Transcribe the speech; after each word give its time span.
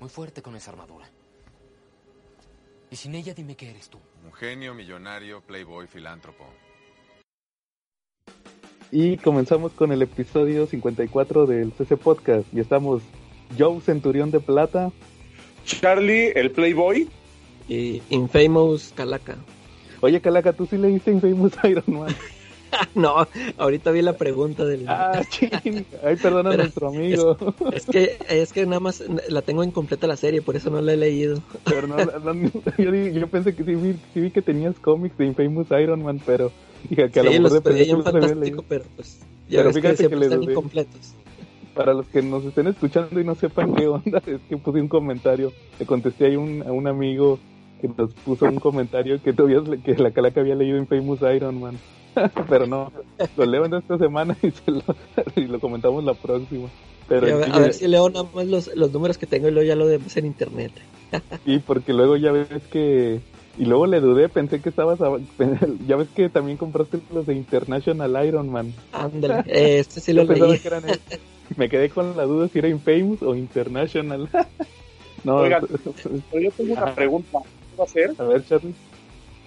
Muy 0.00 0.08
fuerte 0.08 0.42
con 0.42 0.56
esa 0.56 0.70
armadura. 0.70 1.08
Y 2.90 2.96
sin 2.96 3.14
ella 3.14 3.34
dime 3.34 3.56
qué 3.56 3.70
eres 3.70 3.88
tú. 3.88 3.98
Un 4.24 4.32
genio, 4.32 4.74
millonario, 4.74 5.40
playboy, 5.40 5.86
filántropo. 5.86 6.46
Y 8.92 9.16
comenzamos 9.16 9.72
con 9.72 9.90
el 9.90 10.02
episodio 10.02 10.66
54 10.66 11.46
del 11.46 11.72
CC 11.72 11.96
Podcast. 11.96 12.46
Y 12.52 12.60
estamos 12.60 13.02
Joe 13.58 13.80
Centurión 13.80 14.30
de 14.30 14.40
Plata. 14.40 14.92
Charlie, 15.64 16.32
el 16.36 16.52
Playboy. 16.52 17.08
Y 17.68 18.02
Infamous 18.10 18.92
Calaca. 18.94 19.36
Oye, 20.00 20.20
Calaca, 20.20 20.52
¿tú 20.52 20.66
sí 20.66 20.76
leíste 20.76 21.10
Infamous 21.10 21.52
Iron 21.64 21.84
Man? 21.88 22.14
no, 22.94 23.26
ahorita 23.58 23.90
vi 23.90 24.02
la 24.02 24.14
pregunta 24.14 24.64
del. 24.64 24.88
Ah, 24.88 25.22
ching. 25.30 25.84
Ay, 26.02 26.16
perdona 26.16 26.50
a 26.50 26.56
nuestro 26.56 26.88
amigo. 26.88 27.36
Es, 27.72 27.86
que, 27.86 28.16
es 28.28 28.52
que 28.52 28.66
nada 28.66 28.80
más 28.80 29.02
la 29.28 29.42
tengo 29.42 29.64
incompleta 29.64 30.06
la 30.06 30.16
serie, 30.16 30.42
por 30.42 30.56
eso 30.56 30.70
no 30.70 30.80
la 30.80 30.92
he 30.92 30.96
leído. 30.96 31.42
Pero 31.64 31.86
no, 31.86 31.96
yo, 32.78 32.94
yo, 32.94 33.28
pensé 33.28 33.54
que 33.54 33.64
sí 33.64 33.74
vi, 33.74 33.94
sí 34.14 34.20
vi, 34.20 34.30
que 34.30 34.42
tenías 34.42 34.76
cómics 34.78 35.16
de 35.18 35.26
Infamous 35.26 35.68
Iron 35.70 36.02
Man, 36.02 36.20
pero. 36.24 36.52
Dije 36.88 37.10
que 37.10 37.20
a 37.20 37.22
lo 37.24 37.30
mejor 37.32 37.62
de 37.62 37.82
en 37.82 38.02
fantástico, 38.02 38.64
pero 38.68 38.84
pues. 38.94 39.18
Ya 39.48 39.58
pero 39.58 39.72
fíjate 39.72 40.08
que, 40.08 40.16
que 40.16 40.24
están 40.24 40.42
incompletos. 40.42 41.14
Para 41.74 41.94
los 41.94 42.06
que 42.06 42.22
nos 42.22 42.44
estén 42.44 42.68
escuchando 42.68 43.20
y 43.20 43.24
no 43.24 43.34
sepan 43.34 43.74
qué 43.74 43.86
onda, 43.86 44.22
es 44.26 44.40
que 44.48 44.56
puse 44.56 44.80
un 44.80 44.88
comentario. 44.88 45.52
Le 45.78 45.86
contesté 45.86 46.26
ahí 46.26 46.36
un, 46.36 46.62
a 46.62 46.72
un 46.72 46.86
amigo 46.86 47.38
que 47.80 47.88
nos 47.88 48.12
puso 48.14 48.46
un 48.46 48.58
comentario 48.58 49.22
que 49.22 49.32
todavía 49.32 49.62
que 49.84 49.94
la 49.96 50.10
calaca 50.10 50.40
había 50.40 50.54
leído 50.54 50.78
Infamous 50.78 51.20
Iron 51.34 51.60
Man. 51.60 51.78
pero 52.48 52.66
no, 52.66 52.92
lo 53.36 53.46
leo 53.46 53.64
en 53.64 53.74
esta 53.74 53.98
semana 53.98 54.36
y, 54.42 54.52
lo, 54.70 54.82
y 55.36 55.46
lo 55.46 55.60
comentamos 55.60 56.04
la 56.04 56.14
próxima. 56.14 56.68
Pero 57.08 57.44
a, 57.44 57.58
ver, 57.60 57.72
si 57.72 57.86
leo 57.86 58.08
nada 58.10 58.26
más 58.34 58.46
los, 58.46 58.74
los 58.74 58.92
números 58.92 59.16
que 59.16 59.26
tengo 59.26 59.48
y 59.48 59.52
luego 59.52 59.66
ya 59.66 59.76
lo 59.76 59.86
demás 59.86 60.16
en 60.16 60.26
internet. 60.26 60.72
sí, 61.44 61.62
porque 61.64 61.92
luego 61.92 62.16
ya 62.16 62.32
ves 62.32 62.48
que... 62.70 63.20
Y 63.58 63.64
luego 63.64 63.86
le 63.86 64.00
dudé, 64.00 64.28
pensé 64.28 64.60
que 64.60 64.68
estabas... 64.68 64.98
Ya 65.86 65.96
ves 65.96 66.08
que 66.14 66.28
también 66.28 66.58
compraste 66.58 66.98
los 67.12 67.26
de 67.26 67.34
International 67.34 68.26
Iron 68.26 68.50
Man. 68.50 68.74
Ándale, 68.92 69.44
este 69.46 70.00
sí 70.00 70.12
lo 70.12 70.24
leí. 70.24 70.60
Me 71.56 71.68
quedé 71.68 71.90
con 71.90 72.16
la 72.16 72.24
duda 72.24 72.48
si 72.48 72.58
era 72.58 72.68
Infamous 72.68 73.22
o 73.22 73.34
International. 73.36 74.28
no, 75.22 75.36
Oigan, 75.36 75.64
pero 76.30 76.42
yo 76.42 76.50
tengo 76.50 76.72
una 76.72 76.92
pregunta. 76.92 77.38
¿Qué 77.70 77.76
va 77.78 77.84
a 77.84 77.86
hacer? 77.86 78.14
A 78.18 78.24
ver, 78.24 78.44
Charlie. 78.44 78.74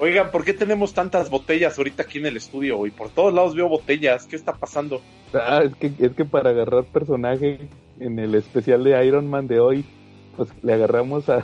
Oigan, 0.01 0.31
¿por 0.31 0.45
qué 0.45 0.53
tenemos 0.53 0.93
tantas 0.93 1.29
botellas 1.29 1.77
ahorita 1.77 2.03
aquí 2.03 2.19
en 2.19 2.27
el 2.27 2.37
estudio? 2.37 2.85
Y 2.85 2.91
por 2.91 3.09
todos 3.09 3.33
lados 3.33 3.53
veo 3.53 3.67
botellas. 3.67 4.25
¿Qué 4.25 4.37
está 4.37 4.53
pasando? 4.53 5.01
Ah, 5.33 5.61
es 5.65 5.75
que, 5.75 5.91
es 5.99 6.13
que 6.13 6.23
para 6.23 6.51
agarrar 6.51 6.85
personaje 6.85 7.59
en 7.99 8.17
el 8.17 8.33
especial 8.35 8.83
de 8.85 9.05
Iron 9.05 9.29
Man 9.29 9.47
de 9.47 9.59
hoy, 9.59 9.83
pues 10.37 10.49
le 10.63 10.73
agarramos 10.73 11.27
a, 11.27 11.43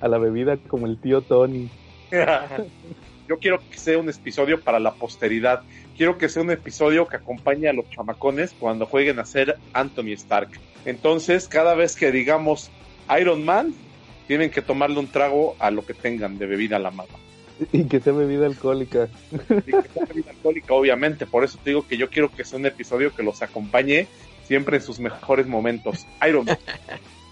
a 0.00 0.08
la 0.08 0.16
bebida 0.16 0.56
como 0.56 0.86
el 0.86 0.98
tío 0.98 1.20
Tony. 1.20 1.68
Yo 3.28 3.38
quiero 3.38 3.60
que 3.70 3.76
sea 3.76 3.98
un 3.98 4.08
episodio 4.08 4.60
para 4.62 4.80
la 4.80 4.92
posteridad. 4.92 5.62
Quiero 5.94 6.16
que 6.16 6.30
sea 6.30 6.42
un 6.42 6.50
episodio 6.50 7.06
que 7.06 7.16
acompañe 7.16 7.68
a 7.68 7.74
los 7.74 7.88
chamacones 7.90 8.54
cuando 8.58 8.86
jueguen 8.86 9.18
a 9.18 9.26
ser 9.26 9.58
Anthony 9.74 10.14
Stark. 10.14 10.48
Entonces, 10.86 11.48
cada 11.48 11.74
vez 11.74 11.96
que 11.96 12.10
digamos 12.10 12.70
Iron 13.20 13.44
Man, 13.44 13.74
tienen 14.26 14.50
que 14.50 14.62
tomarle 14.62 14.98
un 14.98 15.08
trago 15.08 15.54
a 15.58 15.70
lo 15.70 15.84
que 15.84 15.92
tengan 15.92 16.38
de 16.38 16.46
bebida 16.46 16.76
a 16.76 16.80
la 16.80 16.90
mano. 16.90 17.29
Y 17.72 17.84
que 17.84 18.00
sea 18.00 18.12
bebida 18.12 18.46
alcohólica. 18.46 19.08
Y 19.32 19.72
que 19.72 19.88
sea 19.88 20.04
bebida 20.06 20.30
alcohólica, 20.30 20.74
obviamente. 20.74 21.26
Por 21.26 21.44
eso 21.44 21.58
te 21.62 21.70
digo 21.70 21.86
que 21.86 21.96
yo 21.96 22.10
quiero 22.10 22.30
que 22.30 22.44
sea 22.44 22.58
un 22.58 22.66
episodio 22.66 23.14
que 23.14 23.22
los 23.22 23.42
acompañe 23.42 24.06
siempre 24.44 24.78
en 24.78 24.82
sus 24.82 24.98
mejores 24.98 25.46
momentos. 25.46 26.06
Iron 26.28 26.46
Man. 26.46 26.58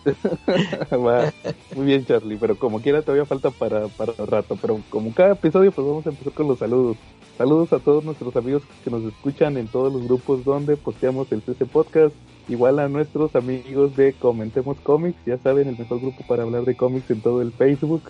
muy 1.77 1.87
bien, 1.87 2.07
Charlie. 2.07 2.37
Pero 2.37 2.57
como 2.57 2.81
quiera, 2.81 3.03
todavía 3.03 3.25
falta 3.25 3.51
para, 3.51 3.89
para 3.89 4.13
rato. 4.25 4.57
Pero 4.61 4.81
como 4.91 5.13
cada 5.13 5.33
episodio, 5.33 5.73
pues 5.73 5.87
vamos 5.87 6.07
a 6.07 6.11
empezar 6.11 6.33
con 6.33 6.49
los 6.49 6.59
saludos. 6.59 6.97
Saludos 7.37 7.73
a 7.73 7.79
todos 7.79 8.05
nuestros 8.05 8.35
amigos 8.35 8.63
que 8.83 8.91
nos 8.91 9.05
escuchan 9.05 9.57
en 9.57 9.69
todos 9.69 9.93
los 9.93 10.03
grupos 10.05 10.45
donde 10.45 10.77
posteamos 10.77 11.31
el 11.31 11.43
CC 11.43 11.67
Podcast. 11.67 12.15
Igual 12.49 12.79
a 12.79 12.89
nuestros 12.89 13.37
amigos 13.37 13.95
de 13.97 14.13
Comentemos 14.15 14.79
Comics. 14.81 15.19
Ya 15.25 15.39
saben, 15.39 15.69
el 15.69 15.79
mejor 15.79 16.01
grupo 16.01 16.25
para 16.27 16.43
hablar 16.43 16.65
de 16.65 16.77
cómics 16.77 17.11
en 17.11 17.21
todo 17.21 17.43
el 17.43 17.53
Facebook. 17.53 18.03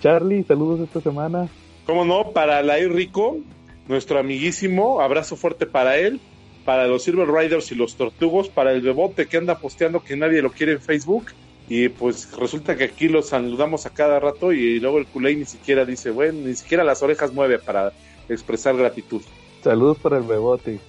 Charlie, 0.00 0.44
saludos 0.44 0.80
esta 0.80 1.00
semana. 1.00 1.48
¿Cómo 1.86 2.04
no? 2.04 2.32
Para 2.32 2.62
Lair 2.62 2.92
Rico, 2.92 3.38
nuestro 3.86 4.18
amiguísimo, 4.18 5.00
abrazo 5.00 5.36
fuerte 5.36 5.66
para 5.66 5.96
él, 5.96 6.20
para 6.64 6.88
los 6.88 7.04
Silver 7.04 7.28
Riders 7.28 7.70
y 7.70 7.76
los 7.76 7.94
Tortugos, 7.94 8.48
para 8.48 8.72
el 8.72 8.80
Bebote 8.80 9.26
que 9.26 9.36
anda 9.36 9.58
posteando 9.58 10.02
que 10.02 10.16
nadie 10.16 10.42
lo 10.42 10.50
quiere 10.50 10.72
en 10.72 10.80
Facebook. 10.80 11.26
Y 11.68 11.88
pues 11.88 12.30
resulta 12.36 12.76
que 12.76 12.84
aquí 12.84 13.08
los 13.08 13.28
saludamos 13.28 13.86
a 13.86 13.90
cada 13.90 14.18
rato 14.20 14.52
y 14.52 14.80
luego 14.80 14.98
el 14.98 15.06
culé 15.06 15.34
ni 15.36 15.44
siquiera 15.44 15.84
dice, 15.84 16.10
bueno, 16.10 16.46
ni 16.46 16.54
siquiera 16.54 16.84
las 16.84 17.02
orejas 17.02 17.32
mueve 17.32 17.58
para 17.58 17.92
expresar 18.28 18.76
gratitud. 18.76 19.22
Saludos 19.62 19.98
para 19.98 20.18
el 20.18 20.24
Bebote 20.24 20.80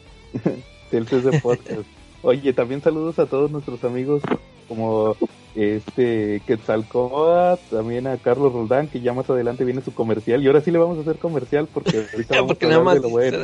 del 0.91 1.07
CC 1.07 1.41
Podcast. 1.41 1.87
Oye, 2.23 2.53
también 2.53 2.81
saludos 2.81 3.19
a 3.19 3.27
todos 3.27 3.51
nuestros 3.51 3.83
amigos 3.83 4.21
como 4.67 5.15
este 5.57 6.41
Quetzalcoatl, 6.45 7.75
también 7.75 8.05
a 8.05 8.17
Carlos 8.17 8.53
Roldán, 8.53 8.87
que 8.87 9.01
ya 9.01 9.13
más 9.13 9.27
adelante 9.29 9.65
viene 9.65 9.81
su 9.81 9.93
comercial. 9.93 10.43
Y 10.43 10.47
ahora 10.47 10.61
sí 10.61 10.69
le 10.69 10.77
vamos 10.77 10.99
a 10.99 11.01
hacer 11.01 11.17
comercial 11.17 11.67
porque 11.73 12.05
ahorita 12.13 12.41
vamos 12.41 12.57
a 12.61 12.75
hablar 12.75 12.95
de 12.95 13.01
lo 13.01 13.09
bueno. 13.09 13.37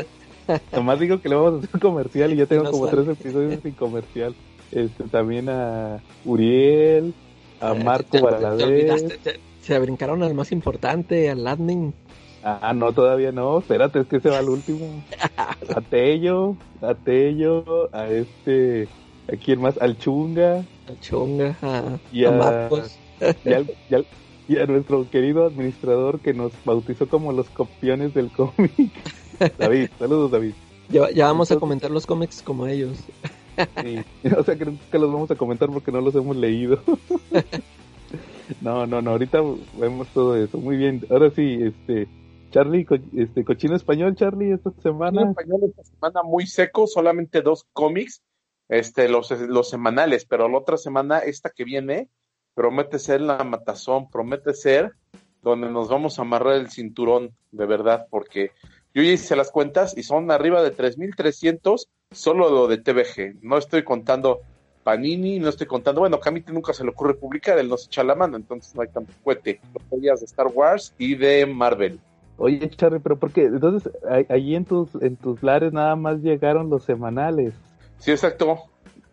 Nomás 0.71 0.99
digo 0.99 1.19
que 1.21 1.29
le 1.29 1.35
vamos 1.35 1.55
a 1.55 1.65
hacer 1.65 1.79
comercial 1.79 2.31
y 2.33 2.35
ya 2.35 2.45
tengo 2.47 2.69
como 2.69 2.87
tres 2.87 3.07
episodios 3.07 3.61
sin 3.61 3.73
comercial. 3.73 4.35
Este, 4.71 5.03
también 5.05 5.49
a 5.49 6.01
Uriel, 6.23 7.13
a 7.59 7.73
Marco 7.73 8.21
Valadez. 8.21 9.19
Se 9.61 9.79
brincaron 9.79 10.21
al 10.23 10.33
más 10.33 10.51
importante, 10.51 11.29
al 11.29 11.43
Lightning. 11.43 11.93
Ah, 12.43 12.73
no, 12.75 12.91
todavía 12.91 13.31
no. 13.31 13.59
Espérate, 13.59 14.01
es 14.01 14.07
que 14.07 14.19
se 14.19 14.29
va 14.29 14.39
al 14.39 14.49
último. 14.49 15.03
A 15.37 15.81
Tello, 15.81 16.57
a 16.81 16.93
Tello, 16.93 17.89
a 17.95 18.09
este 18.09 18.89
¿A 19.31 19.35
quién 19.37 19.61
más? 19.61 19.77
Al 19.81 19.97
Chunga. 19.97 20.65
Al 20.87 20.99
Chunga, 20.99 21.57
a, 21.61 21.97
y 22.11 22.25
a, 22.25 22.69
y, 24.47 24.57
a 24.57 24.65
nuestro 24.65 25.09
querido 25.09 25.45
administrador 25.45 26.19
que 26.19 26.33
nos 26.33 26.51
bautizó 26.65 27.07
como 27.07 27.31
los 27.31 27.49
copiones 27.49 28.13
del 28.13 28.29
cómic. 28.31 28.91
David, 29.57 29.89
saludos 29.97 30.31
David. 30.31 30.53
Ya, 30.89 31.09
ya 31.11 31.27
vamos 31.27 31.51
a 31.51 31.55
comentar 31.55 31.89
los 31.89 32.05
cómics 32.05 32.41
como 32.41 32.67
ellos. 32.67 32.97
Sí, 33.81 33.99
o 34.37 34.43
sea 34.43 34.57
que, 34.57 34.77
que 34.91 34.99
los 34.99 35.11
vamos 35.11 35.31
a 35.31 35.35
comentar 35.35 35.69
porque 35.69 35.91
no 35.91 36.01
los 36.01 36.15
hemos 36.15 36.35
leído. 36.35 36.79
No, 38.59 38.85
no, 38.85 39.01
no, 39.01 39.11
ahorita 39.11 39.39
vemos 39.79 40.07
todo 40.09 40.35
eso. 40.35 40.57
Muy 40.57 40.75
bien, 40.75 41.01
ahora 41.09 41.31
sí, 41.31 41.59
este, 41.61 42.07
Charlie, 42.51 42.85
este, 43.15 43.45
cochino 43.45 43.75
español, 43.75 44.15
Charlie, 44.15 44.51
esta 44.51 44.69
semana. 44.83 45.21
Cochino 45.21 45.31
español 45.31 45.61
esta 45.69 45.83
semana 45.85 46.23
muy 46.23 46.45
seco, 46.45 46.85
solamente 46.85 47.41
dos 47.41 47.65
cómics 47.71 48.21
este, 48.73 49.07
los, 49.07 49.29
los 49.31 49.69
semanales, 49.69 50.25
pero 50.25 50.47
la 50.49 50.57
otra 50.57 50.77
semana, 50.77 51.19
esta 51.19 51.49
que 51.49 51.63
viene, 51.63 52.09
promete 52.55 52.99
ser 52.99 53.21
la 53.21 53.43
matazón, 53.43 54.09
promete 54.09 54.53
ser 54.53 54.93
donde 55.41 55.69
nos 55.69 55.89
vamos 55.89 56.17
a 56.17 56.23
amarrar 56.23 56.55
el 56.55 56.69
cinturón, 56.69 57.35
de 57.51 57.65
verdad, 57.65 58.07
porque 58.09 58.51
yo 58.93 59.03
ya 59.03 59.11
hice 59.11 59.35
las 59.35 59.51
cuentas 59.51 59.95
y 59.97 60.03
son 60.03 60.31
arriba 60.31 60.63
de 60.63 60.75
3.300 60.75 61.87
solo 62.11 62.49
lo 62.49 62.67
de 62.67 62.77
TVG. 62.77 63.43
No 63.43 63.57
estoy 63.57 63.83
contando 63.83 64.41
Panini, 64.83 65.39
no 65.39 65.49
estoy 65.49 65.67
contando, 65.67 66.01
bueno, 66.01 66.19
mí 66.31 66.43
nunca 66.47 66.73
se 66.73 66.83
le 66.83 66.89
ocurre 66.89 67.13
publicar, 67.13 67.57
él 67.57 67.69
nos 67.69 67.87
echa 67.87 68.03
la 68.03 68.15
mano, 68.15 68.37
entonces 68.37 68.75
no 68.75 68.81
hay 68.81 68.89
tanto 68.89 69.13
cuete. 69.23 69.59
Los 69.91 70.01
días 70.01 70.19
de 70.19 70.25
Star 70.25 70.47
Wars 70.47 70.93
y 70.97 71.15
de 71.15 71.45
Marvel. 71.45 71.99
Oye, 72.37 72.67
Charlie, 72.69 72.99
pero 72.99 73.17
¿por 73.17 73.31
qué? 73.31 73.43
Entonces, 73.43 73.91
allí 74.29 74.55
en 74.55 74.65
tus, 74.65 74.95
en 74.95 75.15
tus 75.15 75.43
lares 75.43 75.71
nada 75.71 75.95
más 75.95 76.19
llegaron 76.21 76.69
los 76.69 76.83
semanales. 76.83 77.53
Sí, 78.03 78.11
exacto. 78.11 78.57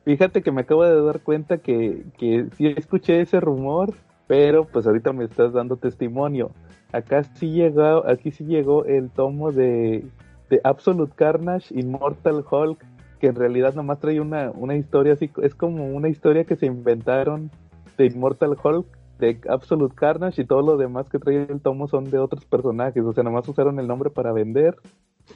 Fíjate 0.04 0.42
que 0.42 0.50
me 0.50 0.62
acabo 0.62 0.82
de 0.82 1.00
dar 1.00 1.20
cuenta 1.20 1.58
que, 1.58 2.06
que 2.18 2.46
sí 2.56 2.66
escuché 2.76 3.20
ese 3.20 3.38
rumor, 3.38 3.94
pero 4.26 4.65
pues 4.65 4.84
ahorita 4.84 5.12
me 5.12 5.26
estás 5.26 5.53
dando 5.53 5.76
testimonio. 5.76 6.50
Acá 6.91 7.22
sí 7.22 7.53
llegó, 7.53 8.04
aquí 8.09 8.32
sí 8.32 8.44
llegó 8.47 8.84
el 8.86 9.10
tomo 9.10 9.53
de, 9.53 10.04
de 10.48 10.60
Absolute 10.65 11.12
Carnage 11.15 11.72
Immortal 11.72 12.44
Hulk, 12.50 12.84
que 13.20 13.28
en 13.28 13.36
realidad 13.36 13.76
nomás 13.76 14.00
trae 14.00 14.20
una, 14.20 14.50
una 14.50 14.74
historia 14.74 15.12
así, 15.12 15.30
es 15.41 15.54
como 15.54 15.86
una 15.86 16.09
historia 16.09 16.42
que 16.42 16.56
se 16.56 16.66
inventaron 16.66 17.53
de 17.97 18.06
Immortal 18.06 18.56
Hulk, 18.60 18.88
de 19.20 19.41
Absolute 19.48 19.94
Carnage 19.94 20.42
y 20.42 20.47
todo 20.47 20.62
lo 20.62 20.76
demás 20.76 21.09
que 21.09 21.20
trae 21.20 21.47
el 21.48 21.60
tomo 21.60 21.86
son 21.86 22.10
de 22.10 22.18
otros 22.18 22.44
personajes, 22.44 23.04
o 23.04 23.12
sea, 23.12 23.22
nomás 23.22 23.47
usaron 23.47 23.78
el 23.78 23.86
nombre 23.86 24.10
para 24.10 24.32
vender 24.32 24.74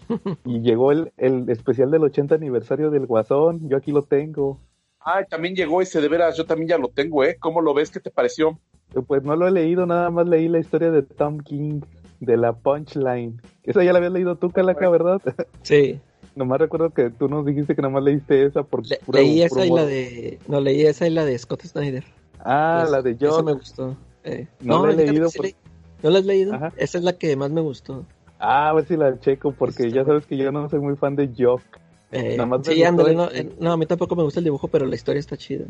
y 0.44 0.60
llegó 0.60 0.92
el, 0.92 1.12
el 1.16 1.48
especial 1.50 1.90
del 1.90 2.04
80 2.04 2.34
aniversario 2.34 2.90
del 2.90 3.06
Guasón, 3.06 3.68
yo 3.68 3.76
aquí 3.76 3.92
lo 3.92 4.02
tengo. 4.02 4.60
Ah, 5.00 5.22
también 5.28 5.54
llegó 5.54 5.82
ese, 5.82 6.00
de 6.00 6.08
veras, 6.08 6.36
yo 6.36 6.46
también 6.46 6.68
ya 6.70 6.78
lo 6.78 6.88
tengo, 6.88 7.24
¿eh? 7.24 7.36
¿Cómo 7.38 7.60
lo 7.60 7.74
ves? 7.74 7.90
¿Qué 7.90 8.00
te 8.00 8.10
pareció? 8.10 8.58
Pues 9.06 9.22
no 9.22 9.36
lo 9.36 9.46
he 9.46 9.50
leído, 9.50 9.86
nada 9.86 10.10
más 10.10 10.26
leí 10.26 10.48
la 10.48 10.58
historia 10.60 10.90
de 10.90 11.02
Tom 11.02 11.38
King, 11.40 11.80
de 12.20 12.36
la 12.36 12.52
Punchline. 12.54 13.40
Esa 13.64 13.82
ya 13.84 13.92
la 13.92 13.98
habías 13.98 14.12
leído 14.12 14.36
tú, 14.36 14.50
Calaca, 14.50 14.88
¿verdad? 14.88 15.20
Sí. 15.62 16.00
nomás 16.36 16.58
recuerdo 16.60 16.90
que 16.90 17.10
tú 17.10 17.28
nos 17.28 17.44
dijiste 17.44 17.74
que 17.76 17.82
nomás 17.82 18.02
leíste 18.02 18.44
esa 18.46 18.62
por 18.62 18.82
leí 19.12 19.42
esa 19.42 19.64
y 19.66 19.70
la 19.70 19.84
de... 19.84 20.38
No, 20.48 20.60
leí 20.60 20.82
esa 20.86 21.06
y 21.06 21.10
la 21.10 21.24
de 21.24 21.36
Scott 21.38 21.62
Snyder. 21.64 22.04
Ah, 22.40 22.78
Pues, 22.82 22.90
la 22.92 23.02
de 23.02 23.10
Esa 23.12 23.28
Jock. 23.30 23.44
me 23.46 23.52
gustó. 23.52 23.96
Eh, 24.24 24.46
No 24.60 24.86
la 24.86 24.92
he 24.92 24.96
leído 25.06 25.28
sí 25.28 25.36
por- 25.38 25.44
leí. 25.46 25.54
¿No 26.02 26.10
la 26.10 26.18
has 26.18 26.24
leído? 26.26 26.54
Ajá. 26.54 26.72
Esa 26.76 26.98
es 26.98 27.04
la 27.04 27.12
que 27.14 27.34
más 27.36 27.50
me 27.50 27.60
gustó. 27.62 28.04
Ah, 28.46 28.68
a 28.68 28.72
ver 28.74 28.86
si 28.86 28.96
la 28.96 29.18
checo, 29.20 29.52
porque 29.52 29.84
Está 29.84 29.96
ya 29.96 30.04
sabes 30.04 30.26
que 30.26 30.36
yo 30.36 30.52
no 30.52 30.68
soy 30.68 30.80
muy 30.80 30.96
fan 30.96 31.16
de 31.16 31.30
Jock. 31.36 31.62
Eh, 32.12 32.36
Nada 32.36 32.46
más 32.46 32.66
me 32.66 32.74
sí, 32.74 32.84
ándale, 32.84 33.14
no, 33.14 33.30
eh, 33.30 33.48
no, 33.58 33.72
a 33.72 33.76
mí 33.76 33.86
tampoco 33.86 34.14
me 34.16 34.22
gusta 34.22 34.40
el 34.40 34.44
dibujo, 34.44 34.68
pero 34.68 34.86
la 34.86 34.94
historia 34.94 35.20
está 35.20 35.36
chida. 35.36 35.64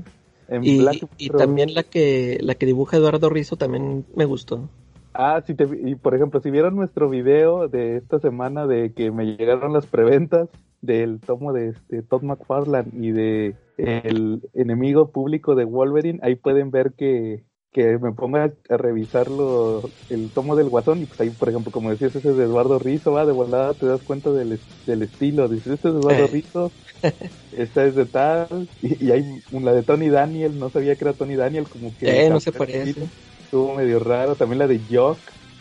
En 0.49 0.62
Y, 0.62 0.79
Black 0.79 1.06
y 1.19 1.25
Mirror. 1.25 1.38
también 1.41 1.73
la 1.75 1.85
que 1.85 2.38
la 2.43 2.55
que 2.55 2.67
dibuja 2.67 2.97
Eduardo 2.97 3.31
Rizzo 3.31 3.56
también 3.56 4.05
me 4.15 4.25
gustó. 4.25 4.69
Ah, 5.15 5.41
sí, 5.47 5.55
te, 5.55 5.69
y 5.85 5.94
por 5.94 6.15
ejemplo, 6.15 6.41
si 6.41 6.50
vieron 6.50 6.75
nuestro 6.75 7.09
video 7.09 7.69
de 7.69 7.97
esta 7.97 8.19
semana 8.19 8.67
de 8.67 8.93
que 8.93 9.11
me 9.12 9.25
llegaron 9.25 9.73
las 9.73 9.87
preventas 9.87 10.49
del 10.81 11.21
tomo 11.21 11.53
de 11.53 11.69
este 11.69 12.03
Todd 12.03 12.23
McFarlane 12.23 12.91
y 12.93 13.12
de 13.12 13.56
el 13.76 14.43
enemigo 14.53 15.11
público 15.12 15.55
de 15.55 15.65
Wolverine, 15.65 16.19
ahí 16.23 16.35
pueden 16.35 16.71
ver 16.71 16.93
que, 16.94 17.44
que 17.75 17.99
me 17.99 18.12
pongo 18.12 18.38
a, 18.38 18.53
revisar 18.79 19.29
lo- 19.31 19.97
el 20.09 20.32
tomo 20.32 20.56
del 20.56 20.71
Guasón 20.71 21.03
y 21.03 21.06
pues 21.06 21.21
ahí, 21.21 21.31
por 21.31 21.50
ejemplo, 21.50 21.73
como 21.73 21.91
decías, 21.91 22.17
ese 22.17 22.31
es 22.31 22.37
de 22.37 22.44
Eduardo 22.44 22.79
Rizzo, 22.79 23.12
va, 23.12 23.26
de 23.26 23.32
volada 23.32 23.75
te 23.75 23.87
das 23.87 24.03
cuenta 24.05 24.31
del, 24.32 24.62
del 24.87 25.03
estilo, 25.03 25.49
dices, 25.49 25.75
este 25.75 25.88
es 25.88 25.94
de 25.94 26.00
Eduardo 26.00 26.25
Eh. 26.25 26.29
Rizzo, 26.32 26.73
esta 27.53 27.85
es 27.85 27.94
de 27.97 28.06
tal, 28.06 28.71
y, 28.81 29.06
y 29.06 29.11
hay 29.12 29.25
la 29.50 29.73
de 29.75 29.82
Tony 29.82 30.09
Daniel, 30.09 30.59
no 30.59 30.71
sabía 30.71 30.97
que 30.97 31.05
era 31.05 31.15
Tony 31.15 31.37
Daniel, 31.37 31.69
como 31.69 31.97
que... 31.97 32.26
Eh, 32.26 32.31
no 32.31 32.41
se 32.41 32.53
parece. 32.53 32.91
estilo 32.91 33.09
estuvo 33.38 33.75
medio 33.75 34.00
raro. 34.00 34.37
También 34.37 34.59
la 34.59 34.67
de 34.67 34.81
Jock, 34.91 35.19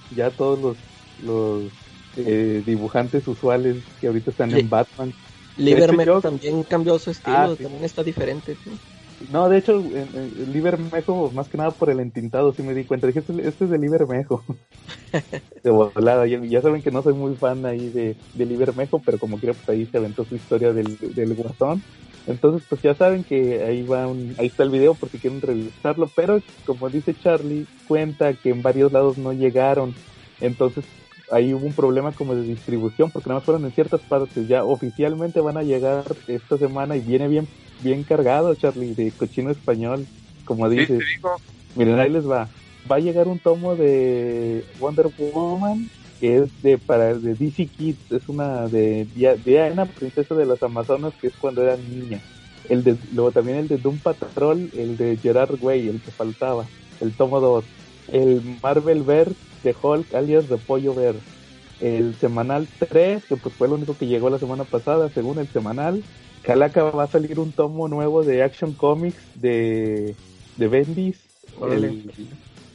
ya 0.09 0.31
todos 0.31 0.59
los, 0.59 0.77
los 1.17 1.71
eh, 2.15 2.63
dibujantes 2.65 3.27
usuales 3.27 3.75
que 3.99 4.07
ahorita 4.07 4.31
están 4.31 4.51
Sí. 4.51 4.59
en 4.61 4.69
Batman. 4.69 5.13
Lieberman 5.55 6.07
Jock- 6.07 6.21
también 6.23 6.63
cambió 6.63 6.97
su 6.97 7.11
estilo, 7.11 7.37
Ah, 7.37 7.55
sí. 7.55 7.63
también 7.63 7.83
está 7.83 8.03
diferente. 8.03 8.57
¿no? 8.65 8.73
No, 9.31 9.47
de 9.49 9.57
hecho, 9.57 9.73
el 9.73 10.51
Libermejo, 10.51 11.31
más 11.31 11.47
que 11.47 11.57
nada 11.57 11.71
por 11.71 11.89
el 11.89 11.99
entintado, 11.99 12.53
sí 12.53 12.63
me 12.63 12.73
di 12.73 12.85
cuenta. 12.85 13.07
Dije, 13.07 13.19
este, 13.19 13.47
este 13.47 13.65
es 13.65 13.69
de 13.69 13.77
Libermejo. 13.77 14.43
de 15.63 15.71
volada. 15.71 16.27
Ya, 16.27 16.39
ya 16.39 16.61
saben 16.61 16.81
que 16.81 16.91
no 16.91 17.01
soy 17.03 17.13
muy 17.13 17.35
fan 17.35 17.65
ahí 17.65 17.89
de, 17.89 18.17
de 18.33 18.45
Libermejo, 18.45 19.01
pero 19.05 19.19
como 19.19 19.39
quiera, 19.39 19.53
pues 19.53 19.69
ahí 19.69 19.85
se 19.85 19.97
aventó 19.97 20.25
su 20.25 20.35
historia 20.35 20.73
del, 20.73 20.97
del 20.99 21.33
Guasón. 21.35 21.83
Entonces, 22.25 22.65
pues 22.69 22.81
ya 22.81 22.95
saben 22.95 23.23
que 23.23 23.63
ahí 23.63 23.83
va 23.83 24.07
un, 24.07 24.35
ahí 24.37 24.47
está 24.47 24.63
el 24.63 24.69
video 24.69 24.95
por 24.95 25.09
si 25.09 25.19
quieren 25.19 25.41
revisarlo, 25.41 26.09
pero 26.15 26.39
como 26.65 26.89
dice 26.89 27.13
Charlie, 27.13 27.67
cuenta 27.87 28.33
que 28.33 28.49
en 28.49 28.61
varios 28.61 28.91
lados 28.91 29.17
no 29.17 29.33
llegaron. 29.33 29.93
Entonces, 30.39 30.85
ahí 31.31 31.53
hubo 31.53 31.65
un 31.65 31.73
problema 31.73 32.13
como 32.13 32.35
de 32.35 32.43
distribución, 32.43 33.11
porque 33.11 33.29
nada 33.29 33.39
más 33.39 33.45
fueron 33.45 33.65
en 33.65 33.71
ciertas 33.71 34.01
partes. 34.01 34.47
Ya 34.47 34.63
oficialmente 34.63 35.41
van 35.41 35.57
a 35.57 35.63
llegar 35.63 36.05
esta 36.27 36.57
semana 36.57 36.95
y 36.95 37.01
viene 37.01 37.27
bien, 37.27 37.47
bien 37.83 38.03
cargado, 38.05 38.55
Charlie, 38.55 38.93
de 38.95 39.13
cochino 39.15 39.51
español, 39.51 40.07
como 40.45 40.69
Sí, 40.69 40.75
dices. 40.77 40.99
te 40.99 41.05
digo. 41.05 41.29
Miren, 41.75 41.99
ahí 41.99 42.09
les 42.09 42.27
va. 42.27 42.51
Va 42.89 42.97
a 42.97 42.99
llegar 42.99 43.27
un 43.27 43.39
tomo 43.39 43.75
de 43.75 44.65
Wonder 44.77 45.07
Woman 45.17 45.89
que 46.19 46.37
es 46.37 46.61
de 46.61 46.77
para 46.79 47.15
de 47.19 47.35
DC 47.35 47.69
Kids, 47.69 48.11
es 48.11 48.29
una 48.29 48.69
de 48.69 49.05
Dia- 49.13 49.35
Diana, 49.37 49.87
princesa 49.91 50.35
de 50.35 50.45
las 50.45 50.61
Amazonas, 50.63 51.13
que 51.19 51.27
es 51.27 51.37
cuando 51.37 51.61
era 51.63 51.75
niña. 51.77 52.23
El 52.63 52.83
de, 52.83 52.97
luego 53.11 53.31
también 53.33 53.57
el 53.57 53.67
de 53.67 53.77
Doom 53.77 53.99
Patrol, 54.01 54.69
el 54.73 54.95
de 54.97 55.17
Gerard 55.21 55.57
Way, 55.59 55.87
el 55.89 56.01
que 56.01 56.11
faltaba, 56.13 56.71
el 56.99 57.15
tomo 57.17 57.39
2. 57.41 57.65
El 58.07 58.41
Marvel 58.41 59.03
Verse 59.03 59.41
de 59.63 59.75
Hulk, 59.81 60.13
alias 60.13 60.47
Repollo 60.47 60.93
Ver. 60.95 61.23
El 61.79 62.15
semanal 62.15 62.69
3, 62.77 63.25
que 63.27 63.37
pues 63.37 63.55
fue 63.57 63.67
lo 63.67 63.75
único 63.75 63.97
que 63.97 64.07
llegó 64.07 64.29
la 64.29 64.39
semana 64.39 64.65
pasada, 64.65 65.09
según 65.11 65.39
el 65.39 65.49
semanal. 65.51 66.05
Calaca 66.43 66.83
va 66.83 67.05
a 67.05 67.07
salir 67.07 67.39
un 67.39 67.53
tomo 67.53 67.87
nuevo 67.87 68.23
de 68.25 68.43
Action 68.43 68.75
Comics 68.75 69.29
de, 69.33 70.17
de 70.55 70.67
Bendis, 70.67 71.31
el, 71.65 72.13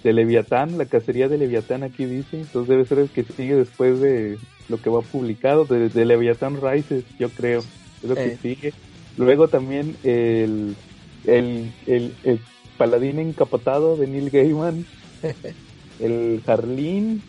de 0.03 0.13
Leviatán, 0.15 0.79
la 0.79 0.87
cacería 0.89 1.29
de 1.29 1.39
Leviatán 1.39 1.83
aquí 1.85 2.07
dice, 2.07 2.41
entonces 2.41 2.69
debe 2.69 2.87
ser 2.87 2.99
el 3.01 3.13
que 3.13 3.25
sigue 3.25 3.57
después 3.57 4.01
de 4.01 4.41
lo 4.69 4.81
que 4.81 4.91
va 4.91 5.03
publicado, 5.03 5.67
de, 5.67 5.91
de 5.91 6.05
Leviatán 6.07 6.61
Rises, 6.63 7.07
yo 7.19 7.35
creo, 7.35 7.71
es 8.03 8.09
lo 8.09 8.21
que 8.21 8.31
Eh. 8.31 8.39
sigue. 8.43 8.75
Luego 9.17 9.51
también 9.51 9.99
el, 10.03 10.79
el, 11.25 11.77
el, 11.87 12.19
el 12.23 12.49
paladín 12.79 13.19
encapotado 13.19 13.97
de 13.99 14.07
Neil 14.09 14.31
Gaiman, 14.31 14.89
el 15.99 16.43
Harleen 16.47 17.25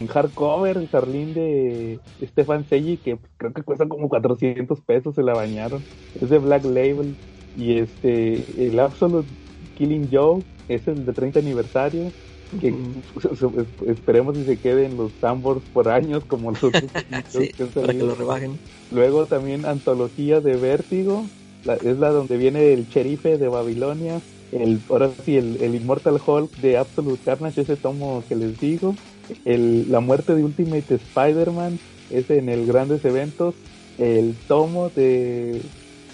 en 0.00 0.06
hardcover, 0.08 0.76
el 0.78 0.88
Harleen 0.92 1.32
de 1.34 2.02
Stefan 2.22 2.66
Seji, 2.66 2.98
que 2.98 3.18
creo 3.36 3.52
que 3.52 3.62
cuesta 3.62 3.88
como 3.88 4.08
400 4.08 4.80
pesos, 4.82 5.14
se 5.14 5.22
la 5.22 5.34
bañaron. 5.34 5.88
Es 6.14 6.28
de 6.30 6.38
Black 6.38 6.64
Label. 6.64 7.18
Y 7.54 7.78
este, 7.78 8.66
el 8.68 8.78
Absolute 8.80 9.34
Killing 9.74 10.08
Joe 10.10 10.44
es 10.68 10.88
el 10.88 11.04
de 11.04 11.12
30 11.14 11.40
aniversario. 11.40 12.14
Que 12.58 12.68
esperemos 13.86 14.36
si 14.36 14.44
se 14.44 14.60
queden 14.60 14.96
los 14.96 15.18
tambors 15.18 15.66
por 15.66 15.88
años 15.88 16.24
como 16.26 16.50
los 16.50 16.62
otros 16.64 16.92
Sí, 17.28 17.48
que 17.56 17.66
para 17.66 17.94
que 17.96 18.04
lo 18.04 18.14
rebajen. 18.14 18.62
Luego 18.90 19.26
también 19.28 19.64
antología 19.66 20.40
de 20.40 20.56
Vértigo, 20.56 21.32
la- 21.64 21.74
es 21.76 21.96
la 21.98 22.10
donde 22.10 22.36
viene 22.36 22.72
el 22.72 22.86
sherife 22.86 23.38
de 23.38 23.48
Babilonia, 23.48 24.22
el 24.50 24.84
ahora 24.88 25.14
sí 25.22 25.36
el, 25.36 25.62
el 25.62 25.74
Immortal 25.74 26.20
Hulk 26.24 26.54
de 26.56 26.76
Absolute 26.76 27.22
Carnage, 27.22 27.62
ese 27.62 27.76
tomo 27.78 28.26
que 28.26 28.36
les 28.36 28.58
digo, 28.58 29.00
el, 29.44 29.90
la 29.90 30.00
muerte 30.00 30.34
de 30.34 30.44
Ultimate 30.44 30.94
Spider-Man, 30.94 31.80
ese 32.08 32.38
en 32.38 32.48
el 32.48 32.66
grandes 32.66 33.04
eventos, 33.04 33.56
el 33.96 34.36
tomo 34.46 34.90
de 34.90 35.72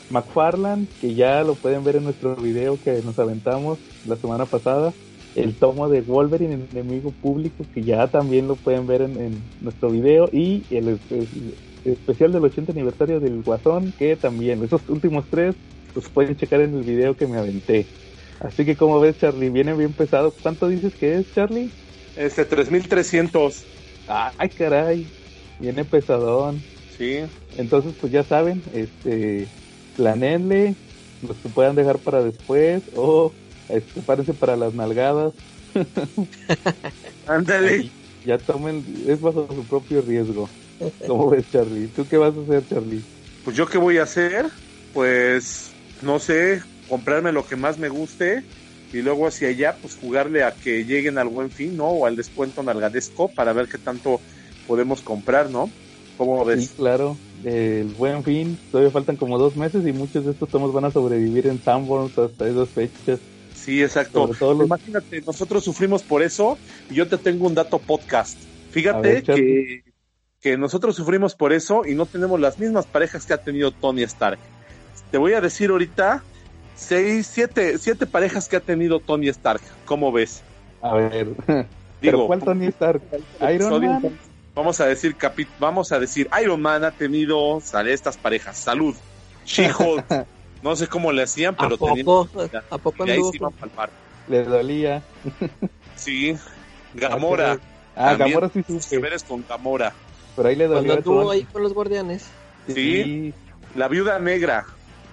McFarlane, 0.08 0.88
que 1.00 1.14
ya 1.14 1.42
lo 1.42 1.56
pueden 1.56 1.84
ver 1.84 1.96
en 1.96 2.04
nuestro 2.04 2.36
video 2.36 2.80
que 2.80 3.02
nos 3.02 3.18
aventamos 3.18 3.78
la 4.04 4.16
semana 4.16 4.46
pasada, 4.46 4.94
el 5.34 5.58
tomo 5.58 5.88
de 5.88 6.00
Wolverine, 6.02 6.68
enemigo 6.72 7.12
público, 7.12 7.66
que 7.72 7.84
ya 7.84 8.08
también 8.10 8.48
lo 8.48 8.56
pueden 8.56 8.86
ver 8.86 9.02
en, 9.02 9.50
nuestro 9.60 9.90
video, 9.90 10.28
y 10.32 10.66
el, 10.70 11.00
el- 11.10 11.58
especial 11.84 12.32
del 12.32 12.44
80 12.44 12.72
aniversario 12.72 13.20
del 13.20 13.42
Guasón, 13.42 13.92
que 13.96 14.16
también, 14.16 14.62
esos 14.64 14.88
últimos 14.88 15.28
tres, 15.30 15.56
los 15.94 16.10
pueden 16.10 16.36
checar 16.36 16.60
en 16.60 16.74
el 16.74 16.84
video 16.84 17.16
que 17.16 17.26
me 17.26 17.38
aventé. 17.38 17.90
Así 18.40 18.64
que 18.64 18.76
como 18.76 19.00
ves, 19.00 19.16
Charlie, 19.18 19.50
viene 19.50 19.74
bien 19.74 19.94
pesado. 19.94 20.34
¿Cuánto 20.40 20.68
dices 20.68 20.96
que 20.96 21.16
es, 21.18 21.30
Charlie? 21.32 21.74
Este, 22.18 22.44
3300. 22.44 23.62
Ay, 24.08 24.48
caray, 24.48 25.06
viene 25.60 25.84
pesadón. 25.84 26.60
Sí. 26.96 27.20
Entonces, 27.56 27.94
pues 28.00 28.12
ya 28.12 28.24
saben, 28.24 28.60
este, 28.74 29.46
planeenle, 29.96 30.74
los 31.22 31.36
que 31.36 31.48
puedan 31.48 31.76
dejar 31.76 31.98
para 31.98 32.22
después, 32.22 32.82
o 32.96 33.32
este, 33.68 34.02
para 34.32 34.56
las 34.56 34.74
nalgadas. 34.74 35.32
Ándale. 37.28 37.90
Ya 38.26 38.36
tomen, 38.38 38.84
es 39.06 39.20
bajo 39.20 39.46
su 39.54 39.64
propio 39.64 40.02
riesgo. 40.02 40.48
¿Cómo 41.06 41.30
ves, 41.30 41.44
Charlie? 41.52 41.86
¿Tú 41.86 42.06
qué 42.08 42.16
vas 42.16 42.34
a 42.36 42.40
hacer, 42.40 42.68
Charlie? 42.68 43.02
Pues 43.44 43.56
yo 43.56 43.66
qué 43.66 43.78
voy 43.78 43.98
a 43.98 44.02
hacer? 44.02 44.46
Pues 44.92 45.70
no 46.02 46.18
sé, 46.18 46.62
comprarme 46.88 47.30
lo 47.30 47.46
que 47.46 47.54
más 47.54 47.78
me 47.78 47.88
guste 47.88 48.42
y 48.92 49.02
luego 49.02 49.26
hacia 49.26 49.48
allá 49.48 49.78
pues 49.80 49.94
jugarle 49.96 50.42
a 50.44 50.52
que 50.52 50.84
lleguen 50.84 51.18
al 51.18 51.28
buen 51.28 51.50
fin, 51.50 51.76
¿no? 51.76 51.88
O 51.88 52.06
al 52.06 52.16
descuento 52.16 52.62
nalgadesco 52.62 53.32
para 53.34 53.52
ver 53.52 53.68
qué 53.68 53.78
tanto 53.78 54.20
podemos 54.66 55.02
comprar, 55.02 55.50
¿no? 55.50 55.70
¿Cómo 56.16 56.44
Sí, 56.44 56.44
ves? 56.50 56.74
claro. 56.76 57.16
El 57.44 57.86
buen 57.88 58.24
fin, 58.24 58.58
todavía 58.70 58.90
faltan 58.90 59.16
como 59.16 59.38
dos 59.38 59.56
meses 59.56 59.86
y 59.86 59.92
muchos 59.92 60.24
de 60.24 60.32
estos 60.32 60.50
tomos 60.50 60.72
van 60.72 60.86
a 60.86 60.90
sobrevivir 60.90 61.46
en 61.46 61.62
Sanborns 61.62 62.18
hasta 62.18 62.48
esas 62.48 62.70
fechas. 62.70 63.20
Sí, 63.54 63.82
exacto. 63.82 64.26
Los- 64.26 64.40
Imagínate, 64.64 65.20
nosotros 65.22 65.64
sufrimos 65.64 66.02
por 66.02 66.22
eso 66.22 66.58
y 66.88 66.96
yo 66.96 67.08
te 67.08 67.18
tengo 67.18 67.46
un 67.46 67.54
dato 67.54 67.78
podcast. 67.80 68.40
Fíjate 68.70 69.08
ver, 69.08 69.22
que, 69.22 69.82
que 70.40 70.56
nosotros 70.58 70.96
sufrimos 70.96 71.34
por 71.34 71.52
eso 71.52 71.82
y 71.86 71.94
no 71.94 72.06
tenemos 72.06 72.40
las 72.40 72.58
mismas 72.58 72.86
parejas 72.86 73.24
que 73.26 73.34
ha 73.34 73.38
tenido 73.38 73.72
Tony 73.72 74.02
Stark. 74.02 74.40
Te 75.10 75.18
voy 75.18 75.32
a 75.34 75.40
decir 75.40 75.70
ahorita 75.70 76.26
seis, 76.78 77.26
siete, 77.32 77.78
siete 77.78 78.06
parejas 78.06 78.48
que 78.48 78.56
ha 78.56 78.60
tenido 78.60 79.00
Tony 79.00 79.28
Stark. 79.28 79.60
¿Cómo 79.84 80.12
ves? 80.12 80.42
A 80.80 80.94
ver, 80.94 81.28
pero 81.46 81.66
Digo, 82.00 82.26
¿cuál 82.28 82.40
Tony 82.40 82.66
Stark? 82.68 83.02
Iron 83.52 83.84
Man. 83.84 84.18
Vamos 84.54 84.80
a 84.80 84.86
decir 84.86 85.16
capi- 85.16 85.46
vamos 85.60 85.92
a 85.92 85.98
decir 86.00 86.28
Iron 86.42 86.60
Man 86.60 86.84
ha 86.84 86.90
tenido 86.90 87.60
sale 87.60 87.92
estas 87.92 88.16
parejas. 88.16 88.56
Salud. 88.56 88.94
She-Hulk. 89.44 90.04
no 90.62 90.76
sé 90.76 90.86
cómo 90.88 91.12
le 91.12 91.22
hacían, 91.22 91.54
¿A 91.54 91.58
pero 91.58 91.76
tenían 91.78 92.04
poco? 92.06 92.28
¿A 92.70 92.78
poco 92.78 93.06
y 93.06 93.10
ahí 93.10 93.22
se 93.30 93.36
iban 93.36 93.52
a 93.52 93.56
palpar. 93.56 93.90
Le 94.28 94.44
dolía. 94.44 95.02
Sí. 95.96 96.36
Gamora. 96.94 97.58
Ah, 97.96 98.10
También 98.16 98.30
Gamora 98.30 98.48
sí 98.52 98.62
tus 98.62 98.84
supe, 98.84 98.96
deberes 98.96 99.24
con 99.24 99.44
Gamora. 99.48 99.92
pero 100.36 100.48
ahí 100.48 100.56
le 100.56 100.66
cuando 100.66 100.80
dolía 100.80 100.92
a 100.94 100.96
anduvo 100.98 101.22
Tony. 101.22 101.36
ahí 101.38 101.44
con 101.44 101.62
los 101.62 101.72
guardianes? 101.74 102.26
Sí. 102.68 103.32
La 103.74 103.88
viuda 103.88 104.18
negra. 104.18 104.66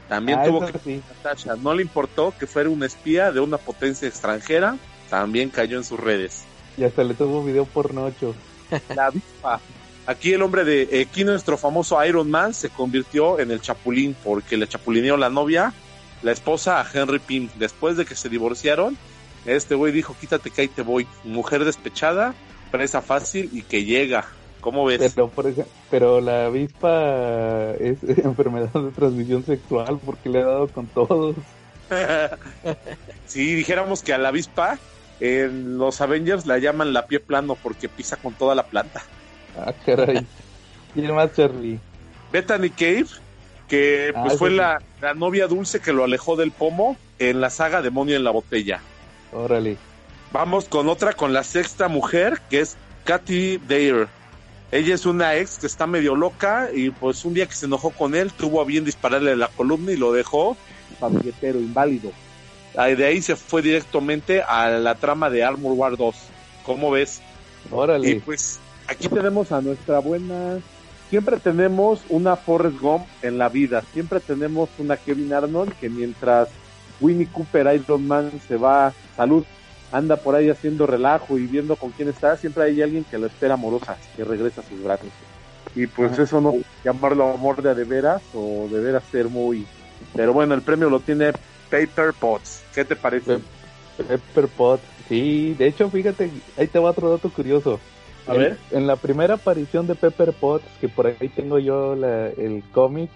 También 0.07 0.39
Ah, 0.39 0.45
tuvo 0.45 0.65
que 0.65 0.77
sí. 0.79 1.01
Natasha. 1.24 1.55
No 1.55 1.74
le 1.74 1.81
importó 1.81 2.33
que 2.38 2.47
fuera 2.47 2.69
un 2.69 2.83
espía 2.83 3.31
de 3.31 3.39
una 3.39 3.57
potencia 3.57 4.07
extranjera. 4.07 4.77
También 5.09 5.50
cayó 5.50 5.77
en 5.77 5.83
sus 5.83 6.00
redes. 6.00 6.43
Y 6.77 6.83
hasta 6.83 7.03
le 7.03 7.13
tuvo 7.13 7.43
video 7.43 7.65
pornocho. 7.65 8.35
La 8.95 9.07
avispa. 9.07 9.59
Aquí 10.07 10.33
el 10.33 10.41
hombre 10.43 10.63
de 10.63 10.83
eh, 10.91 11.07
aquí 11.09 11.24
nuestro 11.24 11.57
famoso 11.57 12.03
Iron 12.05 12.29
Man 12.29 12.53
se 12.53 12.69
convirtió 12.69 13.39
en 13.39 13.50
el 13.50 13.59
chapulín 13.62 14.15
porque 14.24 14.55
le 14.57 14.67
chapulineó 14.67 15.17
la 15.17 15.31
novia, 15.31 15.74
la 16.21 16.31
esposa 16.31 16.79
a 16.79 16.85
Henry 16.93 17.17
Pym. 17.19 17.50
Después 17.55 17.97
de 17.97 18.05
que 18.05 18.15
se 18.15 18.29
divorciaron, 18.29 18.97
Este 19.45 19.74
güey 19.75 19.91
dijo, 19.93 20.15
quítate 20.19 20.50
que 20.51 20.62
ahí 20.62 20.67
te 20.67 20.81
voy. 20.83 21.07
Mujer 21.24 21.65
despechada, 21.65 22.33
presa 22.71 23.01
fácil 23.01 23.50
y 23.53 23.62
que 23.63 23.83
llega. 23.85 24.25
¿Cómo 24.65 24.84
ves? 24.84 25.13
Pero, 25.13 25.29
por 25.29 25.45
ejemplo, 25.45 25.72
pero 25.91 26.19
la 26.22 26.48
avispa 26.48 27.69
es 27.79 28.00
enfermedad 28.25 28.74
de 28.74 28.89
transmisión 28.89 29.45
sexual 29.45 30.00
porque 30.03 30.27
le 30.27 30.41
ha 30.41 30.45
dado 30.45 30.67
con 30.69 30.88
todos. 30.88 31.36
si 33.27 33.53
dijéramos 33.53 34.01
que 34.01 34.12
a 34.12 34.17
la 34.17 34.29
avispa 34.29 34.79
en 35.19 35.77
los 35.77 36.01
Avengers 36.01 36.48
la 36.48 36.57
llaman 36.57 36.93
la 36.93 37.05
pie 37.05 37.19
plano 37.19 37.53
porque 37.53 37.89
pisa 37.89 38.17
con 38.17 38.34
toda 38.34 38.55
la 38.55 38.63
planta. 38.65 39.03
Ah, 39.55 39.72
caray. 39.86 40.25
¿Quién 40.95 41.13
más, 41.13 41.31
Charlie? 41.36 41.79
Bethany 42.31 42.72
Cave, 42.72 43.05
que 43.67 44.13
pues 44.15 44.34
ah, 44.34 44.38
fue 44.39 44.50
La, 44.50 44.81
la, 45.00 45.13
novia 45.13 45.45
dulce 45.45 45.79
que 45.79 45.93
lo 45.93 46.03
alejó 46.03 46.36
del 46.38 46.50
pomo 46.50 46.98
en 47.19 47.39
la 47.39 47.51
saga 47.51 47.84
Demonio 47.84 48.15
en 48.15 48.24
la 48.24 48.31
botella. 48.31 48.81
Órale. 49.31 49.77
Vamos 50.31 50.65
con 50.65 50.89
otra, 50.89 51.13
con 51.13 51.34
la 51.34 51.43
sexta 51.43 51.88
mujer, 51.88 52.41
que 52.50 52.62
es 52.62 52.77
Katy 53.03 53.60
Dare. 53.60 54.07
Ella 54.75 54.94
es 54.94 55.05
una 55.05 55.38
ex 55.38 55.58
que 55.58 55.67
está 55.67 55.88
medio 55.88 56.15
loca 56.15 56.67
y 56.74 56.89
pues 56.89 57.24
un 57.24 57.34
día 57.34 57.46
que 57.46 57.55
se 57.55 57.65
enojó 57.65 57.91
con 57.91 58.13
él, 58.13 58.34
tuvo 58.34 58.60
a 58.60 58.65
bien 58.65 58.84
dispararle 58.84 59.34
la 59.38 59.48
columna 59.48 59.94
y 59.94 59.96
lo 59.96 60.12
dejó 60.12 60.58
billetero 61.10 61.60
inválido. 61.60 62.12
De 62.74 63.05
ahí 63.05 63.22
se 63.22 63.38
fue 63.38 63.62
directamente 63.62 64.41
a 64.41 64.70
la 64.72 64.96
trama 64.96 65.29
de 65.29 65.46
Armor 65.46 65.72
War 65.74 65.96
2. 65.96 66.13
¿Cómo 66.65 66.91
ves? 66.91 67.22
Órale. 67.72 68.10
Y 68.10 68.15
pues 68.15 68.60
aquí 68.88 69.08
tenemos 69.08 69.53
a 69.53 69.62
nuestra 69.62 70.00
buena. 70.00 70.60
Siempre 71.10 71.38
tenemos 71.38 72.01
una 72.10 72.36
Forrest 72.36 72.77
Gump 72.77 73.05
en 73.22 73.38
la 73.38 73.48
vida. 73.48 73.82
Siempre 73.94 74.20
tenemos 74.20 74.67
una 74.77 74.98
Kevin 74.98 75.32
Arnold 75.32 75.72
que 75.79 75.88
mientras 75.88 76.50
Winnie 77.00 77.27
Cooper 77.32 77.74
Iron 77.75 78.05
Man 78.05 78.29
se 78.46 78.58
va, 78.58 78.94
salud, 79.15 79.46
anda 79.92 80.18
por 80.18 80.36
ahí 80.36 80.50
haciendo 80.50 80.88
relajo 80.88 81.38
y 81.38 81.48
viendo 81.48 81.75
con 81.75 81.92
quién 81.92 82.10
está, 82.10 82.38
siempre 82.38 82.63
hay 82.63 82.82
alguien 82.82 83.04
que 83.04 83.18
lo 83.18 83.27
espera 83.27 83.56
amorosa, 83.56 83.98
que 84.15 84.24
regresa 84.24 84.62
a 84.62 84.63
sus 84.63 84.84
brazos. 84.84 85.10
Y 85.75 85.88
pues 85.88 86.18
eso 86.18 86.39
no 86.39 86.54
llamarlo 86.84 87.34
amor 87.34 87.62
de, 87.62 87.75
de 87.75 87.84
veras 87.84 88.22
o 88.34 88.68
de 88.72 88.80
veras 88.80 89.04
ser 89.12 89.27
muy 89.27 89.65
pero 90.13 90.34
bueno, 90.34 90.54
el 90.54 90.62
premio 90.62 90.89
lo 90.89 91.00
tiene 91.00 91.32
Paper 91.70 92.13
Pots. 92.20 92.63
¿Qué 92.74 92.86
te 92.86 92.96
parece? 92.96 93.39
Paper 93.98 94.48
Pots, 94.50 94.84
sí. 95.08 95.56
De 95.58 95.68
hecho, 95.68 95.89
fíjate, 95.89 96.32
ahí 96.58 96.68
te 96.68 96.80
va 96.80 96.92
otro 96.92 97.10
dato 97.10 97.30
curioso. 97.30 97.80
A 98.27 98.34
ver. 98.34 98.58
En 98.72 98.88
la 98.88 98.96
primera 98.96 99.36
aparición 99.36 99.86
de 99.88 99.96
Pepper 99.96 100.34
Potts, 100.34 100.68
que 100.82 100.89
por 100.89 101.06
ahí 101.06 101.30
tengo 101.30 101.60
yo 101.60 101.94
el 101.94 102.63
cómic 102.72 103.12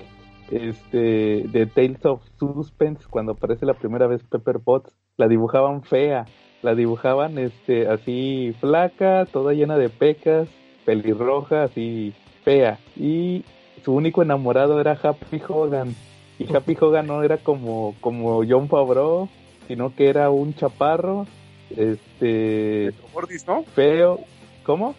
este, 0.52 1.46
de 1.48 1.66
Tales 1.66 2.06
of 2.06 2.22
Suspense, 2.38 3.04
cuando 3.10 3.32
aparece 3.32 3.66
la 3.66 3.74
primera 3.74 4.08
vez 4.08 4.22
Pepper 4.24 4.60
Potts, 4.60 4.94
la 5.18 5.28
dibujaban 5.28 5.82
fea, 5.84 6.26
la 6.62 6.76
dibujaban 6.76 7.38
este, 7.38 7.88
así 7.88 8.56
flaca, 8.60 9.26
toda 9.32 9.54
llena 9.54 9.78
de 9.78 9.90
pecas, 9.90 10.48
pelirroja, 10.86 11.64
así 11.64 12.14
fea. 12.44 12.80
Y 12.96 13.46
su 13.84 13.94
único 13.94 14.22
enamorado 14.22 14.80
era 14.80 15.00
Happy 15.02 15.42
Hogan. 15.48 15.96
Y 16.38 16.54
Happy 16.54 16.76
Hogan 16.80 17.08
no 17.08 17.24
era 17.24 17.38
como, 17.38 17.96
como 18.02 18.44
John 18.48 18.68
Favreau, 18.68 19.30
sino 19.68 19.96
que 19.96 20.10
era 20.10 20.30
un 20.30 20.54
chaparro, 20.56 21.28
este... 21.76 22.92
Gordis, 23.14 23.46
¿no? 23.48 23.64
Feo. 23.76 24.20
¿Cómo? 24.64 24.96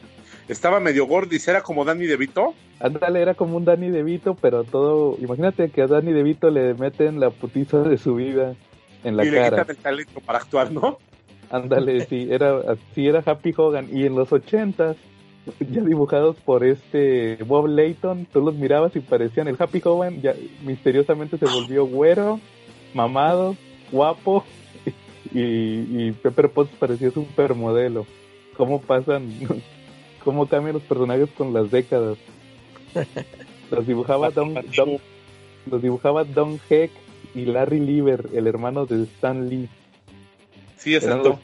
Estaba 0.48 0.80
medio 0.80 1.06
gordis, 1.06 1.46
era 1.46 1.62
como 1.62 1.84
Danny 1.84 2.06
DeVito. 2.06 2.54
Ándale, 2.80 3.20
era 3.20 3.34
como 3.34 3.56
un 3.56 3.64
Danny 3.64 3.90
DeVito, 3.90 4.34
pero 4.34 4.64
todo... 4.64 5.16
Imagínate 5.20 5.70
que 5.70 5.82
a 5.82 5.86
Danny 5.86 6.12
DeVito 6.12 6.50
le 6.50 6.74
meten 6.74 7.20
la 7.20 7.30
putiza 7.30 7.80
de 7.80 7.98
su 7.98 8.14
vida 8.14 8.54
en 9.04 9.16
la 9.16 9.24
y 9.24 9.30
cara. 9.30 9.38
Y 9.38 9.42
le 9.42 9.50
quitan 9.50 9.70
el 9.70 9.76
talento 9.76 10.20
para 10.20 10.38
actuar, 10.38 10.72
¿no? 10.72 10.98
Ándale, 11.50 12.06
sí, 12.06 12.28
era, 12.30 12.76
sí 12.94 13.06
era 13.06 13.22
Happy 13.24 13.52
Hogan. 13.56 13.88
Y 13.92 14.06
en 14.06 14.14
los 14.14 14.32
ochentas 14.32 14.96
ya 15.58 15.82
dibujados 15.82 16.36
por 16.36 16.64
este 16.64 17.36
Bob 17.44 17.66
Layton, 17.66 18.26
tú 18.32 18.40
los 18.40 18.54
mirabas 18.54 18.94
y 18.96 19.00
parecían 19.00 19.48
el 19.48 19.56
Happy 19.58 19.80
Hogan, 19.84 20.20
ya 20.20 20.34
misteriosamente 20.62 21.38
se 21.38 21.46
volvió 21.46 21.86
güero, 21.86 22.40
mamado, 22.94 23.56
guapo 23.90 24.44
y, 25.32 26.12
Pepper 26.12 26.50
Potts 26.50 26.76
parecía 26.78 27.10
supermodelo. 27.10 28.06
¿Cómo 28.56 28.80
pasan, 28.80 29.30
cómo 30.24 30.46
cambian 30.46 30.74
los 30.74 30.82
personajes 30.82 31.30
con 31.30 31.52
las 31.52 31.70
décadas? 31.70 32.18
Los 33.70 33.86
dibujaba 33.86 34.30
Don, 34.30 34.54
los 35.66 35.82
dibujaba 35.82 36.24
Don 36.24 36.60
Heck 36.68 36.90
y 37.34 37.44
Larry 37.44 37.80
Lieber, 37.80 38.28
el 38.34 38.46
hermano 38.46 38.86
de 38.86 39.04
Stan 39.04 39.48
Lee. 39.48 39.68
Sí, 40.80 40.94
exacto. 40.94 41.38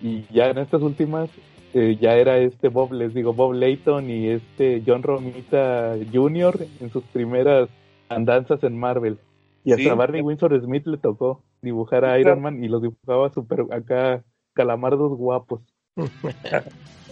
y 0.00 0.24
ya 0.32 0.48
en 0.48 0.58
estas 0.58 0.80
últimas 0.80 1.28
eh, 1.72 1.96
ya 2.00 2.16
era 2.16 2.38
este 2.38 2.68
Bob, 2.68 2.92
les 2.92 3.14
digo, 3.14 3.32
Bob 3.32 3.52
Layton 3.52 4.10
y 4.10 4.28
este 4.28 4.82
John 4.84 5.02
Romita 5.02 5.96
Jr. 6.12 6.66
en 6.80 6.90
sus 6.90 7.04
primeras 7.04 7.68
andanzas 8.08 8.62
en 8.64 8.76
Marvel. 8.76 9.18
Y 9.62 9.72
hasta 9.72 9.94
Barney 9.94 10.22
Winsor 10.22 10.58
Smith 10.60 10.86
le 10.86 10.96
tocó 10.96 11.42
dibujar 11.62 12.04
a 12.04 12.18
Iron 12.18 12.40
Man 12.40 12.64
y 12.64 12.68
los 12.68 12.82
dibujaba 12.82 13.30
super 13.32 13.66
acá 13.70 14.24
calamardos 14.54 15.16
guapos. 15.16 15.60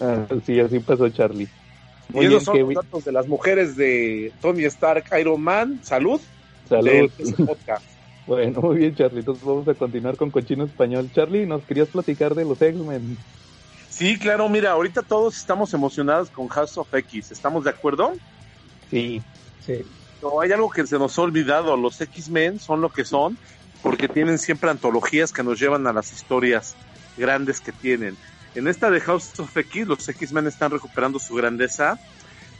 Ah, 0.01 0.25
sí, 0.45 0.57
así 0.61 0.79
pasó 0.79 1.09
Charlie. 1.09 1.49
y 2.13 2.23
esos 2.23 2.45
son 2.45 2.57
los 2.57 2.73
datos 2.73 3.03
de 3.03 3.11
las 3.11 3.27
mujeres 3.27 3.75
de 3.75 4.31
Tony 4.41 4.63
Stark, 4.63 5.03
Iron 5.19 5.41
Man. 5.41 5.81
Salud. 5.83 6.21
Salud. 6.69 7.11
Bueno, 8.29 8.61
muy 8.61 8.77
bien, 8.77 8.95
Charlie. 8.95 9.19
Entonces 9.21 9.43
vamos 9.43 9.67
a 9.67 9.73
continuar 9.73 10.15
con 10.15 10.29
Cochino 10.29 10.63
Español. 10.63 11.09
Charlie, 11.13 11.47
nos 11.47 11.63
querías 11.63 11.87
platicar 11.87 12.35
de 12.35 12.45
los 12.45 12.61
X-Men. 12.61 13.17
Sí, 13.89 14.19
claro, 14.19 14.47
mira, 14.47 14.71
ahorita 14.71 15.01
todos 15.01 15.35
estamos 15.35 15.73
emocionados 15.73 16.29
con 16.29 16.47
House 16.47 16.77
of 16.77 16.93
X, 16.93 17.31
¿estamos 17.31 17.63
de 17.63 17.71
acuerdo? 17.71 18.13
Sí, 18.91 19.19
sí. 19.65 19.83
No, 20.21 20.39
hay 20.39 20.51
algo 20.51 20.69
que 20.69 20.85
se 20.85 20.99
nos 20.99 21.17
ha 21.17 21.23
olvidado, 21.23 21.75
los 21.75 21.99
X-Men 21.99 22.59
son 22.59 22.81
lo 22.81 22.89
que 22.89 23.03
son 23.03 23.35
porque 23.81 24.07
tienen 24.07 24.37
siempre 24.37 24.69
antologías 24.69 25.33
que 25.33 25.41
nos 25.41 25.59
llevan 25.59 25.87
a 25.87 25.93
las 25.93 26.13
historias 26.13 26.75
grandes 27.17 27.59
que 27.61 27.71
tienen. 27.71 28.15
En 28.53 28.67
esta 28.67 28.91
de 28.91 29.01
House 29.01 29.39
of 29.39 29.57
X, 29.57 29.87
los 29.87 30.07
X-Men 30.07 30.45
están 30.45 30.71
recuperando 30.71 31.17
su 31.17 31.33
grandeza, 31.33 31.97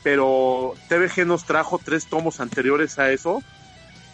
pero 0.04 0.74
TVG 0.88 1.28
nos 1.28 1.46
trajo 1.46 1.80
tres 1.84 2.08
tomos 2.08 2.40
anteriores 2.40 2.98
a 2.98 3.12
eso, 3.12 3.44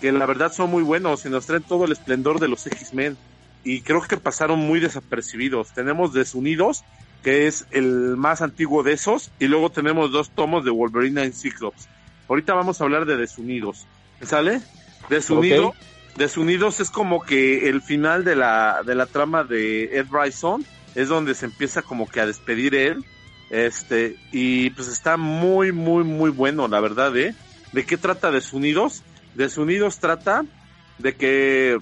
que 0.01 0.11
la 0.11 0.25
verdad 0.25 0.51
son 0.51 0.69
muy 0.71 0.83
buenos 0.83 1.25
y 1.25 1.29
nos 1.29 1.45
traen 1.45 1.63
todo 1.63 1.85
el 1.85 1.91
esplendor 1.91 2.39
de 2.39 2.47
los 2.47 2.65
X-Men. 2.67 3.17
Y 3.63 3.81
creo 3.81 4.01
que 4.01 4.17
pasaron 4.17 4.59
muy 4.59 4.79
desapercibidos. 4.79 5.73
Tenemos 5.73 6.13
Desunidos, 6.13 6.83
que 7.23 7.47
es 7.47 7.65
el 7.71 8.15
más 8.17 8.41
antiguo 8.41 8.83
de 8.83 8.93
esos, 8.93 9.31
y 9.39 9.47
luego 9.47 9.71
tenemos 9.71 10.11
dos 10.11 10.29
tomos 10.29 10.63
de 10.63 10.71
Wolverine 10.71 11.23
en 11.23 11.33
Cyclops. 11.33 11.87
Ahorita 12.29 12.53
vamos 12.53 12.79
a 12.79 12.83
hablar 12.83 13.05
de 13.05 13.17
Desunidos, 13.17 13.87
¿sale? 14.21 14.61
Desunido, 15.09 15.73
Desunidos 16.15 16.79
es 16.79 16.89
como 16.89 17.21
que 17.21 17.69
el 17.69 17.81
final 17.81 18.23
de 18.23 18.35
la, 18.35 18.81
de 18.85 18.95
la 18.95 19.05
trama 19.05 19.43
de 19.43 19.97
Ed 19.97 20.05
Bryson, 20.07 20.65
es 20.93 21.09
donde 21.09 21.35
se 21.35 21.45
empieza 21.45 21.81
como 21.81 22.07
que 22.07 22.21
a 22.21 22.25
despedir 22.25 22.75
él, 22.75 23.03
este, 23.49 24.15
y 24.31 24.69
pues 24.71 24.87
está 24.87 25.17
muy, 25.17 25.71
muy, 25.71 26.03
muy 26.03 26.29
bueno, 26.29 26.67
la 26.67 26.79
verdad, 26.79 27.15
¿eh? 27.17 27.35
¿De 27.73 27.85
qué 27.85 27.97
trata 27.97 28.31
Desunidos? 28.31 29.03
Desunidos 29.35 29.99
trata 29.99 30.45
de 30.97 31.15
que 31.15 31.77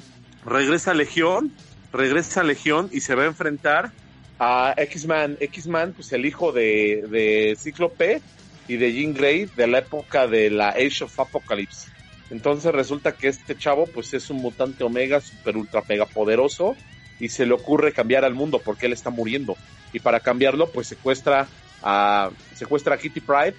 regresa 0.45 0.93
Legión, 0.93 1.51
regresa 1.91 2.43
Legión 2.43 2.89
y 2.91 3.01
se 3.01 3.15
va 3.15 3.23
a 3.23 3.27
enfrentar 3.27 3.91
a 4.39 4.73
X-Man, 4.75 5.37
X-Man, 5.39 5.93
pues 5.93 6.11
el 6.13 6.25
hijo 6.25 6.51
de, 6.51 7.05
de 7.09 7.55
Cíclope 7.57 8.21
y 8.67 8.77
de 8.77 8.93
Jean 8.93 9.13
Grey 9.13 9.45
de 9.55 9.67
la 9.67 9.79
época 9.79 10.27
de 10.27 10.49
la 10.49 10.69
Age 10.69 11.03
of 11.03 11.19
Apocalypse. 11.19 11.91
Entonces 12.29 12.73
resulta 12.73 13.11
que 13.11 13.27
este 13.27 13.55
chavo 13.55 13.85
pues 13.85 14.13
es 14.13 14.29
un 14.31 14.37
mutante 14.37 14.83
omega 14.83 15.21
super 15.21 15.55
ultra 15.55 15.83
mega 15.87 16.07
poderoso 16.07 16.75
y 17.19 17.29
se 17.29 17.45
le 17.45 17.53
ocurre 17.53 17.93
cambiar 17.93 18.25
al 18.25 18.33
mundo 18.33 18.59
porque 18.63 18.87
él 18.87 18.93
está 18.93 19.11
muriendo. 19.11 19.55
Y 19.91 19.99
para 19.99 20.19
cambiarlo 20.19 20.71
pues 20.71 20.87
secuestra 20.87 21.47
a, 21.83 22.31
secuestra 22.55 22.95
a 22.95 22.97
Kitty 22.97 23.19
Pride, 23.19 23.55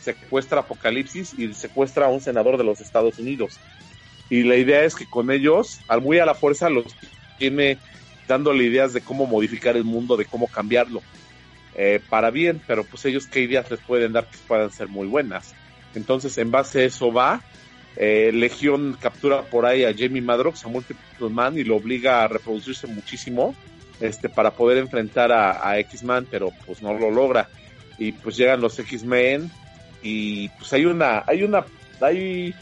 secuestra 0.00 0.58
a 0.58 0.62
Apocalipsis 0.62 1.34
y 1.38 1.52
secuestra 1.54 2.06
a 2.06 2.08
un 2.08 2.20
senador 2.20 2.56
de 2.56 2.64
los 2.64 2.80
Estados 2.80 3.18
Unidos. 3.18 3.58
Y 4.30 4.42
la 4.42 4.56
idea 4.56 4.84
es 4.84 4.94
que 4.94 5.08
con 5.08 5.30
ellos, 5.30 5.80
al 5.88 6.02
muy 6.02 6.18
a 6.18 6.26
la 6.26 6.34
fuerza, 6.34 6.68
los 6.68 6.94
tiene 7.38 7.78
dándole 8.26 8.64
ideas 8.64 8.92
de 8.92 9.00
cómo 9.00 9.26
modificar 9.26 9.76
el 9.76 9.84
mundo, 9.84 10.16
de 10.16 10.26
cómo 10.26 10.48
cambiarlo 10.48 11.02
eh, 11.74 12.00
para 12.08 12.30
bien, 12.30 12.60
pero 12.66 12.84
pues 12.84 13.04
ellos 13.06 13.26
qué 13.26 13.40
ideas 13.40 13.70
les 13.70 13.80
pueden 13.80 14.12
dar 14.12 14.26
que 14.26 14.36
puedan 14.46 14.70
ser 14.70 14.88
muy 14.88 15.06
buenas. 15.06 15.54
Entonces, 15.94 16.36
en 16.38 16.50
base 16.50 16.80
a 16.80 16.84
eso 16.84 17.12
va, 17.12 17.40
eh, 17.96 18.30
Legión 18.32 18.96
captura 19.00 19.42
por 19.42 19.64
ahí 19.64 19.84
a 19.84 19.94
Jamie 19.96 20.20
Madrox, 20.20 20.64
a 20.64 20.68
Multiple 20.68 21.30
Man, 21.30 21.58
y 21.58 21.64
lo 21.64 21.76
obliga 21.76 22.22
a 22.22 22.28
reproducirse 22.28 22.86
muchísimo 22.86 23.54
este, 24.00 24.28
para 24.28 24.52
poder 24.52 24.78
enfrentar 24.78 25.32
a, 25.32 25.78
X-Man, 25.78 26.26
pero 26.30 26.50
pues 26.66 26.82
no 26.82 26.94
lo 26.94 27.10
logra. 27.10 27.48
Y 27.98 28.12
pues 28.12 28.36
llegan 28.36 28.60
los 28.60 28.78
X-Men 28.78 29.50
y 30.02 30.48
pues 30.50 30.72
hay 30.72 30.86
una, 30.86 31.24
hay 31.26 31.42
una, 31.42 31.64
hay, 32.00 32.54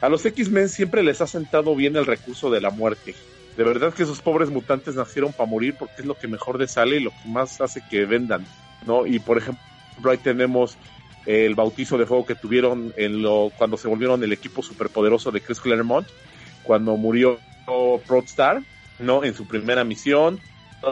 a 0.00 0.08
los 0.08 0.24
X-Men 0.24 0.68
siempre 0.68 1.02
les 1.02 1.20
ha 1.20 1.26
sentado 1.26 1.74
bien 1.74 1.96
el 1.96 2.06
recurso 2.06 2.50
de 2.50 2.60
la 2.60 2.70
muerte 2.70 3.14
De 3.56 3.64
verdad 3.64 3.92
que 3.92 4.02
esos 4.02 4.20
pobres 4.20 4.50
mutantes 4.50 4.94
nacieron 4.94 5.32
para 5.32 5.48
morir 5.48 5.74
porque 5.78 5.94
es 5.98 6.06
lo 6.06 6.14
que 6.14 6.28
mejor 6.28 6.58
les 6.58 6.72
sale 6.72 6.96
y 6.96 7.00
lo 7.00 7.10
que 7.10 7.28
más 7.28 7.60
hace 7.60 7.82
que 7.88 8.04
vendan, 8.06 8.44
¿no? 8.86 9.06
Y 9.06 9.18
por 9.18 9.38
ejemplo, 9.38 9.62
ahí 10.10 10.18
tenemos 10.18 10.76
el 11.26 11.54
bautizo 11.54 11.98
de 11.98 12.06
fuego 12.06 12.24
que 12.24 12.34
tuvieron 12.34 12.92
en 12.96 13.22
lo, 13.22 13.52
cuando 13.56 13.76
se 13.76 13.88
volvieron 13.88 14.22
el 14.24 14.32
equipo 14.32 14.62
superpoderoso 14.62 15.30
de 15.30 15.40
Chris 15.40 15.60
Claremont, 15.60 16.08
cuando 16.62 16.96
murió 16.96 17.38
Star, 18.24 18.62
¿no? 18.98 19.24
En 19.24 19.34
su 19.34 19.46
primera 19.46 19.84
misión. 19.84 20.40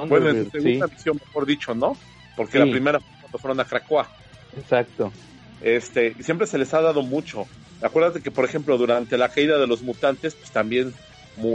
Bueno, 0.07 0.28
en 0.28 0.45
su 0.45 0.50
segunda 0.50 0.87
misión, 0.87 1.21
mejor 1.25 1.47
dicho, 1.47 1.75
¿no? 1.75 1.97
Porque 2.37 2.59
la 2.59 2.67
primera 2.67 3.00
cuando 3.21 3.38
fueron 3.38 3.61
a 3.61 3.64
Krakoa. 3.64 4.09
Exacto. 4.57 5.12
Este, 5.62 6.14
siempre 6.22 6.46
se 6.46 6.58
les 6.58 6.72
ha 6.74 6.80
dado 6.80 7.02
mucho. 7.02 7.46
Acuérdate 7.82 8.20
que, 8.20 8.30
por 8.30 8.44
ejemplo, 8.44 8.76
durante 8.76 9.18
la 9.18 9.28
caída 9.28 9.58
de 9.58 9.66
los 9.66 9.82
mutantes, 9.82 10.34
pues 10.34 10.50
también 10.50 10.92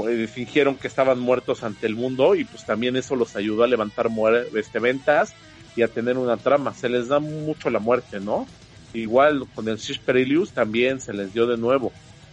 eh, 0.07 0.27
fingieron 0.27 0.75
que 0.75 0.87
estaban 0.87 1.19
muertos 1.19 1.63
ante 1.63 1.87
el 1.87 1.95
mundo 1.95 2.35
y 2.35 2.45
pues 2.45 2.65
también 2.65 2.95
eso 2.95 3.15
los 3.15 3.35
ayudó 3.35 3.63
a 3.63 3.67
levantar 3.67 4.09
este, 4.55 4.79
ventas 4.79 5.33
y 5.75 5.81
a 5.81 5.87
tener 5.87 6.17
una 6.17 6.37
trama. 6.37 6.73
Se 6.73 6.89
les 6.89 7.07
da 7.07 7.19
mucho 7.19 7.69
la 7.69 7.79
muerte, 7.79 8.19
¿no? 8.19 8.47
Igual 8.93 9.45
con 9.55 9.67
el 9.67 9.77
Shish 9.77 9.99
Perilous 9.99 10.51
también 10.51 11.01
se 11.01 11.13
les 11.13 11.33
dio 11.33 11.47
de 11.47 11.57
nuevo. 11.57 11.91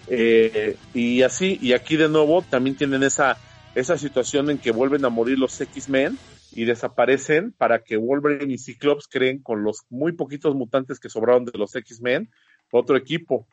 Eh, 0.08 0.76
y 0.94 1.22
así, 1.22 1.58
y 1.60 1.72
aquí 1.72 1.96
de 1.96 2.08
nuevo 2.08 2.42
también 2.48 2.76
tienen 2.76 3.02
esa, 3.02 3.38
esa 3.74 3.96
situación 3.96 4.50
en 4.50 4.58
que 4.58 4.70
vuelven 4.70 5.04
a 5.04 5.08
morir 5.08 5.38
los 5.38 5.60
X-Men 5.60 6.18
y 6.52 6.64
desaparecen 6.64 7.52
para 7.52 7.82
que 7.82 7.96
Wolverine 7.96 8.54
y 8.54 8.58
Cyclops 8.58 9.08
creen 9.08 9.42
con 9.42 9.62
los 9.62 9.84
muy 9.88 10.12
poquitos 10.12 10.54
mutantes 10.54 10.98
que 10.98 11.08
sobraron 11.08 11.44
de 11.44 11.58
los 11.58 11.74
X-Men 11.74 12.30
otro 12.70 12.96
equipo, 12.96 13.46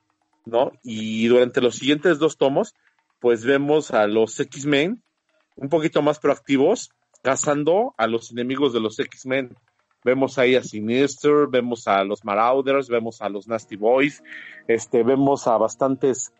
¿no? 0.46 0.72
Y 0.84 1.28
durante 1.28 1.62
los 1.62 1.76
siguientes 1.76 2.20
dos 2.20 2.38
tomos, 2.38 2.76
pues 3.20 3.44
vemos 3.46 3.92
a 3.92 4.08
los 4.08 4.40
X-Men 4.40 5.02
un 5.56 5.70
poquito 5.70 6.02
más 6.02 6.20
proactivos, 6.20 6.92
cazando 7.24 7.94
a 7.98 8.08
los 8.08 8.32
enemigos 8.32 8.74
de 8.74 8.80
los 8.80 9.00
X-Men. 9.00 9.56
Vemos 10.04 10.38
ahí 10.38 10.56
a 10.56 10.64
Sinister, 10.64 11.48
vemos 11.50 11.88
a 11.88 12.04
los 12.04 12.24
Marauders, 12.24 12.88
vemos 12.88 13.22
a 13.22 13.30
los 13.30 13.48
Nasty 13.48 13.76
Boys, 13.76 14.24
este, 14.68 15.04
vemos 15.04 15.48
a 15.48 15.58
bastantes, 15.58 16.32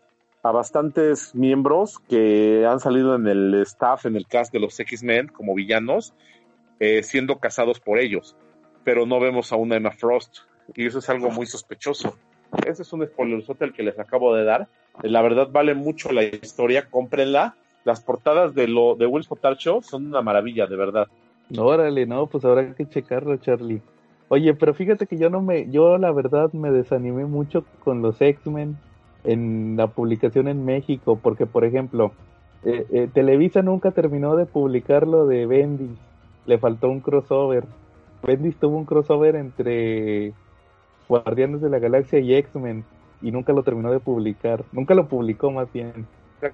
a 0.42 0.52
bastantes 0.52 1.34
miembros 1.34 1.98
que 2.08 2.64
han 2.64 2.78
salido 2.78 3.16
en 3.16 3.26
el 3.26 3.54
staff, 3.62 4.06
en 4.06 4.16
el 4.16 4.26
cast 4.26 4.52
de 4.52 4.60
los 4.60 4.78
X-Men 4.78 5.28
como 5.28 5.54
villanos, 5.54 6.14
eh, 6.80 7.02
siendo 7.02 7.38
cazados 7.38 7.80
por 7.80 7.98
ellos. 7.98 8.36
Pero 8.84 9.06
no 9.06 9.20
vemos 9.20 9.52
a 9.52 9.56
una 9.56 9.76
Emma 9.76 9.90
Frost, 9.90 10.38
y 10.74 10.86
eso 10.86 10.98
es 10.98 11.08
algo 11.08 11.30
muy 11.30 11.46
sospechoso. 11.46 12.16
Ese 12.66 12.82
es 12.82 12.92
un 12.92 13.06
spoiler 13.06 13.42
el 13.60 13.72
que 13.72 13.82
les 13.82 13.98
acabo 13.98 14.34
de 14.34 14.44
dar. 14.44 14.68
La 15.02 15.22
verdad 15.22 15.48
vale 15.50 15.74
mucho 15.74 16.12
la 16.12 16.22
historia, 16.24 16.88
cómprenla. 16.90 17.56
Las 17.84 18.02
portadas 18.02 18.54
de 18.54 18.68
lo 18.68 18.96
de 18.96 19.06
Will's 19.06 19.30
Hotel 19.30 19.56
Show 19.56 19.82
son 19.82 20.06
una 20.06 20.22
maravilla, 20.22 20.66
de 20.66 20.76
verdad. 20.76 21.06
Órale, 21.56 22.06
no, 22.06 22.26
pues 22.26 22.44
habrá 22.44 22.74
que 22.74 22.88
checarlo, 22.88 23.36
Charlie. 23.38 23.80
Oye, 24.28 24.52
pero 24.54 24.74
fíjate 24.74 25.06
que 25.06 25.16
yo 25.16 25.30
no 25.30 25.40
me, 25.40 25.70
yo 25.70 25.96
la 25.96 26.12
verdad 26.12 26.52
me 26.52 26.70
desanimé 26.70 27.24
mucho 27.24 27.64
con 27.82 28.02
los 28.02 28.20
X-Men 28.20 28.76
en 29.24 29.76
la 29.76 29.86
publicación 29.86 30.48
en 30.48 30.64
México, 30.64 31.18
porque 31.22 31.46
por 31.46 31.64
ejemplo, 31.64 32.12
eh, 32.64 32.86
eh, 32.90 33.08
Televisa 33.12 33.62
nunca 33.62 33.92
terminó 33.92 34.36
de 34.36 34.44
publicar 34.44 35.06
lo 35.06 35.26
de 35.26 35.46
Bendis, 35.46 35.98
le 36.48 36.58
faltó 36.58 36.88
un 36.88 37.00
crossover. 37.00 37.64
Bendis 38.22 38.56
tuvo 38.56 38.78
un 38.78 38.86
crossover 38.86 39.36
entre 39.36 40.32
Guardianes 41.08 41.60
de 41.60 41.68
la 41.68 41.78
Galaxia 41.78 42.18
y 42.18 42.34
X-Men 42.34 42.84
y 43.20 43.30
nunca 43.30 43.52
lo 43.52 43.62
terminó 43.62 43.92
de 43.92 44.00
publicar, 44.00 44.64
nunca 44.72 44.94
lo 44.94 45.08
publicó 45.08 45.50
más 45.50 45.70
bien. 45.72 46.06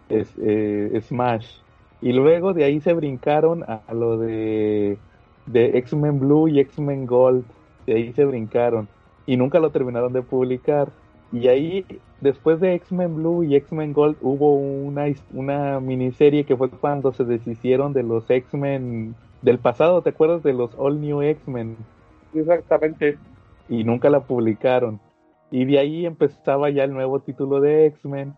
Es, 0.08 0.34
eh, 0.38 1.00
Smash. 1.00 1.58
Y 2.00 2.12
luego 2.12 2.52
de 2.54 2.64
ahí 2.64 2.80
se 2.80 2.92
brincaron 2.92 3.62
a, 3.62 3.82
lo 3.94 4.18
de, 4.18 4.98
de 5.46 5.78
X-Men 5.78 6.18
Blue 6.18 6.48
y 6.48 6.58
X-Men 6.60 7.06
Gold. 7.06 7.44
De 7.86 7.94
ahí 7.94 8.12
se 8.14 8.24
brincaron. 8.24 8.88
Y 9.26 9.36
nunca 9.36 9.60
lo 9.60 9.70
terminaron 9.70 10.12
de 10.12 10.22
publicar. 10.22 10.88
Y 11.32 11.48
ahí, 11.48 11.86
después 12.20 12.60
de 12.60 12.74
X-Men 12.74 13.16
Blue 13.16 13.44
y 13.44 13.56
X-Men 13.56 13.92
Gold, 13.92 14.16
hubo 14.22 14.56
una, 14.56 15.06
una 15.32 15.80
miniserie 15.80 16.44
que 16.44 16.56
fue 16.56 16.68
cuando 16.70 17.12
se 17.12 17.24
deshicieron 17.24 17.92
de 17.92 18.02
los 18.02 18.28
X-Men 18.28 19.14
del 19.44 19.58
pasado, 19.58 20.02
¿te 20.02 20.10
acuerdas 20.10 20.42
de 20.42 20.54
los 20.54 20.74
All 20.78 21.00
New 21.00 21.20
X-Men? 21.22 21.76
Exactamente. 22.34 23.18
Y 23.68 23.84
nunca 23.84 24.08
la 24.08 24.20
publicaron. 24.20 25.00
Y 25.50 25.66
de 25.66 25.78
ahí 25.78 26.06
empezaba 26.06 26.70
ya 26.70 26.84
el 26.84 26.92
nuevo 26.92 27.20
título 27.20 27.60
de 27.60 27.86
X-Men 27.86 28.34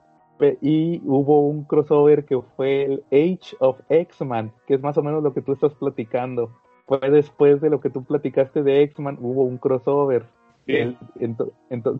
y 0.60 1.00
hubo 1.04 1.48
un 1.48 1.64
crossover 1.64 2.24
que 2.24 2.38
fue 2.56 2.84
el 2.84 3.04
Age 3.10 3.56
of 3.60 3.80
X-Men, 3.88 4.52
que 4.66 4.74
es 4.74 4.82
más 4.82 4.98
o 4.98 5.02
menos 5.02 5.22
lo 5.22 5.32
que 5.32 5.40
tú 5.40 5.52
estás 5.52 5.72
platicando. 5.74 6.50
Fue 6.86 6.98
después 7.10 7.60
de 7.60 7.70
lo 7.70 7.80
que 7.80 7.90
tú 7.90 8.04
platicaste 8.04 8.62
de 8.62 8.82
X-Men, 8.82 9.18
hubo 9.20 9.44
un 9.44 9.58
crossover. 9.58 10.26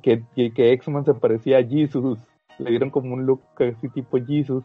que, 0.02 0.22
que 0.52 0.72
X-Men 0.72 1.04
se 1.04 1.14
parecía 1.14 1.58
a 1.58 1.64
Jesus. 1.64 2.18
Le 2.58 2.70
dieron 2.70 2.90
como 2.90 3.14
un 3.14 3.24
look 3.24 3.42
así 3.58 3.88
tipo 3.88 4.18
Jesus. 4.18 4.64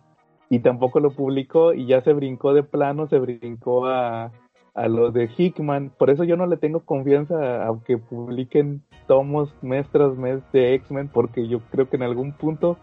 Y 0.51 0.59
tampoco 0.59 0.99
lo 0.99 1.11
publicó 1.11 1.73
y 1.73 1.85
ya 1.85 2.01
se 2.01 2.11
brincó 2.11 2.53
de 2.53 2.61
plano, 2.61 3.07
se 3.07 3.19
brincó 3.19 3.85
a, 3.87 4.31
a 4.73 4.87
lo 4.89 5.09
de 5.11 5.29
Hickman. 5.37 5.91
Por 5.97 6.09
eso 6.09 6.25
yo 6.25 6.35
no 6.35 6.45
le 6.45 6.57
tengo 6.57 6.81
confianza 6.81 7.65
aunque 7.65 7.97
publiquen 7.97 8.81
tomos 9.07 9.49
mes 9.61 9.87
tras 9.93 10.17
mes 10.17 10.41
de 10.51 10.73
X-Men, 10.73 11.07
porque 11.07 11.47
yo 11.47 11.61
creo 11.71 11.89
que 11.89 11.95
en 11.95 12.03
algún 12.03 12.33
punto 12.33 12.77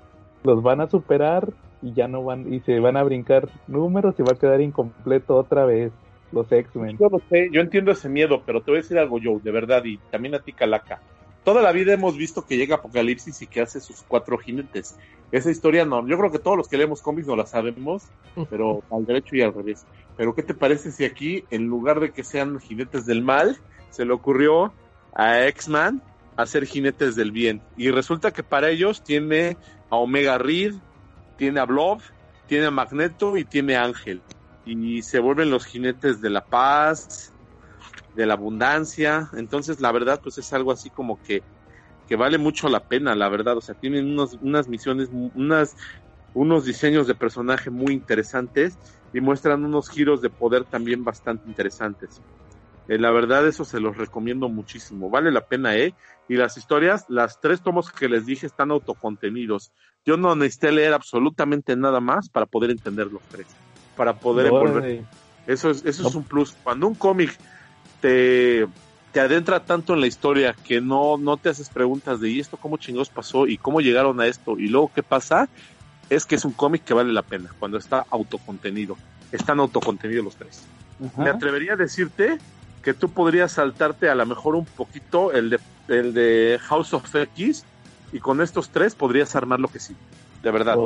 los 0.45 0.63
van 0.63 0.81
a 0.81 0.89
superar 0.89 1.51
y 1.83 1.93
ya 1.93 2.09
no 2.09 2.25
van 2.25 2.51
y 2.51 2.61
se 2.61 2.81
van 2.81 2.97
a 2.97 3.03
brincar 3.05 3.51
números 3.67 4.15
y 4.19 4.23
va 4.23 4.33
a 4.33 4.39
quedar 4.39 4.63
incompleto 4.63 5.37
otra 5.37 5.67
vez 5.67 5.93
los 6.33 6.51
X-Men. 6.51 6.97
Yo 6.99 7.09
lo 7.11 7.21
sé, 7.29 7.51
yo 7.53 7.61
entiendo 7.61 7.93
ese 7.93 8.09
miedo, 8.09 8.43
pero 8.47 8.63
te 8.63 8.71
voy 8.71 8.79
a 8.79 8.83
decir 8.83 8.99
algo, 8.99 9.19
Joe, 9.23 9.41
de 9.43 9.51
verdad, 9.51 9.85
y 9.85 9.99
también 10.11 10.35
a 10.35 10.41
ti, 10.41 10.53
Calaca. 10.55 11.01
Toda 11.49 11.63
la 11.63 11.73
vida 11.73 11.95
hemos 11.95 12.15
visto 12.15 12.45
que 12.45 12.59
llega 12.59 12.75
Apocalipsis 12.75 13.41
y 13.41 13.47
que 13.47 13.63
hace 13.63 13.81
sus 13.81 14.03
cuatro 14.07 14.37
jinetes. 14.37 14.99
Esa 15.33 15.51
historia 15.51 15.87
no, 15.87 16.07
yo 16.07 16.19
creo 16.19 16.31
que 16.31 16.39
todos 16.39 16.59
los 16.59 16.69
que 16.69 16.77
leemos 16.77 17.01
cómics 17.01 17.27
no 17.27 17.37
la 17.37 17.47
sabemos, 17.47 18.03
pero 18.51 18.83
al 18.91 19.07
derecho 19.07 19.35
y 19.35 19.41
al 19.41 19.55
revés. 19.55 19.87
Pero 20.19 20.35
¿qué 20.35 20.43
te 20.43 20.53
parece 20.53 20.93
si 20.93 21.07
aquí, 21.07 21.45
en 21.49 21.65
lugar 21.65 22.01
de 22.01 22.13
que 22.13 22.23
sean 22.23 22.61
jinetes 22.61 23.07
del 23.07 23.23
mal, 23.23 23.57
se 23.89 24.05
le 24.05 24.13
ocurrió 24.13 24.75
a 25.15 25.47
X-Man 25.47 26.03
hacer 26.37 26.67
jinetes 26.67 27.17
del 27.17 27.33
bien? 27.33 27.63
Y 27.79 27.93
resulta 27.93 28.31
que 28.31 28.43
para 28.43 28.69
ellos 28.69 29.03
tiene 29.03 29.57
a 29.89 29.97
Omega 29.97 30.37
Reed, 30.37 30.75
tiene 31.39 31.61
a 31.61 31.65
Blob, 31.65 32.03
tiene 32.47 32.67
a 32.67 32.71
Magneto 32.71 33.39
y 33.39 33.47
tiene 33.47 33.75
a 33.77 33.85
Ángel. 33.85 34.21
Y 34.67 35.01
se 35.01 35.19
vuelven 35.19 35.49
los 35.49 35.65
jinetes 35.65 36.21
de 36.21 36.29
la 36.29 36.45
paz, 36.45 37.33
de 38.15 38.27
la 38.27 38.35
abundancia. 38.35 39.29
Entonces, 39.35 39.81
la 39.81 39.93
verdad, 39.93 40.21
pues 40.23 40.39
es 40.39 40.53
algo 40.53 40.73
así 40.73 40.91
como 40.91 41.21
que, 41.23 41.43
que 42.07 42.17
vale 42.17 42.39
mucho 42.39 42.69
la 42.69 42.81
pena, 42.81 43.15
la 43.15 43.29
verdad. 43.29 43.57
O 43.57 43.61
sea, 43.61 43.75
tienen 43.75 44.07
unos, 44.07 44.35
unas 44.41 44.69
misiones, 44.69 45.09
unas, 45.13 45.75
unos 46.35 46.65
diseños 46.65 47.07
de 47.07 47.15
personaje 47.15 47.71
muy 47.71 47.93
interesantes 47.93 48.79
y 49.13 49.21
muestran 49.21 49.65
unos 49.65 49.89
giros 49.89 50.21
de 50.21 50.31
poder 50.31 50.65
también 50.65 51.05
bastante 51.05 51.49
interesantes. 51.49 52.21
Eh, 52.89 52.99
la 52.99 53.11
verdad, 53.11 53.47
eso 53.47 53.65
se 53.65 53.81
los 53.81 53.97
recomiendo 53.97 54.49
muchísimo. 54.49 55.11
Vale 55.11 55.31
la 55.31 55.43
pena, 55.43 55.77
¿eh? 55.77 55.95
Y 56.27 56.37
las 56.37 56.57
historias, 56.57 57.05
las 57.09 57.39
tres 57.39 57.63
tomos 57.63 57.93
que 57.93 58.09
les 58.09 58.25
dije 58.25 58.47
están 58.47 58.71
autocontenidos. 58.71 59.73
Yo 60.07 60.17
no 60.17 60.35
necesité 60.35 60.73
leer 60.73 60.95
absolutamente 60.95 61.77
nada 61.77 62.01
más 62.01 62.31
para 62.31 62.47
poder 62.47 62.71
entender 62.71 63.07
los 63.09 63.23
tres. 63.25 63.47
Para 63.95 64.15
poder 64.15 64.47
envolver. 64.47 65.05
Eso 65.47 65.71
es, 65.71 65.85
eso 65.85 66.09
es 66.09 66.15
un 66.15 66.25
plus. 66.25 66.55
Cuando 66.63 66.87
un 66.89 66.95
cómic 66.95 67.39
te, 68.01 68.67
te 69.13 69.21
adentra 69.21 69.65
tanto 69.65 69.95
en 69.95 70.01
la 70.01 70.07
historia 70.07 70.55
que 70.65 70.81
no, 70.81 71.17
no 71.17 71.37
te 71.37 71.49
haces 71.49 71.69
preguntas 71.69 72.21
de 72.21 72.31
¿y 72.31 72.41
esto 72.41 72.57
cómo 72.57 72.77
chingados 72.77 73.09
pasó? 73.09 73.47
¿Y 73.47 73.59
cómo 73.59 73.81
llegaron 73.81 74.21
a 74.21 74.27
esto? 74.27 74.59
¿Y 74.59 74.69
luego 74.69 74.91
qué 74.95 75.03
pasa? 75.03 75.49
Es 76.11 76.25
que 76.25 76.37
es 76.37 76.45
un 76.45 76.53
cómic 76.53 76.85
que 76.85 76.95
vale 76.95 77.13
la 77.13 77.23
pena 77.23 77.51
cuando 77.59 77.79
está 77.79 78.05
autocontenido. 78.11 78.97
Están 79.33 79.61
autocontenidos 79.61 80.25
los 80.25 80.37
tres. 80.37 80.63
Me 81.17 81.31
atrevería 81.31 81.75
a 81.75 81.77
decirte 81.77 82.39
que 82.83 82.95
tú 82.95 83.11
podrías 83.11 83.53
saltarte 83.53 84.09
a 84.09 84.15
lo 84.15 84.25
mejor 84.27 84.55
un 84.55 84.65
poquito 84.65 85.33
el 85.33 85.51
de, 85.51 85.61
el 85.89 86.15
de 86.15 86.59
House 86.63 86.95
of 86.95 87.15
X 87.15 87.65
y 88.13 88.19
con 88.21 88.41
estos 88.41 88.71
tres 88.71 88.95
podrías 88.95 89.37
armar 89.37 89.61
lo 89.61 89.69
que 89.69 89.81
sí. 89.81 89.95
De 90.43 90.51
verdad, 90.51 90.77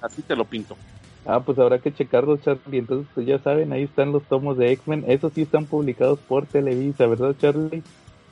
así, 0.00 0.22
te 0.22 0.36
lo 0.36 0.44
pinto. 0.44 0.76
Ah, 1.24 1.40
pues 1.40 1.58
habrá 1.58 1.78
que 1.78 1.92
checarlos, 1.92 2.40
Charlie. 2.42 2.78
Entonces, 2.78 3.06
pues 3.14 3.26
ya 3.26 3.38
saben, 3.38 3.72
ahí 3.72 3.84
están 3.84 4.12
los 4.12 4.24
tomos 4.24 4.58
de 4.58 4.72
X-Men. 4.72 5.04
Esos 5.06 5.32
sí 5.32 5.42
están 5.42 5.66
publicados 5.66 6.18
por 6.18 6.46
Televisa, 6.46 7.06
¿verdad, 7.06 7.34
Charlie? 7.40 7.82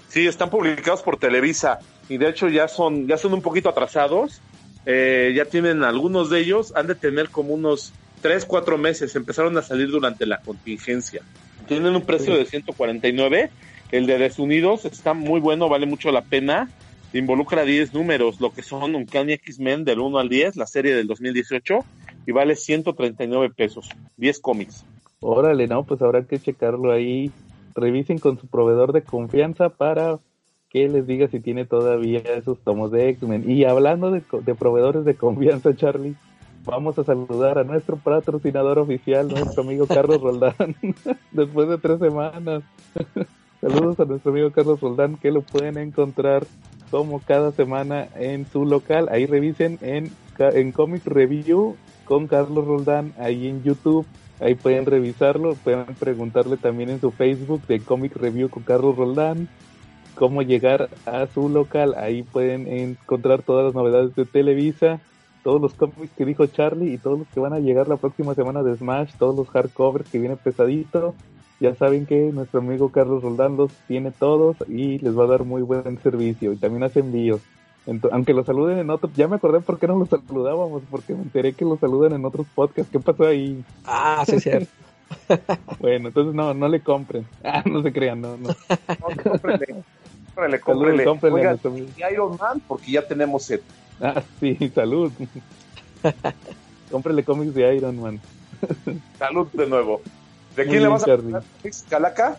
Sí, 0.09 0.27
están 0.27 0.51
publicados 0.51 1.03
por 1.03 1.17
Televisa. 1.17 1.79
Y 2.09 2.19
de 2.19 2.29
hecho 2.29 2.49
ya 2.49 2.67
son, 2.67 3.07
ya 3.07 3.17
son 3.17 3.33
un 3.33 3.43
poquito 3.43 3.69
atrasados. 3.69 4.41
Eh, 4.87 5.33
ya 5.37 5.45
tienen 5.45 5.85
algunos 5.85 6.31
de 6.31 6.41
ellos, 6.41 6.73
han 6.75 6.89
de 6.89 6.97
tener 6.97 7.29
como 7.29 7.55
unos 7.55 7.93
3, 8.23 8.45
4 8.45 8.77
meses. 8.77 9.15
Empezaron 9.15 9.57
a 9.57 9.63
salir 9.63 9.89
durante 9.89 10.27
la 10.27 10.41
contingencia. 10.41 11.23
Tienen 11.69 11.95
un 11.95 12.03
precio 12.03 12.35
de 12.35 12.45
149. 12.45 13.51
El 13.93 14.07
de 14.07 14.19
Desunidos 14.19 14.85
está 14.85 15.15
muy 15.15 15.39
bueno, 15.39 15.69
vale 15.69 15.87
mucho 15.87 16.11
la 16.11 16.23
pena. 16.23 16.69
Involucra 17.13 17.65
10 17.65 17.93
números, 17.93 18.41
lo 18.41 18.53
que 18.53 18.63
son 18.63 18.83
un 18.83 18.95
Uncanny 18.95 19.33
X-Men 19.35 19.85
del 19.85 19.99
1 19.99 20.19
al 20.19 20.29
10, 20.29 20.57
la 20.57 20.67
serie 20.67 20.95
del 20.95 21.07
2018. 21.07 21.85
Y 22.27 22.33
vale 22.33 22.57
139 22.57 23.53
pesos, 23.55 23.89
10 24.17 24.41
cómics. 24.41 24.85
Órale, 25.21 25.67
no, 25.67 25.85
pues 25.85 26.01
habrá 26.03 26.23
que 26.25 26.39
checarlo 26.39 26.93
ahí. 26.93 27.31
Revisen 27.75 28.19
con 28.19 28.39
su 28.39 28.47
proveedor 28.47 28.93
de 28.93 29.03
confianza 29.03 29.69
para 29.69 30.19
que 30.71 30.89
les 30.89 31.07
diga 31.07 31.29
si 31.29 31.41
tiene 31.41 31.67
todavía 31.67 32.21
esos 32.21 32.59
tomos 32.61 32.91
de 32.91 33.11
X-Men. 33.11 33.51
Y 33.51 33.65
hablando 33.65 34.11
de, 34.11 34.23
de, 34.45 34.55
proveedores 34.55 35.05
de 35.05 35.15
confianza, 35.15 35.75
Charlie, 35.75 36.15
vamos 36.65 36.99
a 36.99 37.05
saludar 37.05 37.59
a 37.59 37.65
nuestro 37.65 37.97
patrocinador 37.97 38.79
oficial, 38.79 39.29
nuestro 39.29 39.63
amigo 39.63 39.87
Carlos 39.87 40.21
Roldán, 40.21 40.77
después 41.33 41.69
de 41.69 41.79
tres 41.79 41.99
semanas. 41.99 42.63
Saludos 43.61 44.01
a 44.01 44.05
nuestro 44.07 44.33
amigo 44.33 44.51
Carlos 44.53 44.81
Roldán, 44.81 45.17
que 45.17 45.31
lo 45.31 45.43
pueden 45.43 45.77
encontrar 45.77 46.47
como 46.91 47.21
cada 47.21 47.53
semana 47.53 48.09
en 48.17 48.47
su 48.47 48.65
local. 48.65 49.09
Ahí 49.11 49.27
revisen 49.27 49.79
en, 49.83 50.11
en 50.39 50.73
Comic 50.73 51.05
Review 51.07 51.77
con 52.11 52.27
Carlos 52.27 52.67
Roldán, 52.67 53.15
ahí 53.21 53.47
en 53.47 53.63
YouTube. 53.63 54.05
Ahí 54.41 54.57
pueden 54.57 54.85
revisarlo, 54.85 55.55
pueden 55.55 55.85
preguntarle 55.97 56.57
también 56.57 56.91
en 56.91 57.01
su 57.01 57.13
Facebook 57.13 57.65
de 57.69 57.79
Comic 57.79 58.17
Review 58.17 58.51
con 58.51 58.65
Carlos 58.65 58.97
Roldán 58.97 59.49
cómo 60.17 60.43
llegar 60.43 60.91
a 61.07 61.29
su 61.29 61.49
local. 61.49 61.95
Ahí 61.97 62.25
pueden 62.25 62.67
encontrar 62.67 63.43
todas 63.43 63.67
las 63.67 63.75
novedades 63.77 64.17
de 64.17 64.25
Televisa, 64.25 65.01
todos 65.45 65.61
los 65.61 65.75
cómics 65.75 66.11
que 66.19 66.25
dijo 66.25 66.47
Charlie 66.47 66.95
y 66.95 66.99
todos 66.99 67.21
los 67.21 67.29
que 67.29 67.39
van 67.39 67.53
a 67.53 67.61
llegar 67.61 67.87
la 67.87 67.97
próxima 67.97 68.35
semana 68.35 68.65
de 68.65 68.75
Smash, 68.75 69.13
todos 69.17 69.37
los 69.37 69.49
hardcovers 69.49 70.11
que 70.11 70.19
vienen 70.19 70.37
pesadito. 70.37 71.15
Ya 71.61 71.77
saben 71.77 72.07
que 72.07 72.33
nuestro 72.33 72.59
amigo 72.59 72.91
Carlos 72.91 73.23
Roldán 73.23 73.57
los 73.57 73.71
tiene 73.87 74.11
todos 74.11 74.57
y 74.67 74.99
les 74.99 75.17
va 75.17 75.25
a 75.25 75.29
dar 75.29 75.45
muy 75.45 75.63
buen 75.63 75.97
servicio 75.99 76.53
y 76.55 76.57
también 76.57 76.83
hace 76.83 76.99
envíos. 76.99 77.41
Aunque 77.87 78.35
los 78.35 78.47
saluden 78.47 78.79
en 78.79 78.91
otros, 78.91 79.13
ya 79.15 79.27
me 79.29 79.37
acordé 79.37 79.61
por 79.61 79.79
qué 79.79 79.87
no 79.87 79.99
los 79.99 80.09
saludábamos, 80.09 80.83
porque 80.91 81.15
me 81.15 81.23
enteré 81.23 81.55
que 81.55 81.65
los 81.65 81.81
saludan 81.81 82.13
en 82.13 82.25
otros 82.25 82.47
podcasts. 82.55 82.91
¿Qué 82.93 83.01
pasó 83.01 83.27
ahí? 83.27 83.65
Ah, 83.85 84.25
sí, 84.27 84.39
cierto. 84.39 84.71
bueno, 85.81 86.09
entonces 86.09 86.35
no, 86.35 86.55
no 86.55 86.69
le 86.69 86.81
compren. 86.81 87.27
Ah, 87.45 87.63
no 87.65 87.83
se 87.83 87.93
crean, 87.93 88.21
no, 88.21 88.37
no. 88.37 88.49
no 88.49 88.55
cómprele, 90.61 91.05
cómprele. 91.05 91.07
Oiga, 91.35 91.59
y 91.65 92.13
Iron 92.13 92.37
Man, 92.39 92.63
porque 92.67 92.93
ya 92.93 93.07
tenemos 93.07 93.45
set. 93.45 93.63
Ah, 94.01 94.23
sí, 94.39 94.57
salud. 94.75 95.13
cómprele 96.91 97.25
cómics 97.25 97.55
de 97.55 97.75
Iron 97.75 98.01
Man. 98.01 98.21
salud 99.19 99.49
de 99.53 99.67
nuevo. 99.67 100.01
¿De 100.55 100.67
quién 100.67 100.83
le 100.83 100.89
vas 100.89 101.03
a 101.03 101.17
comprar 101.17 101.43
cómics 101.43 101.85
Calaca? 101.89 102.37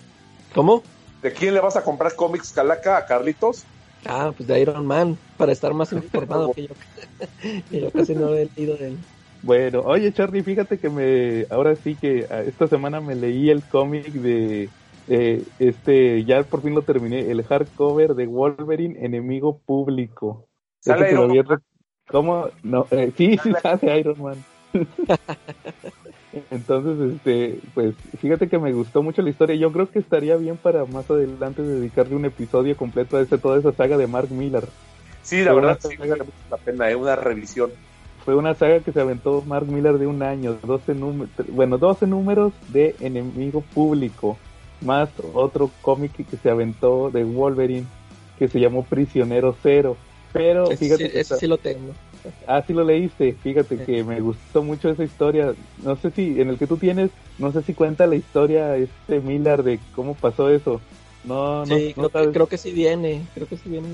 ¿Cómo? 0.54 0.84
¿De 1.22 1.32
quién 1.34 1.54
le 1.54 1.60
vas 1.60 1.76
a 1.76 1.84
comprar 1.84 2.16
cómics 2.16 2.52
Calaca 2.52 2.98
a 2.98 3.06
Carlitos? 3.06 3.66
Ah, 4.06 4.34
pues 4.36 4.48
de 4.48 4.60
Iron 4.60 4.86
Man, 4.86 5.18
para 5.38 5.52
estar 5.52 5.74
más 5.74 5.94
informado 5.94 6.54
que 6.54 6.68
yo. 6.68 6.74
yo 7.72 7.92
casi 7.92 8.16
no 8.16 8.34
he 8.34 8.50
leído 8.56 8.76
de 8.78 8.88
él. 8.90 8.98
Bueno, 9.44 9.82
oye 9.82 10.12
Charlie, 10.12 10.44
fíjate 10.44 10.78
que 10.78 10.90
me, 10.90 11.46
ahora 11.50 11.76
sí 11.76 11.96
que 11.96 12.28
ah, 12.30 12.42
esta 12.42 12.68
semana 12.68 13.02
me 13.02 13.16
leí 13.16 13.50
el 13.50 13.64
cómic 13.64 14.08
de, 14.08 14.70
este, 15.08 16.24
ya 16.26 16.44
por 16.44 16.62
fin 16.62 16.76
lo 16.76 16.84
terminé, 16.84 17.32
el 17.32 17.44
hardcover 17.44 18.14
de 18.16 18.28
Wolverine, 18.28 19.04
enemigo 19.04 19.60
público. 19.66 20.48
¿Sale 20.80 21.12
Iron 21.12 21.36
Man? 21.36 21.62
¿Cómo? 22.08 22.50
No, 22.64 22.88
eh, 22.92 23.12
sí, 23.16 23.38
sí 23.42 23.52
sale 23.62 24.00
Iron 24.00 24.22
Man. 24.22 24.44
Entonces, 26.50 27.15
este, 27.15 27.60
pues 27.74 27.94
fíjate 28.20 28.48
que 28.48 28.58
me 28.58 28.72
gustó 28.72 29.04
mucho 29.04 29.22
la 29.22 29.30
historia. 29.30 29.56
Yo 29.56 29.72
creo 29.72 29.89
que 29.89 30.00
estaría 30.00 30.38
bien 30.38 30.58
para 30.58 30.86
más 30.86 31.10
adelante 31.10 31.62
dedicarle 31.62 32.15
un 32.15 32.26
episodio 32.26 32.78
completo 32.78 33.17
a 33.17 33.22
ese, 33.22 33.38
toda 33.38 33.60
esa 33.60 33.74
saga 33.74 33.98
de 33.98 34.08
Mark 34.08 34.32
Miller. 34.32 34.63
Sí, 35.24 35.44
la 35.44 35.54
verdad, 35.54 35.80
sí, 35.82 35.96
la 36.50 36.58
pena, 36.58 36.88
es 36.88 36.94
¿eh? 36.94 36.96
una 36.96 37.15
revisión. 37.15 37.72
Fue 38.26 38.36
una 38.36 38.54
saga 38.54 38.80
que 38.80 38.91
se 38.91 39.02
aventó 39.02 39.44
Mark 39.46 39.67
Miller 39.67 39.98
de 39.98 40.08
un 40.08 40.24
año, 40.24 40.58
12 40.63 40.94
números, 40.94 41.30
bueno, 41.50 41.78
12 41.78 42.08
números 42.08 42.54
de 42.70 42.96
enemigo 43.00 43.62
público, 43.74 44.38
más 44.82 45.10
otro 45.34 45.72
cómic 45.82 46.13
que 46.15 46.38
se 46.38 46.50
aventó 46.50 47.10
de 47.12 47.24
Wolverine 47.24 47.88
que 48.38 48.48
se 48.48 48.60
llamó 48.60 48.84
Prisionero 48.84 49.56
Cero. 49.62 49.98
Pero 50.34 50.67
fíjate, 50.67 51.20
ese 51.20 51.38
sí 51.38 51.46
lo 51.46 51.58
tengo. 51.58 51.94
Ah, 52.48 52.64
sí 52.66 52.74
lo 52.74 52.84
leíste. 52.84 53.34
Fíjate 53.34 53.78
que 53.78 54.04
me 54.04 54.20
gustó 54.20 54.64
mucho 54.64 54.90
esa 54.90 55.04
historia. 55.04 55.54
No 55.84 55.96
sé 55.96 56.12
si 56.12 56.40
en 56.40 56.50
el 56.50 56.58
que 56.58 56.68
tú 56.68 56.78
tienes, 56.78 57.12
no 57.38 57.52
sé 57.52 57.62
si 57.64 57.74
cuenta 57.74 58.08
la 58.08 58.16
historia 58.16 58.76
este 58.76 59.20
Miller 59.20 59.64
de 59.64 59.80
cómo 59.96 60.16
pasó 60.16 60.50
eso. 60.50 60.82
No, 61.24 61.66
no, 61.66 61.66
sí, 61.66 61.94
creo, 61.94 62.48
que, 62.48 62.58
sí 62.58 62.72
viene. 62.72 63.26
Creo 63.34 63.48
que 63.48 63.58
sí 63.58 63.70
viene. 63.70 63.88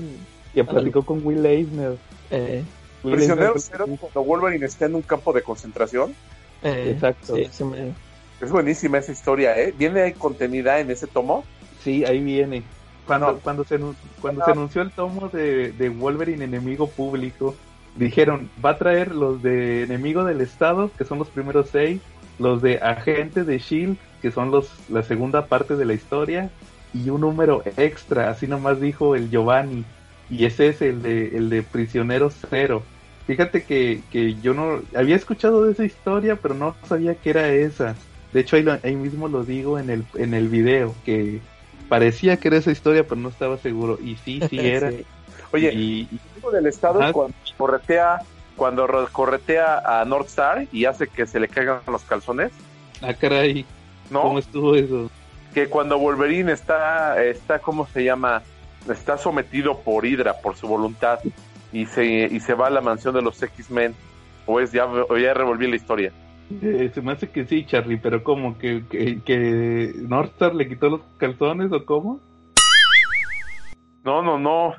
Que 0.54 0.64
platicó 0.64 1.04
con 1.04 1.24
Will 1.24 1.44
Eisner. 1.44 1.96
Eh. 2.30 2.64
Prisionero 3.02 3.54
Cero 3.58 3.86
cuando 4.00 4.22
Wolverine 4.22 4.66
está 4.66 4.86
en 4.86 4.94
un 4.94 5.02
campo 5.02 5.32
de 5.32 5.42
concentración. 5.42 6.14
Eh, 6.62 6.92
Exacto. 6.94 7.36
Es 7.36 8.50
buenísima 8.50 8.98
esa 8.98 9.12
historia, 9.12 9.58
¿eh? 9.58 9.74
¿Viene 9.76 10.12
contenida 10.14 10.78
en 10.78 10.90
ese 10.90 11.06
tomo? 11.06 11.44
Sí, 11.82 12.04
ahí 12.04 12.20
viene. 12.20 12.62
Cuando, 13.06 13.38
cuando, 13.40 13.64
se, 13.64 13.78
cuando 14.20 14.44
se 14.44 14.50
anunció 14.50 14.82
el 14.82 14.90
tomo 14.90 15.28
de, 15.28 15.72
de 15.72 15.88
Wolverine 15.88 16.44
Enemigo 16.44 16.88
Público, 16.88 17.54
dijeron, 17.98 18.48
va 18.64 18.70
a 18.70 18.78
traer 18.78 19.14
los 19.14 19.42
de 19.42 19.82
Enemigo 19.82 20.24
del 20.24 20.40
Estado, 20.40 20.90
que 20.96 21.04
son 21.04 21.18
los 21.18 21.28
primeros 21.28 21.68
seis, 21.70 22.00
los 22.38 22.62
de 22.62 22.78
Agente 22.78 23.44
de 23.44 23.58
Shield, 23.58 23.96
que 24.22 24.30
son 24.30 24.50
los 24.50 24.70
la 24.88 25.02
segunda 25.02 25.46
parte 25.46 25.76
de 25.76 25.84
la 25.84 25.94
historia, 25.94 26.50
y 26.94 27.10
un 27.10 27.20
número 27.20 27.62
extra, 27.76 28.30
así 28.30 28.46
nomás 28.46 28.80
dijo 28.80 29.14
el 29.14 29.30
Giovanni, 29.30 29.84
y 30.30 30.44
ese 30.44 30.68
es 30.68 30.82
el 30.82 31.02
de, 31.02 31.36
el 31.36 31.50
de 31.50 31.62
Prisionero 31.62 32.30
Cero. 32.30 32.82
Fíjate 33.26 33.62
que, 33.64 34.00
que 34.10 34.36
yo 34.40 34.54
no 34.54 34.80
había 34.94 35.16
escuchado 35.16 35.64
de 35.64 35.72
esa 35.72 35.84
historia, 35.84 36.36
pero 36.36 36.54
no 36.54 36.74
sabía 36.88 37.14
que 37.14 37.30
era 37.30 37.48
esa. 37.48 37.94
De 38.32 38.40
hecho, 38.40 38.56
ahí, 38.56 38.64
ahí 38.82 38.96
mismo 38.96 39.28
lo 39.28 39.44
digo 39.44 39.78
en 39.78 39.90
el, 39.90 40.04
en 40.14 40.34
el 40.34 40.48
video, 40.48 40.94
que 41.04 41.40
parecía 41.88 42.36
que 42.36 42.48
era 42.48 42.58
esa 42.58 42.70
historia, 42.70 43.04
pero 43.04 43.20
no 43.20 43.28
estaba 43.28 43.58
seguro. 43.58 43.98
Y 44.02 44.16
sí, 44.16 44.40
sí 44.48 44.58
era. 44.60 44.90
Oye, 45.52 45.72
y, 45.74 46.08
del 46.50 46.66
estado 46.66 47.00
cuando 47.12 47.34
corretea, 47.56 48.20
cuando 48.56 49.08
corretea 49.12 49.82
a 49.84 50.04
North 50.04 50.28
Star 50.28 50.66
y 50.72 50.84
hace 50.84 51.08
que 51.08 51.26
se 51.26 51.40
le 51.40 51.48
caigan 51.48 51.80
los 51.86 52.02
calzones. 52.02 52.52
Ah, 53.02 53.14
caray. 53.14 53.64
¿No? 54.10 54.22
¿Cómo 54.22 54.38
estuvo 54.38 54.74
eso? 54.74 55.10
Que 55.54 55.68
cuando 55.68 55.98
Wolverine 55.98 56.52
está, 56.52 57.22
está, 57.22 57.58
¿cómo 57.58 57.86
se 57.86 58.04
llama? 58.04 58.42
Está 58.90 59.18
sometido 59.18 59.78
por 59.80 60.06
Hydra, 60.06 60.40
por 60.40 60.56
su 60.56 60.66
voluntad, 60.66 61.18
y 61.72 61.86
se, 61.86 62.04
y 62.04 62.40
se 62.40 62.54
va 62.54 62.68
a 62.68 62.70
la 62.70 62.80
mansión 62.80 63.14
de 63.14 63.22
los 63.22 63.42
X-Men. 63.42 63.94
O 64.46 64.60
es, 64.60 64.72
ya, 64.72 64.88
ya 65.20 65.34
revolví 65.34 65.68
la 65.68 65.76
historia. 65.76 66.12
Eh, 66.62 66.90
se 66.94 67.02
me 67.02 67.12
hace 67.12 67.28
que 67.28 67.44
sí, 67.44 67.66
Charlie, 67.66 67.98
pero 67.98 68.24
¿cómo? 68.24 68.56
¿Que, 68.56 68.82
que, 68.88 69.20
que 69.22 69.92
Northstar 69.96 70.54
le 70.54 70.68
quitó 70.68 70.88
los 70.88 71.00
calzones 71.18 71.70
o 71.72 71.84
cómo? 71.84 72.20
No, 74.04 74.22
no, 74.22 74.38
no. 74.38 74.74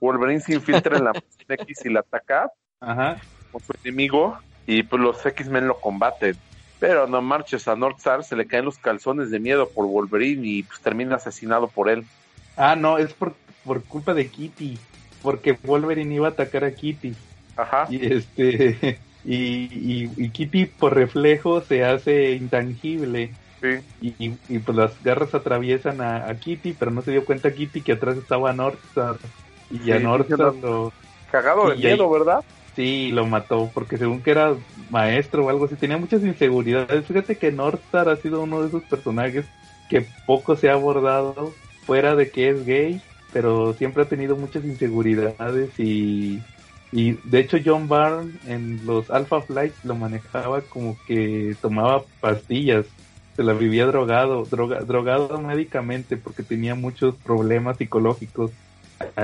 Wolverine 0.00 0.40
se 0.40 0.54
infiltra 0.54 0.98
en 0.98 1.04
la 1.04 1.12
X 1.48 1.84
y 1.84 1.90
la 1.90 2.00
ataca 2.00 2.50
Ajá. 2.80 3.16
con 3.52 3.62
su 3.62 3.72
enemigo 3.82 4.38
y 4.66 4.82
pues 4.82 5.00
los 5.00 5.24
X-Men 5.24 5.68
lo 5.68 5.80
combaten. 5.80 6.36
Pero 6.78 7.06
no 7.06 7.22
marches, 7.22 7.68
a 7.68 7.76
Northstar 7.76 8.24
se 8.24 8.36
le 8.36 8.46
caen 8.46 8.66
los 8.66 8.78
calzones 8.78 9.30
de 9.30 9.38
miedo 9.38 9.68
por 9.70 9.86
Wolverine 9.86 10.46
y 10.46 10.62
pues 10.62 10.80
termina 10.80 11.16
asesinado 11.16 11.68
por 11.68 11.88
él. 11.88 12.04
Ah, 12.56 12.76
no, 12.76 12.98
es 12.98 13.12
por, 13.14 13.34
por 13.64 13.82
culpa 13.84 14.12
de 14.12 14.28
Kitty, 14.28 14.78
porque 15.22 15.52
Wolverine 15.52 16.14
iba 16.14 16.28
a 16.28 16.30
atacar 16.30 16.64
a 16.64 16.72
Kitty. 16.72 17.14
Ajá. 17.56 17.86
Y 17.88 18.12
este 18.12 18.98
y, 19.24 20.10
y, 20.16 20.30
Kitty 20.30 20.66
por 20.66 20.94
reflejo 20.94 21.62
se 21.62 21.84
hace 21.84 22.32
intangible. 22.32 23.32
Sí. 23.60 23.78
Y, 24.02 24.34
y, 24.48 24.58
pues 24.58 24.76
las 24.76 25.02
garras 25.02 25.34
atraviesan 25.34 26.02
a, 26.02 26.32
Kitty, 26.38 26.74
pero 26.74 26.90
no 26.90 27.00
se 27.00 27.10
dio 27.12 27.24
cuenta 27.24 27.52
Kitty 27.52 27.80
que 27.80 27.92
atrás 27.92 28.18
estaba 28.18 28.52
Northstar. 28.52 29.16
Y 29.70 29.90
a 29.92 29.98
Northstar 29.98 30.54
lo... 30.56 30.92
Cagado 31.30 31.70
de 31.70 31.76
miedo, 31.76 32.08
¿verdad? 32.08 32.44
Sí, 32.74 33.10
lo 33.10 33.26
mató, 33.26 33.70
porque 33.72 33.96
según 33.96 34.22
que 34.22 34.30
era 34.30 34.54
maestro 34.90 35.44
o 35.44 35.50
algo 35.50 35.64
así, 35.64 35.74
tenía 35.76 35.96
muchas 35.96 36.22
inseguridades. 36.22 37.06
Fíjate 37.06 37.36
que 37.36 37.50
Northstar 37.50 38.08
ha 38.08 38.16
sido 38.16 38.42
uno 38.42 38.60
de 38.60 38.68
esos 38.68 38.82
personajes 38.84 39.46
que 39.88 40.06
poco 40.26 40.56
se 40.56 40.68
ha 40.68 40.74
abordado, 40.74 41.52
fuera 41.84 42.14
de 42.14 42.30
que 42.30 42.50
es 42.50 42.66
gay, 42.66 43.00
pero 43.32 43.72
siempre 43.72 44.02
ha 44.02 44.08
tenido 44.08 44.36
muchas 44.36 44.64
inseguridades 44.64 45.78
y 45.78 46.40
y 46.92 47.12
de 47.24 47.40
hecho 47.40 47.58
John 47.64 47.88
Byrne 47.88 48.32
en 48.46 48.86
los 48.86 49.10
Alpha 49.10 49.40
Flights 49.42 49.84
lo 49.84 49.94
manejaba 49.94 50.60
como 50.62 50.96
que 51.06 51.56
tomaba 51.60 52.04
pastillas, 52.20 52.86
se 53.34 53.42
la 53.42 53.52
vivía 53.52 53.86
drogado, 53.86 54.44
droga, 54.44 54.80
drogado 54.80 55.38
médicamente 55.38 56.16
porque 56.16 56.42
tenía 56.42 56.74
muchos 56.74 57.14
problemas 57.16 57.76
psicológicos, 57.76 58.50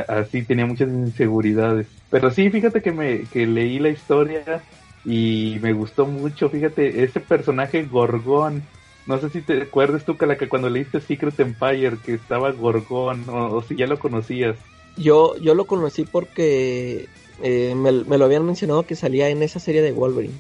así 0.09 0.43
tenía 0.43 0.67
muchas 0.67 0.89
inseguridades. 0.89 1.87
Pero 2.11 2.31
sí, 2.31 2.51
fíjate 2.51 2.83
que 2.83 2.93
me 2.93 3.25
que 3.25 3.47
leí 3.47 3.79
la 3.79 3.89
historia 3.89 4.63
y 5.05 5.59
me 5.61 5.73
gustó 5.73 6.07
mucho, 6.07 6.49
fíjate, 6.49 7.03
ese 7.03 7.21
personaje 7.21 7.85
Gorgón, 7.85 8.63
no 9.07 9.19
sé 9.19 9.31
si 9.31 9.41
te 9.41 9.63
acuerdas 9.63 10.05
tú 10.05 10.17
que 10.17 10.49
cuando 10.49 10.71
leíste 10.71 11.01
Secret 11.01 11.39
Empire 11.41 11.99
que 12.05 12.15
estaba 12.15 12.53
Gorgón 12.53 13.25
o, 13.29 13.63
si 13.63 13.75
ya 13.77 13.87
lo 13.87 13.99
conocías. 13.99 14.57
Yo, 14.97 15.37
yo 15.39 15.55
lo 15.55 15.65
conocí 15.65 16.05
porque 16.05 17.09
eh, 17.43 17.75
me, 17.75 17.93
lo 17.93 18.25
habían 18.25 18.47
mencionado 18.47 18.85
que 18.85 18.95
salía 18.95 19.29
en 19.29 19.43
esa 19.43 19.59
serie 19.59 19.83
de 19.83 19.93
Wolverine. 19.93 20.35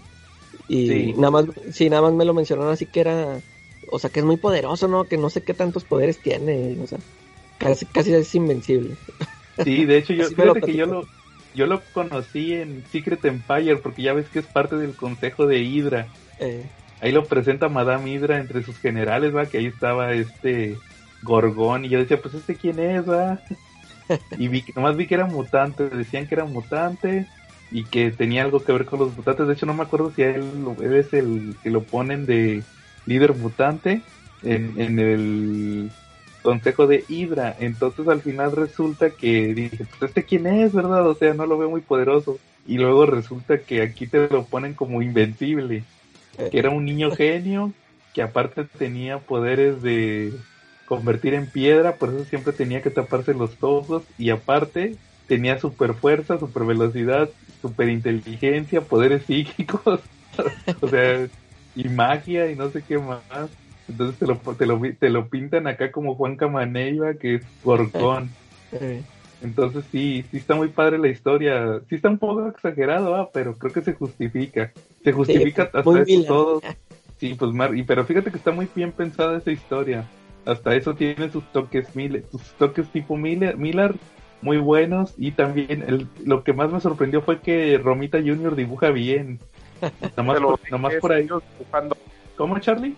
Y 0.68 0.88
Sí. 0.88 1.14
nada 1.14 1.31
más, 1.31 1.47
sí, 1.73 1.90
nada 1.90 2.03
más 2.03 2.12
me 2.12 2.25
lo 2.25 2.35
mencionaron 2.35 2.73
así 2.73 2.87
que 2.87 3.01
era, 3.01 3.40
o 3.90 3.99
sea, 3.99 4.11
que 4.11 4.21
es 4.21 4.27
muy 4.27 4.37
poderoso, 4.37 4.87
¿no? 4.87 5.05
Que 5.05 5.16
no 5.16 5.29
sé 5.29 5.42
qué 5.42 5.55
tantos 5.55 5.85
poderes 5.85 6.18
tiene, 6.18 6.79
o 6.81 6.87
sea, 6.87 6.99
casi, 7.62 7.87
casi 7.87 8.14
es 8.14 8.35
invencible. 8.35 8.98
Sí, 9.64 9.85
de 9.85 9.98
hecho 9.98 10.12
yo, 10.14 10.33
fíjate 10.33 10.64
que 10.64 10.75
yo 10.75 10.87
lo, 10.87 11.11
yo 11.53 11.66
lo 11.66 11.85
conocí 11.92 12.53
en 12.53 12.85
Secret 12.87 13.25
Empire 13.25 13.77
porque 13.79 14.03
ya 14.03 14.12
ves 14.12 14.29
que 14.31 14.40
es 14.40 14.48
parte 14.48 14.77
del 14.77 14.96
consejo 14.96 15.46
de 15.46 15.61
Hydra. 15.62 16.14
Eh, 16.38 16.70
Ahí 17.01 17.12
lo 17.12 17.29
presenta 17.29 17.68
Madame 17.68 18.11
Hydra 18.12 18.38
entre 18.40 18.62
sus 18.62 18.81
generales, 18.81 19.35
va, 19.35 19.48
que 19.48 19.59
ahí 19.59 19.66
estaba 19.66 20.14
este 20.14 20.85
Gorgón 21.22 21.85
y 21.85 21.90
yo 21.90 21.98
decía, 22.01 22.20
pues 22.22 22.35
este 22.35 22.57
quién 22.57 22.79
es, 22.81 23.09
va. 23.09 23.44
Y 24.35 24.48
vi, 24.48 24.64
nomás 24.77 24.96
vi 24.96 25.07
que 25.07 25.14
era 25.16 25.27
mutante, 25.27 25.88
decían 25.90 26.27
que 26.29 26.35
era 26.37 26.44
mutante 26.46 27.31
y 27.70 27.90
que 27.90 28.12
tenía 28.12 28.42
algo 28.44 28.64
que 28.64 28.72
ver 28.72 28.87
con 28.87 29.01
los 29.01 29.14
mutantes. 29.14 29.46
De 29.46 29.55
hecho 29.55 29.66
no 29.66 29.75
me 29.75 29.85
acuerdo 29.85 30.11
si 30.12 30.22
a 30.22 30.31
él, 30.31 30.51
lo- 30.62 30.83
él 30.83 30.96
es 30.96 31.12
el 31.14 31.59
que 31.62 31.70
lo 31.70 31.88
ponen 31.88 32.27
de 32.27 32.68
líder 33.05 33.35
mutante 33.37 34.09
en, 34.42 34.81
en 34.81 34.98
el 34.98 35.94
consejo 36.42 36.87
de 36.87 37.05
Hydra. 37.09 37.57
Entonces 37.61 38.07
al 38.09 38.20
final 38.20 38.52
resulta 38.52 39.11
que 39.11 39.55
dije, 39.55 39.87
pues 39.98 40.11
este 40.11 40.24
quién 40.24 40.46
es, 40.46 40.72
¿verdad? 40.72 41.07
O 41.09 41.14
sea, 41.14 41.35
no 41.35 41.46
lo 41.46 41.59
veo 41.59 41.70
muy 41.70 41.81
poderoso. 41.81 42.38
Y 42.66 42.78
luego 42.78 43.07
resulta 43.07 43.59
que 43.59 43.83
aquí 43.83 44.07
te 44.07 44.28
lo 44.28 44.44
ponen 44.44 44.74
como 44.74 45.02
invencible 45.02 45.85
que 46.37 46.59
era 46.59 46.70
un 46.70 46.85
niño 46.85 47.11
genio, 47.11 47.72
que 48.14 48.22
aparte 48.22 48.64
tenía 48.64 49.18
poderes 49.18 49.83
de 49.83 50.33
convertir 50.87 51.35
en 51.35 51.46
piedra, 51.46 51.96
por 51.96 52.11
eso 52.11 52.24
siempre 52.24 52.52
tenía 52.52 52.83
que 52.83 52.90
taparse 52.90 53.35
los 53.35 53.50
ojos, 53.61 54.02
y 54.18 54.31
aparte 54.31 54.96
tenía 55.26 55.59
super 55.59 55.94
fuerza, 55.94 56.38
super 56.38 56.64
velocidad, 56.64 57.28
super 57.61 57.88
inteligencia, 57.88 58.81
poderes 58.81 59.24
psíquicos, 59.24 60.00
o 60.81 60.88
sea, 60.88 61.26
y 61.74 61.88
magia 61.88 62.50
y 62.50 62.57
no 62.57 62.70
sé 62.70 62.83
qué 62.83 62.98
más. 62.98 63.22
Entonces 63.92 64.18
te 64.18 64.26
lo, 64.26 64.37
te 64.37 64.66
lo, 64.66 64.81
te 64.98 65.11
lo 65.11 65.28
pintan 65.28 65.66
acá 65.66 65.92
como 65.92 66.14
Juan 66.14 66.37
Camaneiva, 66.37 67.14
que 67.14 67.37
es 67.37 67.42
Gorgón. 67.62 68.31
Entonces 69.42 69.85
sí, 69.92 70.24
sí 70.31 70.38
está 70.38 70.55
muy 70.55 70.68
padre 70.68 70.98
la 70.98 71.09
historia. 71.09 71.81
Sí 71.88 71.96
está 71.96 72.09
un 72.09 72.18
poco 72.18 72.48
exagerado, 72.48 73.14
ah, 73.16 73.28
pero 73.33 73.57
creo 73.59 73.72
que 73.72 73.83
se 73.83 73.92
justifica. 73.92 74.72
Se 75.05 75.12
justifica 75.12 75.64
hasta 75.64 75.81
eso 75.81 76.24
todo. 76.26 76.62
Sí, 77.18 77.35
pues 77.35 77.52
Mar, 77.52 77.76
y 77.76 77.85
pero 77.85 78.05
fíjate 78.05 78.33
que 78.33 78.37
está 78.37 78.50
muy 78.50 78.66
bien 78.74 78.90
pensada 78.90 79.38
esa 79.38 79.52
historia. 79.52 80.09
Hasta 80.44 80.74
eso 80.74 80.96
tiene 80.96 81.31
sus 81.31 81.44
toques 81.52 81.94
Miller, 81.94 82.24
sus 82.33 82.42
toques 82.59 82.88
tipo 82.88 83.16
Miller, 83.16 83.57
Miller 83.57 83.94
muy 84.40 84.57
buenos 84.57 85.14
y 85.16 85.31
también 85.31 85.85
el, 85.87 86.09
lo 86.24 86.42
que 86.42 86.52
más 86.52 86.72
me 86.72 86.81
sorprendió 86.81 87.22
fue 87.22 87.38
que 87.38 87.78
Romita 87.78 88.18
Jr. 88.18 88.57
dibuja 88.57 88.90
bien. 88.90 89.38
Nomás, 90.16 90.40
por, 90.40 90.70
nomás 90.70 90.94
por 90.94 91.12
ahí. 91.12 91.22
dibujando. 91.22 91.96
¿Cómo, 92.37 92.59
Charlie? 92.59 92.96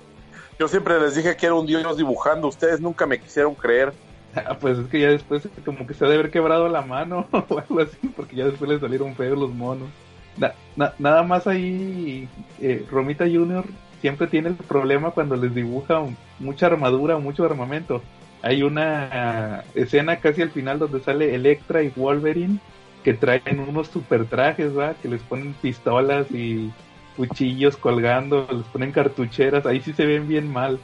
Yo 0.59 0.69
siempre 0.69 1.01
les 1.01 1.14
dije 1.17 1.37
que 1.37 1.47
era 1.47 1.55
un 1.55 1.67
dios 1.67 1.97
dibujando. 1.97 2.49
Ustedes 2.49 2.81
nunca 2.81 3.07
me 3.07 3.19
quisieron 3.19 3.55
creer. 3.55 3.93
Ah, 4.37 4.57
pues 4.59 4.79
es 4.79 4.87
que 4.88 5.01
ya 5.01 5.09
después 5.11 5.49
como 5.64 5.87
que 5.87 5.95
se 5.95 6.05
ha 6.05 6.09
de 6.09 6.14
haber 6.14 6.31
quebrado 6.31 6.69
la 6.69 6.83
mano 6.83 7.27
o 7.33 7.59
algo 7.59 7.81
así, 7.81 7.97
porque 8.17 8.37
ya 8.37 8.47
después 8.47 8.69
le 8.71 8.81
salieron 8.81 9.14
feos 9.14 9.38
los 9.38 9.51
monos. 9.55 9.88
Na- 10.37 10.55
na- 10.77 10.93
nada 10.99 11.23
más 11.23 11.47
ahí, 11.47 12.29
eh, 12.61 12.85
Romita 12.90 13.25
Jr. 13.25 13.64
siempre 14.01 14.27
tiene 14.27 14.49
el 14.49 14.55
problema 14.57 15.12
cuando 15.12 15.37
les 15.37 15.55
dibuja 15.55 16.03
mucha 16.40 16.67
armadura 16.67 17.17
mucho 17.19 17.45
armamento. 17.45 18.03
Hay 18.43 18.62
una 18.62 19.62
escena 19.75 20.17
casi 20.17 20.43
al 20.43 20.51
final 20.51 20.79
donde 20.79 21.01
sale 21.01 21.35
Electra 21.35 21.83
y 21.83 21.88
Wolverine 21.95 22.59
que 23.05 23.14
traen 23.14 23.61
unos 23.61 23.88
super 23.88 24.25
trajes, 24.27 24.77
¿va? 24.77 24.95
Que 24.95 25.09
les 25.09 25.23
ponen 25.23 25.55
pistolas 25.55 26.31
y 26.31 26.73
cuchillos 27.16 27.77
colgando, 27.77 28.46
les 28.53 28.66
ponen 28.66 28.92
cartucheras, 28.92 29.66
ahí 29.66 29.81
sí 29.81 29.92
se 29.92 30.07
ven 30.07 30.27
bien 30.29 30.50
mal. 30.53 30.79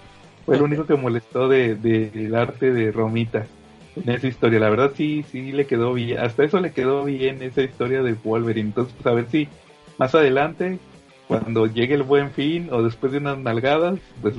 Fue 0.47 0.57
lo 0.59 0.64
único 0.64 0.87
que 0.87 0.95
molestó 0.97 1.49
de, 1.49 1.75
de- 1.77 2.11
del 2.11 2.35
arte 2.35 2.73
de 2.73 2.90
Romita 2.93 3.47
en 3.97 4.11
esa 4.11 4.27
historia. 4.29 4.59
La 4.61 4.71
verdad 4.71 4.93
sí, 4.97 5.25
sí 5.31 5.53
le 5.53 5.66
quedó 5.66 5.93
bien. 5.95 6.19
Hasta 6.19 6.45
eso 6.45 6.61
le 6.61 6.73
quedó 6.73 7.05
bien 7.05 7.43
esa 7.43 7.62
historia 7.62 8.03
de 8.03 8.14
Wolverine. 8.14 8.69
Entonces, 8.69 8.95
pues 8.97 9.07
a 9.07 9.14
ver 9.14 9.27
si 9.31 9.49
más 9.99 10.14
adelante, 10.14 10.79
cuando 11.29 11.66
llegue 11.66 11.95
el 11.95 12.03
buen 12.03 12.31
fin 12.31 12.69
o 12.73 12.83
después 12.83 13.12
de 13.12 13.19
unas 13.19 13.38
nalgadas, 13.38 13.99
pues 14.23 14.35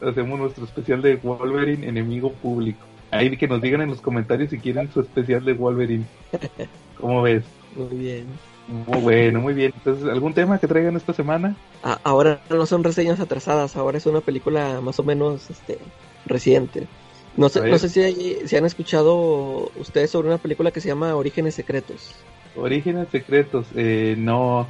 hacemos 0.00 0.38
nuestro 0.38 0.64
especial 0.64 1.02
de 1.02 1.16
Wolverine, 1.16 1.88
enemigo 1.88 2.32
público. 2.32 2.84
Ahí 3.10 3.34
que 3.36 3.48
nos 3.48 3.62
digan 3.62 3.80
en 3.80 3.88
los 3.88 4.00
comentarios 4.02 4.50
si 4.50 4.58
quieren 4.58 4.92
su 4.92 5.00
especial 5.00 5.44
de 5.44 5.54
Wolverine. 5.54 6.04
¿Cómo 7.00 7.22
ves? 7.22 7.44
muy 7.74 7.96
bien. 7.96 8.26
Muy 8.68 9.00
bueno, 9.00 9.40
muy 9.40 9.54
bien. 9.54 9.72
Entonces, 9.76 10.04
¿algún 10.08 10.34
tema 10.34 10.58
que 10.58 10.68
traigan 10.68 10.94
esta 10.96 11.12
semana? 11.14 11.56
Ahora 12.04 12.40
no 12.50 12.66
son 12.66 12.84
reseñas 12.84 13.18
atrasadas, 13.18 13.76
ahora 13.76 13.96
es 13.98 14.06
una 14.06 14.20
película 14.20 14.80
más 14.82 14.98
o 14.98 15.02
menos 15.04 15.48
este, 15.50 15.78
reciente. 16.26 16.86
No 17.36 17.48
sé, 17.48 17.60
no 17.70 17.78
sé 17.78 17.88
si, 17.88 18.00
hay- 18.02 18.38
si 18.46 18.56
han 18.56 18.66
escuchado 18.66 19.70
ustedes 19.78 20.10
sobre 20.10 20.28
una 20.28 20.38
película 20.38 20.70
que 20.70 20.80
se 20.80 20.88
llama 20.88 21.14
Orígenes 21.14 21.54
Secretos. 21.54 22.10
Orígenes 22.56 23.08
secretos. 23.10 23.66
Eh, 23.76 24.16
no. 24.18 24.66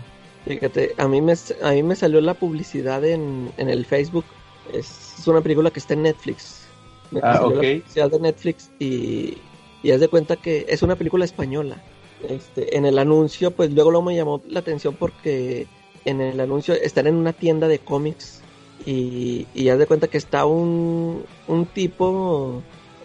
Fíjate, 0.47 0.95
a 0.99 1.09
mí 1.09 1.21
me, 1.21 1.33
a 1.63 1.71
mí 1.73 1.83
me 1.83 1.97
salió 1.97 2.21
la 2.21 2.35
publicidad 2.35 3.05
en, 3.05 3.51
en 3.57 3.69
el 3.69 3.85
Facebook. 3.87 4.25
Es, 4.73 5.17
es 5.19 5.27
una 5.27 5.41
película 5.41 5.71
que 5.71 5.81
está 5.81 5.95
en 5.95 6.03
Netflix. 6.03 6.67
Me 7.11 7.21
Ah, 7.23 7.35
salió 7.39 7.49
ok. 7.49 7.55
la 7.55 7.61
publicidad 7.63 8.11
de 8.11 8.21
Netflix 8.21 8.71
y, 8.79 9.39
y 9.83 9.91
haz 9.93 10.01
de 10.01 10.09
cuenta 10.09 10.37
que 10.37 10.67
es 10.69 10.83
una 10.83 10.95
película 10.97 11.25
española. 11.25 11.83
Este, 12.29 12.77
en 12.77 12.85
el 12.85 12.99
anuncio, 12.99 13.53
pues 13.53 13.73
luego, 13.73 13.91
luego 13.91 14.07
me 14.07 14.17
llamó 14.17 14.43
la 14.49 14.61
atención 14.61 14.95
porque 14.95 15.67
en 16.05 16.21
el 16.21 16.41
anuncio 16.41 16.75
están 16.75 17.07
en 17.07 17.15
una 17.15 17.33
tienda 17.33 17.69
de 17.69 17.79
cómics 17.79 18.41
y, 18.85 19.47
y 19.55 19.69
haz 19.69 19.79
de 19.79 19.87
cuenta 19.87 20.09
que 20.09 20.19
está 20.19 20.47
un, 20.47 21.25
un 21.47 21.67
tipo, 21.67 22.63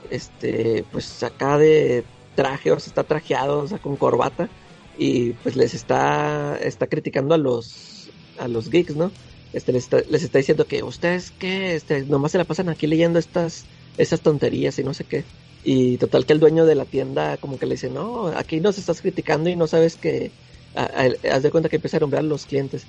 este, 0.10 0.84
pues 0.92 1.22
acá 1.24 1.58
de 1.58 2.04
traje, 2.36 2.72
o 2.72 2.80
sea, 2.80 2.90
está 2.90 3.04
trajeado, 3.04 3.60
o 3.60 3.68
sea, 3.68 3.78
con 3.78 3.96
corbata 3.98 4.50
y 4.98 5.32
pues 5.34 5.56
les 5.56 5.74
está, 5.74 6.58
está 6.58 6.88
criticando 6.88 7.36
a 7.36 7.38
los, 7.38 8.10
a 8.40 8.48
los 8.48 8.70
geeks, 8.70 8.96
¿no? 8.96 9.12
Este, 9.54 9.72
les, 9.72 9.84
está, 9.84 10.02
les 10.10 10.24
está 10.24 10.40
diciendo 10.40 10.66
que 10.66 10.82
ustedes 10.84 11.32
que 11.32 11.76
este, 11.76 12.04
nomás 12.04 12.32
se 12.32 12.40
la 12.40 12.46
pasan 12.46 12.70
aquí 12.70 12.88
leyendo 12.88 13.20
estas, 13.20 13.66
esas 13.98 14.22
tonterías 14.22 14.80
y 14.80 14.84
no 14.84 14.94
sé 14.94 15.04
qué. 15.04 15.24
Y 15.64 15.98
total 15.98 16.26
que 16.26 16.34
el 16.34 16.40
dueño 16.40 16.66
de 16.66 16.76
la 16.76 16.86
tienda 16.86 17.38
como 17.38 17.58
que 17.58 17.66
le 17.66 17.76
dice, 17.76 17.90
no, 17.90 18.28
aquí 18.28 18.60
nos 18.60 18.78
estás 18.78 19.02
criticando 19.02 19.50
y 19.50 19.56
no 19.56 19.68
sabes 19.68 19.96
que, 19.96 20.32
haz 20.76 21.44
de 21.44 21.52
cuenta 21.52 21.70
que 21.70 21.78
empieza 21.78 21.98
a 21.98 22.00
nombrar 22.02 22.22
a 22.22 22.28
los 22.28 22.46
clientes. 22.46 22.86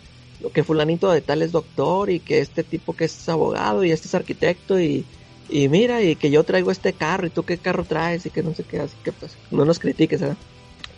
Que 0.52 0.64
fulanito 0.64 1.10
de 1.10 1.20
tal 1.20 1.42
es 1.42 1.52
doctor 1.52 2.10
y 2.10 2.20
que 2.20 2.40
este 2.40 2.64
tipo 2.64 2.94
que 2.94 3.04
es 3.04 3.28
abogado 3.28 3.84
y 3.84 3.92
este 3.92 4.08
es 4.08 4.14
arquitecto 4.14 4.80
y, 4.80 5.04
y 5.48 5.68
mira 5.68 6.02
y 6.02 6.16
que 6.16 6.30
yo 6.30 6.42
traigo 6.44 6.70
este 6.70 6.92
carro 6.92 7.26
y 7.26 7.30
tú 7.30 7.44
qué 7.44 7.58
carro 7.58 7.84
traes 7.84 8.26
y 8.26 8.30
que 8.30 8.42
no 8.42 8.54
sé 8.54 8.64
qué, 8.64 8.80
así 8.80 8.96
que 9.04 9.12
pues 9.12 9.36
no 9.50 9.64
nos 9.64 9.78
critiques, 9.78 10.20
¿verdad? 10.20 10.36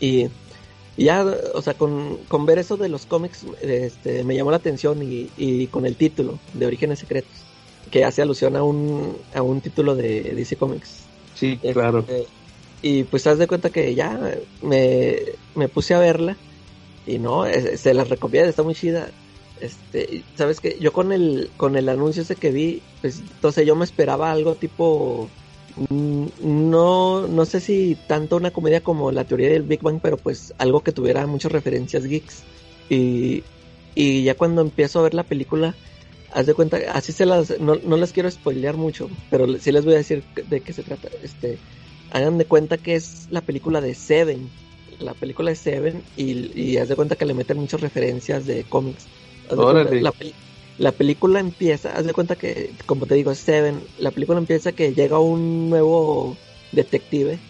Y, 0.01 0.29
y 0.97 1.05
ya, 1.05 1.25
o 1.55 1.63
sea, 1.63 1.75
con, 1.75 2.17
con 2.29 2.47
ver 2.47 2.59
eso 2.59 2.77
de 2.77 2.89
los 2.89 3.07
cómics, 3.07 3.45
este, 3.61 4.25
me 4.25 4.35
llamó 4.35 4.51
la 4.51 4.57
atención 4.57 5.03
y, 5.03 5.29
y 5.37 5.67
con 5.67 5.85
el 5.85 5.97
título 5.97 6.39
de 6.55 6.67
Orígenes 6.67 7.01
Secretos, 7.01 7.31
que 7.91 8.05
hace 8.05 8.23
alusión 8.23 8.57
a 8.57 8.63
un, 8.63 9.17
a 9.35 9.43
un 9.43 9.61
título 9.61 9.95
de 9.95 10.23
DC 10.35 10.57
Comics. 10.57 11.06
Sí, 11.37 11.53
Este, 11.53 11.73
claro. 11.73 12.07
Y 12.83 13.05
pues 13.05 13.27
haz 13.27 13.39
de 13.39 13.47
cuenta 13.47 13.71
que 13.71 13.95
ya 13.95 14.21
me, 14.63 15.17
me 15.55 15.69
puse 15.69 15.95
a 15.95 15.99
verla 16.01 16.39
y 17.07 17.19
no, 17.19 17.47
es- 17.47 17.81
se 17.81 17.95
las 17.95 18.09
recomiendo, 18.11 18.51
está 18.51 18.63
muy 18.63 18.75
chida. 18.75 19.13
Este, 19.61 20.25
sabes 20.37 20.61
que 20.61 20.79
yo 20.81 20.93
con 20.93 21.13
el 21.13 21.51
con 21.57 21.77
el 21.77 21.89
anuncio 21.89 22.23
ese 22.23 22.37
que 22.37 22.53
vi, 22.53 22.83
pues 23.01 23.21
entonces 23.21 23.67
yo 23.67 23.77
me 23.77 23.85
esperaba 23.87 24.31
algo 24.33 24.57
tipo 24.57 25.31
mm, 25.91 26.27
no 26.71 27.27
no 27.29 27.45
sé 27.47 27.61
si 27.61 27.97
tanto 28.09 28.37
una 28.37 28.51
comedia 28.53 28.83
como 28.83 29.13
la 29.13 29.25
teoría 29.25 29.51
del 29.51 29.63
Big 29.65 29.83
Bang, 29.83 30.01
pero 30.03 30.19
pues 30.19 30.55
algo 30.59 30.83
que 30.83 30.93
tuviera 30.93 31.27
muchas 31.27 31.53
referencias 31.53 32.05
geeks. 32.07 32.45
Y 32.89 33.45
y 33.95 34.25
ya 34.25 34.35
cuando 34.37 34.61
empiezo 34.63 35.01
a 35.01 35.03
ver 35.05 35.15
la 35.15 35.25
película, 35.25 35.75
haz 36.37 36.47
de 36.47 36.55
cuenta, 36.55 36.79
así 36.93 37.13
se 37.13 37.27
las, 37.27 37.59
no, 37.61 37.77
no 37.77 37.97
les 37.97 38.13
quiero 38.13 38.31
spoilear 38.31 38.77
mucho, 38.77 39.09
pero 39.31 39.47
sí 39.59 39.73
les 39.73 39.85
voy 39.85 39.95
a 39.95 39.99
decir 39.99 40.25
de 40.35 40.63
qué 40.63 40.73
se 40.73 40.85
trata. 40.85 41.09
Este, 41.23 41.59
hagan 42.11 42.39
de 42.39 42.47
cuenta 42.47 42.79
que 42.79 42.95
es 42.95 43.27
la 43.31 43.43
película 43.43 43.81
de 43.81 43.95
Seven, 43.95 44.51
la 44.99 45.15
película 45.15 45.51
de 45.51 45.57
Seven, 45.57 46.05
y, 46.17 46.51
y 46.61 46.77
haz 46.79 46.89
de 46.89 46.97
cuenta 46.97 47.17
que 47.17 47.27
le 47.27 47.35
meten 47.35 47.59
muchas 47.59 47.81
referencias 47.81 48.47
de 48.47 48.65
cómics. 48.65 49.11
De 49.57 49.67
cuenta, 49.67 49.95
la, 49.99 50.13
pel- 50.13 50.37
la 50.79 50.93
película 50.93 51.41
empieza, 51.41 51.93
haz 51.97 52.05
de 52.07 52.13
cuenta 52.13 52.37
que, 52.37 52.77
como 52.87 53.07
te 53.07 53.15
digo, 53.15 53.35
Seven, 53.35 53.83
la 53.99 54.11
película 54.13 54.39
empieza 54.39 54.73
que 54.73 54.95
llega 54.95 55.19
un 55.21 55.71
nuevo 55.71 56.37
detective, 56.73 57.41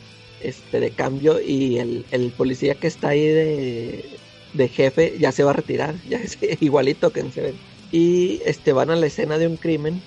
este, 0.40 0.81
de 0.81 0.94
cambio, 0.94 1.40
y 1.40 1.79
el, 1.79 2.07
el 2.11 2.33
policía 2.33 2.77
que 2.77 2.87
está 2.88 3.09
ahí 3.11 3.27
de, 3.27 4.20
de 4.53 4.68
jefe 4.68 5.18
ya 5.18 5.33
se 5.33 5.44
va 5.44 5.51
a 5.51 5.55
retirar, 5.55 6.03
ya 6.09 6.18
es 6.18 6.38
igualito 6.61 7.12
que 7.12 7.20
en 7.20 7.33
Seven. 7.33 7.61
Y 7.97 8.43
este 8.45 8.75
van 8.75 8.91
a 8.91 8.97
la 8.97 9.07
escena 9.07 9.39
de 9.39 9.47
un 9.47 9.57
crimen. 9.57 10.03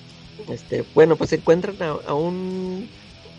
Este, 0.48 0.86
bueno, 0.94 1.16
pues 1.16 1.34
encuentran 1.34 1.82
a, 1.82 1.98
a 2.06 2.14
un 2.14 2.88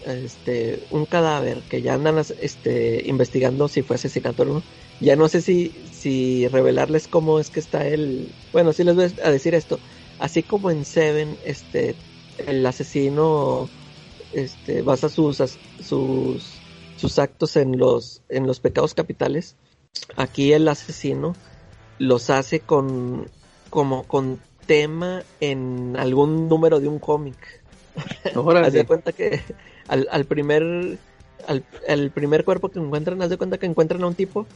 este 0.04 0.82
un 0.90 1.06
cadáver 1.06 1.60
que 1.68 1.82
ya 1.82 1.94
andan 1.94 2.18
este 2.18 3.06
investigando 3.06 3.68
si 3.68 3.82
fue 3.82 3.94
asesinato 3.94 4.42
o 4.42 4.46
no. 4.46 4.62
Ya 4.98 5.14
no 5.14 5.28
sé 5.28 5.40
si, 5.40 5.72
si 5.92 6.48
revelarles 6.48 7.06
cómo 7.06 7.38
es 7.38 7.48
que 7.48 7.60
está 7.60 7.86
el... 7.86 8.28
Bueno, 8.52 8.72
sí 8.72 8.82
les 8.82 8.96
voy 8.96 9.12
a 9.22 9.30
decir 9.30 9.54
esto. 9.54 9.78
Así 10.18 10.42
como 10.42 10.72
en 10.72 10.84
Seven, 10.84 11.38
este, 11.44 11.94
el 12.44 12.66
asesino 12.66 13.68
este, 14.32 14.82
basa 14.82 15.08
sus, 15.08 15.36
sus, 15.80 16.42
sus 16.96 17.18
actos 17.20 17.54
en 17.54 17.78
los, 17.78 18.22
en 18.28 18.48
los 18.48 18.58
pecados 18.58 18.94
capitales. 18.94 19.54
Aquí 20.16 20.52
el 20.52 20.66
asesino 20.66 21.36
los 22.00 22.30
hace 22.30 22.58
con, 22.58 23.30
como 23.70 24.04
con 24.04 24.40
tema 24.66 25.22
en 25.40 25.96
algún 25.98 26.48
número 26.48 26.80
de 26.80 26.88
un 26.88 26.98
cómic. 26.98 27.36
Haz 28.66 28.72
de 28.72 28.86
cuenta 28.86 29.12
que 29.12 29.40
al, 29.88 30.06
al 30.10 30.24
primer 30.24 30.98
al, 31.46 31.64
al 31.88 32.10
primer 32.10 32.44
cuerpo 32.44 32.68
que 32.68 32.78
encuentran, 32.78 33.20
haz 33.22 33.30
de 33.30 33.38
cuenta 33.38 33.58
que 33.58 33.66
encuentran 33.66 34.02
a 34.04 34.06
un 34.06 34.14
tipo, 34.14 34.46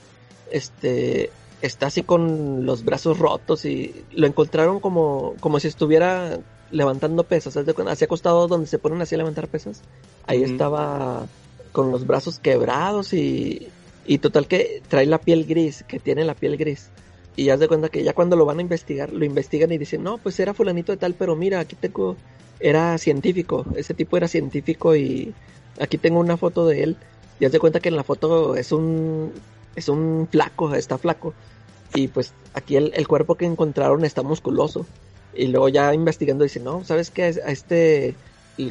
este 0.51 1.31
está 1.63 1.87
así 1.87 2.03
con 2.03 2.67
los 2.67 2.85
brazos 2.85 3.19
rotos 3.19 3.65
y 3.65 4.05
lo 4.13 4.27
encontraron 4.27 4.81
como, 4.81 5.35
como 5.41 5.59
si 5.61 5.69
estuviera 5.69 6.39
levantando 6.71 7.25
pesas, 7.25 7.57
haz 7.57 7.65
de 7.65 7.73
cuenta, 7.73 7.93
así 7.93 8.05
acostado 8.05 8.47
donde 8.49 8.67
se 8.67 8.79
ponen 8.79 9.01
así 9.01 9.15
a 9.15 9.19
levantar 9.19 9.49
pesas. 9.49 9.81
Ahí 10.27 10.43
estaba 10.43 11.27
con 11.73 11.91
los 11.91 12.07
brazos 12.07 12.39
quebrados 12.39 13.13
y, 13.15 13.69
y 14.07 14.19
total 14.19 14.47
que 14.47 14.83
trae 14.89 15.07
la 15.07 15.19
piel 15.19 15.45
gris, 15.45 15.85
que 15.89 15.99
tiene 15.99 16.25
la 16.25 16.35
piel 16.35 16.57
gris. 16.57 16.91
Y 17.37 17.51
haz 17.51 17.59
de 17.61 17.69
cuenta 17.69 17.89
que 17.89 18.05
ya 18.05 18.15
cuando 18.15 18.37
lo 18.37 18.45
van 18.47 18.59
a 18.59 18.63
investigar, 18.63 19.13
lo 19.13 19.25
investigan 19.25 19.73
y 19.73 19.79
dicen, 19.79 20.03
no, 20.03 20.21
pues 20.23 20.39
era 20.41 20.55
fulanito 20.55 20.93
de 20.93 20.99
tal, 20.99 21.17
pero 21.17 21.35
mira, 21.37 21.61
aquí 21.61 21.77
tengo, 21.77 22.23
era 22.59 22.97
científico, 22.99 23.67
ese 23.77 23.95
tipo 23.95 24.17
era 24.17 24.29
científico 24.29 24.95
y 24.97 25.37
aquí 25.79 25.99
tengo 25.99 26.21
una 26.21 26.37
foto 26.39 26.67
de 26.67 26.83
él. 26.85 27.05
Y 27.39 27.45
haz 27.45 27.53
de 27.53 27.59
cuenta 27.59 27.81
que 27.81 27.89
en 27.89 27.97
la 27.97 28.05
foto 28.05 28.55
es 28.57 28.71
un, 28.73 29.45
es 29.75 29.89
un 29.89 30.29
flaco, 30.31 30.75
está 30.75 30.99
flaco. 30.99 31.37
Y 31.93 32.09
pues 32.09 32.37
aquí 32.53 32.77
el, 32.77 32.93
el 32.95 33.09
cuerpo 33.09 33.37
que 33.37 33.47
encontraron 33.47 34.05
está 34.05 34.23
musculoso. 34.23 34.91
Y 35.33 35.49
luego 35.49 35.69
ya 35.69 35.93
investigando 35.95 36.45
dicen, 36.45 36.65
no, 36.65 36.85
¿sabes 36.85 37.11
qué? 37.11 37.25
A 37.25 37.29
este, 37.51 38.19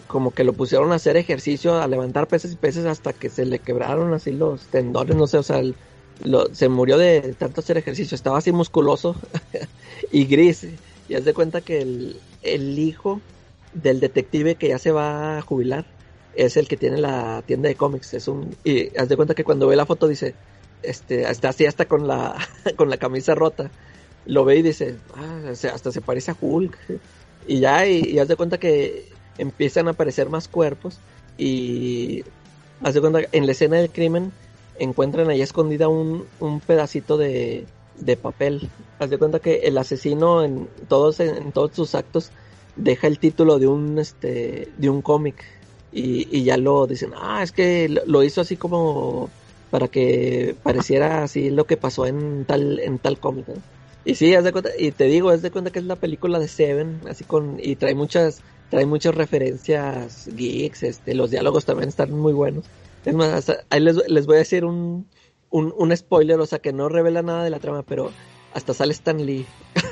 como 0.08 0.34
que 0.34 0.44
lo 0.44 0.56
pusieron 0.56 0.92
a 0.92 0.96
hacer 0.96 1.18
ejercicio, 1.18 1.76
a 1.82 1.88
levantar 1.88 2.28
peces 2.30 2.54
y 2.54 2.58
peces 2.58 2.86
hasta 2.86 3.14
que 3.14 3.30
se 3.30 3.46
le 3.46 3.62
quebraron 3.62 4.14
así 4.14 4.32
los 4.32 4.70
tendones, 4.70 5.16
no 5.18 5.28
sé, 5.28 5.38
o 5.38 5.44
sea, 5.44 5.60
el- 5.60 5.78
lo- 6.24 6.54
se 6.54 6.70
murió 6.70 6.98
de 6.98 7.34
tanto 7.38 7.62
hacer 7.62 7.78
ejercicio, 7.78 8.16
estaba 8.16 8.38
así 8.38 8.52
musculoso 8.52 9.16
y 10.12 10.26
gris. 10.26 10.68
Y 11.10 11.16
haz 11.16 11.26
de 11.26 11.34
cuenta 11.34 11.62
que 11.62 11.82
el, 11.82 12.80
hijo 12.80 13.22
del 13.74 14.00
detective 14.00 14.56
que 14.56 14.70
ya 14.70 14.80
se 14.80 14.92
va 14.92 15.38
a 15.38 15.42
jubilar 15.42 15.86
es 16.36 16.58
el 16.58 16.68
que 16.68 16.78
tiene 16.78 16.98
la 16.98 17.44
tienda 17.46 17.70
de 17.70 17.76
cómics. 17.76 18.14
Es 18.14 18.28
un, 18.28 18.56
y 18.64 18.96
haz 18.98 19.10
de 19.10 19.16
cuenta 19.16 19.36
que 19.36 19.44
cuando 19.44 19.68
ve 19.68 19.76
la 19.76 19.86
foto 19.86 20.08
dice, 20.08 20.34
este, 20.82 21.30
está 21.30 21.50
así 21.50 21.66
hasta 21.66 21.86
con 21.86 22.08
la, 22.08 22.36
con 22.78 22.90
la 22.90 22.98
camisa 22.98 23.36
rota. 23.36 23.70
Lo 24.26 24.46
ve 24.46 24.58
y 24.58 24.62
dice, 24.62 24.96
ah, 25.16 25.52
hasta 25.52 25.92
se 25.92 26.02
parece 26.02 26.32
a 26.32 26.38
Hulk. 26.40 26.78
Y 27.48 27.60
ya, 27.60 27.86
y, 27.86 28.04
y 28.06 28.20
haz 28.20 28.30
de 28.30 28.38
cuenta 28.38 28.58
que 28.58 29.10
empiezan 29.38 29.88
a 29.88 29.92
aparecer 29.92 30.30
más 30.30 30.48
cuerpos 30.48 31.00
y 31.38 32.24
haz 32.82 32.94
de 32.94 33.02
cuenta 33.02 33.22
que 33.22 33.38
en 33.38 33.46
la 33.46 33.52
escena 33.52 33.78
del 33.78 33.92
crimen 33.92 34.32
encuentran 34.80 35.30
ahí 35.30 35.42
escondida 35.42 35.88
un, 35.88 36.26
un 36.40 36.60
pedacito 36.60 37.18
de, 37.18 37.66
de 38.00 38.18
papel. 38.18 38.70
Haz 39.00 39.10
de 39.10 39.18
cuenta 39.18 39.40
que 39.40 39.62
el 39.64 39.78
asesino 39.78 40.44
en 40.44 40.68
todos, 40.88 41.20
en 41.20 41.52
todos 41.52 41.72
sus 41.74 41.96
actos 41.96 42.32
deja 42.76 43.08
el 43.08 43.20
título 43.20 43.60
de 43.60 43.68
un 43.68 44.00
este 44.00 44.70
de 44.78 44.90
un 44.90 45.02
cómic 45.02 45.44
y, 45.92 46.28
y 46.36 46.44
ya 46.44 46.58
lo 46.58 46.88
dicen, 46.88 47.12
ah, 47.16 47.44
es 47.44 47.52
que 47.52 47.88
lo, 47.88 48.24
hizo 48.24 48.42
así 48.42 48.58
como 48.58 49.30
para 49.70 49.88
que 49.88 50.56
pareciera 50.64 51.24
así 51.24 51.52
lo 51.52 51.66
que 51.66 51.78
pasó 51.78 52.06
en 52.08 52.46
tal 52.46 52.80
en 52.80 53.00
tal 53.00 53.20
cómic. 53.20 53.46
Y 54.06 54.16
sí, 54.16 54.36
haz 54.36 54.44
de 54.44 54.52
cuenta, 54.52 54.72
y 54.78 54.92
te 54.92 55.06
digo, 55.06 55.30
haz 55.30 55.42
de 55.42 55.52
cuenta 55.52 55.72
que 55.72 55.80
es 55.80 55.86
la 55.86 55.96
película 55.96 56.38
de 56.40 56.48
Seven, 56.48 57.02
así 57.10 57.24
con 57.24 57.58
y 57.62 57.76
trae 57.76 57.96
muchas 57.96 58.42
trae 58.70 58.86
muchas 58.86 59.14
referencias 59.16 60.28
geeks, 60.36 60.84
este, 60.84 61.14
los 61.14 61.30
diálogos 61.30 61.66
también 61.66 61.90
están 61.90 62.12
muy 62.12 62.34
buenos. 62.34 62.66
Es 63.06 63.14
más, 63.14 63.30
hasta- 63.34 63.66
ahí 63.70 63.80
les, 63.82 63.98
les 64.10 64.26
voy 64.26 64.36
a 64.36 64.40
decir 64.40 64.66
un, 64.66 65.08
un, 65.50 65.74
un 65.78 65.96
spoiler, 65.98 66.40
o 66.40 66.46
sea 66.46 66.60
que 66.60 66.74
no 66.74 66.90
revela 66.90 67.22
nada 67.22 67.44
de 67.44 67.50
la 67.50 67.60
trama, 67.60 67.84
pero 67.84 68.12
hasta 68.54 68.74
sale 68.74 68.94
Stan 68.94 69.24
Lee. 69.26 69.46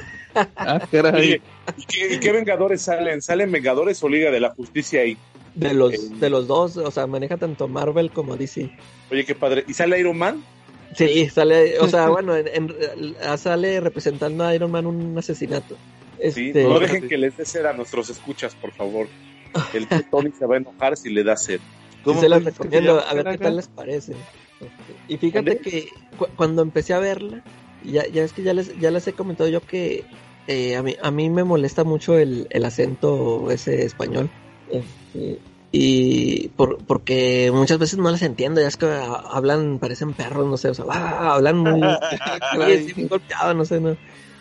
Ah, 0.56 0.80
caray. 0.90 1.42
¿y 1.76 1.86
qué, 1.88 2.14
y 2.14 2.20
qué 2.22 2.32
Vengadores 2.32 2.82
salen? 2.84 3.22
¿Salen 3.22 3.52
Vengadores 3.52 4.02
o 4.02 4.08
Liga 4.08 4.32
de 4.32 4.40
la 4.40 4.52
Justicia 4.52 5.02
ahí? 5.02 5.18
De 5.56 5.74
los, 5.74 5.94
Eh. 5.94 5.98
de 6.22 6.30
los 6.30 6.48
dos, 6.48 6.78
o 6.78 6.90
sea, 6.90 7.06
maneja 7.06 7.36
tanto 7.36 7.68
Marvel 7.68 8.12
como 8.12 8.38
DC. 8.38 8.72
Oye, 9.12 9.26
qué 9.26 9.36
padre. 9.36 9.66
¿Y 9.68 9.74
sale 9.74 10.00
Iron 10.00 10.18
Man? 10.18 10.42
Sí, 10.96 11.28
sale, 11.30 11.78
o 11.80 11.88
sea, 11.90 12.08
bueno, 12.08 12.38
en, 12.38 12.48
en- 12.48 13.16
sale 13.38 13.82
representando 13.82 14.46
a 14.46 14.56
Iron 14.56 14.72
Man 14.72 14.86
un 14.86 15.18
asesinato. 15.18 15.76
Sí, 16.34 16.48
Este, 16.48 16.64
no 16.64 16.80
dejen 16.80 17.10
que 17.10 17.18
les 17.18 17.36
dé 17.36 17.44
sed 17.46 17.66
a 17.66 17.74
nuestros 17.74 18.10
escuchas, 18.10 18.56
por 18.56 18.72
favor. 18.72 19.08
El 19.74 19.86
Tony 20.10 20.32
se 20.32 20.46
va 20.46 20.54
a 20.56 20.60
enojar 20.60 20.96
si 20.96 21.10
le 21.10 21.26
da 21.26 21.36
sed. 21.36 21.60
Se 22.22 22.30
las 22.30 22.40
recomiendo, 22.46 23.00
a 23.00 23.14
ver 23.14 23.26
qué 23.32 23.38
tal 23.44 23.56
les 23.58 23.68
parece. 23.68 24.14
Y 25.08 25.18
fíjate 25.18 25.58
que 25.64 25.94
cu- 26.18 26.28
cuando 26.36 26.62
empecé 26.62 26.94
a 26.94 27.00
verla, 27.00 27.42
ya, 27.84 28.08
ya 28.08 28.24
es 28.24 28.34
que 28.34 28.44
ya 28.44 28.54
les, 28.54 28.78
ya 28.80 28.92
les 28.92 29.08
he 29.08 29.14
comentado 29.14 29.50
yo 29.50 29.62
que 29.62 30.04
eh, 30.48 30.76
a, 30.76 30.84
mí, 30.84 30.96
a 31.02 31.12
mí 31.12 31.30
me 31.30 31.44
molesta 31.44 31.84
mucho 31.84 32.18
el, 32.18 32.48
el 32.50 32.66
acento 32.66 33.50
ese 33.52 33.86
español. 33.86 34.30
Este, 34.72 35.40
y 35.72 36.50
por, 36.50 36.78
porque 36.80 37.50
muchas 37.54 37.80
veces 37.80 37.98
no 37.98 38.12
les 38.12 38.22
entiendo, 38.24 38.60
ya 38.62 38.68
es 38.68 38.76
que 38.78 38.88
ah, 38.88 39.24
hablan, 39.32 39.80
parecen 39.80 40.14
perros, 40.14 40.46
no 40.48 40.58
sé, 40.58 40.70
o 40.70 40.74
sea, 40.74 40.86
ah, 40.90 41.34
hablan 41.36 41.58
muy, 41.60 41.82
golpeado, 43.10 43.54
no 43.54 43.64
sé, 43.66 43.80
no. 43.80 43.96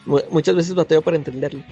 Mu- 0.07 0.21
Muchas 0.31 0.55
veces 0.57 0.75
batallo 0.75 1.03
para 1.03 1.17
entenderlo. 1.17 1.63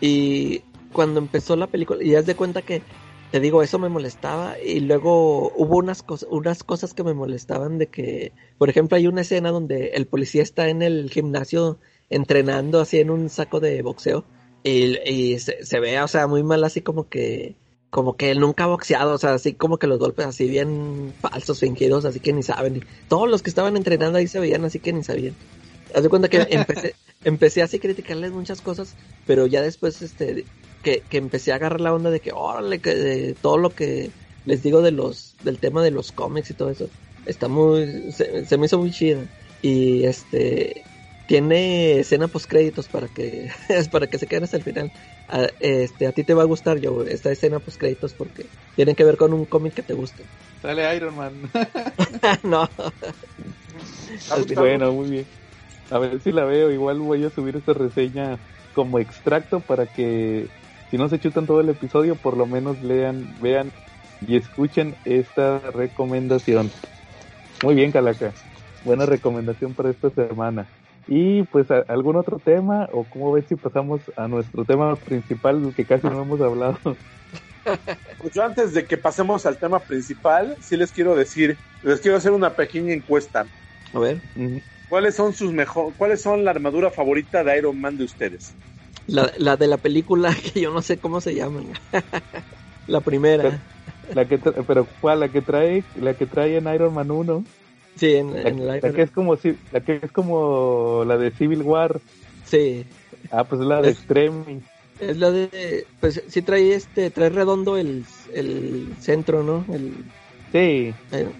Y 0.00 0.60
cuando 0.92 1.18
empezó 1.20 1.56
la 1.56 1.66
película, 1.66 2.02
y 2.04 2.14
haz 2.14 2.26
de 2.26 2.34
cuenta 2.34 2.60
que, 2.62 2.82
te 3.30 3.40
digo, 3.40 3.62
eso 3.62 3.78
me 3.78 3.88
molestaba, 3.88 4.56
y 4.60 4.80
luego 4.80 5.52
hubo 5.56 5.78
unas, 5.78 6.02
cosas 6.02 6.28
unas 6.30 6.62
cosas 6.62 6.94
que 6.94 7.04
me 7.04 7.14
molestaban 7.14 7.78
de 7.78 7.88
que, 7.88 8.32
por 8.58 8.70
ejemplo, 8.70 8.96
hay 8.96 9.06
una 9.06 9.22
escena 9.22 9.50
donde 9.50 9.88
el 9.88 10.06
policía 10.06 10.42
está 10.42 10.68
en 10.68 10.82
el 10.82 11.10
gimnasio 11.10 11.78
entrenando 12.08 12.80
así 12.80 12.98
en 12.98 13.10
un 13.10 13.28
saco 13.28 13.60
de 13.60 13.82
boxeo, 13.82 14.24
y, 14.62 14.98
y 15.08 15.38
se, 15.38 15.64
se 15.64 15.80
ve, 15.80 16.00
o 16.00 16.08
sea, 16.08 16.26
muy 16.26 16.42
mal 16.42 16.64
así 16.64 16.80
como 16.80 17.08
que 17.08 17.56
como 17.96 18.16
que 18.16 18.30
él 18.30 18.40
nunca 18.40 18.64
ha 18.64 18.66
boxeado, 18.66 19.14
o 19.14 19.18
sea, 19.18 19.34
así 19.34 19.54
como 19.54 19.78
que 19.78 19.86
los 19.86 19.98
golpes 19.98 20.26
así 20.26 20.48
bien 20.48 21.14
falsos, 21.20 21.60
fingidos, 21.60 22.04
así 22.04 22.20
que 22.20 22.32
ni 22.32 22.42
saben. 22.42 22.76
Y 22.76 22.80
todos 23.08 23.26
los 23.26 23.42
que 23.42 23.48
estaban 23.48 23.74
entrenando 23.74 24.18
ahí 24.18 24.26
se 24.26 24.38
veían 24.38 24.64
así 24.66 24.80
que 24.80 24.92
ni 24.92 25.02
sabían. 25.02 25.34
Haz 25.94 26.02
de 26.02 26.08
cuenta 26.10 26.28
que 26.28 26.46
empecé, 26.50 26.94
empecé 27.24 27.62
así 27.62 27.78
a 27.78 27.80
criticarles 27.80 28.32
muchas 28.32 28.60
cosas, 28.60 28.94
pero 29.26 29.46
ya 29.46 29.62
después 29.62 30.02
este 30.02 30.44
que, 30.86 31.02
que 31.10 31.18
empecé 31.18 31.50
a 31.50 31.56
agarrar 31.56 31.80
la 31.80 31.92
onda 31.92 32.10
de 32.10 32.20
que 32.20 32.30
órale, 32.32 32.78
que 32.78 32.94
de 32.94 33.34
todo 33.34 33.58
lo 33.58 33.70
que 33.70 34.08
les 34.44 34.62
digo 34.62 34.82
de 34.82 34.92
los 34.92 35.34
del 35.42 35.58
tema 35.58 35.82
de 35.82 35.90
los 35.90 36.12
cómics 36.12 36.50
y 36.50 36.54
todo 36.54 36.70
eso, 36.70 36.88
está 37.26 37.48
muy 37.48 38.12
se, 38.12 38.46
se 38.46 38.56
me 38.56 38.66
hizo 38.66 38.78
muy 38.78 38.92
chido. 38.92 39.22
Y 39.62 40.04
este 40.04 40.84
tiene 41.26 41.98
escena 41.98 42.28
post 42.28 42.48
créditos 42.48 42.86
para 42.86 43.08
que 43.08 43.50
para 43.90 44.06
que 44.06 44.16
se 44.16 44.28
queden 44.28 44.44
hasta 44.44 44.58
el 44.58 44.62
final. 44.62 44.92
A, 45.28 45.48
este 45.58 46.06
a 46.06 46.12
ti 46.12 46.22
te 46.22 46.34
va 46.34 46.42
a 46.42 46.46
gustar 46.46 46.78
yo 46.78 47.02
esta 47.02 47.32
escena 47.32 47.58
post 47.58 47.80
créditos 47.80 48.12
porque 48.12 48.46
tienen 48.76 48.94
que 48.94 49.02
ver 49.02 49.16
con 49.16 49.34
un 49.34 49.44
cómic 49.44 49.74
que 49.74 49.82
te 49.82 49.94
guste. 49.94 50.22
Sale 50.62 50.96
Iron 50.96 51.16
Man. 51.16 51.32
no, 52.44 52.70
bueno, 54.54 54.92
muy 54.92 55.10
bien. 55.10 55.26
A 55.90 55.98
ver 55.98 56.20
si 56.20 56.30
la 56.30 56.44
veo. 56.44 56.70
Igual 56.70 57.00
voy 57.00 57.24
a 57.24 57.30
subir 57.30 57.56
esta 57.56 57.72
reseña 57.72 58.38
como 58.76 59.00
extracto 59.00 59.58
para 59.58 59.86
que 59.86 60.46
si 60.90 60.98
no 60.98 61.08
se 61.08 61.18
chutan 61.18 61.46
todo 61.46 61.60
el 61.60 61.68
episodio, 61.68 62.16
por 62.16 62.36
lo 62.36 62.46
menos 62.46 62.80
lean, 62.82 63.34
vean 63.40 63.72
y 64.26 64.36
escuchen 64.36 64.94
esta 65.04 65.58
recomendación. 65.58 66.70
Muy 67.62 67.74
bien, 67.74 67.92
Calaca. 67.92 68.32
Buena 68.84 69.06
recomendación 69.06 69.74
para 69.74 69.90
esta 69.90 70.10
semana. 70.10 70.66
Y 71.08 71.44
pues 71.44 71.68
algún 71.70 72.16
otro 72.16 72.38
tema 72.38 72.88
o 72.92 73.04
cómo 73.04 73.32
ves 73.32 73.46
si 73.48 73.54
pasamos 73.54 74.00
a 74.16 74.26
nuestro 74.28 74.64
tema 74.64 74.96
principal 74.96 75.62
del 75.62 75.74
que 75.74 75.84
casi 75.84 76.06
no 76.06 76.22
hemos 76.22 76.40
hablado. 76.40 76.78
Pues 78.18 78.32
yo 78.32 78.44
antes 78.44 78.74
de 78.74 78.84
que 78.84 78.96
pasemos 78.96 79.44
al 79.44 79.56
tema 79.56 79.80
principal, 79.80 80.56
sí 80.60 80.76
les 80.76 80.92
quiero 80.92 81.16
decir, 81.16 81.58
les 81.82 82.00
quiero 82.00 82.16
hacer 82.16 82.30
una 82.30 82.50
pequeña 82.50 82.92
encuesta. 82.92 83.44
a 83.92 83.98
ver. 83.98 84.20
¿Cuáles 84.88 85.16
son 85.16 85.32
sus 85.32 85.52
mejor, 85.52 85.92
cuáles 85.98 86.22
son 86.22 86.44
la 86.44 86.52
armadura 86.52 86.92
favorita 86.92 87.42
de 87.42 87.58
Iron 87.58 87.80
Man 87.80 87.98
de 87.98 88.04
ustedes? 88.04 88.54
La, 89.06 89.32
la 89.38 89.56
de 89.56 89.66
la 89.66 89.76
película 89.76 90.34
que 90.52 90.60
yo 90.60 90.72
no 90.72 90.82
sé 90.82 90.98
cómo 90.98 91.20
se 91.20 91.34
llaman. 91.34 91.66
la 92.86 93.00
primera. 93.00 93.62
la 94.14 94.26
que 94.26 94.38
pero 94.38 94.86
¿cuál? 95.00 95.20
La 95.20 95.28
que 95.28 95.42
trae, 95.42 95.84
la 96.00 96.14
que 96.14 96.26
trae 96.26 96.56
en 96.56 96.72
Iron 96.72 96.94
Man 96.94 97.10
1. 97.10 97.44
Sí, 97.98 98.14
en, 98.14 98.34
La, 98.34 98.48
en 98.48 98.66
la 98.66 98.76
Iron- 98.76 98.92
que 98.94 99.02
es 99.02 99.10
como 99.10 99.36
si- 99.36 99.56
la 99.72 99.80
que 99.80 100.00
es 100.02 100.12
como 100.12 101.04
la 101.06 101.16
de 101.16 101.30
Civil 101.30 101.62
War. 101.62 102.00
Sí, 102.44 102.84
Ah, 103.30 103.42
pues 103.44 103.60
es 103.60 103.66
la 103.66 103.80
de 103.82 103.88
Es- 103.90 103.96
Extreme. 103.98 104.60
es 105.00 105.16
la 105.18 105.30
de 105.30 105.86
pues 106.00 106.22
sí 106.28 106.42
trae 106.42 106.74
este 106.74 107.10
trae 107.10 107.28
redondo 107.30 107.76
el, 107.76 108.04
el 108.34 108.88
centro, 109.00 109.42
¿no? 109.42 109.66
El, 109.74 109.94
Sí, 110.52 110.94
el- 111.10 111.30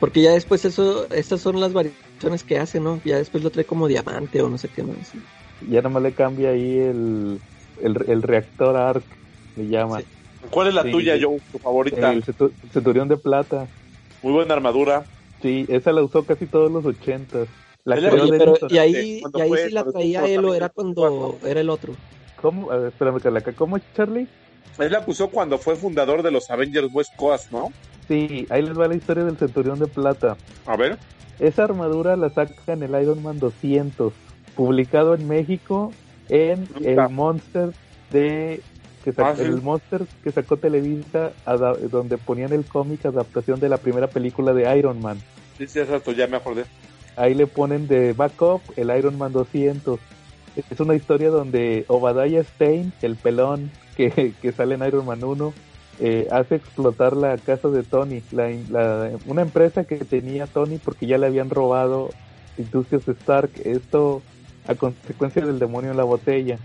Porque 0.00 0.22
ya 0.22 0.30
después 0.32 0.64
eso, 0.64 1.06
estas 1.10 1.40
son 1.40 1.60
las 1.60 1.72
variaciones 1.72 2.44
que 2.44 2.58
hace, 2.58 2.80
¿no? 2.80 3.00
Ya 3.04 3.18
después 3.18 3.42
lo 3.44 3.50
trae 3.50 3.64
como 3.66 3.88
diamante 3.88 4.40
o 4.40 4.48
no 4.48 4.56
sé 4.56 4.68
qué 4.68 4.82
más. 4.84 5.12
Ya 5.68 5.82
nomás 5.82 6.02
le 6.02 6.12
cambia 6.12 6.50
ahí 6.50 6.78
el, 6.78 7.40
el, 7.82 7.96
el 8.08 8.22
reactor 8.22 8.76
ARC, 8.76 9.02
le 9.56 9.66
llama. 9.68 10.00
Sí. 10.00 10.06
¿Cuál 10.50 10.68
es 10.68 10.74
la 10.74 10.82
Sí. 10.84 10.90
tuya, 10.92 11.18
Joe? 11.20 11.40
Tu 11.52 11.58
favorita. 11.58 12.12
El 12.12 12.24
Centurión 12.72 13.08
de 13.08 13.16
Plata. 13.16 13.66
Muy 14.22 14.32
buena 14.32 14.54
armadura. 14.54 15.04
Sí, 15.42 15.66
esa 15.68 15.92
la 15.92 16.02
usó 16.02 16.24
casi 16.24 16.46
todos 16.46 16.70
los 16.70 16.84
ochentas. 16.84 17.48
La 17.84 17.96
Oye, 17.96 18.38
pero 18.38 18.56
y 18.68 18.78
ahí, 18.78 19.20
¿Cuándo 19.20 19.38
y 19.38 19.42
ahí 19.42 19.48
fue? 19.48 19.64
sí 19.66 19.70
la 19.70 19.82
¿Cuándo 19.82 19.98
traía 19.98 20.26
él 20.26 20.44
o 20.44 20.54
era 20.54 20.68
cuando 20.68 21.38
era 21.44 21.60
el 21.60 21.70
otro. 21.70 21.94
¿Cómo? 22.40 22.70
A 22.70 22.76
ver, 22.76 22.88
espérame, 22.88 23.20
Calaca. 23.20 23.52
¿Cómo, 23.52 23.78
Charlie? 23.96 24.28
Él 24.78 24.92
la 24.92 24.98
acusó 24.98 25.28
cuando 25.30 25.58
fue 25.58 25.74
fundador 25.74 26.22
de 26.22 26.30
los 26.30 26.50
Avengers 26.50 26.88
West 26.92 27.16
Coast, 27.16 27.50
¿no? 27.50 27.72
Sí, 28.06 28.46
ahí 28.50 28.62
les 28.62 28.78
va 28.78 28.86
la 28.88 28.94
historia 28.94 29.24
del 29.24 29.36
Centurión 29.36 29.78
de 29.78 29.86
Plata. 29.86 30.36
A 30.66 30.76
ver. 30.76 30.98
Esa 31.40 31.64
armadura 31.64 32.16
la 32.16 32.30
saca 32.30 32.72
en 32.72 32.82
el 32.82 33.00
Iron 33.02 33.22
Man 33.22 33.38
200, 33.38 34.12
publicado 34.58 35.14
en 35.14 35.28
México 35.28 35.92
en 36.28 36.66
el 36.82 37.08
Monster 37.10 37.70
de 38.10 38.60
que 39.04 39.12
sa- 39.12 39.28
Ah, 39.28 39.34
sí. 39.36 39.42
el 39.42 39.62
Monster 39.62 40.02
que 40.24 40.32
sacó 40.32 40.56
Televisa 40.56 41.30
donde 41.92 42.18
ponían 42.18 42.52
el 42.52 42.66
cómic 42.66 43.06
adaptación 43.06 43.60
de 43.60 43.68
la 43.68 43.76
primera 43.78 44.08
película 44.08 44.52
de 44.52 44.76
Iron 44.76 45.00
Man. 45.00 45.16
Sí, 45.58 45.68
sí, 45.68 45.78
exacto, 45.78 46.10
ya 46.10 46.26
me 46.26 46.36
acordé. 46.38 46.64
Ahí 47.14 47.34
le 47.34 47.46
ponen 47.46 47.86
de 47.86 48.12
backup 48.14 48.60
el 48.76 48.90
Iron 48.98 49.16
Man 49.16 49.32
200. 49.32 50.00
Es 50.56 50.80
una 50.80 50.96
historia 50.96 51.30
donde 51.30 51.84
Obadiah 51.86 52.42
Stein, 52.42 52.92
el 53.00 53.14
pelón 53.14 53.70
que, 53.96 54.10
que 54.42 54.50
sale 54.50 54.74
en 54.74 54.82
Iron 54.84 55.06
Man 55.06 55.22
1, 55.22 55.54
eh, 56.00 56.26
hace 56.32 56.56
explotar 56.56 57.16
la 57.16 57.38
casa 57.38 57.68
de 57.68 57.84
Tony, 57.84 58.22
la, 58.32 58.50
la- 58.70 59.10
una 59.26 59.42
empresa 59.42 59.84
que 59.84 59.98
tenía 59.98 60.48
Tony 60.48 60.78
porque 60.78 61.06
ya 61.06 61.16
le 61.16 61.26
habían 61.28 61.48
robado 61.48 62.10
Industrias 62.56 63.06
Stark, 63.06 63.50
esto 63.64 64.20
a 64.68 64.74
consecuencia 64.76 65.44
del 65.44 65.58
demonio 65.58 65.90
en 65.90 65.96
la 65.96 66.04
botella. 66.04 66.58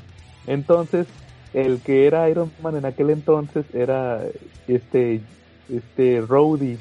Entonces, 0.46 1.08
el 1.54 1.80
que 1.80 2.06
era 2.06 2.30
Iron 2.30 2.52
Man 2.62 2.76
en 2.76 2.86
aquel 2.86 3.10
entonces 3.10 3.66
era 3.74 4.22
este 4.68 5.22
este 5.74 6.22
Rhodey, 6.22 6.78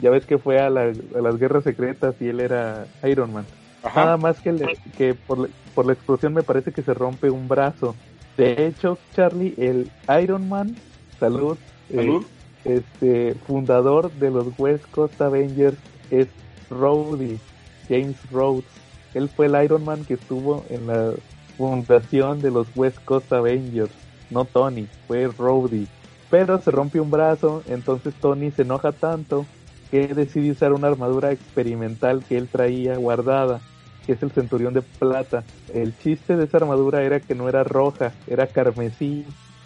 ya 0.00 0.10
ves 0.10 0.24
que 0.24 0.38
fue 0.38 0.60
a, 0.60 0.70
la- 0.70 0.92
a 0.92 1.20
las 1.20 1.38
guerras 1.38 1.64
secretas 1.64 2.14
y 2.20 2.28
él 2.28 2.40
era 2.40 2.86
Iron 3.04 3.32
Man. 3.32 3.44
Ajá. 3.82 4.04
Nada 4.04 4.16
más 4.16 4.40
que, 4.40 4.52
le- 4.52 4.78
que 4.96 5.14
por, 5.14 5.38
la- 5.38 5.48
por 5.74 5.84
la 5.86 5.92
explosión 5.94 6.32
me 6.32 6.42
parece 6.44 6.70
que 6.72 6.82
se 6.82 6.94
rompe 6.94 7.28
un 7.30 7.48
brazo. 7.48 7.96
De 8.36 8.66
hecho, 8.66 8.98
Charlie, 9.14 9.54
el 9.56 9.90
Iron 10.22 10.48
Man, 10.48 10.76
salud, 11.18 11.56
eh, 11.90 11.96
Salud. 11.96 12.26
este 12.64 13.34
fundador 13.46 14.12
de 14.12 14.30
los 14.30 14.46
West 14.58 14.84
Coast 14.92 15.20
Avengers 15.20 15.76
es 16.10 16.28
Rhodey, 16.70 17.38
James 17.88 18.16
Rhodes. 18.30 18.64
Él 19.16 19.30
fue 19.30 19.46
el 19.46 19.64
Iron 19.64 19.82
Man 19.82 20.04
que 20.04 20.14
estuvo 20.14 20.62
en 20.68 20.86
la 20.88 21.12
fundación 21.56 22.42
de 22.42 22.50
los 22.50 22.68
West 22.76 22.98
Coast 23.06 23.32
Avengers, 23.32 23.90
no 24.28 24.44
Tony, 24.44 24.88
fue 25.08 25.26
Rhodey. 25.26 25.88
Pero 26.30 26.60
se 26.60 26.70
rompe 26.70 27.00
un 27.00 27.10
brazo, 27.10 27.62
entonces 27.66 28.12
Tony 28.20 28.50
se 28.50 28.62
enoja 28.62 28.92
tanto 28.92 29.46
que 29.90 30.08
decide 30.08 30.50
usar 30.50 30.74
una 30.74 30.88
armadura 30.88 31.32
experimental 31.32 32.24
que 32.28 32.36
él 32.36 32.46
traía 32.46 32.98
guardada, 32.98 33.62
que 34.04 34.12
es 34.12 34.22
el 34.22 34.32
Centurión 34.32 34.74
de 34.74 34.82
Plata. 34.82 35.44
El 35.72 35.96
chiste 35.96 36.36
de 36.36 36.44
esa 36.44 36.58
armadura 36.58 37.02
era 37.02 37.18
que 37.18 37.34
no 37.34 37.48
era 37.48 37.64
roja, 37.64 38.12
era 38.26 38.46
carmesí 38.46 39.24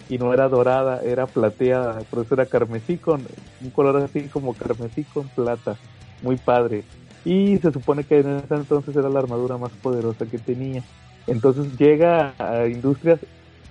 y 0.09 0.19
no 0.19 0.33
era 0.33 0.49
dorada, 0.49 1.01
era 1.03 1.27
plateada, 1.27 1.99
por 2.09 2.25
eso 2.25 2.35
era 2.35 2.47
carmesí 2.47 2.99
con 2.99 3.27
un 3.61 3.71
color 3.71 3.97
así 3.97 4.29
como 4.29 4.55
carmesí 4.55 5.03
con 5.03 5.27
plata, 5.27 5.77
muy 6.23 6.37
padre. 6.37 6.85
Y 7.25 7.59
se 7.59 7.71
supone 7.73 8.05
que 8.05 8.21
en 8.21 8.39
ese 8.39 8.55
entonces 8.55 8.97
era 8.97 9.09
la 9.09 9.21
armadura 9.21 9.59
más 9.59 9.73
poderosa 9.73 10.27
que 10.27 10.39
tenía. 10.39 10.83
Entonces 11.27 11.79
llega 11.79 12.35
a 12.39 12.67
Industrias 12.67 13.21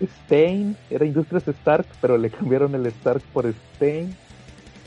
Stein, 0.01 0.77
era 0.89 1.05
Industrias 1.05 1.47
Stark, 1.47 1.85
pero 2.01 2.17
le 2.17 2.29
cambiaron 2.29 2.75
el 2.75 2.85
Stark 2.87 3.21
por 3.33 3.51
Stein. 3.75 4.15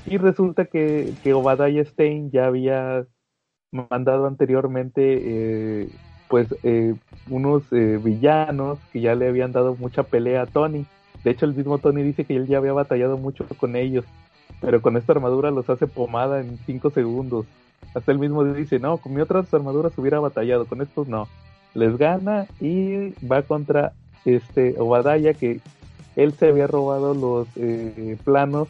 Y 0.06 0.16
resulta 0.16 0.64
que, 0.64 1.12
que 1.22 1.34
Obadiah 1.34 1.84
Stein 1.84 2.30
ya 2.30 2.46
había 2.46 3.06
mandado 3.70 4.26
anteriormente 4.26 5.82
eh, 5.82 5.88
pues 6.28 6.48
eh, 6.62 6.94
unos 7.28 7.62
eh, 7.72 7.98
villanos 8.02 8.78
que 8.92 9.00
ya 9.00 9.14
le 9.14 9.28
habían 9.28 9.52
dado 9.52 9.74
mucha 9.74 10.02
pelea 10.02 10.42
a 10.42 10.46
Tony. 10.46 10.86
De 11.24 11.30
hecho 11.30 11.46
el 11.46 11.54
mismo 11.54 11.78
Tony 11.78 12.02
dice 12.02 12.24
que 12.24 12.36
él 12.36 12.46
ya 12.46 12.58
había 12.58 12.72
batallado 12.72 13.16
mucho 13.16 13.46
con 13.58 13.76
ellos, 13.76 14.04
pero 14.60 14.82
con 14.82 14.96
esta 14.96 15.12
armadura 15.12 15.50
los 15.50 15.68
hace 15.68 15.86
pomada 15.86 16.40
en 16.40 16.58
5 16.66 16.90
segundos. 16.90 17.46
Hasta 17.94 18.12
él 18.12 18.18
mismo 18.18 18.44
dice, 18.44 18.78
no, 18.78 18.96
con 18.96 19.14
mi 19.14 19.20
otras 19.20 19.52
armaduras 19.52 19.96
hubiera 19.98 20.20
batallado, 20.20 20.66
con 20.66 20.80
estos 20.80 21.08
no. 21.08 21.28
Les 21.74 21.96
gana 21.96 22.46
y 22.60 23.10
va 23.26 23.42
contra 23.42 23.92
este 24.24 24.74
Obadiah 24.78 25.34
que 25.34 25.60
él 26.16 26.32
se 26.32 26.48
había 26.48 26.66
robado 26.66 27.14
los 27.14 27.48
eh, 27.56 28.16
planos 28.24 28.68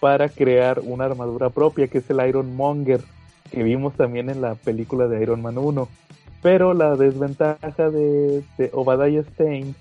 para 0.00 0.28
crear 0.28 0.80
una 0.84 1.04
armadura 1.04 1.50
propia 1.50 1.88
que 1.88 1.98
es 1.98 2.10
el 2.10 2.26
Iron 2.26 2.56
Monger 2.56 3.00
que 3.50 3.62
vimos 3.62 3.94
también 3.94 4.30
en 4.30 4.40
la 4.40 4.54
película 4.54 5.06
de 5.06 5.22
Iron 5.22 5.42
Man 5.42 5.58
1 5.58 5.88
pero 6.42 6.74
la 6.74 6.96
desventaja 6.96 7.90
de, 7.90 8.42
de 8.58 8.70
Obadiah 8.72 9.22
Stein 9.22 9.74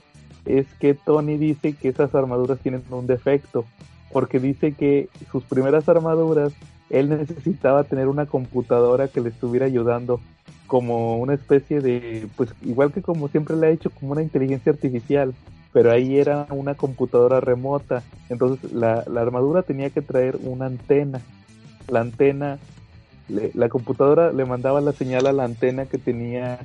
es 0.45 0.67
que 0.79 0.93
Tony 0.93 1.37
dice 1.37 1.73
que 1.73 1.89
esas 1.89 2.13
armaduras 2.13 2.59
tienen 2.59 2.83
un 2.89 3.07
defecto 3.07 3.65
porque 4.11 4.39
dice 4.39 4.73
que 4.73 5.09
sus 5.31 5.43
primeras 5.43 5.89
armaduras 5.89 6.53
él 6.99 7.09
necesitaba 7.09 7.83
tener 7.83 8.07
una 8.07 8.25
computadora 8.25 9.07
que 9.07 9.21
le 9.21 9.29
estuviera 9.29 9.65
ayudando 9.65 10.19
como 10.67 11.17
una 11.17 11.33
especie 11.33 11.81
de 11.81 12.27
pues 12.35 12.49
igual 12.63 12.91
que 12.91 13.01
como 13.01 13.27
siempre 13.27 13.55
le 13.55 13.67
ha 13.67 13.69
hecho 13.69 13.89
como 13.91 14.13
una 14.13 14.21
inteligencia 14.23 14.71
artificial 14.71 15.33
pero 15.73 15.91
ahí 15.91 16.17
era 16.17 16.47
una 16.51 16.75
computadora 16.75 17.41
remota. 17.41 18.01
Entonces 18.29 18.71
la, 18.71 19.03
la 19.11 19.21
armadura 19.21 19.61
tenía 19.61 19.89
que 19.89 20.01
traer 20.01 20.37
una 20.41 20.67
antena. 20.67 21.19
La 21.89 21.99
antena, 21.99 22.59
le- 23.27 23.51
la 23.53 23.67
computadora 23.67 24.31
le 24.31 24.45
mandaba 24.45 24.79
la 24.79 24.93
señal 24.93 25.27
a 25.27 25.33
la 25.33 25.43
antena 25.43 25.85
que 25.85 25.97
tenía 25.97 26.59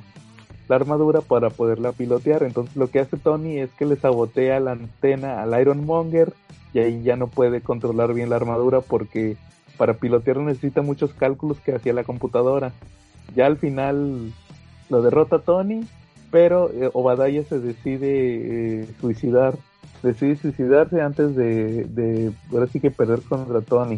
la 0.69 0.75
armadura 0.77 1.19
para 1.19 1.49
poderla 1.49 1.91
pilotear. 1.91 2.43
Entonces 2.43 2.73
lo 2.77 2.87
que 2.89 2.99
hace 3.01 3.17
Tony 3.17 3.59
es 3.59 3.69
que 3.71 3.85
le 3.85 3.97
sabotea 3.97 4.61
la 4.61 4.71
antena 4.71 5.43
al 5.43 5.59
Iron 5.59 5.85
Monger 5.85 6.31
y 6.73 6.79
ahí 6.79 7.03
ya 7.03 7.17
no 7.17 7.27
puede 7.27 7.59
controlar 7.59 8.13
bien 8.13 8.29
la 8.29 8.37
armadura 8.37 8.79
porque 8.79 9.35
para 9.81 9.95
pilotearlo 9.95 10.43
necesita 10.43 10.83
muchos 10.83 11.11
cálculos 11.15 11.59
que 11.59 11.73
hacía 11.73 11.91
la 11.91 12.03
computadora. 12.03 12.71
Ya 13.35 13.47
al 13.47 13.57
final 13.57 14.31
lo 14.91 15.01
derrota 15.01 15.39
Tony 15.39 15.87
pero 16.29 16.69
eh, 16.69 16.87
Obadiah 16.93 17.43
se 17.45 17.59
decide 17.59 18.81
eh, 18.83 18.87
suicidar, 19.01 19.55
decide 20.03 20.35
suicidarse 20.35 21.01
antes 21.01 21.35
de, 21.35 21.85
de, 21.85 22.31
ahora 22.51 22.67
sí 22.67 22.79
que 22.79 22.91
perder 22.91 23.21
contra 23.21 23.61
Tony. 23.61 23.97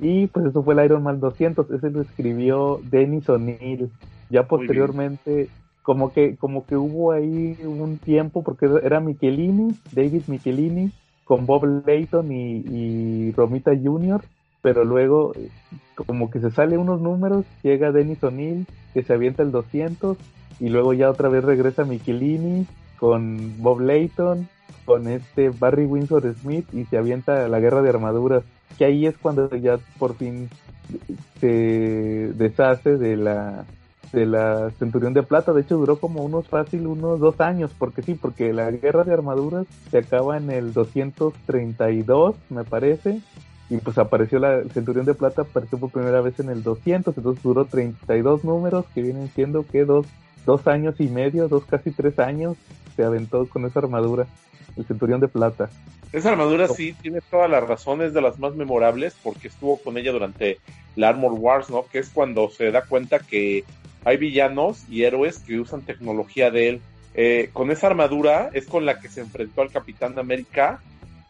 Y 0.00 0.28
pues 0.28 0.46
eso 0.46 0.62
fue 0.62 0.74
el 0.74 0.84
Iron 0.84 1.02
Man 1.02 1.18
200, 1.18 1.68
ese 1.68 1.90
lo 1.90 2.02
escribió 2.02 2.80
Dennis 2.84 3.28
O'Neill. 3.28 3.90
Ya 4.30 4.46
posteriormente, 4.46 5.48
como 5.82 6.12
que, 6.12 6.36
como 6.36 6.64
que 6.64 6.76
hubo 6.76 7.10
ahí 7.10 7.58
un 7.64 7.98
tiempo, 7.98 8.44
porque 8.44 8.70
era 8.84 9.00
Michelini, 9.00 9.74
David 9.90 10.22
Michelini, 10.28 10.92
con 11.24 11.44
Bob 11.44 11.82
Layton 11.84 12.30
y, 12.30 12.64
y 12.68 13.32
Romita 13.32 13.72
Jr., 13.74 14.22
pero 14.64 14.82
luego 14.82 15.34
eh, 15.36 15.50
como 15.94 16.30
que 16.30 16.40
se 16.40 16.50
sale 16.50 16.78
unos 16.78 17.02
números, 17.02 17.44
llega 17.62 17.92
Dennis 17.92 18.24
O'Neill, 18.24 18.66
que 18.94 19.02
se 19.02 19.12
avienta 19.12 19.42
el 19.42 19.52
200, 19.52 20.16
y 20.58 20.70
luego 20.70 20.94
ya 20.94 21.10
otra 21.10 21.28
vez 21.28 21.44
regresa 21.44 21.84
Michelini 21.84 22.66
con 22.98 23.62
Bob 23.62 23.80
Layton, 23.80 24.48
con 24.86 25.06
este 25.06 25.50
Barry 25.50 25.84
Windsor 25.84 26.34
Smith 26.40 26.66
y 26.72 26.86
se 26.86 26.96
avienta 26.96 27.46
la 27.46 27.60
guerra 27.60 27.82
de 27.82 27.90
armaduras, 27.90 28.42
que 28.78 28.86
ahí 28.86 29.04
es 29.04 29.18
cuando 29.18 29.54
ya 29.54 29.78
por 29.98 30.14
fin 30.14 30.48
se 31.40 32.32
deshace 32.34 32.96
de 32.96 33.18
la 33.18 33.66
de 34.12 34.26
la 34.26 34.70
Centurión 34.78 35.12
de 35.12 35.24
Plata, 35.24 35.52
de 35.52 35.62
hecho 35.62 35.76
duró 35.76 35.98
como 35.98 36.22
unos 36.22 36.48
fácil 36.48 36.86
unos 36.86 37.20
dos 37.20 37.40
años, 37.40 37.72
porque 37.76 38.00
sí, 38.00 38.14
porque 38.14 38.52
la 38.54 38.70
guerra 38.70 39.04
de 39.04 39.12
armaduras 39.12 39.66
se 39.90 39.98
acaba 39.98 40.38
en 40.38 40.50
el 40.50 40.72
232, 40.72 42.36
me 42.48 42.64
parece, 42.64 43.20
y 43.74 43.78
pues 43.78 43.98
apareció 43.98 44.38
la 44.38 44.54
el 44.58 44.70
Centurión 44.70 45.04
de 45.04 45.14
Plata, 45.14 45.42
apareció 45.42 45.78
por 45.78 45.90
primera 45.90 46.20
vez 46.20 46.38
en 46.38 46.48
el 46.48 46.62
200, 46.62 47.16
entonces 47.16 47.42
duró 47.42 47.64
32 47.64 48.44
números, 48.44 48.84
que 48.94 49.02
vienen 49.02 49.28
siendo 49.34 49.66
que 49.66 49.84
dos, 49.84 50.06
dos 50.46 50.66
años 50.68 50.94
y 51.00 51.08
medio, 51.08 51.48
dos 51.48 51.64
casi 51.64 51.90
tres 51.90 52.20
años, 52.20 52.56
se 52.94 53.02
aventó 53.02 53.48
con 53.48 53.64
esa 53.64 53.80
armadura, 53.80 54.26
el 54.76 54.84
Centurión 54.84 55.20
de 55.20 55.26
Plata. 55.26 55.70
Esa 56.12 56.30
armadura 56.30 56.68
sí 56.68 56.92
tiene 56.92 57.20
todas 57.20 57.50
las 57.50 57.66
razones 57.66 58.14
de 58.14 58.20
las 58.20 58.38
más 58.38 58.54
memorables 58.54 59.16
porque 59.24 59.48
estuvo 59.48 59.76
con 59.78 59.98
ella 59.98 60.12
durante 60.12 60.58
la 60.94 61.08
Armor 61.08 61.32
Wars, 61.32 61.68
¿no? 61.68 61.84
Que 61.86 61.98
es 61.98 62.10
cuando 62.10 62.50
se 62.50 62.70
da 62.70 62.82
cuenta 62.82 63.18
que 63.18 63.64
hay 64.04 64.16
villanos 64.18 64.84
y 64.88 65.02
héroes 65.02 65.40
que 65.40 65.58
usan 65.58 65.82
tecnología 65.82 66.52
de 66.52 66.68
él. 66.68 66.80
Eh, 67.16 67.50
con 67.52 67.72
esa 67.72 67.88
armadura 67.88 68.50
es 68.52 68.66
con 68.66 68.86
la 68.86 69.00
que 69.00 69.08
se 69.08 69.20
enfrentó 69.20 69.62
al 69.62 69.72
Capitán 69.72 70.16
América 70.18 70.80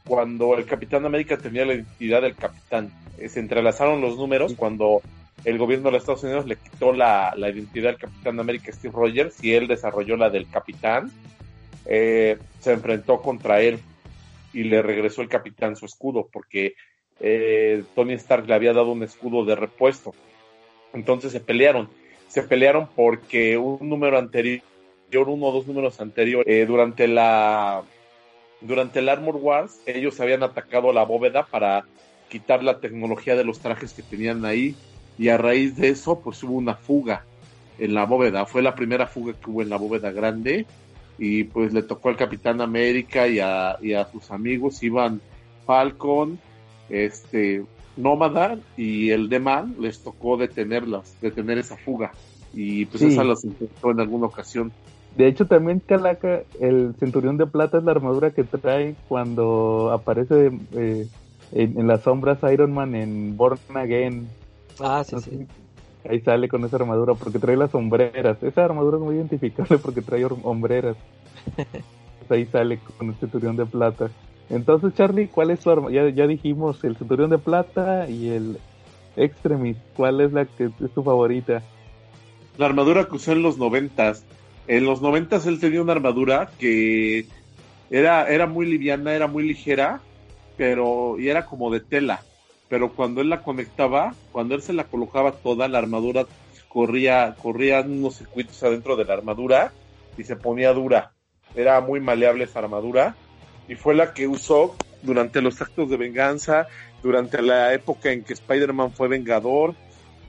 cuando 0.06 0.54
el 0.56 0.66
Capitán 0.66 1.06
América 1.06 1.38
tenía 1.38 1.64
la 1.64 1.74
identidad 1.74 2.22
del 2.22 2.34
Capitán. 2.34 2.92
Eh, 3.18 3.28
se 3.28 3.40
entrelazaron 3.40 4.00
los 4.00 4.16
números 4.16 4.54
cuando 4.54 5.00
el 5.44 5.58
gobierno 5.58 5.86
de 5.86 5.92
los 5.92 6.02
Estados 6.02 6.24
Unidos 6.24 6.46
le 6.46 6.56
quitó 6.56 6.92
la, 6.92 7.34
la 7.36 7.50
identidad 7.50 7.90
del 7.90 7.98
Capitán 7.98 8.40
América 8.40 8.72
Steve 8.72 8.94
Rogers 8.94 9.42
y 9.42 9.54
él 9.54 9.66
desarrolló 9.66 10.16
la 10.16 10.30
del 10.30 10.48
Capitán. 10.48 11.10
Eh, 11.86 12.38
se 12.60 12.72
enfrentó 12.72 13.20
contra 13.20 13.60
él 13.60 13.78
y 14.52 14.64
le 14.64 14.82
regresó 14.82 15.22
el 15.22 15.28
Capitán 15.28 15.76
su 15.76 15.86
escudo 15.86 16.28
porque 16.32 16.74
eh, 17.20 17.84
Tony 17.94 18.14
Stark 18.14 18.46
le 18.46 18.54
había 18.54 18.72
dado 18.72 18.92
un 18.92 19.02
escudo 19.02 19.44
de 19.44 19.54
repuesto. 19.54 20.14
Entonces 20.92 21.32
se 21.32 21.40
pelearon. 21.40 21.88
Se 22.28 22.42
pelearon 22.42 22.88
porque 22.94 23.56
un 23.56 23.88
número 23.88 24.18
anterior, 24.18 24.62
uno 25.12 25.46
o 25.46 25.52
dos 25.52 25.66
números 25.66 26.00
anteriores, 26.00 26.46
eh, 26.46 26.66
durante 26.66 27.06
la 27.06 27.82
durante 28.60 29.00
el 29.00 29.08
Armor 29.08 29.36
Wars, 29.36 29.80
ellos 29.86 30.20
habían 30.20 30.42
atacado 30.42 30.92
la 30.92 31.04
bóveda 31.04 31.44
para 31.46 31.84
quitar 32.28 32.62
la 32.62 32.80
tecnología 32.80 33.36
de 33.36 33.44
los 33.44 33.60
trajes 33.60 33.92
que 33.92 34.02
tenían 34.02 34.44
ahí 34.44 34.74
y 35.18 35.28
a 35.28 35.38
raíz 35.38 35.76
de 35.76 35.88
eso 35.88 36.20
pues 36.20 36.42
hubo 36.42 36.54
una 36.54 36.74
fuga 36.74 37.24
en 37.78 37.94
la 37.94 38.04
bóveda. 38.06 38.46
Fue 38.46 38.62
la 38.62 38.74
primera 38.74 39.06
fuga 39.06 39.34
que 39.34 39.50
hubo 39.50 39.62
en 39.62 39.68
la 39.70 39.76
bóveda 39.76 40.10
grande 40.12 40.66
y 41.18 41.44
pues 41.44 41.72
le 41.72 41.82
tocó 41.82 42.08
al 42.08 42.16
Capitán 42.16 42.60
América 42.60 43.28
y 43.28 43.38
a, 43.40 43.76
y 43.80 43.92
a 43.92 44.06
sus 44.10 44.30
amigos, 44.30 44.82
iban 44.82 45.20
Falcon, 45.66 46.38
este 46.88 47.64
Nómada 47.96 48.58
y 48.76 49.10
el 49.10 49.28
Deman, 49.28 49.76
les 49.78 50.02
tocó 50.02 50.36
detenerlas, 50.36 51.16
detener 51.20 51.58
esa 51.58 51.76
fuga 51.76 52.12
y 52.52 52.86
pues 52.86 53.00
Sí. 53.02 53.08
esa 53.08 53.24
las 53.24 53.44
intentó 53.44 53.90
en 53.90 54.00
alguna 54.00 54.26
ocasión. 54.26 54.72
De 55.16 55.28
hecho, 55.28 55.46
también 55.46 55.80
Calaca, 55.80 56.42
el 56.60 56.94
Centurión 56.98 57.36
de 57.36 57.46
Plata 57.46 57.78
es 57.78 57.84
la 57.84 57.92
armadura 57.92 58.32
que 58.32 58.42
trae 58.44 58.96
cuando 59.08 59.90
aparece 59.92 60.50
eh, 60.74 61.06
en, 61.52 61.78
en 61.78 61.86
las 61.86 62.02
sombras 62.02 62.38
Iron 62.52 62.72
Man 62.72 62.94
en 62.96 63.36
Born 63.36 63.58
Again. 63.74 64.28
Ah, 64.80 65.04
sí, 65.04 65.16
sí. 65.20 65.46
Ahí 66.08 66.20
sale 66.20 66.48
con 66.48 66.64
esa 66.64 66.76
armadura 66.76 67.14
porque 67.14 67.38
trae 67.38 67.56
las 67.56 67.70
sombreras. 67.70 68.42
Esa 68.42 68.64
armadura 68.64 68.96
es 68.98 69.02
muy 69.04 69.14
identificable 69.14 69.78
porque 69.78 70.02
trae 70.02 70.26
hom- 70.26 70.40
hombreras. 70.42 70.96
Ahí 72.28 72.46
sale 72.46 72.78
con 72.98 73.08
el 73.10 73.14
Centurión 73.16 73.56
de 73.56 73.66
Plata. 73.66 74.10
Entonces, 74.50 74.94
Charlie, 74.94 75.28
¿cuál 75.28 75.50
es 75.50 75.60
tu 75.60 75.70
arma? 75.70 75.90
Ya, 75.90 76.08
ya 76.08 76.26
dijimos 76.26 76.82
el 76.84 76.96
Centurión 76.96 77.30
de 77.30 77.38
Plata 77.38 78.08
y 78.10 78.30
el 78.30 78.58
Extremis. 79.16 79.76
¿Cuál 79.96 80.20
es 80.20 80.32
la 80.32 80.44
que 80.44 80.64
es 80.64 80.90
tu 80.94 81.02
favorita? 81.02 81.62
La 82.58 82.66
armadura 82.66 83.04
que 83.06 83.16
usó 83.16 83.32
en 83.32 83.42
los 83.42 83.58
noventas. 83.58 84.24
En 84.66 84.84
los 84.84 85.02
noventas 85.02 85.46
él 85.46 85.60
tenía 85.60 85.82
una 85.82 85.92
armadura 85.92 86.50
que 86.58 87.26
era, 87.90 88.28
era 88.28 88.46
muy 88.46 88.66
liviana, 88.66 89.14
era 89.14 89.26
muy 89.26 89.44
ligera, 89.46 90.00
pero 90.56 91.18
y 91.18 91.28
era 91.28 91.44
como 91.46 91.70
de 91.70 91.80
tela. 91.80 92.22
Pero 92.68 92.92
cuando 92.92 93.20
él 93.20 93.28
la 93.28 93.42
conectaba, 93.42 94.14
cuando 94.32 94.54
él 94.54 94.62
se 94.62 94.72
la 94.72 94.84
colocaba 94.84 95.32
toda, 95.32 95.68
la 95.68 95.78
armadura 95.78 96.26
corría, 96.68 97.34
corría 97.40 97.82
unos 97.82 98.16
circuitos 98.16 98.62
adentro 98.62 98.96
de 98.96 99.04
la 99.04 99.14
armadura 99.14 99.72
y 100.16 100.24
se 100.24 100.36
ponía 100.36 100.72
dura. 100.72 101.12
Era 101.54 101.80
muy 101.80 102.00
maleable 102.00 102.44
esa 102.44 102.60
armadura 102.60 103.14
y 103.68 103.74
fue 103.74 103.94
la 103.94 104.12
que 104.12 104.26
usó 104.26 104.74
durante 105.02 105.42
los 105.42 105.60
actos 105.60 105.90
de 105.90 105.96
venganza, 105.96 106.66
durante 107.02 107.42
la 107.42 107.74
época 107.74 108.10
en 108.10 108.24
que 108.24 108.32
Spider-Man 108.32 108.92
fue 108.92 109.08
vengador. 109.08 109.74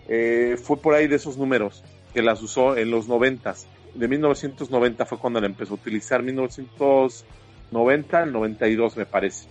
Eh, 0.07 0.57
fue 0.61 0.77
por 0.77 0.93
ahí 0.93 1.07
de 1.07 1.15
esos 1.15 1.37
números 1.37 1.83
que 2.13 2.21
las 2.21 2.41
usó 2.43 2.77
en 2.77 2.91
los 2.91 3.07
noventas. 3.07 3.67
De 3.95 4.07
1990 4.07 5.05
fue 5.05 5.17
cuando 5.17 5.41
la 5.41 5.47
empezó 5.47 5.73
a 5.73 5.75
utilizar, 5.75 6.21
1990 6.21 8.21
al 8.21 8.31
92 8.31 8.97
me 8.97 9.05
parece. 9.05 9.47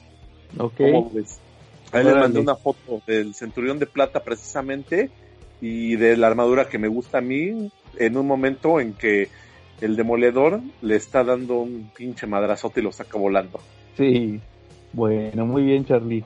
Ok. 0.59 0.77
¿Cómo 0.77 1.11
ves? 1.13 1.41
Ahí 1.93 2.05
les 2.05 2.15
mandé 2.15 2.41
una 2.41 2.57
foto 2.57 3.03
del 3.07 3.35
Centurión 3.35 3.79
de 3.79 3.87
Plata 3.87 4.23
precisamente 4.23 5.11
y 5.61 5.97
de 5.97 6.17
la 6.17 6.27
armadura 6.27 6.69
que 6.69 6.79
me 6.79 6.89
gusta 6.89 7.19
a 7.19 7.21
mí 7.21 7.71
en 7.99 8.17
un 8.17 8.27
momento 8.27 8.81
en 8.81 8.95
que 8.95 9.29
el 9.81 9.97
demoledor 9.97 10.61
le 10.83 10.97
está 10.97 11.25
dando 11.25 11.57
un 11.57 11.91
pinche 11.97 12.27
madrazote 12.27 12.81
y 12.81 12.83
lo 12.83 12.93
saca 12.93 13.19
volando. 13.19 13.61
Sí, 13.97 14.41
bueno, 14.93 15.47
muy 15.47 15.65
bien, 15.65 15.85
Charlie. 15.85 16.25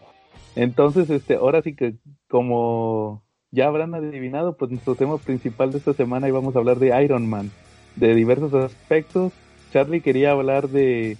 Entonces, 0.56 1.08
este, 1.10 1.34
ahora 1.34 1.62
sí 1.62 1.74
que 1.74 1.94
como 2.28 3.22
ya 3.50 3.66
habrán 3.66 3.94
adivinado, 3.94 4.56
pues 4.56 4.70
nuestro 4.70 4.94
tema 4.94 5.18
principal 5.18 5.72
de 5.72 5.78
esta 5.78 5.94
semana 5.94 6.28
íbamos 6.28 6.54
a 6.54 6.58
hablar 6.58 6.78
de 6.78 7.02
Iron 7.02 7.28
Man, 7.28 7.50
de 7.98 8.14
diversos 8.14 8.52
aspectos. 8.54 9.32
Charlie 9.72 10.00
quería 10.00 10.32
hablar 10.32 10.68
de 10.68 11.16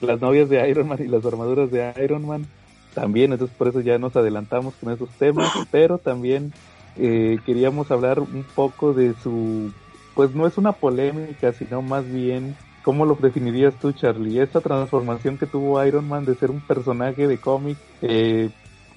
las 0.00 0.20
novias 0.20 0.48
de 0.48 0.68
Iron 0.68 0.88
Man 0.88 0.98
y 1.00 1.08
las 1.08 1.24
armaduras 1.24 1.70
de 1.70 1.92
Iron 2.02 2.26
Man. 2.26 2.46
También, 2.94 3.32
entonces 3.32 3.56
por 3.56 3.68
eso 3.68 3.80
ya 3.80 3.98
nos 3.98 4.14
adelantamos 4.16 4.74
con 4.74 4.92
esos 4.92 5.10
temas, 5.10 5.50
pero 5.70 5.98
también 5.98 6.52
eh, 6.96 7.38
queríamos 7.44 7.90
hablar 7.90 8.20
un 8.20 8.44
poco 8.54 8.92
de 8.92 9.14
su, 9.22 9.72
pues 10.14 10.34
no 10.34 10.46
es 10.46 10.58
una 10.58 10.72
polémica, 10.72 11.52
sino 11.52 11.82
más 11.82 12.10
bien 12.10 12.54
¿Cómo 12.84 13.06
lo 13.06 13.14
definirías 13.14 13.74
tú, 13.76 13.92
Charlie? 13.92 14.40
Esta 14.40 14.60
transformación 14.60 15.38
que 15.38 15.46
tuvo 15.46 15.82
Iron 15.86 16.06
Man 16.06 16.26
de 16.26 16.34
ser 16.34 16.50
un 16.50 16.60
personaje 16.60 17.26
de 17.26 17.38
cómic 17.38 17.78
eh, 18.02 18.50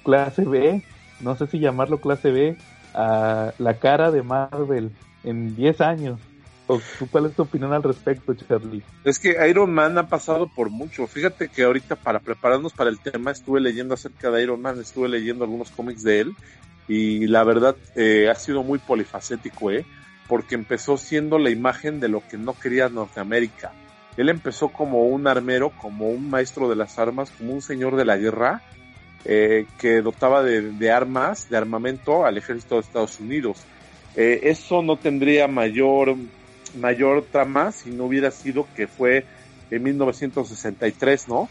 clase 0.04 0.44
B, 0.44 0.82
no 1.20 1.36
sé 1.36 1.46
si 1.46 1.58
llamarlo 1.58 1.98
clase 1.98 2.30
B, 2.30 2.58
a 2.92 3.54
la 3.56 3.78
cara 3.78 4.10
de 4.10 4.22
Marvel 4.22 4.90
en 5.24 5.56
10 5.56 5.80
años. 5.80 6.20
¿O 6.68 6.78
tú 6.98 7.08
cuál 7.10 7.26
es 7.26 7.32
tu 7.32 7.42
opinión 7.42 7.72
al 7.72 7.82
respecto, 7.82 8.34
Charlie? 8.34 8.82
Es 9.02 9.18
que 9.18 9.36
Iron 9.48 9.72
Man 9.72 9.96
ha 9.96 10.06
pasado 10.06 10.48
por 10.54 10.68
mucho. 10.68 11.06
Fíjate 11.06 11.48
que 11.48 11.64
ahorita 11.64 11.96
para 11.96 12.20
prepararnos 12.20 12.74
para 12.74 12.90
el 12.90 13.00
tema 13.00 13.30
estuve 13.30 13.58
leyendo 13.58 13.94
acerca 13.94 14.30
de 14.30 14.42
Iron 14.42 14.60
Man, 14.60 14.78
estuve 14.78 15.08
leyendo 15.08 15.44
algunos 15.44 15.70
cómics 15.70 16.02
de 16.02 16.20
él 16.20 16.36
y 16.86 17.26
la 17.26 17.42
verdad 17.42 17.74
eh, 17.96 18.28
ha 18.30 18.34
sido 18.34 18.62
muy 18.62 18.78
polifacético, 18.78 19.70
¿eh? 19.70 19.86
porque 20.28 20.54
empezó 20.56 20.98
siendo 20.98 21.38
la 21.38 21.48
imagen 21.48 22.00
de 22.00 22.08
lo 22.08 22.22
que 22.28 22.36
no 22.36 22.52
quería 22.52 22.90
Norteamérica. 22.90 23.72
Él 24.18 24.28
empezó 24.28 24.68
como 24.68 25.04
un 25.04 25.26
armero, 25.26 25.70
como 25.70 26.10
un 26.10 26.28
maestro 26.28 26.68
de 26.68 26.76
las 26.76 26.98
armas, 26.98 27.30
como 27.30 27.54
un 27.54 27.62
señor 27.62 27.96
de 27.96 28.04
la 28.04 28.18
guerra, 28.18 28.60
eh, 29.24 29.64
que 29.78 30.02
dotaba 30.02 30.42
de, 30.42 30.72
de, 30.72 30.90
armas, 30.90 31.48
de 31.48 31.56
armamento 31.56 32.26
al 32.26 32.36
ejército 32.36 32.74
de 32.74 32.82
Estados 32.82 33.20
Unidos. 33.20 33.64
Eh, 34.16 34.50
eso 34.50 34.82
no 34.82 34.96
tendría 34.96 35.46
mayor, 35.46 36.16
mayor 36.76 37.26
trama 37.30 37.72
si 37.72 37.90
no 37.90 38.04
hubiera 38.04 38.30
sido 38.30 38.66
que 38.74 38.86
fue 38.86 39.24
en 39.70 39.82
1963, 39.82 41.28
¿no? 41.28 41.48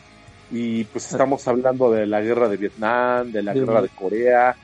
Y 0.52 0.86
pues 0.86 1.12
estamos 1.12 1.48
hablando 1.48 1.92
de 1.92 2.06
la 2.06 2.22
guerra 2.22 2.48
de 2.48 2.58
Vietnam, 2.58 3.32
de 3.32 3.44
la 3.44 3.54
Sí. 3.54 3.60
guerra 3.60 3.82
de 3.82 3.90
Corea, 3.90 4.56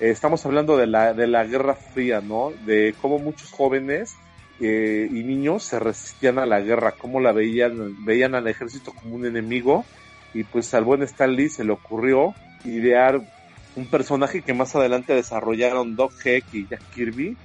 eh, 0.00 0.10
estamos 0.10 0.44
hablando 0.46 0.76
de 0.76 0.86
la, 0.86 1.12
de 1.14 1.26
la 1.26 1.44
Guerra 1.44 1.74
Fría, 1.74 2.20
¿no? 2.20 2.52
De 2.66 2.94
cómo 3.00 3.18
muchos 3.18 3.50
jóvenes 3.50 4.14
eh, 4.60 5.08
y 5.10 5.22
niños 5.22 5.62
se 5.62 5.78
resistían 5.78 6.38
a 6.38 6.46
la 6.46 6.60
guerra, 6.60 6.92
cómo 6.98 7.20
la 7.20 7.32
veían, 7.32 8.04
veían 8.04 8.34
al 8.34 8.48
ejército 8.48 8.92
como 8.92 9.14
un 9.14 9.26
enemigo, 9.26 9.84
y 10.34 10.42
pues 10.44 10.74
al 10.74 10.84
buen 10.84 11.02
Stan 11.02 11.32
Lee 11.32 11.48
se 11.48 11.64
le 11.64 11.72
ocurrió 11.72 12.34
idear 12.64 13.20
un 13.76 13.86
personaje 13.86 14.42
que 14.42 14.54
más 14.54 14.74
adelante 14.74 15.14
desarrollaron 15.14 15.94
Doc 15.94 16.12
Heck 16.24 16.44
y 16.52 16.66
Jack 16.66 16.82
Kirby, 16.92 17.36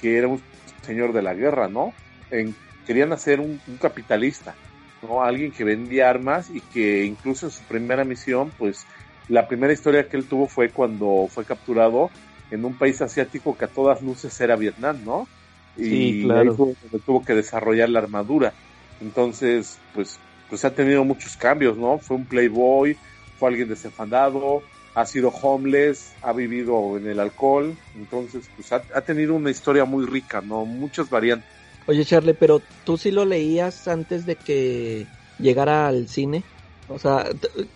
que 0.00 0.16
era 0.16 0.28
un 0.28 0.40
señor 0.82 1.12
de 1.12 1.22
la 1.22 1.34
guerra, 1.34 1.68
¿no? 1.68 1.92
En, 2.30 2.54
querían 2.86 3.12
hacer 3.12 3.40
un, 3.40 3.60
un 3.66 3.76
capitalista, 3.76 4.54
¿no? 5.02 5.22
Alguien 5.22 5.52
que 5.52 5.64
vendía 5.64 6.10
armas 6.10 6.50
y 6.50 6.60
que 6.60 7.04
incluso 7.04 7.46
en 7.46 7.52
su 7.52 7.62
primera 7.64 8.04
misión, 8.04 8.52
pues 8.58 8.86
la 9.28 9.46
primera 9.46 9.72
historia 9.72 10.08
que 10.08 10.16
él 10.16 10.26
tuvo 10.26 10.48
fue 10.48 10.70
cuando 10.70 11.28
fue 11.30 11.44
capturado 11.44 12.10
en 12.50 12.64
un 12.64 12.76
país 12.76 13.00
asiático 13.00 13.56
que 13.56 13.64
a 13.66 13.68
todas 13.68 14.02
luces 14.02 14.38
era 14.40 14.56
Vietnam, 14.56 14.98
¿no? 15.04 15.28
Y 15.76 15.82
Sí, 15.84 16.20
claro. 16.24 16.50
ahí 16.50 16.56
fue 16.56 16.66
donde 16.82 16.98
tuvo 17.06 17.24
que 17.24 17.34
desarrollar 17.34 17.88
la 17.88 18.00
armadura. 18.00 18.52
Entonces, 19.00 19.78
pues, 19.94 20.18
pues 20.48 20.64
ha 20.64 20.74
tenido 20.74 21.04
muchos 21.04 21.36
cambios, 21.36 21.76
¿no? 21.76 21.98
Fue 21.98 22.16
un 22.16 22.26
playboy, 22.26 22.96
fue 23.38 23.50
alguien 23.50 23.68
desenfadado, 23.68 24.62
ha 24.94 25.06
sido 25.06 25.28
homeless, 25.28 26.12
ha 26.22 26.32
vivido 26.32 26.96
en 26.96 27.06
el 27.06 27.20
alcohol, 27.20 27.76
entonces, 27.94 28.50
pues 28.56 28.72
ha, 28.72 28.82
ha 28.94 29.00
tenido 29.02 29.34
una 29.34 29.50
historia 29.50 29.84
muy 29.84 30.04
rica, 30.06 30.40
¿no? 30.40 30.64
Muchas 30.64 31.08
variantes. 31.08 31.48
Oye, 31.86 32.04
Charlie, 32.04 32.34
pero 32.34 32.62
tú 32.84 32.96
sí 32.96 33.10
lo 33.10 33.24
leías 33.24 33.88
antes 33.88 34.26
de 34.26 34.36
que 34.36 35.06
llegara 35.38 35.88
al 35.88 36.08
cine. 36.08 36.44
O 36.88 36.98
sea, 36.98 37.26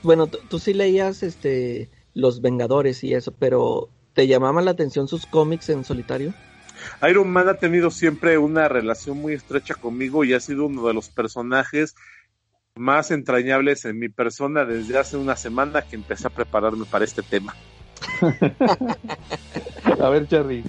bueno, 0.03 0.27
tú 0.27 0.59
sí 0.59 0.75
leías 0.75 1.23
este 1.23 1.89
Los 2.15 2.41
Vengadores 2.41 3.03
y 3.05 3.15
eso, 3.15 3.33
pero 3.39 3.89
¿te 4.13 4.27
llamaban 4.27 4.65
la 4.65 4.73
atención 4.73 5.09
sus 5.09 5.27
cómics 5.27 5.69
en 5.69 5.85
solitario? 5.85 6.33
Iron 7.09 7.31
Man 7.31 7.49
ha 7.49 7.55
tenido 7.55 7.91
siempre 7.91 8.37
una 8.39 8.69
relación 8.69 9.19
muy 9.19 9.35
estrecha 9.35 9.75
conmigo 9.75 10.25
y 10.25 10.35
ha 10.35 10.41
sido 10.41 10.67
uno 10.67 10.87
de 10.87 10.95
los 10.95 11.09
personajes 11.09 11.95
más 12.77 13.11
entrañables 13.13 13.85
en 13.85 13.99
mi 13.99 14.09
persona 14.09 14.65
desde 14.65 14.99
hace 14.99 15.17
una 15.17 15.37
semana 15.37 15.83
que 15.83 15.95
empecé 15.97 16.27
a 16.27 16.31
prepararme 16.31 16.85
para 16.87 17.05
este 17.05 17.23
tema. 17.23 17.55
A 20.01 20.09
ver, 20.09 20.27
Charlie, 20.27 20.65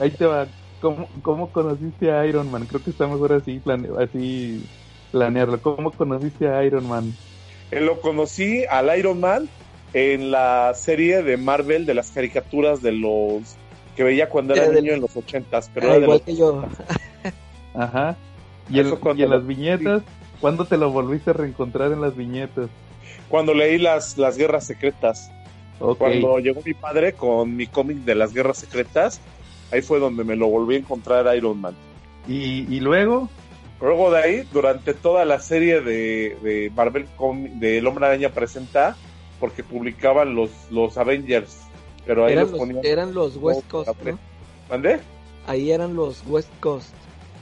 ahí 0.00 0.10
te 0.10 0.26
va. 0.26 0.48
¿Cómo, 0.82 1.08
cómo 1.22 1.50
conociste 1.50 2.12
a 2.12 2.26
Iron 2.26 2.50
Man? 2.50 2.66
Creo 2.66 2.82
que 2.82 2.90
está 2.90 3.06
mejor 3.06 3.32
así, 3.32 3.58
plane 3.60 3.88
así 3.98 4.62
planearlo. 5.12 5.62
¿Cómo 5.62 5.92
conociste 5.92 6.48
a 6.48 6.62
Iron 6.64 6.86
Man? 6.88 7.14
Eh, 7.70 7.80
Lo 7.80 8.00
conocí 8.02 8.64
al 8.68 8.98
Iron 8.98 9.20
Man 9.20 9.48
en 9.94 10.30
la 10.30 10.72
serie 10.74 11.22
de 11.22 11.36
Marvel 11.38 11.86
de 11.86 11.94
las 11.94 12.10
caricaturas 12.10 12.82
de 12.82 12.92
los 12.92 13.42
que 13.96 14.02
veía 14.04 14.28
cuando 14.28 14.54
era 14.54 14.64
Era 14.64 14.72
del- 14.72 14.84
niño 14.84 14.94
en 14.96 15.00
los 15.02 15.16
ochentas, 15.16 15.70
pero 15.72 15.86
Ah, 15.86 15.90
era 15.90 15.98
de 15.98 16.02
igual 16.04 16.18
los- 16.18 16.26
que 16.26 16.36
yo. 16.36 16.64
Ajá. 17.74 18.16
Y, 18.70 18.78
el- 18.78 18.86
Eso 18.86 19.00
cuando 19.00 19.20
y 19.20 19.24
en 19.24 19.30
lo- 19.30 19.36
las 19.38 19.46
viñetas, 19.46 20.02
¿cuándo 20.40 20.64
te 20.64 20.76
lo 20.76 20.90
volviste 20.90 21.30
a 21.30 21.32
reencontrar 21.34 21.92
en 21.92 22.00
las 22.00 22.16
viñetas? 22.16 22.68
cuando 23.28 23.54
leí 23.54 23.78
las, 23.78 24.18
las 24.18 24.36
guerras 24.36 24.66
secretas. 24.66 25.30
Cuando 25.98 26.38
llegó 26.38 26.60
mi 26.64 26.74
padre 26.74 27.14
con 27.14 27.56
mi 27.56 27.66
cómic 27.66 27.98
de 27.98 28.14
las 28.14 28.32
guerras 28.34 28.58
secretas, 28.58 29.20
ahí 29.72 29.82
fue 29.82 29.98
donde 29.98 30.22
me 30.24 30.36
lo 30.36 30.46
volví 30.48 30.76
a 30.76 30.78
encontrar 30.78 31.34
Iron 31.36 31.60
Man. 31.60 31.74
Y, 32.28 32.72
y 32.74 32.80
luego, 32.80 33.28
Luego 33.80 34.12
de 34.12 34.18
ahí, 34.22 34.48
durante 34.52 34.94
toda 34.94 35.24
la 35.24 35.40
serie 35.40 35.80
de, 35.80 36.36
de 36.40 36.70
Marvel 36.76 37.06
Comic, 37.16 37.50
de 37.54 37.78
El 37.78 37.86
Hombre 37.88 38.06
Araña 38.06 38.28
Presenta, 38.28 38.96
porque 39.40 39.64
publicaban 39.64 40.36
los, 40.36 40.50
los 40.70 40.96
Avengers, 40.96 41.58
pero 42.06 42.24
ahí 42.26 42.34
Eran 42.34 42.42
los 42.44 42.50
los, 42.52 42.60
ponían. 42.60 42.84
eran 42.86 43.12
los 43.12 43.36
West 43.38 43.68
Coast, 43.68 43.90
¿no? 44.04 44.16
¿Mandé? 44.70 45.00
Ahí 45.48 45.72
eran 45.72 45.96
los 45.96 46.22
West 46.28 46.48
Coast. 46.60 46.94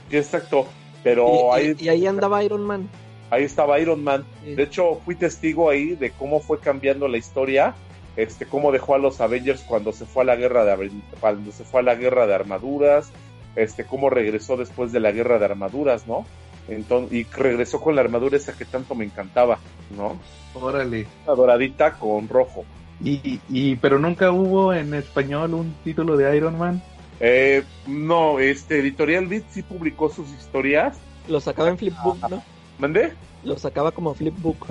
Sí, 0.09 0.17
exacto. 0.17 0.65
Pero 1.03 1.27
y, 1.29 1.59
ahí, 1.59 1.75
y- 1.79 1.85
y 1.85 1.89
ahí 1.89 2.07
andaba 2.07 2.43
Iron 2.43 2.63
Man. 2.63 2.89
ahí 3.29 3.43
estaba 3.43 3.77
Iron 3.79 4.03
Man. 4.03 4.25
Sí. 4.43 4.55
De 4.55 4.63
hecho, 4.63 4.99
fui 5.05 5.13
testigo 5.13 5.69
ahí 5.69 5.93
de 5.95 6.09
cómo 6.09 6.39
fue 6.39 6.59
cambiando 6.59 7.07
la 7.07 7.17
historia, 7.19 7.75
este, 8.21 8.45
cómo 8.45 8.71
dejó 8.71 8.95
a 8.95 8.99
los 8.99 9.19
Avengers 9.21 9.61
cuando 9.61 9.91
se 9.91 10.05
fue 10.05 10.23
a 10.23 10.25
la 10.27 10.35
guerra 10.35 10.63
de 10.63 10.91
cuando 11.19 11.51
se 11.51 11.63
fue 11.63 11.79
a 11.79 11.83
la 11.83 11.95
guerra 11.95 12.27
de 12.27 12.35
armaduras, 12.35 13.11
este, 13.55 13.85
cómo 13.85 14.09
regresó 14.09 14.57
después 14.57 14.91
de 14.91 14.99
la 14.99 15.11
guerra 15.11 15.39
de 15.39 15.45
armaduras, 15.45 16.07
¿no? 16.07 16.25
Entonces, 16.67 17.13
y 17.13 17.23
regresó 17.23 17.81
con 17.81 17.95
la 17.95 18.01
armadura 18.01 18.37
esa 18.37 18.53
que 18.53 18.65
tanto 18.65 18.93
me 18.93 19.05
encantaba, 19.05 19.59
¿no? 19.95 20.19
órale. 20.53 21.07
Una 21.25 21.35
doradita 21.35 21.93
con 21.93 22.27
rojo. 22.27 22.63
Y, 23.03 23.39
y, 23.49 23.75
pero 23.77 23.97
nunca 23.97 24.31
hubo 24.31 24.73
en 24.73 24.93
español 24.93 25.55
un 25.55 25.73
título 25.83 26.15
de 26.15 26.37
Iron 26.37 26.59
Man. 26.59 26.83
Eh, 27.19 27.63
no, 27.87 28.39
este 28.39 28.79
Editorial 28.79 29.25
Beat 29.25 29.45
sí 29.49 29.63
publicó 29.63 30.09
sus 30.09 30.29
historias. 30.29 30.99
Lo 31.27 31.39
sacaba 31.39 31.69
en 31.69 31.77
Flipbook, 31.77 32.29
¿no? 32.29 32.43
¿Mandé? 32.77 33.13
Lo 33.43 33.57
sacaba 33.57 33.91
como 33.91 34.13
Flipbook. 34.13 34.67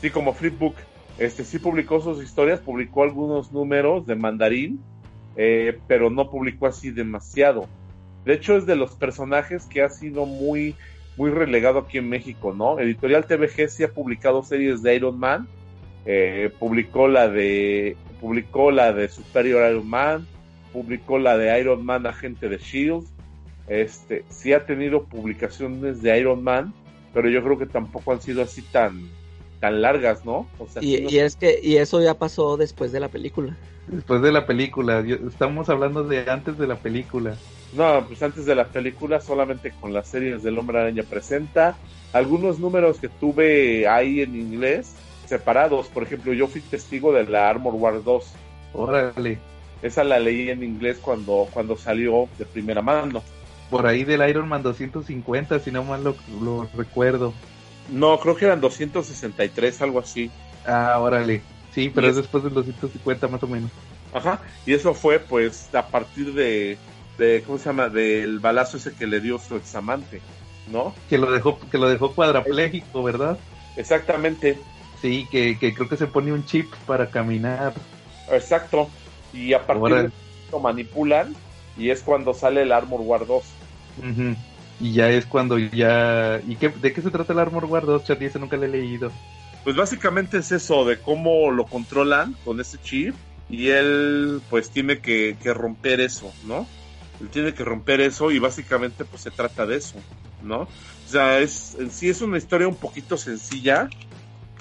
Sí, 0.00 0.10
como 0.10 0.32
Flipbook. 0.32 0.76
Este 1.18 1.44
sí 1.44 1.58
publicó 1.58 2.00
sus 2.00 2.22
historias, 2.22 2.60
publicó 2.60 3.02
algunos 3.02 3.52
números 3.52 4.06
de 4.06 4.16
mandarín, 4.16 4.80
eh, 5.36 5.78
pero 5.86 6.10
no 6.10 6.30
publicó 6.30 6.66
así 6.66 6.90
demasiado. 6.90 7.68
De 8.24 8.34
hecho, 8.34 8.56
es 8.56 8.66
de 8.66 8.76
los 8.76 8.94
personajes 8.94 9.64
que 9.66 9.82
ha 9.82 9.88
sido 9.88 10.26
muy, 10.26 10.74
muy 11.16 11.30
relegado 11.30 11.78
aquí 11.78 11.98
en 11.98 12.08
México, 12.08 12.52
¿no? 12.52 12.78
Editorial 12.78 13.24
TVG 13.24 13.68
sí 13.68 13.84
ha 13.84 13.92
publicado 13.92 14.42
series 14.42 14.82
de 14.82 14.96
Iron 14.96 15.18
Man, 15.18 15.48
eh, 16.04 16.50
publicó 16.58 17.08
la 17.08 17.28
de, 17.28 17.96
publicó 18.20 18.70
la 18.70 18.92
de 18.92 19.08
Superior 19.08 19.70
Iron 19.70 19.88
Man, 19.88 20.26
publicó 20.72 21.18
la 21.18 21.38
de 21.38 21.58
Iron 21.58 21.84
Man 21.84 22.06
Agente 22.06 22.48
de 22.48 22.58
Shield, 22.58 23.06
este, 23.68 24.24
sí 24.28 24.52
ha 24.52 24.66
tenido 24.66 25.04
publicaciones 25.04 26.02
de 26.02 26.18
Iron 26.18 26.44
Man, 26.44 26.74
pero 27.14 27.28
yo 27.30 27.42
creo 27.42 27.58
que 27.58 27.66
tampoco 27.66 28.12
han 28.12 28.20
sido 28.20 28.42
así 28.42 28.60
tan, 28.60 29.08
tan 29.66 29.82
largas, 29.82 30.24
¿no? 30.24 30.46
O 30.60 30.68
sea, 30.68 30.80
Y, 30.82 30.96
sí, 30.96 31.02
no- 31.02 31.10
y 31.10 31.18
es 31.18 31.34
que 31.36 31.58
y 31.60 31.76
eso 31.78 32.00
ya 32.00 32.14
pasó 32.14 32.56
después 32.56 32.92
de 32.92 33.00
la 33.00 33.08
película. 33.08 33.56
Después 33.88 34.22
de 34.22 34.30
la 34.30 34.46
película. 34.46 35.00
Yo- 35.04 35.16
estamos 35.28 35.68
hablando 35.68 36.04
de 36.04 36.30
antes 36.30 36.56
de 36.56 36.66
la 36.68 36.76
película. 36.76 37.34
no, 37.72 38.04
pues 38.06 38.22
antes 38.22 38.46
de 38.46 38.54
la 38.54 38.66
película, 38.66 39.20
solamente 39.20 39.72
con 39.80 39.92
las 39.92 40.06
series 40.08 40.42
del 40.44 40.56
Hombre 40.58 40.78
Araña 40.80 41.02
presenta 41.02 41.76
algunos 42.12 42.58
números 42.60 42.98
que 43.00 43.08
tuve 43.08 43.86
ahí 43.88 44.20
en 44.20 44.36
inglés 44.36 44.94
separados. 45.26 45.88
Por 45.88 46.04
ejemplo, 46.04 46.32
yo 46.32 46.46
fui 46.46 46.60
testigo 46.60 47.12
de 47.12 47.24
la 47.24 47.50
Armor 47.50 47.74
War 47.74 48.02
2. 48.04 48.32
Órale. 48.72 49.38
Esa 49.82 50.04
la 50.04 50.18
leí 50.20 50.48
en 50.48 50.62
inglés 50.62 50.98
cuando, 51.02 51.48
cuando 51.52 51.76
salió 51.76 52.28
de 52.38 52.44
primera 52.46 52.82
mano. 52.82 53.20
Por 53.68 53.84
ahí 53.86 54.04
del 54.04 54.26
Iron 54.30 54.48
Man 54.48 54.62
250, 54.62 55.58
si 55.58 55.72
no 55.72 55.82
mal 55.82 56.04
lo, 56.04 56.14
lo 56.40 56.68
recuerdo. 56.76 57.34
No, 57.90 58.18
creo 58.18 58.36
que 58.36 58.44
eran 58.46 58.60
263, 58.60 59.80
algo 59.82 60.00
así. 60.00 60.30
Ah, 60.66 60.98
órale. 61.00 61.42
Sí, 61.72 61.90
pero 61.94 62.06
Y 62.06 62.10
es 62.10 62.16
es- 62.16 62.22
después 62.22 62.42
del 62.44 62.54
250 62.54 63.28
más 63.28 63.42
o 63.42 63.46
menos. 63.46 63.70
Ajá. 64.12 64.40
Y 64.64 64.72
eso 64.74 64.94
fue, 64.94 65.18
pues, 65.20 65.72
a 65.74 65.86
partir 65.88 66.32
de, 66.32 66.78
de 67.18 67.42
¿cómo 67.46 67.58
se 67.58 67.66
llama? 67.66 67.88
Del 67.88 68.38
balazo 68.40 68.76
ese 68.78 68.94
que 68.94 69.06
le 69.06 69.20
dio 69.20 69.38
su 69.38 69.56
examante, 69.56 70.20
¿no? 70.72 70.94
Que 71.08 71.18
lo 71.18 71.30
dejó, 71.30 71.58
que 71.70 71.78
lo 71.78 71.88
dejó 71.88 72.12
cuadrapléjico, 72.14 73.02
¿verdad? 73.02 73.38
Exactamente. 73.76 74.58
Sí, 75.02 75.28
que, 75.30 75.58
que 75.58 75.74
creo 75.74 75.88
que 75.88 75.96
se 75.98 76.06
pone 76.06 76.32
un 76.32 76.44
chip 76.46 76.72
para 76.86 77.10
caminar. 77.10 77.74
Exacto. 78.32 78.88
Y 79.32 79.52
a 79.52 79.66
partir 79.66 79.82
Órale. 79.84 80.02
de 80.02 80.08
eso 80.08 80.16
lo 80.52 80.60
manipulan 80.60 81.34
y 81.76 81.90
es 81.90 82.00
cuando 82.00 82.32
sale 82.32 82.62
el 82.62 82.72
Armor 82.72 83.02
War 83.02 83.26
2. 83.26 83.44
Ujú. 83.98 84.34
Y 84.78 84.92
ya 84.92 85.08
es 85.10 85.26
cuando 85.26 85.58
ya... 85.58 86.40
¿Y 86.46 86.56
qué, 86.56 86.68
de 86.68 86.92
qué 86.92 87.00
se 87.02 87.10
trata 87.10 87.32
el 87.32 87.38
Armor 87.38 87.64
War 87.64 87.86
2, 87.86 88.04
Charlie? 88.04 88.26
Ese 88.26 88.38
nunca 88.38 88.56
lo 88.56 88.64
he 88.64 88.68
leído. 88.68 89.10
Pues 89.64 89.74
básicamente 89.76 90.38
es 90.38 90.52
eso, 90.52 90.84
de 90.84 91.00
cómo 91.00 91.50
lo 91.50 91.64
controlan 91.66 92.34
con 92.44 92.60
ese 92.60 92.78
chip 92.78 93.14
y 93.48 93.68
él 93.68 94.40
pues 94.48 94.70
tiene 94.70 95.00
que, 95.00 95.36
que 95.42 95.52
romper 95.54 96.00
eso, 96.00 96.32
¿no? 96.44 96.66
Él 97.20 97.30
tiene 97.30 97.52
que 97.54 97.64
romper 97.64 98.00
eso 98.00 98.30
y 98.30 98.38
básicamente 98.38 99.04
pues 99.04 99.22
se 99.22 99.30
trata 99.30 99.66
de 99.66 99.76
eso, 99.76 99.98
¿no? 100.40 100.60
O 100.62 100.68
sea, 101.08 101.40
es, 101.40 101.74
en 101.80 101.90
sí 101.90 102.08
es 102.08 102.20
una 102.20 102.38
historia 102.38 102.68
un 102.68 102.76
poquito 102.76 103.16
sencilla 103.16 103.88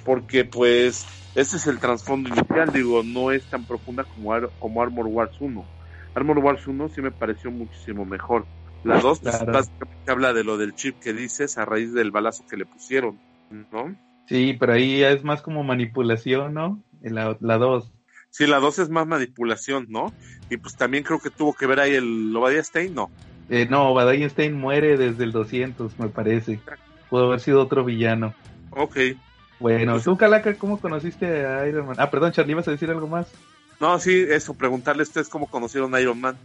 porque 0.03 0.45
pues 0.45 1.05
ese 1.35 1.57
es 1.57 1.67
el 1.67 1.79
trasfondo 1.79 2.29
inicial, 2.29 2.71
digo, 2.71 3.03
no 3.03 3.31
es 3.31 3.47
tan 3.47 3.65
profunda 3.65 4.05
como, 4.05 4.33
Ar- 4.33 4.51
como 4.57 4.81
Armor 4.81 5.07
Wars 5.07 5.35
1. 5.39 5.67
Armor 6.13 6.39
Wars 6.39 6.65
1 6.67 6.89
sí 6.89 7.01
me 7.01 7.11
pareció 7.11 7.51
muchísimo 7.51 8.05
mejor. 8.05 8.47
La 8.85 8.99
2 8.99 9.19
pues, 9.19 9.35
Claro. 9.35 9.51
básicamente 9.53 10.11
habla 10.11 10.33
de 10.33 10.43
lo 10.43 10.57
del 10.57 10.75
chip 10.75 10.99
que 10.99 11.11
dices 11.13 11.57
a 11.57 11.65
raíz 11.65 11.93
del 11.93 12.11
balazo 12.11 12.45
que 12.47 12.55
le 12.57 12.65
pusieron, 12.65 13.19
¿no? 13.71 13.95
Sí, 14.27 14.55
pero 14.59 14.73
ahí 14.73 15.03
es 15.03 15.23
más 15.23 15.41
como 15.41 15.63
manipulación, 15.63 16.53
¿no? 16.53 16.81
La, 17.01 17.37
la 17.41 17.57
2. 17.57 17.91
Sí, 18.29 18.47
la 18.47 18.59
2 18.59 18.79
es 18.79 18.89
más 18.89 19.07
manipulación, 19.07 19.85
¿no? 19.89 20.13
Y 20.49 20.57
pues 20.57 20.75
también 20.75 21.03
creo 21.03 21.19
que 21.19 21.29
tuvo 21.29 21.53
que 21.53 21.65
ver 21.67 21.79
ahí 21.79 21.93
el 21.95 22.35
Obadiah 22.35 22.63
Stein, 22.63 22.93
¿no? 22.95 23.09
Eh, 23.49 23.67
no, 23.69 23.93
Badain 23.93 24.27
Stein 24.29 24.55
muere 24.55 24.97
desde 24.97 25.23
el 25.23 25.31
200, 25.31 25.99
me 25.99 26.09
parece. 26.09 26.59
Pudo 27.09 27.27
haber 27.27 27.39
sido 27.39 27.61
otro 27.61 27.83
villano. 27.85 28.33
Ok. 28.71 28.97
Bueno, 29.59 29.93
Pues- 29.93 30.03
tú, 30.03 30.17
Calaca, 30.17 30.53
¿cómo 30.55 30.79
conociste 30.79 31.45
a 31.45 31.67
Iron 31.67 31.85
Man? 31.87 31.95
Ah, 31.99 32.09
perdón, 32.09 32.31
Charlie, 32.31 32.51
¿ibas 32.53 32.67
a 32.67 32.71
decir 32.71 32.89
algo 32.89 33.07
más? 33.07 33.27
No, 33.79 33.99
sí, 33.99 34.25
eso, 34.29 34.53
preguntarle 34.55 35.01
a 35.01 35.03
ustedes 35.03 35.29
cómo 35.29 35.47
conocieron 35.47 35.93
a 35.95 36.01
Iron 36.01 36.19
Man. 36.19 36.35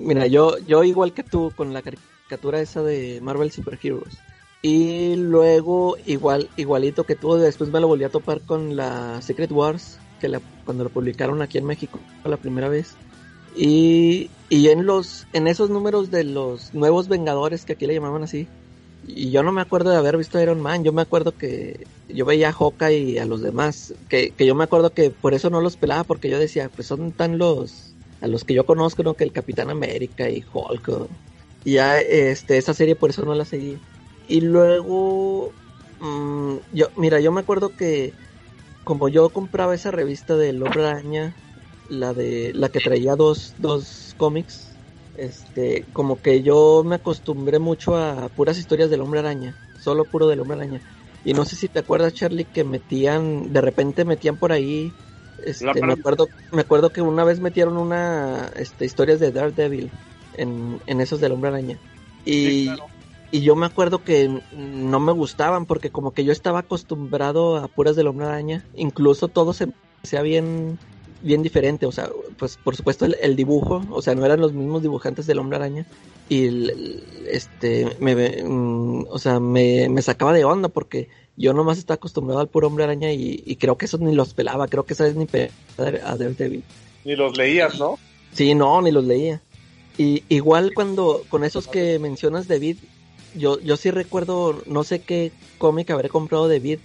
Mira, 0.00 0.26
yo, 0.26 0.56
yo 0.58 0.82
igual 0.82 1.12
que 1.12 1.22
tú 1.22 1.52
con 1.54 1.74
la 1.74 1.82
caricatura 1.82 2.60
esa 2.60 2.82
de 2.82 3.20
Marvel 3.22 3.50
Super 3.50 3.78
Heroes. 3.82 4.18
Y 4.62 5.16
luego, 5.16 5.96
igual, 6.06 6.48
igualito 6.56 7.04
que 7.04 7.16
tú, 7.16 7.34
después 7.34 7.70
me 7.70 7.80
lo 7.80 7.88
volví 7.88 8.04
a 8.04 8.10
topar 8.10 8.40
con 8.40 8.76
la 8.76 9.20
Secret 9.22 9.50
Wars, 9.52 9.98
que 10.20 10.28
la, 10.28 10.40
cuando 10.64 10.84
lo 10.84 10.90
publicaron 10.90 11.42
aquí 11.42 11.58
en 11.58 11.64
México 11.66 11.98
la 12.24 12.36
primera 12.36 12.68
vez. 12.68 12.94
Y, 13.56 14.30
y 14.48 14.68
en 14.68 14.86
los, 14.86 15.26
en 15.32 15.46
esos 15.46 15.70
números 15.70 16.10
de 16.10 16.24
los 16.24 16.74
nuevos 16.74 17.08
Vengadores, 17.08 17.64
que 17.64 17.74
aquí 17.74 17.86
le 17.86 17.94
llamaban 17.94 18.22
así, 18.22 18.46
y 19.06 19.30
yo 19.30 19.42
no 19.42 19.52
me 19.52 19.62
acuerdo 19.62 19.90
de 19.90 19.96
haber 19.96 20.16
visto 20.16 20.38
a 20.38 20.42
Iron 20.42 20.60
Man, 20.60 20.84
yo 20.84 20.92
me 20.92 21.02
acuerdo 21.02 21.32
que 21.32 21.86
yo 22.08 22.24
veía 22.26 22.50
a 22.50 22.52
Hawkeye 22.52 22.98
y 22.98 23.18
a 23.18 23.24
los 23.24 23.40
demás, 23.40 23.94
que, 24.08 24.30
que 24.30 24.46
yo 24.46 24.54
me 24.54 24.64
acuerdo 24.64 24.90
que 24.90 25.10
por 25.10 25.34
eso 25.34 25.50
no 25.50 25.60
los 25.60 25.76
pelaba, 25.76 26.04
porque 26.04 26.28
yo 26.28 26.38
decía, 26.38 26.70
pues 26.74 26.86
son 26.86 27.12
tan 27.12 27.38
los, 27.38 27.89
a 28.20 28.26
los 28.26 28.44
que 28.44 28.54
yo 28.54 28.66
conozco, 28.66 29.02
¿no? 29.02 29.14
Que 29.14 29.24
el 29.24 29.32
Capitán 29.32 29.70
América 29.70 30.28
y 30.28 30.44
Hulk. 30.52 31.08
Y 31.64 31.72
ya, 31.72 31.98
este, 32.00 32.58
esa 32.58 32.74
serie 32.74 32.96
por 32.96 33.10
eso 33.10 33.24
no 33.24 33.34
la 33.34 33.44
seguí. 33.44 33.78
Y 34.28 34.40
luego, 34.40 35.52
mm, 36.00 36.54
yo, 36.72 36.88
mira, 36.96 37.20
yo 37.20 37.32
me 37.32 37.40
acuerdo 37.40 37.74
que 37.76 38.12
como 38.84 39.08
yo 39.08 39.28
compraba 39.28 39.74
esa 39.74 39.90
revista 39.90 40.36
del 40.36 40.62
Hombre 40.62 40.86
Araña, 40.86 41.34
la 41.88 42.14
de, 42.14 42.52
la 42.54 42.68
que 42.70 42.80
traía 42.80 43.16
dos, 43.16 43.54
dos 43.58 44.14
cómics, 44.16 44.68
este, 45.16 45.84
como 45.92 46.20
que 46.20 46.42
yo 46.42 46.82
me 46.84 46.96
acostumbré 46.96 47.58
mucho 47.58 47.96
a 47.96 48.28
puras 48.30 48.58
historias 48.58 48.90
del 48.90 49.02
Hombre 49.02 49.20
Araña, 49.20 49.54
solo 49.80 50.04
puro 50.04 50.26
del 50.26 50.40
Hombre 50.40 50.56
Araña. 50.58 50.80
Y 51.24 51.34
no 51.34 51.44
sé 51.44 51.56
si 51.56 51.68
te 51.68 51.80
acuerdas, 51.80 52.14
Charlie, 52.14 52.46
que 52.46 52.64
metían, 52.64 53.52
de 53.52 53.60
repente 53.60 54.04
metían 54.04 54.36
por 54.38 54.52
ahí, 54.52 54.92
este, 55.44 55.82
me 55.82 55.92
acuerdo, 55.94 56.32
me 56.50 56.62
acuerdo 56.62 56.92
que 56.92 57.02
una 57.02 57.24
vez 57.24 57.40
metieron 57.40 57.76
una, 57.78 58.48
este, 58.56 58.84
historias 58.84 59.20
de 59.20 59.32
Daredevil 59.32 59.94
en, 60.32 60.82
en 60.86 61.00
esos 61.00 61.20
del 61.20 61.32
Hombre 61.32 61.50
Araña. 61.50 61.82
Y, 62.24 62.40
Sí, 62.42 62.64
claro. 62.64 62.86
y 63.30 63.42
yo 63.42 63.56
me 63.56 63.66
acuerdo 63.66 64.04
que 64.04 64.28
no 64.50 65.00
me 65.00 65.12
gustaban 65.12 65.66
porque 65.66 65.90
como 65.92 66.12
que 66.14 66.24
yo 66.24 66.32
estaba 66.32 66.60
acostumbrado 66.60 67.56
a 67.56 67.68
puras 67.68 67.96
del 67.96 68.08
Hombre 68.08 68.26
Araña, 68.26 68.68
incluso 68.72 69.28
todo 69.28 69.52
se 69.52 69.72
sea 70.02 70.22
bien 70.22 70.80
bien 71.22 71.42
diferente, 71.42 71.84
o 71.86 71.92
sea, 71.92 72.08
pues 72.38 72.56
por 72.56 72.76
supuesto 72.76 73.04
el, 73.04 73.14
el 73.20 73.36
dibujo, 73.36 73.86
o 73.90 74.00
sea, 74.02 74.14
no 74.14 74.24
eran 74.24 74.40
los 74.40 74.54
mismos 74.54 74.80
dibujantes 74.82 75.26
del 75.26 75.38
Hombre 75.38 75.56
Araña 75.58 75.86
y 76.28 76.46
el- 76.46 76.70
el- 76.70 77.26
este 77.30 77.96
me 78.00 78.14
mm, 78.44 79.06
o 79.08 79.18
sea, 79.18 79.40
me, 79.40 79.88
me 79.90 80.02
sacaba 80.02 80.32
de 80.32 80.44
onda 80.44 80.68
porque 80.70 81.08
yo 81.40 81.54
nomás 81.54 81.78
estaba 81.78 81.96
acostumbrado 81.96 82.40
al 82.40 82.48
puro 82.48 82.66
Hombre 82.66 82.84
Araña 82.84 83.12
y, 83.12 83.42
y 83.46 83.56
creo 83.56 83.78
que 83.78 83.86
esos 83.86 84.00
ni 84.00 84.14
los 84.14 84.34
pelaba, 84.34 84.68
creo 84.68 84.84
que 84.84 84.92
esa 84.92 85.04
vez 85.04 85.16
ni 85.16 85.26
a 85.26 86.16
Daredevil. 86.16 86.62
Ni 87.04 87.16
los 87.16 87.36
leías, 87.36 87.78
¿no? 87.78 87.98
Sí, 88.32 88.54
no, 88.54 88.82
ni 88.82 88.90
los 88.90 89.04
leía. 89.04 89.40
Y 89.96 90.22
igual 90.28 90.72
cuando 90.74 91.24
con 91.28 91.44
esos 91.44 91.66
que 91.66 91.98
mencionas 91.98 92.46
de 92.46 92.58
Vid, 92.58 92.76
yo, 93.34 93.58
yo 93.60 93.76
sí 93.76 93.90
recuerdo, 93.90 94.62
no 94.66 94.84
sé 94.84 95.00
qué 95.00 95.32
cómic 95.58 95.90
habré 95.90 96.08
comprado 96.08 96.46
de 96.48 96.58
Vid, 96.58 96.78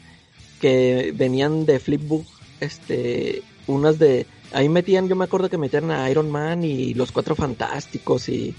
que 0.61 1.13
venían 1.15 1.65
de 1.65 1.79
Flipbook, 1.79 2.25
este, 2.59 3.43
unas 3.67 3.99
de, 3.99 4.25
ahí 4.53 4.69
metían, 4.69 5.09
yo 5.09 5.15
me 5.15 5.25
acuerdo 5.25 5.49
que 5.49 5.57
metían 5.57 5.91
a 5.91 6.09
Iron 6.09 6.31
Man 6.31 6.63
y 6.63 6.93
los 6.93 7.11
Cuatro 7.11 7.35
Fantásticos 7.35 8.29
y 8.29 8.55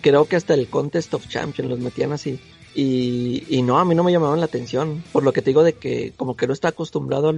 creo 0.00 0.26
que 0.26 0.36
hasta 0.36 0.54
el 0.54 0.68
Contest 0.68 1.12
of 1.14 1.28
Champions 1.28 1.70
los 1.70 1.80
metían 1.80 2.12
así. 2.12 2.40
Y, 2.78 3.42
y, 3.48 3.62
no, 3.62 3.78
a 3.78 3.86
mí 3.86 3.94
no 3.94 4.04
me 4.04 4.12
llamaban 4.12 4.38
la 4.38 4.44
atención, 4.44 5.02
por 5.10 5.24
lo 5.24 5.32
que 5.32 5.40
te 5.40 5.48
digo 5.48 5.62
de 5.62 5.72
que 5.72 6.12
como 6.14 6.36
que 6.36 6.46
no 6.46 6.52
está 6.52 6.68
acostumbrado 6.68 7.30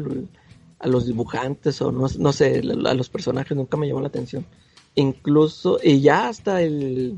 a 0.80 0.88
los 0.88 1.06
dibujantes 1.06 1.80
o 1.80 1.92
no, 1.92 2.08
no 2.18 2.32
sé, 2.32 2.58
a 2.58 2.94
los 2.94 3.08
personajes, 3.08 3.56
nunca 3.56 3.76
me 3.76 3.86
llamó 3.86 4.00
la 4.00 4.08
atención. 4.08 4.44
Incluso, 4.96 5.78
y 5.80 6.00
ya 6.00 6.26
hasta 6.26 6.60
el... 6.60 7.16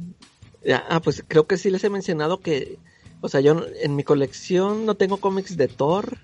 ah, 0.90 1.00
pues 1.02 1.24
creo 1.26 1.46
que 1.46 1.56
sí 1.56 1.70
les 1.70 1.82
he 1.82 1.88
mencionado 1.88 2.40
que, 2.40 2.78
o 3.22 3.30
sea, 3.30 3.40
yo 3.40 3.64
en 3.80 3.96
mi 3.96 4.04
colección 4.04 4.84
no 4.84 4.96
tengo 4.96 5.16
cómics 5.16 5.56
de 5.56 5.68
Thor, 5.68 6.18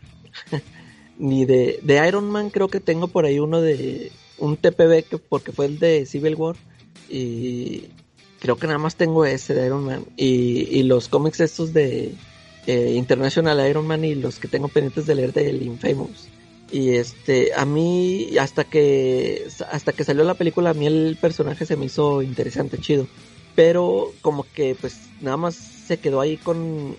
ni 1.19 1.47
de, 1.47 1.81
de 1.83 2.07
Iron 2.07 2.29
Man, 2.29 2.51
creo 2.51 2.69
que 2.69 2.81
tengo 2.81 3.09
por 3.09 3.25
ahí 3.25 3.39
uno 3.39 3.63
de 3.63 4.13
un 4.37 4.59
TPB 4.59 5.09
que, 5.09 5.17
porque 5.17 5.53
fue 5.53 5.65
el 5.65 5.79
de 5.79 6.05
Civil 6.05 6.35
War. 6.35 6.57
Y 7.09 7.85
creo 8.47 8.57
que 8.57 8.69
nada 8.69 8.79
más 8.79 8.95
tengo 8.95 9.27
ese 9.27 9.55
de 9.55 9.67
Iron 9.67 9.85
Man. 9.85 10.05
Y, 10.17 10.85
los 10.85 11.09
cómics 11.09 11.41
estos 11.41 11.73
de 11.73 12.15
eh, 12.69 12.93
International 12.95 13.69
Iron 13.69 13.89
Man 13.89 14.05
y 14.05 14.15
los 14.15 14.39
que 14.39 14.47
tengo 14.47 14.69
pendientes 14.69 15.07
de 15.07 15.17
leer 15.17 15.33
del 15.33 15.63
Infamous. 15.63 16.29
Y 16.71 16.91
este, 16.91 17.53
a 17.55 17.65
mí, 17.65 18.39
hasta 18.39 18.63
que, 18.63 19.49
hasta 19.73 19.93
que 19.93 20.05
salió 20.05 20.23
la 20.23 20.35
película, 20.35 20.71
a 20.71 20.75
mí 20.75 20.87
el 20.87 21.19
personaje 21.21 21.67
se 21.67 21.77
me 21.77 21.87
hizo 21.87 22.23
interesante, 22.23 22.79
chido. 22.79 23.09
Pero 23.57 24.13
como 24.23 24.47
que 24.55 24.77
pues 24.81 25.01
nada 25.21 25.37
más 25.37 25.57
se 25.57 25.99
quedó 25.99 26.21
ahí 26.21 26.37
con, 26.37 26.95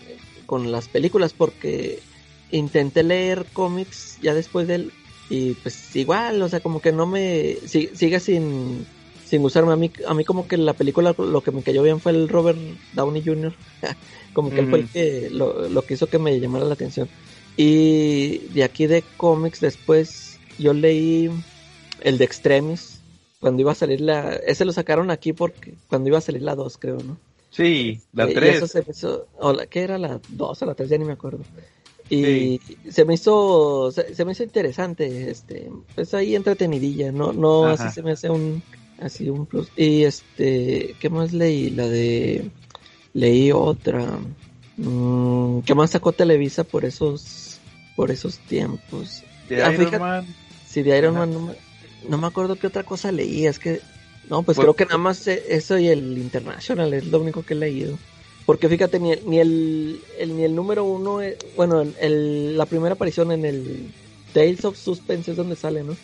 con 0.46 0.70
las 0.70 0.90
películas 0.90 1.32
porque 1.32 2.00
intenté 2.52 3.04
leer 3.04 3.46
cómics 3.54 4.18
ya 4.22 4.34
después 4.34 4.68
de 4.68 4.76
él 4.76 4.92
y 5.30 5.54
pues 5.54 5.96
igual, 5.96 6.42
o 6.42 6.50
sea, 6.50 6.60
como 6.60 6.82
que 6.82 6.92
no 6.92 7.06
me 7.06 7.58
sigue 7.66 8.20
sin 8.20 8.86
sin 9.28 9.44
usarme 9.44 9.74
a 9.74 9.76
mí 9.76 9.92
a 10.08 10.14
mí 10.14 10.24
como 10.24 10.48
que 10.48 10.58
la 10.58 10.74
película 10.74 11.14
lo 11.18 11.42
que 11.42 11.52
me 11.52 11.64
cayó 11.64 11.84
bien 11.84 12.00
fue 12.00 12.14
el 12.14 12.30
Robert 12.30 12.58
Downey 12.94 13.24
Jr. 13.24 13.54
como 14.34 14.50
que 14.50 14.60
él 14.60 14.70
fue 14.70 14.80
el 14.80 14.90
que 14.90 15.30
lo, 15.32 15.68
lo 15.68 15.82
que 15.82 15.96
hizo 15.96 16.08
que 16.08 16.20
me 16.20 16.40
llamara 16.40 16.66
la 16.66 16.74
atención. 16.74 17.10
Y 17.58 18.38
de 18.54 18.64
aquí 18.64 18.88
de 18.88 19.04
cómics 19.18 19.60
después 19.60 20.40
yo 20.60 20.74
leí 20.74 21.30
el 22.02 22.18
de 22.18 22.26
Extremis 22.26 23.02
cuando 23.40 23.62
iba 23.62 23.72
a 23.72 23.76
salir 23.76 24.02
la 24.02 24.36
ese 24.36 24.66
lo 24.66 24.72
sacaron 24.72 25.12
aquí 25.12 25.34
porque 25.34 25.76
cuando 25.90 26.10
iba 26.10 26.18
a 26.18 26.22
salir 26.22 26.42
la 26.42 26.56
2, 26.56 26.78
creo, 26.78 26.98
¿no? 26.98 27.18
Sí, 27.50 28.02
la 28.14 28.28
3. 28.28 28.76
¿Qué 29.70 29.82
era 29.82 29.98
la 29.98 30.20
2 30.30 30.62
o 30.62 30.66
la 30.66 30.76
3? 30.76 30.90
Ya 30.90 30.98
ni 30.98 31.06
me 31.06 31.14
acuerdo. 31.14 31.40
Y 32.10 32.62
se 32.90 33.04
me 33.06 33.16
hizo 33.16 33.92
se, 33.92 34.24
me 34.24 34.32
hizo 34.32 34.44
interesante, 34.44 35.30
este, 35.30 35.70
pues 35.94 36.14
ahí 36.14 36.36
entretenidilla, 36.36 37.12
no 37.12 37.34
no 37.34 37.66
así 37.66 37.90
se 37.90 38.02
me 38.02 38.12
hace 38.12 38.30
un 38.30 38.64
así 39.00 39.30
un 39.30 39.46
plus. 39.46 39.70
Y 39.76 40.04
este, 40.04 40.96
¿qué 41.00 41.10
más 41.10 41.34
leí? 41.34 41.70
La 41.70 41.88
de 41.88 42.50
leí 43.14 43.52
otra. 43.52 44.20
Mm, 44.78 45.62
¿Qué 45.62 45.76
más 45.76 45.92
sacó 45.92 46.12
Televisa 46.12 46.64
por 46.64 46.86
esos 46.86 47.60
por 47.96 48.12
esos 48.12 48.38
tiempos? 48.40 49.24
De 49.50 49.64
ah, 49.64 49.74
Iron 49.74 50.00
Man. 50.00 50.36
Sí, 50.68 50.84
de 50.84 50.98
Iron 50.98 51.16
Man 51.16 51.32
no 52.08 52.18
me, 52.18 52.28
acuerdo 52.28 52.56
qué 52.56 52.68
otra 52.68 52.84
cosa 52.84 53.12
leí, 53.12 53.48
es 53.48 53.60
que 53.60 53.82
no, 54.30 54.44
pues, 54.44 54.56
pues 54.58 54.66
creo 54.66 54.76
que 54.76 54.86
nada 54.86 54.98
más 54.98 55.28
eso 55.28 55.78
y 55.78 55.88
el 55.88 56.18
International 56.18 56.94
es 56.94 57.08
lo 57.08 57.20
único 57.20 57.44
que 57.44 57.54
he 57.54 57.58
leído. 57.58 57.98
Porque 58.46 58.70
fíjate, 58.70 59.00
ni 59.00 59.12
el, 59.12 59.22
ni 59.26 59.40
el, 59.40 60.02
ni 60.28 60.44
el 60.44 60.56
número 60.56 60.86
uno, 60.86 61.22
eh, 61.22 61.38
bueno, 61.58 61.82
el, 62.00 62.58
la 62.58 62.66
primera 62.66 62.94
aparición 62.94 63.32
en 63.32 63.44
el 63.44 63.92
Tales 64.34 64.64
of 64.64 64.78
Suspense 64.78 65.32
es 65.32 65.38
donde 65.38 65.56
sale, 65.56 65.84
¿no? 65.84 65.98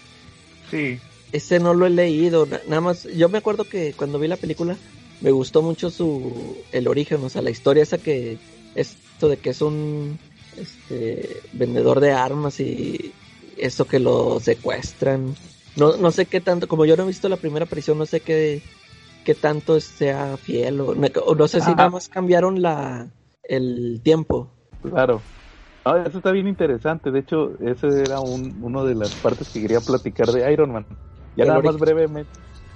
Sí. 0.70 1.00
Ese 1.34 1.60
no 1.60 1.74
lo 1.74 1.86
he 1.86 1.90
leído, 1.90 2.48
nada 2.68 2.80
más, 2.80 3.04
yo 3.04 3.28
me 3.28 3.40
acuerdo 3.40 3.66
que 3.66 3.94
cuando 3.94 4.20
vi 4.20 4.28
la 4.28 4.38
película 4.38 4.78
me 5.20 5.32
gustó 5.32 5.62
mucho 5.62 5.90
su, 5.90 6.58
el 6.72 6.88
origen, 6.88 7.22
o 7.24 7.30
sea, 7.30 7.42
la 7.42 7.50
historia 7.50 7.84
esa 7.84 7.98
que, 7.98 8.38
esto 8.76 9.28
de 9.28 9.38
que 9.38 9.50
es 9.50 9.62
un, 9.62 10.20
este, 10.58 11.42
vendedor 11.54 12.00
de 12.00 12.12
armas 12.12 12.60
y 12.60 13.14
eso 13.58 13.86
que 13.86 14.00
lo 14.00 14.40
secuestran. 14.40 15.36
No, 15.76 15.98
no 15.98 16.12
sé 16.12 16.28
qué 16.28 16.40
tanto, 16.40 16.68
como 16.68 16.86
yo 16.86 16.96
no 16.96 17.04
he 17.04 17.08
visto 17.08 17.28
la 17.30 17.38
primera 17.38 17.66
aparición, 17.66 17.98
no 17.98 18.06
sé 18.06 18.20
qué 18.20 18.62
que 19.24 19.34
tanto 19.36 19.80
sea 19.80 20.38
fiel 20.38 20.82
o 20.82 20.94
no, 20.94 21.48
sé 21.48 21.62
si 21.62 21.74
nada 21.74 21.90
más 21.90 22.10
cambiaron 22.10 22.62
la 22.62 23.08
el 23.44 24.02
tiempo. 24.04 24.50
Claro. 24.82 25.22
eso 26.06 26.18
está 26.18 26.32
bien 26.32 26.48
interesante. 26.48 27.12
De 27.12 27.20
hecho, 27.20 27.58
ese 27.62 28.02
era 28.02 28.20
un, 28.20 28.60
uno 28.62 28.86
de 28.86 28.96
las 28.96 29.12
partes 29.16 29.50
que 29.50 29.62
quería 29.62 29.80
platicar 29.80 30.28
de 30.28 30.52
Iron 30.52 30.72
Man. 30.72 30.86
Ya 31.36 31.46
nada 31.46 31.62
más 31.62 31.78
brevemente. 31.78 32.32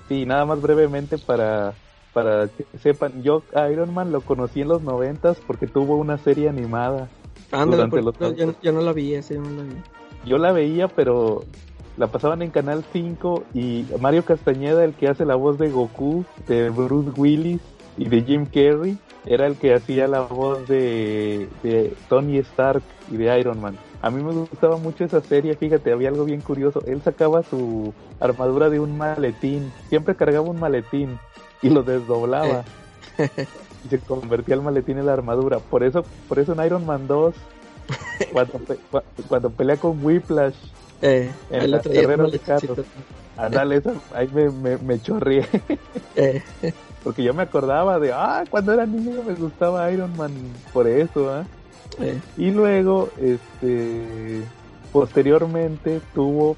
Sí, 0.08 0.26
nada 0.26 0.46
más 0.46 0.62
brevemente 0.62 1.18
para 1.18 1.74
para 2.18 2.48
que 2.48 2.66
sepan, 2.80 3.22
yo 3.22 3.44
a 3.54 3.70
Iron 3.70 3.94
Man 3.94 4.12
lo 4.12 4.22
conocí 4.22 4.62
en 4.62 4.70
los 4.70 4.82
noventas 4.82 5.38
porque 5.46 5.68
tuvo 5.68 5.98
una 5.98 6.18
serie 6.18 6.50
animada. 6.50 7.10
Ándale, 7.52 7.88
pues, 7.90 8.04
yo, 8.64 8.72
no 8.72 8.82
la 8.82 8.92
vi, 8.92 9.14
ese 9.14 9.38
no 9.38 9.50
la 9.52 9.62
vi. 9.62 9.76
Yo 10.26 10.40
la 10.40 10.52
veía, 10.52 10.88
pero 10.88 11.44
la 11.96 12.08
pasaban 12.08 12.42
en 12.42 12.50
Canal 12.50 12.84
5 12.92 13.44
y 13.54 13.86
Mario 14.02 14.26
Castañeda, 14.26 14.84
el 14.84 14.96
que 14.96 15.08
hace 15.08 15.26
la 15.26 15.36
voz 15.36 15.60
de 15.60 15.70
Goku, 15.70 16.26
de 16.48 16.72
Bruce 16.72 17.12
Willis 17.16 17.62
y 18.00 18.10
de 18.10 18.24
Jim 18.24 18.46
Carrey, 18.46 18.98
era 19.28 19.46
el 19.46 19.56
que 19.56 19.76
hacía 19.76 20.08
la 20.08 20.22
voz 20.22 20.68
de, 20.68 21.48
Tony 22.10 22.38
Stark 22.40 22.82
y 23.12 23.18
de 23.18 23.40
Iron 23.40 23.62
Man. 23.62 23.78
A 24.02 24.12
mí 24.12 24.22
me 24.22 24.32
gustaba 24.32 24.78
mucho 24.78 25.04
esa 25.04 25.22
serie, 25.22 25.56
fíjate, 25.56 25.92
había 25.92 26.10
algo 26.10 26.26
bien 26.26 26.42
curioso. 26.42 26.84
Él 26.86 27.02
sacaba 27.02 27.44
su 27.44 27.94
armadura 28.20 28.70
de 28.70 28.80
un 28.80 28.98
maletín, 28.98 29.72
siempre 29.90 30.16
cargaba 30.16 30.48
un 30.48 30.60
maletín 30.60 31.20
y 31.62 31.70
lo 31.70 31.84
desdoblaba. 31.84 32.64
y 33.86 33.90
se 33.90 34.00
convertía 34.00 34.56
el 34.56 34.62
maletín 34.62 35.00
en 35.00 35.08
la 35.08 35.14
armadura. 35.14 35.60
Por 35.60 35.84
eso, 35.84 36.06
por 36.28 36.40
eso 36.40 36.54
en 36.54 36.66
Iron 36.66 36.86
Man 36.86 37.08
2, 37.08 37.34
cuando, 38.32 38.60
cuando 39.28 39.50
pelea 39.50 39.78
con 39.78 40.04
Whiplash, 40.04 40.56
eh, 41.02 41.32
en 41.50 41.72
la 41.72 41.82
carrera 41.82 42.24
de 42.26 42.40
carros. 42.40 42.80
Andale, 43.36 43.82
ahí 44.14 44.28
me, 44.34 44.50
me, 44.50 44.78
me 44.78 45.02
chorrié. 45.02 45.46
Eh. 46.20 46.42
Porque 47.04 47.22
yo 47.24 47.32
me 47.36 47.44
acordaba 47.44 48.00
de, 48.00 48.12
ah, 48.12 48.44
cuando 48.50 48.74
era 48.74 48.88
niño 48.88 49.22
me 49.24 49.36
gustaba 49.36 49.92
Iron 49.92 50.18
Man 50.18 50.32
por 50.74 50.88
eso, 50.88 51.30
¿ah? 51.30 51.42
Eh. 51.42 51.57
Y 52.38 52.52
luego, 52.52 53.10
este, 53.20 54.44
posteriormente 54.92 56.02
tuvo, 56.14 56.56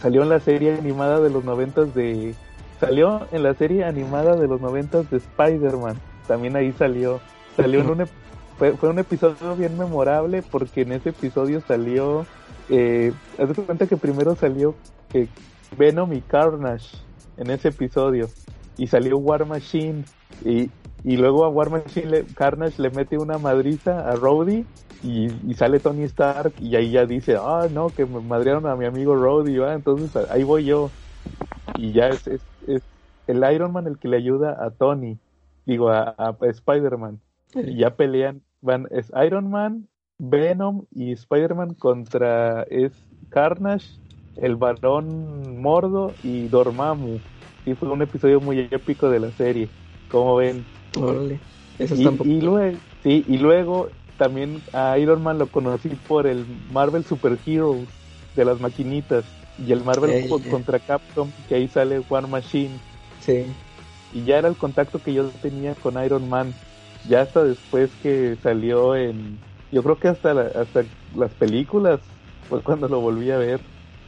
salió 0.00 0.22
en 0.22 0.28
la 0.28 0.40
serie 0.40 0.74
animada 0.74 1.20
de 1.20 1.30
los 1.30 1.44
noventas 1.44 1.94
de, 1.94 2.34
salió 2.80 3.26
en 3.32 3.42
la 3.42 3.54
serie 3.54 3.84
animada 3.84 4.36
de 4.36 4.48
los 4.48 4.60
noventas 4.60 5.10
de 5.10 5.18
Spider-Man. 5.18 5.96
También 6.26 6.56
ahí 6.56 6.72
salió, 6.72 7.20
salió 7.56 7.80
en 7.80 7.88
un, 7.88 8.06
fue, 8.58 8.72
fue 8.72 8.90
un 8.90 8.98
episodio 8.98 9.56
bien 9.56 9.78
memorable 9.78 10.42
porque 10.42 10.82
en 10.82 10.92
ese 10.92 11.10
episodio 11.10 11.62
salió 11.66 12.26
eh, 12.68 13.12
haz 13.38 13.48
cuenta 13.64 13.86
que 13.86 13.96
primero 13.96 14.34
salió 14.34 14.74
eh, 15.12 15.28
Venom 15.76 16.12
y 16.12 16.20
Carnage 16.20 16.96
en 17.36 17.50
ese 17.50 17.68
episodio 17.68 18.28
y 18.76 18.88
salió 18.88 19.18
War 19.18 19.46
Machine 19.46 20.04
y, 20.44 20.70
y 21.06 21.16
luego 21.16 21.44
a 21.44 21.48
War 21.48 21.70
Machine 21.70 22.24
Carnage 22.34 22.82
le 22.82 22.90
mete 22.90 23.16
una 23.16 23.38
madriza 23.38 24.10
a 24.10 24.16
Rhodey 24.16 24.66
y, 25.04 25.54
sale 25.54 25.78
Tony 25.78 26.02
Stark 26.02 26.52
y 26.58 26.74
ahí 26.74 26.90
ya 26.90 27.06
dice, 27.06 27.36
ah, 27.40 27.68
no, 27.70 27.90
que 27.90 28.04
me 28.04 28.20
madrearon 28.20 28.66
a 28.66 28.74
mi 28.74 28.86
amigo 28.86 29.14
Rhodey, 29.14 29.56
entonces 29.72 30.16
ahí 30.30 30.42
voy 30.42 30.64
yo 30.64 30.90
y 31.78 31.92
ya 31.92 32.08
es, 32.08 32.26
es, 32.26 32.42
el 33.28 33.44
Iron 33.54 33.72
Man 33.72 33.86
el 33.86 33.98
que 33.98 34.08
le 34.08 34.16
ayuda 34.16 34.56
a 34.60 34.72
Tony, 34.72 35.16
digo, 35.64 35.90
a, 35.90 36.16
a 36.18 36.36
Spider-Man 36.40 37.20
y 37.54 37.78
ya 37.78 37.94
pelean, 37.94 38.42
van, 38.60 38.88
es 38.90 39.12
Iron 39.24 39.48
Man, 39.48 39.86
Venom 40.18 40.86
y 40.90 41.12
Spider-Man 41.12 41.74
contra 41.74 42.64
es 42.64 42.92
Carnage, 43.28 43.86
el 44.36 44.56
varón 44.56 45.60
Mordo 45.62 46.12
y 46.24 46.48
Dormammu. 46.48 47.18
Y 47.64 47.74
fue 47.74 47.90
un 47.90 48.02
episodio 48.02 48.40
muy 48.40 48.68
épico 48.70 49.08
de 49.08 49.20
la 49.20 49.30
serie. 49.32 49.68
Como 50.10 50.36
ven. 50.36 50.64
Y, 52.24 52.40
luego, 52.40 52.78
sí, 53.02 53.24
y 53.28 53.38
luego 53.38 53.90
también 54.16 54.62
a 54.72 54.98
Iron 54.98 55.22
Man 55.22 55.38
lo 55.38 55.46
conocí 55.46 55.90
por 56.08 56.26
el 56.26 56.44
Marvel 56.72 57.04
Super 57.04 57.38
Heroes 57.46 57.88
de 58.34 58.44
las 58.44 58.60
maquinitas 58.60 59.24
y 59.64 59.72
el 59.72 59.84
Marvel 59.84 60.28
contra 60.50 60.78
Capcom 60.78 61.30
que 61.48 61.56
ahí 61.56 61.68
sale 61.68 62.02
One 62.08 62.28
Machine. 62.28 62.78
Sí. 63.20 63.44
Y 64.12 64.24
ya 64.24 64.38
era 64.38 64.48
el 64.48 64.56
contacto 64.56 65.02
que 65.02 65.12
yo 65.12 65.28
tenía 65.42 65.74
con 65.74 66.02
Iron 66.02 66.28
Man. 66.28 66.54
Ya 67.08 67.22
hasta 67.22 67.44
después 67.44 67.90
que 68.02 68.36
salió 68.42 68.96
en 68.96 69.38
yo 69.72 69.82
creo 69.82 69.98
que 69.98 70.08
hasta, 70.08 70.30
hasta 70.30 70.84
las 71.16 71.32
películas 71.32 72.00
fue 72.48 72.62
cuando 72.62 72.88
lo 72.88 73.00
volví 73.00 73.30
a 73.30 73.38
ver. 73.38 73.60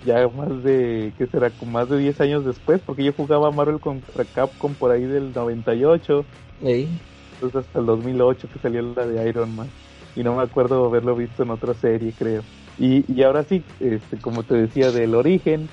Ya 0.05 0.29
más 0.29 0.63
de, 0.63 1.13
¿qué 1.19 1.27
será? 1.27 1.51
Como 1.51 1.73
más 1.73 1.89
de 1.89 1.99
10 1.99 2.21
años 2.21 2.45
después, 2.45 2.81
porque 2.85 3.05
yo 3.05 3.13
jugaba 3.13 3.51
Marvel 3.51 3.81
contra 3.81 4.25
Capcom 4.25 4.75
por 4.75 4.91
ahí 4.91 5.05
del 5.05 5.33
98, 5.33 6.25
Ey. 6.63 6.89
entonces 7.35 7.67
hasta 7.67 7.79
el 7.81 7.87
2008 7.87 8.49
que 8.53 8.59
salió 8.59 8.83
la 8.83 9.07
de 9.07 9.29
Iron 9.29 9.55
Man. 9.57 9.69
Y 10.17 10.23
no 10.23 10.35
me 10.35 10.43
acuerdo 10.43 10.85
haberlo 10.87 11.15
visto 11.15 11.43
en 11.43 11.51
otra 11.51 11.75
serie, 11.75 12.13
creo. 12.19 12.43
Y, 12.79 13.05
y 13.13 13.23
ahora 13.23 13.45
sí, 13.45 13.63
este, 13.81 14.17
como 14.19 14.43
te 14.43 14.55
decía, 14.55 14.91
del 14.91 15.15
origen. 15.15 15.69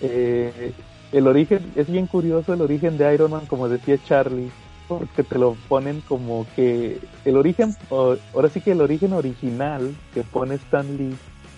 eh, 0.00 0.72
el 1.12 1.28
origen, 1.28 1.60
es 1.76 1.88
bien 1.90 2.06
curioso 2.08 2.52
el 2.54 2.60
origen 2.60 2.98
de 2.98 3.14
Iron 3.14 3.30
Man, 3.30 3.46
como 3.46 3.68
decía 3.68 3.96
Charlie, 4.04 4.50
porque 4.88 5.22
te 5.22 5.38
lo 5.38 5.56
ponen 5.68 6.00
como 6.08 6.44
que 6.56 6.98
el 7.24 7.36
origen, 7.36 7.74
ahora 7.88 8.48
sí 8.52 8.60
que 8.60 8.72
el 8.72 8.80
origen 8.80 9.12
original 9.12 9.94
que 10.12 10.22
pone 10.24 10.56
Stan 10.56 10.96
Lee 10.96 11.14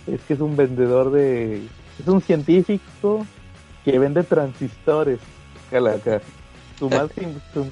es 0.06 0.20
que 0.22 0.34
es 0.34 0.40
un 0.40 0.56
vendedor 0.56 1.10
de, 1.10 1.62
es 1.98 2.06
un 2.06 2.20
científico 2.20 3.26
que 3.84 3.98
vende 3.98 4.22
transistores. 4.22 5.20
Calaca. 5.70 6.20
Su, 6.78 6.88
más, 6.90 7.10
su, 7.52 7.66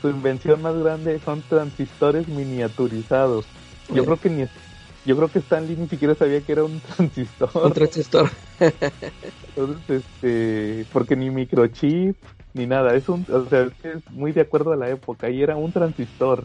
su 0.00 0.08
invención 0.08 0.62
más 0.62 0.76
grande 0.76 1.20
son 1.24 1.42
transistores 1.42 2.28
miniaturizados. 2.28 3.46
Yo 3.92 4.04
creo 4.04 4.16
que 4.16 4.30
ni 4.30 4.46
yo 5.04 5.16
creo 5.16 5.28
que 5.28 5.40
Stan 5.40 5.66
Lee 5.66 5.76
ni 5.76 5.88
siquiera 5.88 6.14
sabía 6.14 6.40
que 6.40 6.52
era 6.52 6.64
un 6.64 6.80
transistor. 6.80 7.50
Un 7.64 7.72
transistor. 7.72 8.30
Entonces, 9.56 10.04
este, 10.04 10.86
porque 10.92 11.16
ni 11.16 11.30
microchip 11.30 12.16
ni 12.54 12.66
nada, 12.66 12.94
es 12.94 13.08
un, 13.08 13.24
o 13.32 13.48
sea, 13.48 13.62
es 13.82 14.10
muy 14.10 14.32
de 14.32 14.42
acuerdo 14.42 14.72
a 14.72 14.76
la 14.76 14.90
época 14.90 15.30
y 15.30 15.42
era 15.42 15.56
un 15.56 15.72
transistor. 15.72 16.44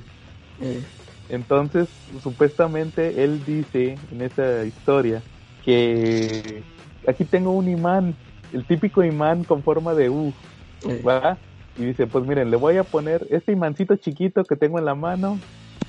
Eh, 0.61 0.81
Entonces, 1.29 1.89
supuestamente 2.21 3.23
él 3.23 3.43
dice 3.45 3.99
en 4.09 4.21
esa 4.21 4.65
historia 4.65 5.23
que 5.61 6.65
aquí 7.05 7.25
tengo 7.25 7.51
un 7.51 7.67
imán, 7.67 8.17
el 8.51 8.65
típico 8.65 9.03
imán 9.03 9.43
con 9.43 9.63
forma 9.63 9.93
de 9.93 10.09
U, 10.09 10.33
¿va? 11.05 11.39
Y 11.75 11.85
dice, 11.85 12.07
pues 12.07 12.25
miren, 12.25 12.49
le 12.49 12.57
voy 12.57 12.77
a 12.77 12.85
poner 12.85 13.27
este 13.29 13.51
imancito 13.51 13.95
chiquito 13.97 14.43
que 14.45 14.55
tengo 14.55 14.79
en 14.79 14.85
la 14.85 14.95
mano, 14.95 15.43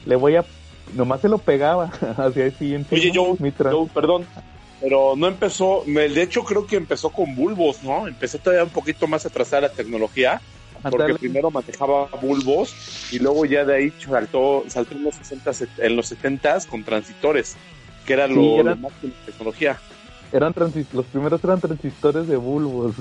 le 0.05 0.16
voy 0.16 0.36
a, 0.36 0.47
nomás 0.86 1.20
se 1.22 1.28
lo 1.28 1.45
pegaba 1.45 1.86
hacia 2.18 2.45
el 2.47 2.57
siguiente. 2.57 2.95
Oye, 2.97 3.11
yo, 3.12 3.36
yo, 3.70 3.89
perdón, 3.95 4.28
pero 4.80 5.16
no 5.16 5.26
empezó, 5.28 5.84
me- 5.86 6.09
de 6.09 6.22
hecho 6.22 6.43
creo 6.45 6.66
que 6.66 6.76
empezó 6.76 7.11
con 7.11 7.34
bulbos, 7.34 7.82
¿no? 7.82 8.07
Empezó 8.09 8.39
todavía 8.39 8.64
un 8.64 8.70
poquito 8.72 9.07
más 9.09 9.26
atrasada 9.26 9.62
la 9.62 9.72
tecnología, 9.74 10.43
porque 10.91 11.14
primero 11.14 11.51
manejaba 11.51 12.09
bulbos 12.20 12.74
y 13.12 13.18
luego 13.18 13.45
ya 13.45 13.64
de 13.64 13.74
ahí 13.76 13.93
saltó, 13.99 14.64
saltó 14.68 14.95
en 14.97 15.05
los 15.05 15.14
60, 15.16 15.51
en 15.79 15.97
los 15.97 16.07
70 16.09 16.59
con 16.68 16.85
transistores, 16.85 17.57
que 18.07 18.12
era 18.14 18.26
lo, 18.26 18.35
Sí, 18.41 18.55
era- 18.57 18.70
lo 18.70 18.76
máximo 18.76 19.12
de 19.26 19.33
tecnología. 19.33 19.81
eran 20.33 20.55
los 20.93 21.07
primeros 21.07 21.43
eran 21.45 21.61
transistores 21.61 22.26
de 22.29 22.37
bulbos. 22.37 22.95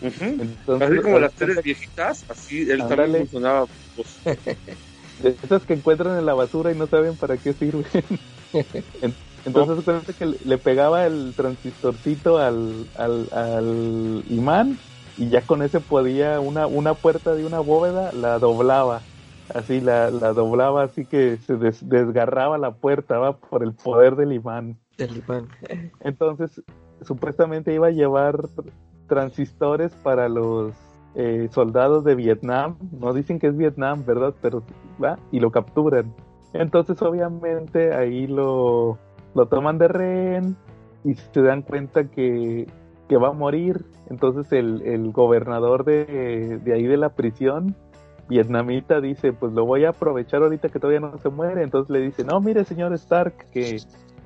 Entonces, 0.00 0.88
Así 0.88 1.00
como 1.02 1.18
las 1.18 1.32
teles 1.34 1.62
viejitas, 1.62 2.24
así 2.28 2.60
él 2.70 2.82
Ándale. 2.82 3.02
también 3.02 3.22
funcionaba. 3.28 3.66
Esas 5.42 5.62
que 5.62 5.74
encuentran 5.74 6.16
en 6.18 6.26
la 6.26 6.34
basura 6.34 6.70
y 6.70 6.76
no 6.76 6.86
saben 6.86 7.16
para 7.16 7.36
qué 7.36 7.52
sirven. 7.52 7.84
En- 9.02 9.14
Entonces 9.44 9.84
cuenta 9.84 10.12
que 10.12 10.26
le- 10.26 10.38
le 10.44 10.58
pegaba 10.58 11.06
el 11.06 11.32
transistorcito 11.36 12.38
al, 12.38 12.86
al, 12.96 13.28
al 13.32 14.24
imán 14.30 14.78
y 15.18 15.28
ya 15.30 15.42
con 15.42 15.62
ese 15.62 15.80
podía 15.80 16.40
una, 16.40 16.66
una 16.66 16.94
puerta 16.94 17.34
de 17.34 17.44
una 17.44 17.60
bóveda 17.60 18.12
la 18.12 18.38
doblaba. 18.38 19.02
Así 19.54 19.80
la, 19.80 20.10
la 20.10 20.32
doblaba 20.32 20.84
así 20.84 21.06
que 21.06 21.38
se 21.38 21.56
des- 21.56 21.88
desgarraba 21.88 22.58
la 22.58 22.72
puerta 22.72 23.18
¿va? 23.18 23.36
por 23.38 23.62
el 23.62 23.72
poder 23.72 24.14
del 24.16 24.32
imán. 24.32 24.76
del 24.96 25.16
imán. 25.16 25.48
Entonces, 26.00 26.62
supuestamente 27.02 27.72
iba 27.74 27.88
a 27.88 27.90
llevar 27.90 28.48
transistores 29.08 29.94
para 29.96 30.28
los 30.28 30.74
eh, 31.14 31.48
soldados 31.50 32.04
de 32.04 32.14
Vietnam. 32.14 32.76
No 32.92 33.12
dicen 33.14 33.38
que 33.38 33.48
es 33.48 33.56
Vietnam, 33.56 34.04
¿verdad? 34.04 34.34
Pero 34.40 34.62
va 35.02 35.18
y 35.30 35.40
lo 35.40 35.50
capturan. 35.50 36.14
Entonces, 36.52 37.00
obviamente, 37.02 37.94
ahí 37.94 38.26
lo, 38.26 38.98
lo 39.34 39.48
toman 39.48 39.78
de 39.78 39.88
rehén 39.88 40.56
y 41.04 41.14
se 41.14 41.42
dan 41.42 41.62
cuenta 41.62 42.10
que, 42.10 42.66
que 43.08 43.16
va 43.16 43.28
a 43.28 43.32
morir. 43.32 43.84
Entonces, 44.10 44.52
el, 44.52 44.82
el 44.82 45.10
gobernador 45.12 45.84
de, 45.84 46.58
de 46.62 46.72
ahí 46.72 46.86
de 46.86 46.96
la 46.96 47.10
prisión 47.10 47.74
vietnamita 48.28 49.00
dice: 49.00 49.32
Pues 49.32 49.52
lo 49.52 49.64
voy 49.64 49.84
a 49.84 49.90
aprovechar 49.90 50.42
ahorita 50.42 50.68
que 50.68 50.78
todavía 50.78 51.00
no 51.00 51.18
se 51.18 51.30
muere. 51.30 51.62
Entonces 51.62 51.90
le 51.90 52.00
dice: 52.00 52.24
No, 52.24 52.40
mire, 52.40 52.64
señor 52.64 52.92
Stark, 52.94 53.50
que 53.52 53.78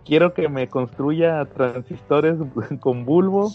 quiero 0.05 0.35
que 0.35 0.49
me 0.49 0.69
construya 0.69 1.45
transistores 1.45 2.37
con 2.81 3.05
bulbo 3.05 3.51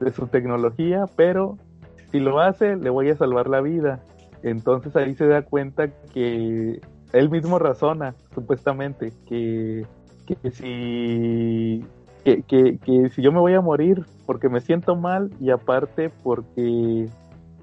de 0.00 0.10
su 0.10 0.26
tecnología, 0.26 1.04
pero 1.16 1.58
si 2.10 2.20
lo 2.20 2.40
hace, 2.40 2.76
le 2.76 2.90
voy 2.90 3.10
a 3.10 3.16
salvar 3.16 3.48
la 3.48 3.60
vida. 3.60 4.00
Entonces 4.42 4.96
ahí 4.96 5.14
se 5.14 5.26
da 5.26 5.42
cuenta 5.42 5.88
que 6.12 6.80
él 7.12 7.30
mismo 7.30 7.58
razona, 7.58 8.14
supuestamente, 8.34 9.12
que, 9.26 9.86
que 10.26 10.50
si 10.50 11.84
que, 12.24 12.42
que, 12.42 12.78
que 12.78 13.10
si 13.10 13.22
yo 13.22 13.32
me 13.32 13.40
voy 13.40 13.54
a 13.54 13.60
morir 13.60 14.04
porque 14.26 14.48
me 14.48 14.60
siento 14.60 14.96
mal 14.96 15.30
y 15.40 15.50
aparte 15.50 16.10
porque 16.22 17.08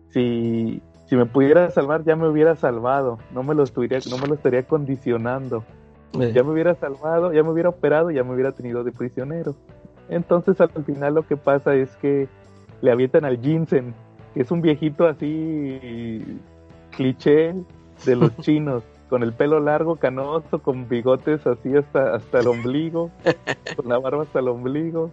si, 0.10 0.82
si 1.06 1.16
me 1.16 1.26
pudiera 1.26 1.70
salvar 1.72 2.04
ya 2.04 2.16
me 2.16 2.28
hubiera 2.28 2.56
salvado, 2.56 3.20
no 3.34 3.44
me 3.44 3.56
lo 3.56 3.64
estuviera, 3.64 4.00
no 4.10 4.18
me 4.18 4.28
lo 4.28 4.36
estaría 4.36 4.64
condicionando. 4.64 5.64
Eh, 6.20 6.32
ya 6.34 6.44
me 6.44 6.52
hubiera 6.52 6.74
salvado, 6.76 7.32
ya 7.34 7.44
me 7.44 7.50
hubiera 7.50 7.70
operado, 7.70 8.10
ya 8.10 8.24
me 8.24 8.34
hubiera 8.34 8.52
tenido 8.52 8.84
de 8.84 8.92
prisionero. 8.92 9.56
Entonces 10.10 10.60
al 10.60 10.84
final 10.84 11.14
lo 11.16 11.28
que 11.28 11.38
pasa 11.38 11.76
es 11.76 11.96
que 11.98 12.28
le 12.82 12.92
avientan 12.92 13.26
al 13.26 13.40
Jinsen, 13.40 13.94
que 14.34 14.42
es 14.42 14.52
un 14.52 14.62
viejito 14.62 15.08
así 15.08 16.40
cliché 16.92 17.54
de 18.06 18.16
los 18.16 18.36
chinos, 18.42 18.84
con 19.10 19.24
el 19.24 19.34
pelo 19.34 19.60
largo, 19.60 19.96
canoso, 19.96 20.60
con 20.60 20.88
bigotes 20.88 21.46
así 21.48 21.76
hasta, 21.76 22.16
hasta 22.16 22.40
el 22.40 22.48
ombligo, 22.48 23.12
con 23.76 23.90
la 23.90 23.98
barba 23.98 24.24
hasta 24.24 24.40
el 24.40 24.48
ombligo, 24.48 25.12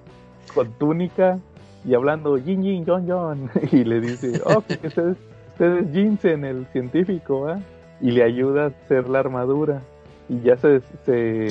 con 0.54 0.70
túnica 0.72 1.38
y 1.84 1.94
hablando 1.94 2.36
Jin 2.36 2.62
Jin 2.62 2.84
Jon 2.84 3.08
Jon 3.08 3.50
y 3.72 3.84
le 3.84 4.00
dice, 4.00 4.40
oh, 4.44 4.60
que 4.60 4.86
usted 4.86 5.08
es, 5.10 5.16
usted 5.52 5.76
es 5.78 5.92
Jinsen, 5.92 6.44
el 6.44 6.66
científico, 6.72 7.48
¿ah? 7.48 7.60
Y 8.00 8.10
le 8.10 8.22
ayuda 8.22 8.64
a 8.64 8.66
hacer 8.66 9.08
la 9.08 9.20
armadura 9.20 9.80
y 10.28 10.40
ya 10.40 10.56
se, 10.58 10.80
se 11.04 11.46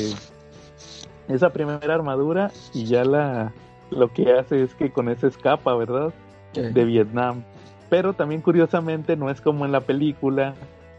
esa 1.27 1.49
primera 1.49 1.95
armadura 1.95 2.51
y 2.73 2.85
ya 2.85 3.03
la 3.03 3.51
lo 3.89 4.11
que 4.11 4.31
hace 4.33 4.63
es 4.63 4.75
que 4.75 4.91
con 4.91 5.09
esa 5.09 5.27
escapa, 5.27 5.75
¿verdad? 5.75 6.13
De 6.53 6.85
Vietnam. 6.85 7.43
Pero 7.89 8.13
también 8.13 8.41
curiosamente 8.41 9.15
no 9.15 9.29
es 9.29 9.41
como 9.41 9.65
en 9.65 9.71
la 9.71 9.81
película 9.81 10.53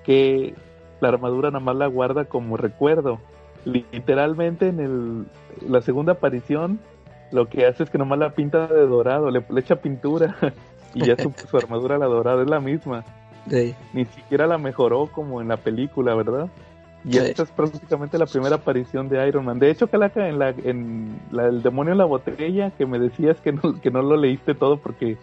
que 0.05 0.55
la 1.01 1.09
armadura 1.09 1.51
nada 1.51 1.65
más 1.65 1.77
la 1.77 1.87
guarda 1.87 2.25
como 2.25 2.57
recuerdo. 2.57 3.19
Literalmente 3.65 4.69
en 4.69 4.81
el, 4.81 5.27
la 5.69 5.81
segunda 5.83 6.13
aparición 6.13 6.79
lo 7.33 7.49
que 7.49 7.67
hace 7.67 7.83
es 7.83 7.91
que 7.91 7.99
nomás 7.99 8.19
la 8.19 8.31
pinta 8.31 8.67
de 8.69 8.87
dorado, 8.87 9.31
le, 9.31 9.45
le 9.49 9.61
echa 9.61 9.77
pintura 9.77 10.37
y 10.95 11.05
ya 11.07 11.17
su, 11.17 11.33
su 11.51 11.57
armadura 11.57 11.99
la 11.99 12.07
dorada 12.07 12.43
es 12.43 12.49
la 12.49 12.61
misma 12.61 13.05
ni 13.93 14.05
siquiera 14.07 14.47
la 14.47 14.59
mejoró 14.59 15.07
como 15.07 15.41
en 15.41 15.49
la 15.49 15.57
película, 15.57 16.15
¿verdad? 16.15 16.49
Y 17.05 17.13
Sí. 17.13 17.19
esta 17.19 17.45
es 17.45 17.51
prácticamente 17.51 18.19
la 18.19 18.27
primera 18.27 18.57
aparición 18.57 19.09
de 19.09 19.27
Iron 19.29 19.45
Man. 19.45 19.59
De 19.61 19.71
hecho, 19.71 19.87
Calaca, 19.87 20.29
en 20.29 20.39
la, 20.41 20.51
en 20.51 21.21
la, 21.31 21.47
el 21.47 21.63
demonio 21.63 21.93
en 21.93 21.99
la 21.99 22.05
botella, 22.05 22.71
que 22.73 22.87
me 22.87 22.99
decías 22.99 23.41
que 23.41 23.53
no, 23.53 23.81
que 23.81 23.91
no 23.91 24.03
lo 24.03 24.17
leíste 24.17 24.55
todo 24.55 24.79
porque 24.79 25.17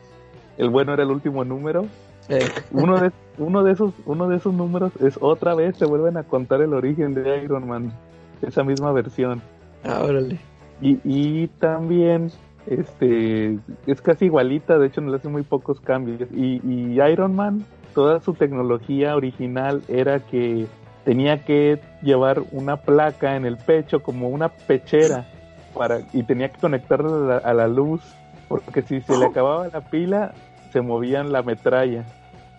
el 0.58 0.70
bueno 0.70 0.94
era 0.94 1.04
el 1.04 1.12
último 1.12 1.44
número, 1.44 1.86
eh, 2.30 2.48
uno 2.72 3.00
de, 3.00 3.12
uno 3.38 3.64
de 3.64 3.72
esos, 3.72 3.94
uno 4.06 4.28
de 4.28 4.38
esos 4.38 4.54
números 4.54 4.92
es 5.02 5.18
otra 5.22 5.56
vez, 5.56 5.78
se 5.78 5.86
vuelven 5.86 6.18
a 6.18 6.24
contar 6.24 6.62
el 6.62 6.74
origen 6.74 7.14
de 7.14 7.44
Iron 7.44 7.68
Man, 7.68 7.94
esa 8.42 8.64
misma 8.64 8.92
versión. 8.92 9.42
ah, 9.84 10.02
órale. 10.04 10.40
Y, 10.82 11.00
y 11.04 11.48
también 11.60 12.32
este 12.66 13.60
es 13.88 14.02
casi 14.02 14.26
igualita, 14.26 14.78
de 14.78 14.88
hecho 14.88 15.02
no 15.02 15.12
le 15.12 15.18
hacen 15.18 15.32
muy 15.32 15.44
pocos 15.44 15.80
cambios. 15.80 16.30
Y, 16.32 16.62
y 16.66 17.02
Iron 17.02 17.36
Man, 17.36 17.66
toda 17.94 18.20
su 18.20 18.34
tecnología 18.34 19.16
original 19.16 19.82
era 19.88 20.20
que 20.20 20.68
tenía 21.06 21.44
que 21.44 21.80
llevar 22.02 22.42
una 22.52 22.78
placa 22.78 23.36
en 23.36 23.46
el 23.46 23.58
pecho 23.58 24.02
como 24.02 24.30
una 24.30 24.50
pechera 24.50 25.26
para 25.74 26.02
y 26.14 26.24
tenía 26.24 26.50
que 26.50 26.60
conectarla 26.60 27.10
a 27.10 27.20
la, 27.20 27.38
a 27.38 27.54
la 27.54 27.68
luz 27.68 28.02
porque 28.48 28.82
si 28.84 29.02
se 29.02 29.18
le 29.18 29.26
acababa 29.26 29.68
la 29.68 29.82
pila 29.82 30.34
se 30.74 30.82
movían 30.82 31.32
la 31.32 31.44
metralla 31.44 32.04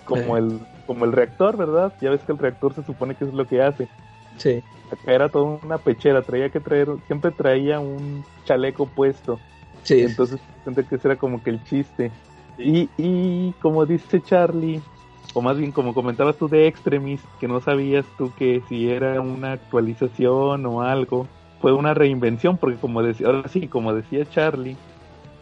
como 0.06 0.36
el 0.36 0.60
como 0.86 1.04
el 1.04 1.12
reactor, 1.12 1.56
¿verdad? 1.56 1.92
Ya 2.00 2.10
ves 2.10 2.20
que 2.22 2.32
el 2.32 2.38
reactor 2.38 2.74
se 2.74 2.82
supone 2.84 3.14
que 3.14 3.24
es 3.24 3.32
lo 3.32 3.46
que 3.46 3.62
hace. 3.62 3.88
Sí, 4.36 4.62
acá 4.90 5.12
era 5.12 5.28
toda 5.28 5.58
una 5.62 5.78
pechera, 5.78 6.22
traía 6.22 6.48
que 6.50 6.60
traer, 6.60 6.88
siempre 7.06 7.30
traía 7.30 7.80
un 7.80 8.24
chaleco 8.44 8.86
puesto, 8.86 9.40
sí, 9.82 10.00
entonces 10.00 10.40
que 10.88 10.96
ese 10.96 11.08
era 11.08 11.16
como 11.16 11.42
que 11.42 11.50
el 11.50 11.62
chiste. 11.64 12.10
Y, 12.56 12.88
y 12.96 13.52
como 13.60 13.84
dice 13.86 14.20
Charlie, 14.22 14.80
o 15.32 15.42
más 15.42 15.56
bien 15.56 15.72
como 15.72 15.94
comentabas 15.94 16.36
tú 16.36 16.48
de 16.48 16.66
Extremis, 16.66 17.20
que 17.40 17.48
no 17.48 17.60
sabías 17.60 18.06
tú 18.16 18.32
que 18.36 18.62
si 18.68 18.90
era 18.90 19.20
una 19.20 19.52
actualización 19.52 20.64
o 20.66 20.82
algo, 20.82 21.26
fue 21.60 21.72
una 21.72 21.94
reinvención, 21.94 22.58
porque 22.58 22.76
como 22.76 23.02
decía, 23.02 23.26
ahora 23.26 23.48
sí, 23.48 23.68
como 23.68 23.94
decía 23.94 24.28
Charlie, 24.28 24.76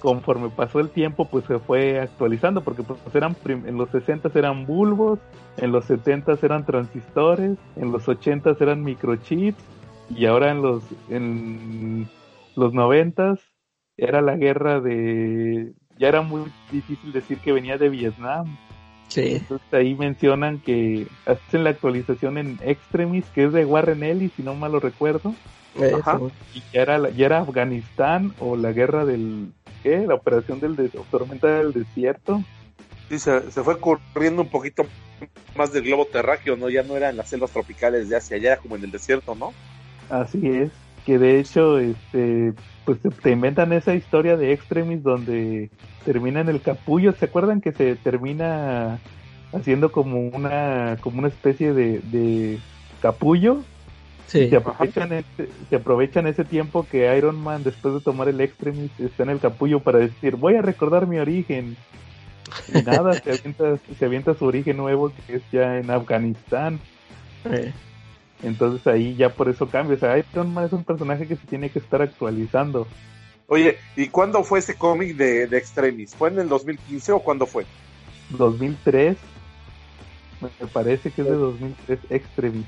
conforme 0.03 0.51
pasó 0.51 0.81
el 0.81 0.91
tiempo, 0.91 1.27
pues 1.27 1.45
se 1.45 1.61
fue 1.61 2.01
actualizando, 2.01 2.61
porque 2.63 2.83
pues 2.83 2.99
eran 3.15 3.37
en 3.47 3.79
los 3.79 3.89
60 3.91 4.33
eran 4.35 4.67
bulbos, 4.67 5.21
en 5.59 5.71
los 5.71 5.85
70 5.85 6.39
eran 6.43 6.67
transistores, 6.67 7.57
en 7.77 7.93
los 7.93 8.09
80 8.09 8.57
eran 8.59 8.83
microchips, 8.83 9.63
y 10.11 10.27
ahora 10.27 10.51
en 10.51 10.61
los, 10.61 10.83
en 11.09 12.09
los 12.57 12.75
90 12.75 13.39
era 13.97 14.21
la 14.21 14.37
guerra 14.37 14.81
de... 14.81 15.73
Ya 15.99 16.09
era 16.09 16.23
muy 16.23 16.43
difícil 16.73 17.13
decir 17.13 17.39
que 17.39 17.53
venía 17.53 17.79
de 17.79 17.89
Vietnam. 17.89 18.59
Sí. 19.07 19.37
Entonces 19.37 19.73
ahí 19.73 19.95
mencionan 19.95 20.59
que 20.59 21.07
hacen 21.27 21.63
la 21.63 21.71
actualización 21.71 22.39
en 22.39 22.59
Extremis, 22.65 23.27
que 23.27 23.45
es 23.45 23.53
de 23.53 23.65
Warren 23.65 24.03
Ellis, 24.03 24.33
si 24.33 24.43
no 24.43 24.55
mal 24.55 24.73
lo 24.73 24.81
recuerdo. 24.81 25.33
Ajá. 26.01 26.19
Y 26.55 26.63
ya 26.73 26.83
era, 26.83 27.11
ya 27.11 27.27
era 27.27 27.39
Afganistán 27.39 28.35
o 28.41 28.57
la 28.57 28.73
guerra 28.73 29.05
del... 29.05 29.53
¿Qué? 29.83 30.05
La 30.07 30.15
operación 30.15 30.61
del 30.61 30.77
des- 30.77 30.93
tormenta 31.11 31.59
del 31.59 31.73
desierto. 31.73 32.43
Sí, 33.09 33.19
se, 33.19 33.51
se 33.51 33.63
fue 33.63 33.79
corriendo 33.79 34.43
un 34.43 34.49
poquito 34.49 34.85
más 35.57 35.73
del 35.73 35.85
globo 35.85 36.07
terráqueo, 36.07 36.57
¿no? 36.57 36.71
Ya 36.71 36.83
no 36.83 36.97
era 36.97 37.11
en 37.11 37.17
las 37.17 37.29
selvas 37.29 37.51
tropicales 37.51 38.09
de 38.09 38.19
ya 38.41 38.53
era 38.53 38.57
como 38.57 38.77
en 38.77 38.85
el 38.85 38.91
desierto, 38.91 39.35
¿no? 39.35 39.53
Así 40.09 40.47
es, 40.49 40.71
que 41.05 41.19
de 41.19 41.39
hecho, 41.41 41.79
este, 41.79 42.53
pues 42.85 42.99
te 43.23 43.31
inventan 43.31 43.73
esa 43.73 43.95
historia 43.95 44.37
de 44.37 44.53
Extremis 44.53 45.03
donde 45.03 45.71
termina 46.05 46.41
en 46.41 46.49
el 46.49 46.61
capullo. 46.61 47.13
¿Se 47.13 47.27
acuerdan 47.27 47.61
que 47.61 47.73
se 47.73 47.97
termina 47.97 48.99
haciendo 49.53 49.93
como 49.93 50.21
una, 50.21 50.97
como 51.01 51.19
una 51.19 51.29
especie 51.29 51.73
de, 51.73 52.01
de 52.01 52.59
capullo? 53.01 53.63
Sí. 54.33 54.49
Se 54.49 54.57
aprovechan, 54.57 55.13
ese, 55.13 55.49
se 55.69 55.77
aprovechan 55.77 56.27
ese 56.27 56.45
tiempo 56.45 56.87
que 56.91 57.15
Iron 57.19 57.37
Man, 57.39 57.65
después 57.65 57.93
de 57.93 58.01
tomar 58.01 58.31
el 58.31 58.41
Extremis, 58.41 58.91
está 58.99 59.25
en 59.25 59.29
el 59.29 59.41
capullo 59.41 59.81
para 59.81 59.99
decir, 59.99 60.37
voy 60.37 60.55
a 60.55 60.63
recordar 60.63 61.07
mi 61.07 61.19
origen. 61.19 61.77
Y 62.73 62.81
nada, 62.83 63.13
se 63.13 63.31
avienta, 63.33 63.77
se 63.99 64.05
avienta 64.07 64.33
su 64.33 64.47
origen 64.47 64.79
nuevo, 64.79 65.13
que 65.27 65.37
es 65.37 65.43
ya 65.53 65.77
en 65.77 65.91
Afganistán. 65.91 66.81
Eh, 67.45 67.75
Entonces 68.43 68.87
ahí 68.87 69.17
ya 69.17 69.29
por 69.29 69.51
eso 69.51 69.69
cambia. 69.69 69.97
O 69.97 70.01
sea, 70.01 70.17
Iron 70.17 70.55
Man 70.55 70.65
es 70.65 70.73
un 70.73 70.85
personaje 70.85 71.27
que 71.27 71.37
se 71.37 71.47
tiene 71.47 71.69
que 71.69 71.81
estar 71.81 72.01
actualizando. 72.01 72.87
Oye, 73.49 73.77
¿y 73.97 74.09
cuándo 74.09 74.45
fue 74.45 74.61
ese 74.61 74.77
cómic 74.77 75.15
de, 75.15 75.47
de 75.47 75.59
Extremis? 75.59 76.15
¿Fue 76.15 76.31
en 76.31 76.39
el 76.39 76.49
2015 76.49 77.13
o 77.13 77.21
cuándo 77.21 77.45
fue? 77.45 77.67
2003, 78.31 79.19
me 80.41 80.67
parece 80.69 81.11
que 81.11 81.21
es 81.21 81.29
de 81.29 81.35
2003, 81.35 81.99
Extremis. 82.09 82.67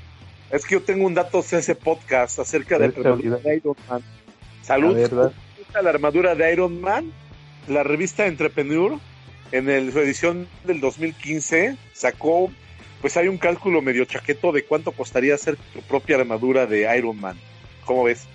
Es 0.51 0.65
que 0.65 0.75
yo 0.75 0.81
tengo 0.81 1.05
un 1.05 1.13
dato 1.13 1.41
de 1.41 1.57
ese 1.57 1.75
podcast 1.75 2.39
acerca 2.39 2.77
de 2.77 2.89
la 2.89 2.93
armadura 2.99 3.37
de 3.37 3.55
Iron 3.57 3.75
Man. 3.89 4.01
Salud. 4.61 5.31
La 5.73 5.81
la 5.81 5.89
armadura 5.89 6.35
de 6.35 6.53
Iron 6.53 6.79
Man, 6.79 7.11
la 7.67 7.83
revista 7.83 8.25
Entrepreneur, 8.27 8.97
en 9.51 9.69
el- 9.69 9.91
su 9.91 9.99
edición 9.99 10.47
del 10.63 10.79
2015, 10.79 11.77
sacó, 11.93 12.51
pues 13.01 13.17
hay 13.17 13.27
un 13.27 13.37
cálculo 13.37 13.81
medio 13.81 14.05
chaqueto 14.05 14.51
de 14.51 14.63
cuánto 14.63 14.91
costaría 14.93 15.35
hacer 15.35 15.57
tu 15.73 15.81
propia 15.81 16.17
armadura 16.17 16.65
de 16.65 16.97
Iron 16.97 17.19
Man. 17.19 17.37
¿Cómo 17.85 18.05
ves? 18.05 18.25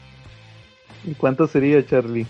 ¿Y 1.05 1.15
cuánto 1.15 1.47
sería, 1.47 1.85
Charlie? 1.87 2.27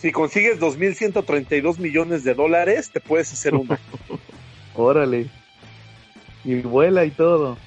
Si 0.00 0.10
consigues 0.12 0.58
2.132 0.58 1.78
millones 1.78 2.24
de 2.24 2.32
dólares, 2.32 2.90
te 2.90 3.00
puedes 3.00 3.30
hacer 3.32 3.54
una. 3.54 3.78
Órale. 4.74 5.26
Y 6.44 6.54
vuela 6.62 7.04
y 7.04 7.10
todo. 7.10 7.58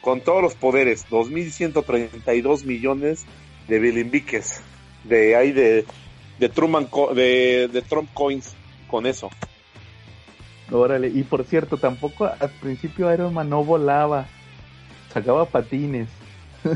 Con 0.00 0.20
todos 0.20 0.42
los 0.42 0.54
poderes, 0.54 1.06
2.132 1.10 2.64
millones 2.64 3.24
de 3.68 3.78
bilimbiques, 3.78 4.60
de 5.04 5.36
ahí 5.36 5.52
de, 5.52 5.84
de 6.38 6.48
Truman, 6.48 6.86
co- 6.86 7.14
de, 7.14 7.68
de 7.72 7.82
Trump 7.82 8.08
coins, 8.14 8.54
con 8.88 9.06
eso. 9.06 9.30
Órale. 10.72 11.08
Y 11.08 11.22
por 11.24 11.44
cierto, 11.44 11.76
tampoco 11.78 12.26
al 12.26 12.50
principio 12.60 13.12
Iron 13.12 13.34
Man 13.34 13.50
no 13.50 13.64
volaba. 13.64 14.26
Sacaba 15.12 15.44
patines. 15.46 16.08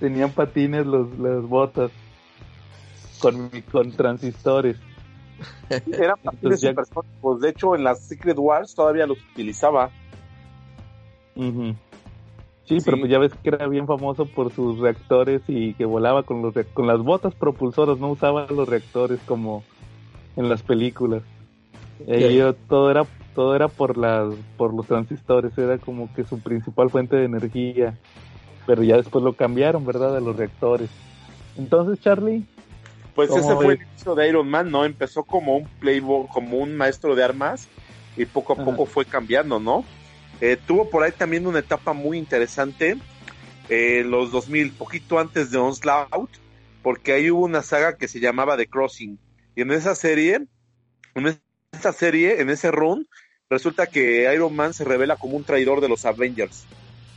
Tenían 0.00 0.30
patines 0.32 0.86
los, 0.86 1.18
las 1.18 1.42
botas. 1.42 1.90
Con, 3.20 3.50
con 3.70 3.92
transistores. 3.92 4.76
Eran 5.70 6.16
patines 6.22 6.62
Entonces 6.64 6.90
ya- 6.92 7.40
de 7.40 7.48
hecho 7.48 7.74
en 7.76 7.84
las 7.84 8.00
Secret 8.00 8.36
Wars 8.38 8.74
todavía 8.74 9.06
los 9.06 9.18
utilizaba. 9.32 9.90
Ujú. 11.36 11.74
Sí, 12.66 12.78
Sí. 12.78 12.82
pero 12.84 12.98
pues 12.98 13.10
ya 13.10 13.18
ves 13.18 13.32
que 13.42 13.48
era 13.48 13.66
bien 13.66 13.86
famoso 13.86 14.26
por 14.26 14.52
sus 14.52 14.78
reactores 14.78 15.42
y 15.48 15.74
que 15.74 15.84
volaba 15.84 16.22
con 16.22 16.42
los 16.42 16.54
re- 16.54 16.64
con 16.64 16.86
las 16.86 17.00
botas 17.00 17.34
propulsoras, 17.34 17.98
no 17.98 18.10
usaba 18.10 18.46
los 18.48 18.68
reactores 18.68 19.20
como 19.26 19.64
en 20.36 20.48
las 20.48 20.62
películas. 20.62 21.22
Yo- 22.06 22.54
todo 22.54 22.90
era 22.90 23.04
todo 23.34 23.56
era 23.56 23.68
por 23.68 23.96
las 23.96 24.34
por 24.56 24.74
los 24.74 24.86
transistores, 24.86 25.56
era 25.56 25.78
como 25.78 26.12
que 26.14 26.24
su 26.24 26.38
principal 26.40 26.90
fuente 26.90 27.16
de 27.16 27.24
energía. 27.24 27.98
Pero 28.66 28.82
ya 28.84 28.96
después 28.96 29.24
lo 29.24 29.32
cambiaron, 29.34 29.84
¿verdad? 29.84 30.16
A 30.16 30.20
los 30.20 30.36
reactores. 30.36 30.88
Entonces, 31.58 32.00
Charlie, 32.00 32.44
Pues 33.14 33.28
¿Cómo 33.28 33.40
ese 33.42 33.54
fue 33.56 33.74
el 33.74 33.82
inicio 33.82 34.14
de 34.14 34.28
Iron 34.28 34.48
Man, 34.48 34.70
¿no? 34.70 34.84
Empezó 34.86 35.24
como 35.24 35.56
un 35.56 35.68
playboy, 35.80 36.26
como 36.32 36.56
un 36.58 36.76
maestro 36.76 37.14
de 37.14 37.22
armas 37.24 37.68
y 38.16 38.24
poco 38.24 38.52
a 38.54 38.56
Ajá. 38.56 38.64
poco 38.64 38.86
fue 38.86 39.04
cambiando, 39.04 39.58
¿no? 39.60 39.84
Eh, 40.42 40.58
tuvo 40.66 40.90
por 40.90 41.04
ahí 41.04 41.12
también 41.12 41.46
una 41.46 41.60
etapa 41.60 41.92
muy 41.92 42.18
interesante, 42.18 42.96
eh, 43.68 44.02
los 44.04 44.32
2000, 44.32 44.72
poquito 44.72 45.20
antes 45.20 45.52
de 45.52 45.58
Onslaught, 45.58 46.30
porque 46.82 47.12
ahí 47.12 47.30
hubo 47.30 47.44
una 47.44 47.62
saga 47.62 47.96
que 47.96 48.08
se 48.08 48.18
llamaba 48.18 48.56
The 48.56 48.66
Crossing. 48.66 49.20
Y 49.54 49.60
en 49.60 49.70
esa 49.70 49.94
serie, 49.94 50.44
en 51.14 51.38
esta 51.70 51.92
serie, 51.92 52.40
en 52.40 52.50
ese 52.50 52.72
run, 52.72 53.06
resulta 53.48 53.86
que 53.86 54.34
Iron 54.34 54.56
Man 54.56 54.74
se 54.74 54.82
revela 54.82 55.14
como 55.14 55.36
un 55.36 55.44
traidor 55.44 55.80
de 55.80 55.88
los 55.88 56.04
Avengers. 56.04 56.66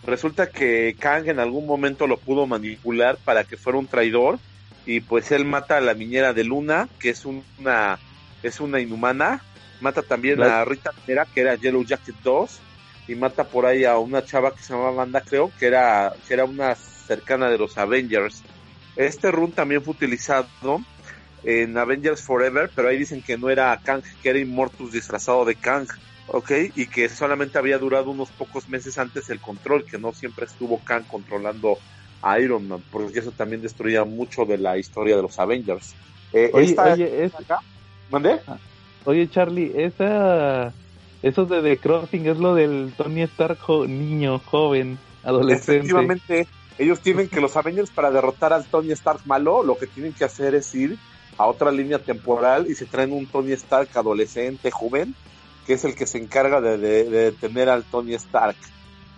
Resulta 0.05 0.51
que 0.51 0.95
Kang 0.99 1.27
en 1.27 1.39
algún 1.39 1.65
momento 1.65 2.05
lo 2.05 2.17
pudo 2.17 2.45
manipular 2.45 3.17
para 3.25 3.43
que 3.43 3.57
fuera 3.57 3.79
un 3.79 3.87
traidor 3.87 4.37
y 4.85 4.99
pues 4.99 5.31
él 5.31 5.45
mata 5.45 5.77
a 5.77 5.81
la 5.81 5.95
niñera 5.95 6.33
de 6.33 6.43
Luna, 6.43 6.89
que 6.99 7.09
es 7.09 7.25
una 7.25 7.97
es 8.43 8.59
una 8.59 8.79
inhumana, 8.79 9.41
mata 9.81 10.03
también 10.03 10.43
a 10.43 10.63
Rita 10.63 10.91
Mera, 11.07 11.25
que 11.25 11.41
era 11.41 11.55
Yellow 11.55 11.83
Jacket 11.83 12.17
2, 12.23 12.59
y 13.07 13.15
mata 13.15 13.49
por 13.49 13.65
ahí 13.65 13.85
a 13.85 13.97
una 13.99 14.23
chava 14.23 14.53
que 14.53 14.63
se 14.63 14.73
llamaba 14.73 14.91
Amanda, 14.91 15.21
creo, 15.21 15.53
que 15.57 15.67
era, 15.67 16.11
que 16.27 16.33
era 16.33 16.45
una 16.45 16.75
cercana 16.75 17.49
de 17.49 17.57
los 17.57 17.77
Avengers. 17.77 18.45
Este 18.95 19.31
run 19.31 19.53
también 19.53 19.83
fue 19.83 19.93
utilizado 19.93 20.51
en 21.43 21.77
Avengers 21.77 22.23
Forever, 22.23 22.71
pero 22.75 22.89
ahí 22.89 22.97
dicen 22.97 23.21
que 23.21 23.37
no 23.37 23.49
era 23.49 23.79
Kang, 23.83 24.01
que 24.19 24.29
era 24.29 24.39
Immortus 24.39 24.91
disfrazado 24.91 25.45
de 25.45 25.55
Kang, 25.55 25.87
¿ok? 26.25 26.51
Y 26.75 26.87
que 26.87 27.07
solamente 27.09 27.59
había 27.59 27.77
durado 27.77 28.11
unos 28.11 28.31
pocos 28.31 28.67
meses 28.67 28.97
antes 28.97 29.29
el 29.29 29.39
control, 29.39 29.85
que 29.85 29.99
no 29.99 30.11
siempre 30.13 30.45
estuvo 30.45 30.83
Kang 30.83 31.05
controlando 31.05 31.81
a 32.21 32.39
Iron 32.39 32.67
Man, 32.67 32.83
porque 32.89 33.19
eso 33.19 33.31
también 33.33 33.61
destruía 33.61 34.03
mucho 34.05 34.45
de 34.45 34.57
la 34.57 34.77
historia 34.77 35.15
de 35.15 35.21
los 35.21 35.37
Avengers. 35.37 35.97
Eh, 36.31 36.49
oye, 36.53 36.71
esta- 36.71 36.93
oye, 36.93 37.25
es- 37.25 37.33
acá, 37.35 37.59
¿Mandé? 38.09 38.41
oye, 39.05 39.29
Charlie, 39.29 39.71
esa 39.75 40.75
eso 41.27 41.45
de 41.45 41.61
The 41.61 41.77
Crossing 41.77 42.27
es 42.27 42.37
lo 42.37 42.53
del 42.53 42.93
Tony 42.95 43.23
Stark 43.23 43.57
niño, 43.87 44.39
joven, 44.45 44.99
adolescente. 45.23 45.77
Efectivamente, 45.77 46.47
ellos 46.77 46.99
tienen 46.99 47.27
que 47.29 47.41
los 47.41 47.57
Avengers 47.57 47.89
para 47.89 48.11
derrotar 48.11 48.53
al 48.53 48.65
Tony 48.65 48.91
Stark 48.91 49.21
malo, 49.25 49.63
lo 49.63 49.75
que 49.77 49.87
tienen 49.87 50.13
que 50.13 50.23
hacer 50.23 50.53
es 50.53 50.73
ir 50.75 50.97
a 51.37 51.47
otra 51.47 51.71
línea 51.71 51.97
temporal 51.99 52.67
y 52.69 52.75
se 52.75 52.85
traen 52.85 53.11
un 53.11 53.25
Tony 53.25 53.53
Stark 53.53 53.89
adolescente, 53.95 54.69
joven, 54.69 55.15
que 55.65 55.73
es 55.73 55.83
el 55.83 55.95
que 55.95 56.05
se 56.05 56.19
encarga 56.19 56.61
de, 56.61 56.77
de- 56.77 57.05
de 57.05 57.31
detener 57.31 57.69
al 57.69 57.83
Tony 57.85 58.13
Stark. 58.13 58.55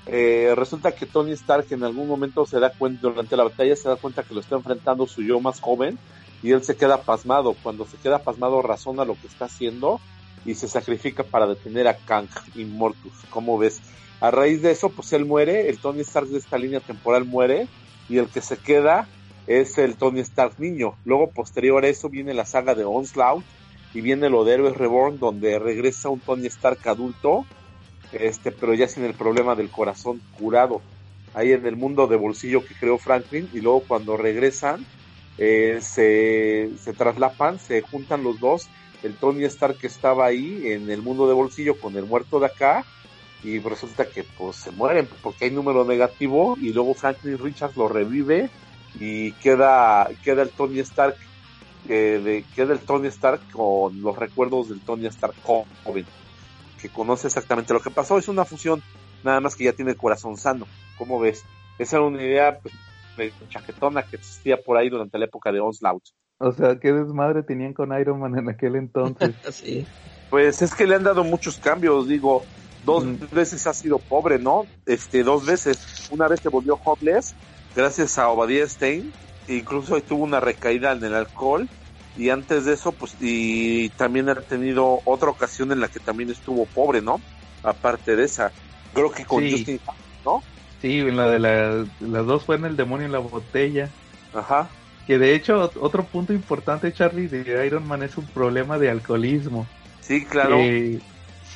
Eh, 0.05 0.53
resulta 0.55 0.93
que 0.93 1.05
Tony 1.05 1.33
Stark 1.33 1.65
en 1.71 1.83
algún 1.83 2.07
momento 2.07 2.45
se 2.45 2.61
da 2.61 2.69
cuenta, 2.69 3.01
durante 3.09 3.35
la 3.35 3.43
batalla 3.43 3.75
se 3.75 3.89
da 3.89 3.97
cuenta 3.97 4.23
que 4.23 4.33
lo 4.33 4.39
está 4.39 4.55
enfrentando 4.55 5.05
su 5.07 5.21
yo 5.21 5.41
más 5.41 5.59
joven 5.59 5.99
y 6.41 6.51
él 6.51 6.63
se 6.63 6.77
queda 6.77 7.01
pasmado. 7.01 7.53
Cuando 7.61 7.85
se 7.85 7.97
queda 7.97 8.19
pasmado 8.19 8.61
razona 8.61 9.03
lo 9.03 9.15
que 9.15 9.27
está 9.27 9.45
haciendo 9.45 9.99
y 10.47 10.55
se 10.55 10.67
sacrifica 10.67 11.23
para 11.23 11.45
detener 11.45 11.87
a 11.87 11.97
Kang 11.97 12.29
Immortus. 12.55 13.13
¿Cómo 13.29 13.57
ves? 13.57 13.81
A 14.21 14.31
raíz 14.31 14.61
de 14.63 14.71
eso, 14.71 14.89
pues 14.89 15.13
él 15.13 15.25
muere, 15.25 15.69
el 15.69 15.77
Tony 15.77 16.01
Stark 16.01 16.27
de 16.29 16.39
esta 16.39 16.57
línea 16.57 16.79
temporal 16.79 17.25
muere 17.25 17.67
y 18.09 18.17
el 18.17 18.29
que 18.29 18.41
se 18.41 18.57
queda 18.57 19.07
es 19.45 19.77
el 19.77 19.95
Tony 19.97 20.21
Stark 20.21 20.53
niño. 20.57 20.95
Luego, 21.03 21.29
posterior 21.29 21.83
a 21.83 21.89
eso, 21.89 22.09
viene 22.09 22.33
la 22.33 22.45
saga 22.45 22.73
de 22.75 22.85
Onslaught 22.85 23.43
y 23.93 24.01
viene 24.01 24.29
lo 24.29 24.45
de 24.45 24.53
Héroes 24.53 24.77
Reborn, 24.77 25.19
donde 25.19 25.59
regresa 25.59 26.09
un 26.09 26.21
Tony 26.21 26.47
Stark 26.47 26.79
adulto, 26.87 27.45
este, 28.13 28.51
pero 28.51 28.73
ya 28.73 28.87
sin 28.87 29.03
el 29.03 29.13
problema 29.13 29.53
del 29.53 29.69
corazón 29.69 30.21
curado. 30.39 30.81
Ahí 31.33 31.51
en 31.51 31.65
el 31.65 31.75
mundo 31.75 32.07
de 32.07 32.15
bolsillo 32.15 32.65
que 32.65 32.73
creó 32.73 32.97
Franklin, 32.97 33.49
y 33.53 33.59
luego 33.59 33.81
cuando 33.81 34.15
regresan, 34.15 34.85
eh, 35.37 35.79
se, 35.81 36.71
se 36.79 36.93
traslapan, 36.93 37.59
se 37.59 37.81
juntan 37.81 38.23
los 38.23 38.39
dos, 38.39 38.69
el 39.03 39.15
Tony 39.15 39.43
Stark 39.45 39.77
que 39.77 39.87
estaba 39.87 40.25
ahí 40.25 40.71
en 40.71 40.89
el 40.89 41.01
mundo 41.01 41.27
de 41.27 41.33
bolsillo 41.33 41.79
con 41.79 41.95
el 41.95 42.05
muerto 42.05 42.39
de 42.39 42.47
acá, 42.47 42.85
y 43.43 43.59
resulta 43.59 44.09
que 44.09 44.23
pues 44.23 44.55
se 44.55 44.71
mueren 44.71 45.07
porque 45.21 45.45
hay 45.45 45.51
número 45.51 45.85
negativo, 45.85 46.57
y 46.59 46.73
luego 46.73 46.93
Franklin 46.93 47.37
Richards 47.37 47.77
lo 47.77 47.87
revive, 47.87 48.49
y 48.99 49.31
queda, 49.33 50.09
queda 50.23 50.41
el 50.41 50.49
Tony 50.49 50.79
Stark 50.79 51.17
que, 51.85 52.19
de, 52.19 52.45
que 52.53 52.63
es 52.63 52.67
del 52.67 52.79
Tony 52.79 53.07
Stark 53.07 53.41
con 53.51 54.01
los 54.01 54.17
recuerdos 54.17 54.69
del 54.69 54.81
Tony 54.81 55.07
Stark 55.07 55.35
joven, 55.43 56.05
que 56.81 56.89
conoce 56.89 57.27
exactamente 57.27 57.73
lo 57.73 57.79
que 57.79 57.89
pasó. 57.89 58.17
Es 58.17 58.27
una 58.27 58.45
fusión, 58.45 58.83
nada 59.23 59.39
más 59.39 59.55
que 59.55 59.63
ya 59.63 59.73
tiene 59.73 59.91
el 59.91 59.97
corazón 59.97 60.37
sano. 60.37 60.67
¿Cómo 60.97 61.19
ves? 61.19 61.43
Esa 61.79 61.97
era 61.97 62.05
una 62.05 62.21
idea 62.21 62.59
pues, 62.59 62.73
de 63.17 63.31
chaquetona 63.49 64.03
que 64.03 64.17
existía 64.17 64.57
por 64.57 64.77
ahí 64.77 64.89
durante 64.89 65.17
la 65.17 65.25
época 65.25 65.51
de 65.51 65.59
Onslaught. 65.59 66.03
O 66.39 66.51
sea, 66.51 66.79
qué 66.79 66.91
desmadre 66.91 67.43
tenían 67.43 67.73
con 67.73 67.97
Iron 67.99 68.19
Man 68.19 68.37
en 68.37 68.49
aquel 68.49 68.75
entonces. 68.75 69.35
sí. 69.51 69.87
Pues 70.29 70.61
es 70.61 70.75
que 70.75 70.85
le 70.85 70.95
han 70.95 71.03
dado 71.03 71.23
muchos 71.23 71.57
cambios, 71.57 72.07
digo, 72.07 72.45
dos 72.83 73.05
Mm. 73.05 73.15
veces 73.31 73.65
ha 73.65 73.73
sido 73.73 73.97
pobre, 73.99 74.39
¿no? 74.39 74.67
Este, 74.85 75.23
dos 75.23 75.45
veces. 75.45 76.07
Una 76.11 76.27
vez 76.27 76.39
se 76.41 76.49
volvió 76.49 76.79
homeless, 76.83 77.35
gracias 77.75 78.17
a 78.17 78.29
Obadiah 78.29 78.67
Stein, 78.67 79.13
e 79.47 79.55
incluso 79.55 79.95
ahí 79.95 80.01
tuvo 80.01 80.23
una 80.23 80.39
recaída 80.39 80.91
en 80.91 81.03
el 81.03 81.15
alcohol, 81.15 81.67
y 82.15 82.29
antes 82.29 82.65
de 82.65 82.73
eso, 82.73 82.91
pues, 82.91 83.15
y 83.19 83.89
también 83.89 84.27
ha 84.29 84.35
tenido 84.41 85.01
otra 85.05 85.29
ocasión 85.29 85.71
en 85.71 85.79
la 85.79 85.87
que 85.87 85.99
también 85.99 86.29
estuvo 86.29 86.65
pobre, 86.65 87.01
¿no? 87.01 87.21
Aparte 87.63 88.15
de 88.15 88.23
esa. 88.23 88.51
Creo 88.93 89.11
que 89.11 89.25
con 89.25 89.43
Sí. 89.43 89.51
Justin, 89.51 89.79
¿no? 90.25 90.41
Sí, 90.81 90.99
en 90.99 91.15
la 91.17 91.29
de 91.29 91.39
la, 91.39 91.85
las 91.99 92.25
dos 92.25 92.43
fue 92.45 92.55
en 92.55 92.65
el 92.65 92.75
demonio 92.75 93.05
en 93.05 93.11
la 93.11 93.19
botella. 93.19 93.89
Ajá. 94.33 94.69
Que 95.07 95.17
de 95.17 95.33
hecho, 95.35 95.71
ot- 95.71 95.77
otro 95.79 96.03
punto 96.03 96.33
importante, 96.33 96.91
Charlie, 96.91 97.27
de 97.27 97.65
Iron 97.65 97.87
Man 97.87 98.03
es 98.03 98.17
un 98.17 98.25
problema 98.27 98.77
de 98.77 98.89
alcoholismo. 98.89 99.65
Sí, 100.01 100.23
claro. 100.25 100.57
Que, 100.57 100.99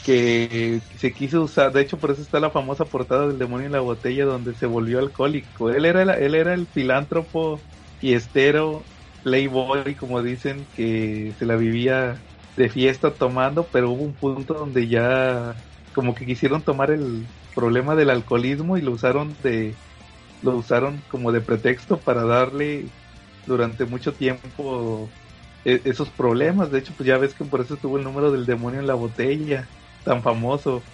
que 0.06 0.80
se 0.97 1.12
quiso 1.14 1.41
usar, 1.43 1.72
de 1.74 1.82
hecho, 1.82 1.97
por 1.97 2.12
eso 2.12 2.22
está 2.22 2.39
la 2.39 2.49
famosa 2.49 2.86
portada 2.86 3.28
del 3.28 3.38
demonio 3.38 3.68
en 3.68 3.74
la 3.74 3.82
botella 3.82 4.26
donde 4.26 4.54
se 4.56 4.66
volvió 4.66 4.99
alcohólico. 4.99 5.70
Él 5.70 5.86
era, 5.86 6.06
la- 6.06 6.18
él 6.18 6.34
era 6.34 6.54
el 6.54 6.66
filántropo 6.66 7.60
fiestero, 7.99 8.84
playboy, 9.24 9.95
como 9.95 10.24
dicen, 10.24 10.66
que 10.76 11.34
se 11.38 11.45
la 11.45 11.56
vivía 11.56 12.20
de 12.58 12.70
fiesta 12.70 13.12
tomando, 13.12 13.68
pero 13.72 13.91
hubo 13.91 14.04
un 14.04 14.14
punto 14.14 14.54
donde 14.56 14.88
ya 14.88 15.56
como 15.93 16.16
que 16.16 16.26
quisieron 16.26 16.62
tomar 16.62 16.89
el 16.91 17.26
problema 17.54 17.95
del 17.95 18.10
alcoholismo 18.10 18.78
y 18.78 18.82
lo 18.82 18.91
usaron 18.91 19.36
de 19.43 19.76
lo 20.41 20.56
usaron 20.58 20.99
como 21.12 21.32
de 21.32 21.41
pretexto 21.41 21.97
para 21.97 22.24
darle 22.24 22.86
durante 23.46 23.86
mucho 23.86 24.16
tiempo 24.18 25.16
e- 25.64 25.82
esos 25.86 26.12
problemas. 26.14 26.72
De 26.72 26.80
hecho, 26.80 26.96
pues 26.96 27.08
ya 27.08 27.18
ves 27.18 27.36
que 27.36 27.46
por 27.46 27.62
eso 27.62 27.76
estuvo 27.76 27.98
el 27.98 28.04
número 28.04 28.32
del 28.32 28.46
demonio 28.46 28.80
en 28.80 28.88
la 28.88 28.96
botella, 28.96 29.72
tan 30.04 30.24
famoso. 30.24 30.89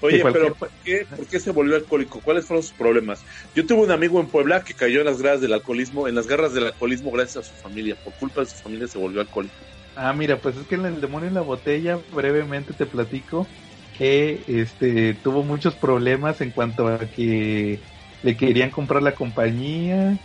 Oye, 0.00 0.20
cualquier- 0.20 0.32
pero 0.32 0.56
¿por 0.56 0.72
qué, 0.82 1.06
por 1.14 1.26
qué 1.28 1.40
se 1.40 1.52
volvió 1.52 1.76
alcohólico? 1.76 2.20
¿Cuáles 2.22 2.46
fueron 2.46 2.62
sus 2.62 2.74
problemas? 2.74 3.24
Yo 3.54 3.66
tuve 3.66 3.82
un 3.82 3.90
amigo 3.90 4.20
en 4.20 4.30
Puebla 4.30 4.62
que 4.64 4.74
cayó 4.74 5.00
en 5.00 5.06
las 5.06 5.20
garras 5.22 5.40
del 5.40 5.52
alcoholismo, 5.52 6.08
en 6.08 6.14
las 6.14 6.26
garras 6.26 6.52
del 6.52 6.66
alcoholismo 6.66 7.10
gracias 7.10 7.36
a 7.36 7.42
su 7.48 7.56
familia. 7.56 7.96
Por 7.96 8.14
culpa 8.16 8.40
de 8.40 8.46
su 8.46 8.56
familia 8.58 8.86
se 8.88 8.98
volvió 8.98 9.20
alcohólico. 9.20 9.68
Ah, 9.94 10.12
mira, 10.12 10.40
pues 10.40 10.56
es 10.56 10.66
que 10.66 10.76
en 10.76 10.86
el 10.86 11.00
demonio 11.00 11.28
en 11.28 11.34
la 11.34 11.40
botella, 11.42 11.96
brevemente 11.96 12.74
te 12.74 12.86
platico 12.86 13.52
que 13.90 14.44
este 14.46 15.14
tuvo 15.14 15.42
muchos 15.42 15.76
problemas 15.76 16.40
en 16.40 16.52
cuanto 16.52 16.86
a 16.86 17.10
que 17.10 17.82
le 18.22 18.36
querían 18.36 18.70
comprar 18.70 19.02
la 19.02 19.14
compañía, 19.16 20.20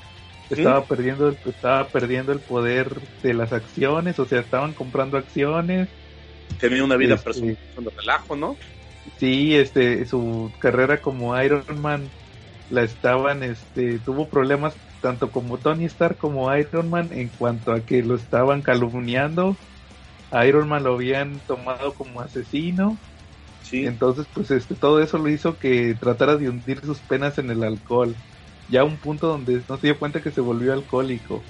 estaba 0.50 0.86
perdiendo 0.86 1.30
el, 1.30 1.38
estaba 1.46 1.88
perdiendo 1.88 2.32
el 2.32 2.40
poder 2.40 2.90
de 3.22 3.34
las 3.34 3.54
acciones, 3.54 4.20
o 4.20 4.26
sea, 4.26 4.40
estaban 4.40 4.74
comprando 4.74 5.18
acciones. 5.18 5.90
Tenía 6.60 6.84
una 6.84 6.96
vida 6.96 7.16
Este- 7.16 7.26
personal 7.26 7.58
de 7.78 7.92
relajo, 7.98 8.36
¿no? 8.36 8.58
Sí, 9.20 9.56
este, 9.56 10.06
su 10.06 10.52
carrera 10.60 11.02
como 11.02 11.40
Iron 11.42 11.64
Man 11.82 12.08
la 12.70 12.84
estaban, 12.84 13.44
este, 13.44 14.00
tuvo 14.00 14.28
problemas 14.28 14.76
tanto 15.02 15.30
como 15.32 15.58
Tony 15.58 15.86
Stark 15.86 16.18
como 16.18 16.56
Iron 16.56 16.90
Man 16.90 17.10
en 17.12 17.28
cuanto 17.28 17.74
a 17.74 17.82
que 17.82 18.02
lo 18.04 18.16
estaban 18.16 18.62
calumniando. 18.62 19.58
A 20.32 20.46
Iron 20.48 20.70
Man 20.70 20.84
lo 20.84 20.94
habían 20.94 21.40
tomado 21.46 21.94
como 21.94 22.22
asesino. 22.22 22.98
Sí. 23.62 23.86
Entonces, 23.86 24.26
pues 24.34 24.50
este, 24.52 24.76
todo 24.76 25.02
eso 25.02 25.18
lo 25.18 25.30
hizo 25.30 25.58
que 25.58 25.96
tratara 26.00 26.38
de 26.38 26.50
hundir 26.50 26.80
sus 26.82 27.00
penas 27.00 27.38
en 27.38 27.50
el 27.52 27.64
alcohol. 27.64 28.16
Ya 28.68 28.82
a 28.82 28.86
un 28.86 28.98
punto 28.98 29.28
donde 29.28 29.64
no 29.68 29.78
se 29.78 29.88
dio 29.88 30.00
cuenta 30.00 30.22
que 30.22 30.32
se 30.32 30.42
volvió 30.42 30.74
alcohólico. 30.74 31.46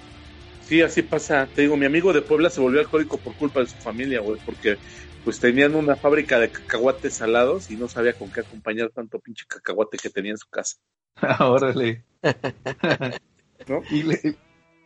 Sí, 0.59 0.82
así 0.82 1.01
pasa. 1.01 1.47
Te 1.47 1.61
digo, 1.64 1.76
mi 1.78 1.86
amigo 1.86 2.14
de 2.14 2.22
Puebla 2.22 2.49
se 2.49 2.61
volvió 2.61 2.80
alcohólico 2.80 3.22
por 3.22 3.36
culpa 3.36 3.59
de 3.59 3.68
su 3.68 3.78
familia, 3.80 4.22
güey, 4.22 4.39
porque 4.45 4.78
pues 5.24 5.39
tenían 5.39 5.76
una 5.76 5.95
fábrica 5.97 6.39
de 6.39 6.51
cacahuates 6.51 7.16
salados 7.18 7.70
y 7.70 7.78
no 7.78 7.88
sabía 7.88 8.14
con 8.14 8.32
qué 8.32 8.41
acompañar 8.41 8.89
tanto 8.89 9.20
pinche 9.20 9.45
cacahuate 9.47 9.97
que 9.97 10.09
tenía 10.09 10.32
en 10.32 10.38
su 10.38 10.47
casa. 10.49 10.78
Órale. 11.39 12.03
¿No? 13.68 13.82
y, 13.91 14.03
le- 14.03 14.20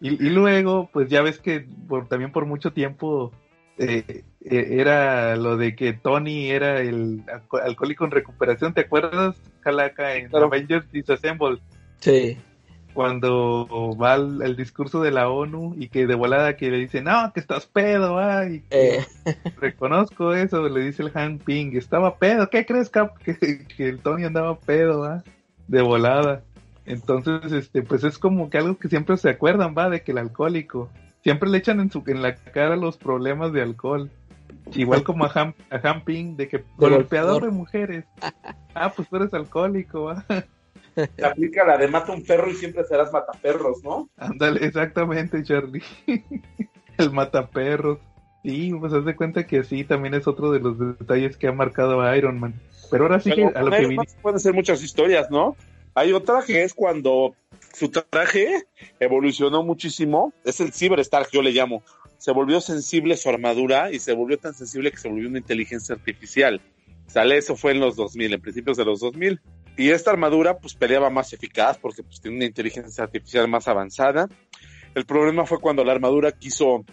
y- 0.02 0.26
y 0.28 0.30
luego, 0.30 0.90
pues 0.92 1.10
ya 1.10 1.22
ves 1.22 1.40
que 1.40 1.66
por, 1.88 2.08
también 2.08 2.32
por 2.32 2.46
mucho 2.46 2.74
tiempo 2.74 3.32
eh, 3.80 4.24
eh, 4.42 4.68
era 4.72 5.36
lo 5.36 5.58
de 5.58 5.76
que 5.76 5.94
Tony 5.94 6.50
era 6.50 6.82
el 6.82 7.24
alco- 7.28 7.62
alcohólico 7.62 8.06
en 8.06 8.12
recuperación. 8.12 8.74
¿Te 8.74 8.82
acuerdas, 8.82 9.36
Calaca, 9.62 10.16
en 10.16 10.30
Claro. 10.30 10.48
Avengers 10.48 10.92
Disassemble? 10.92 11.60
Sí. 12.00 12.38
Cuando 12.94 13.96
va 14.02 14.14
al 14.14 14.56
discurso 14.56 15.02
de 15.02 15.12
la 15.12 15.30
ONU 15.30 15.76
y 15.78 15.90
que 15.90 16.08
de 16.08 16.16
volada 16.16 16.58
que 16.58 16.72
le 16.72 16.80
dice, 16.80 17.02
no, 17.02 17.32
que 17.32 17.40
estás 17.40 17.68
pedo, 17.68 18.18
ay, 18.18 18.64
Eh, 18.72 19.06
reconozco 19.60 20.34
eso, 20.34 20.68
le 20.68 20.82
dice 20.82 21.04
el 21.04 21.12
Han 21.14 21.38
Ping, 21.38 21.76
estaba 21.76 22.18
pedo, 22.18 22.50
¿qué 22.50 22.66
crees, 22.66 22.90
Cap? 22.90 23.16
Que, 23.24 23.68
que 23.68 23.88
el 23.88 24.00
Tony 24.00 24.24
andaba 24.24 24.58
pedo, 24.60 25.04
¿ah? 25.04 25.24
De 25.68 25.82
volada. 25.82 26.44
Entonces, 26.88 27.52
este, 27.52 27.84
pues 27.84 28.04
es 28.04 28.18
como 28.18 28.50
que 28.50 28.58
algo 28.58 28.78
que 28.78 28.88
siempre 28.88 29.18
se 29.18 29.30
acuerdan, 29.30 29.76
va, 29.78 29.90
de 29.90 30.02
que 30.02 30.14
el 30.14 30.18
alcohólico, 30.18 30.90
siempre 31.22 31.50
le 31.50 31.58
echan 31.58 31.82
en 31.82 31.92
su, 31.92 32.02
en 32.08 32.22
la 32.22 32.34
cara 32.36 32.78
los 32.78 32.98
problemas 32.98 33.52
de 33.52 33.62
alcohol. 33.62 34.10
Igual 34.74 35.04
como 35.04 35.26
a 35.26 35.32
Han, 35.36 35.54
a 35.70 35.90
Han 35.90 36.04
Ping, 36.04 36.36
de 36.38 36.48
que 36.48 36.64
golpeador 36.78 37.44
de 37.44 37.52
mujeres. 37.52 38.06
Ah, 38.74 38.92
pues 38.96 39.10
tú 39.10 39.18
eres 39.18 39.34
alcohólico, 39.34 40.06
¿va? 40.06 40.26
Te 41.16 41.26
aplica 41.26 41.66
la 41.66 41.78
de 41.78 41.88
mata 41.88 42.12
un 42.12 42.24
perro 42.24 42.50
y 42.50 42.56
siempre 42.56 42.84
serás 42.86 43.12
mataperros, 43.14 43.84
¿no? 43.84 44.10
Ándale, 44.18 44.66
exactamente, 44.66 45.44
Charlie. 45.44 45.84
el 46.98 47.12
mataperros. 47.12 48.00
Sí, 48.44 48.72
pues 48.80 48.94
haz 48.94 49.06
de 49.06 49.16
cuenta 49.16 49.46
que 49.46 49.64
sí, 49.64 49.84
también 49.84 50.14
es 50.14 50.28
otro 50.28 50.52
de 50.52 50.60
los 50.60 50.80
detalles 50.80 51.38
que 51.38 51.48
ha 51.48 51.52
marcado 51.52 52.02
a 52.02 52.16
Iron 52.16 52.40
Man. 52.40 52.54
Pero 52.90 53.04
ahora 53.04 53.20
sí 53.20 53.32
Pero 53.36 53.52
que 53.52 53.60
a 53.60 53.62
lo 53.62 53.72
que 53.72 53.98
pueden 54.22 54.40
ser 54.40 54.54
muchas 54.54 54.82
historias, 54.82 55.30
¿no? 55.30 55.56
Hay 55.94 56.14
otra 56.14 56.44
que 56.46 56.64
es 56.64 56.74
cuando 56.74 57.36
su 57.74 57.90
traje 57.90 58.66
evolucionó 59.00 59.64
muchísimo. 59.64 60.32
Es 60.46 60.60
el 60.60 60.72
Cyber 60.72 61.00
Stark, 61.02 61.30
yo 61.32 61.42
le 61.42 61.52
llamo. 61.52 61.84
Se 62.18 62.32
volvió 62.32 62.62
sensible 62.62 63.18
su 63.18 63.30
armadura 63.30 63.92
y 63.92 64.00
se 64.00 64.14
volvió 64.14 64.38
tan 64.38 64.54
sensible 64.54 64.92
que 64.92 64.98
se 64.98 65.10
volvió 65.10 65.28
una 65.28 65.40
inteligencia 65.40 65.96
artificial. 65.96 66.62
Sale, 67.08 67.38
eso 67.38 67.56
fue 67.56 67.72
en 67.72 67.80
los 67.80 67.96
2000, 67.96 68.34
en 68.34 68.42
principios 68.42 68.78
de 68.78 68.86
los 68.86 69.00
2000. 69.00 69.42
Y 69.78 69.92
esta 69.92 70.10
armadura 70.10 70.58
pues 70.58 70.74
peleaba 70.74 71.12
más 71.12 71.32
eficaz 71.34 71.78
porque 71.78 72.02
pues 72.02 72.20
tiene 72.20 72.38
una 72.38 72.46
inteligencia 72.46 73.04
artificial 73.04 73.48
más 73.48 73.68
avanzada. 73.68 74.28
El 74.96 75.06
problema 75.06 75.46
fue 75.46 75.60
cuando 75.60 75.84
la 75.84 75.92
armadura 75.92 76.32
quiso, 76.32 76.84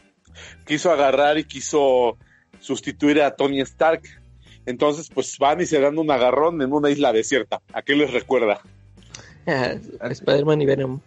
quiso 0.67 0.93
agarrar 0.93 1.39
y 1.39 1.45
quiso 1.45 2.19
sustituir 2.61 3.23
a 3.23 3.35
Tony 3.35 3.63
Stark. 3.63 4.03
Entonces, 4.67 5.09
pues 5.13 5.39
van 5.39 5.63
y 5.63 5.67
se 5.67 5.81
dan 5.81 5.99
un 5.99 6.11
agarrón 6.11 6.61
en 6.61 6.73
una 6.73 6.91
isla 6.91 7.13
desierta. 7.13 7.61
¿A 7.73 7.81
qué 7.81 7.95
les 7.95 8.13
recuerda? 8.13 8.61
Spider-Man 9.47 10.61
y 10.61 10.67
Venom. 10.67 11.01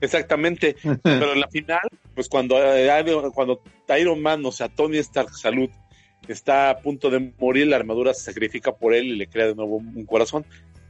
Exactamente. 0.00 0.74
Pero 1.02 1.32
en 1.32 1.40
la 1.40 1.48
final, 1.48 1.88
pues 2.16 2.28
cuando, 2.28 2.56
eh, 2.58 2.90
cuando 3.32 3.62
Iron 3.96 4.20
Man, 4.20 4.44
o 4.44 4.50
sea, 4.50 4.68
Tony 4.68 4.98
Stark 4.98 5.30
Salud, 5.34 5.70
está 6.26 6.70
a 6.70 6.78
punto 6.78 7.10
de 7.10 7.32
morir, 7.38 7.68
la 7.68 7.76
armadura 7.76 8.12
se 8.12 8.24
sacrifica 8.24 8.72
por 8.72 8.94
él 8.94 9.06
y 9.06 9.16
le 9.16 9.28
crea 9.28 9.46
de 9.46 9.54
nuevo 9.54 9.76
un 9.76 10.04
corazón. 10.04 10.44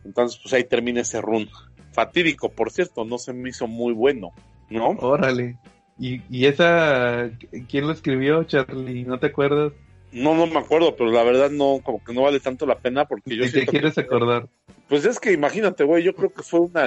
Entonces, 0.07 0.41
pues 0.43 0.55
ahí 0.55 0.65
termina 0.65 1.01
ese 1.03 1.21
run. 1.21 1.49
Fatídico, 1.93 2.51
por 2.51 2.71
cierto, 2.71 3.05
no 3.05 3.19
se 3.19 3.33
me 3.33 3.49
hizo 3.51 3.67
muy 3.67 3.93
bueno, 3.93 4.31
¿no? 4.71 4.91
Órale. 5.01 5.59
¿Y, 5.99 6.21
y 6.31 6.47
esa, 6.47 7.31
quién 7.69 7.87
lo 7.87 7.93
escribió, 7.93 8.45
Charlie? 8.45 9.05
¿No 9.05 9.19
te 9.19 9.27
acuerdas? 9.29 9.73
No, 10.13 10.35
no 10.35 10.47
me 10.47 10.59
acuerdo, 10.59 10.95
pero 10.95 11.11
la 11.11 11.23
verdad 11.25 11.51
no, 11.51 11.81
como 11.83 12.03
que 12.05 12.13
no 12.13 12.23
vale 12.23 12.39
tanto 12.41 12.65
la 12.67 12.79
pena 12.79 13.07
porque 13.07 13.35
yo 13.37 13.43
¿De 13.43 13.49
qué 13.49 13.53
siento 13.53 13.73
quieres 13.73 13.95
que- 13.95 14.01
acordar? 14.03 14.49
Pues 14.89 15.05
es 15.05 15.19
que 15.19 15.33
imagínate, 15.33 15.85
güey, 15.85 16.05
yo 16.05 16.15
creo 16.15 16.33
que 16.33 16.43
fue 16.43 16.61
una... 16.61 16.85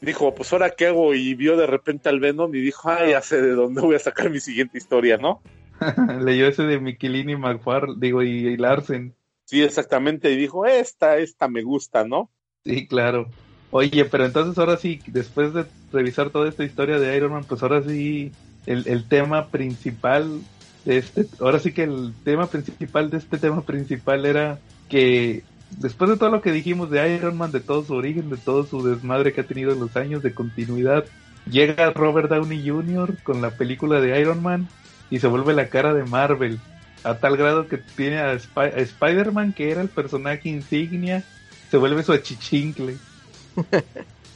Dijo, 0.00 0.34
pues 0.34 0.52
ahora 0.52 0.70
qué 0.70 0.88
hago 0.88 1.14
y 1.14 1.34
vio 1.34 1.56
de 1.56 1.66
repente 1.66 2.08
al 2.10 2.20
Venom 2.20 2.54
y 2.54 2.60
dijo, 2.60 2.90
ah, 2.90 3.06
ya 3.08 3.22
sé 3.22 3.40
de 3.40 3.52
dónde 3.52 3.80
voy 3.80 3.94
a 3.94 3.98
sacar 4.00 4.28
mi 4.28 4.40
siguiente 4.40 4.76
historia, 4.76 5.16
¿no? 5.16 5.40
Leyó 6.20 6.46
ese 6.46 6.64
de 6.64 6.78
Mikilini 6.78 7.32
y 7.32 7.36
McFarlane, 7.36 7.98
digo, 8.00 8.22
y, 8.22 8.48
y 8.48 8.56
Larsen. 8.58 9.14
Exactamente, 9.62 10.30
y 10.32 10.36
dijo, 10.36 10.66
esta, 10.66 11.18
esta 11.18 11.48
me 11.48 11.62
gusta, 11.62 12.04
¿no? 12.04 12.30
Sí, 12.64 12.86
claro. 12.86 13.28
Oye, 13.70 14.04
pero 14.04 14.24
entonces 14.24 14.56
ahora 14.58 14.76
sí, 14.76 15.00
después 15.06 15.52
de 15.52 15.66
revisar 15.92 16.30
toda 16.30 16.48
esta 16.48 16.64
historia 16.64 16.98
de 16.98 17.16
Iron 17.16 17.32
Man, 17.32 17.44
pues 17.48 17.62
ahora 17.62 17.82
sí, 17.82 18.32
el, 18.66 18.86
el 18.86 19.08
tema 19.08 19.48
principal 19.48 20.40
de 20.84 20.98
este, 20.98 21.26
ahora 21.40 21.58
sí 21.58 21.72
que 21.72 21.84
el 21.84 22.12
tema 22.24 22.46
principal 22.46 23.10
de 23.10 23.18
este 23.18 23.38
tema 23.38 23.62
principal 23.62 24.26
era 24.26 24.58
que 24.88 25.42
después 25.78 26.10
de 26.10 26.16
todo 26.16 26.30
lo 26.30 26.42
que 26.42 26.52
dijimos 26.52 26.90
de 26.90 27.14
Iron 27.14 27.36
Man, 27.36 27.52
de 27.52 27.60
todo 27.60 27.82
su 27.82 27.94
origen, 27.94 28.30
de 28.30 28.36
todo 28.36 28.64
su 28.64 28.86
desmadre 28.86 29.32
que 29.32 29.40
ha 29.40 29.46
tenido 29.46 29.72
en 29.72 29.80
los 29.80 29.96
años 29.96 30.22
de 30.22 30.34
continuidad, 30.34 31.04
llega 31.50 31.90
Robert 31.92 32.30
Downey 32.30 32.68
Jr. 32.68 33.16
con 33.22 33.40
la 33.40 33.50
película 33.50 34.00
de 34.00 34.20
Iron 34.20 34.42
Man 34.42 34.68
y 35.10 35.18
se 35.18 35.26
vuelve 35.26 35.54
la 35.54 35.68
cara 35.68 35.94
de 35.94 36.04
Marvel. 36.04 36.58
A 37.04 37.18
tal 37.18 37.36
grado 37.36 37.68
que 37.68 37.78
tiene 37.78 38.18
a, 38.18 38.30
a 38.30 38.34
Spider-Man, 38.66 39.52
que 39.52 39.70
era 39.70 39.82
el 39.82 39.88
personaje 39.90 40.48
insignia, 40.48 41.22
se 41.70 41.76
vuelve 41.76 42.02
su 42.02 42.12
achichincle. 42.12 42.96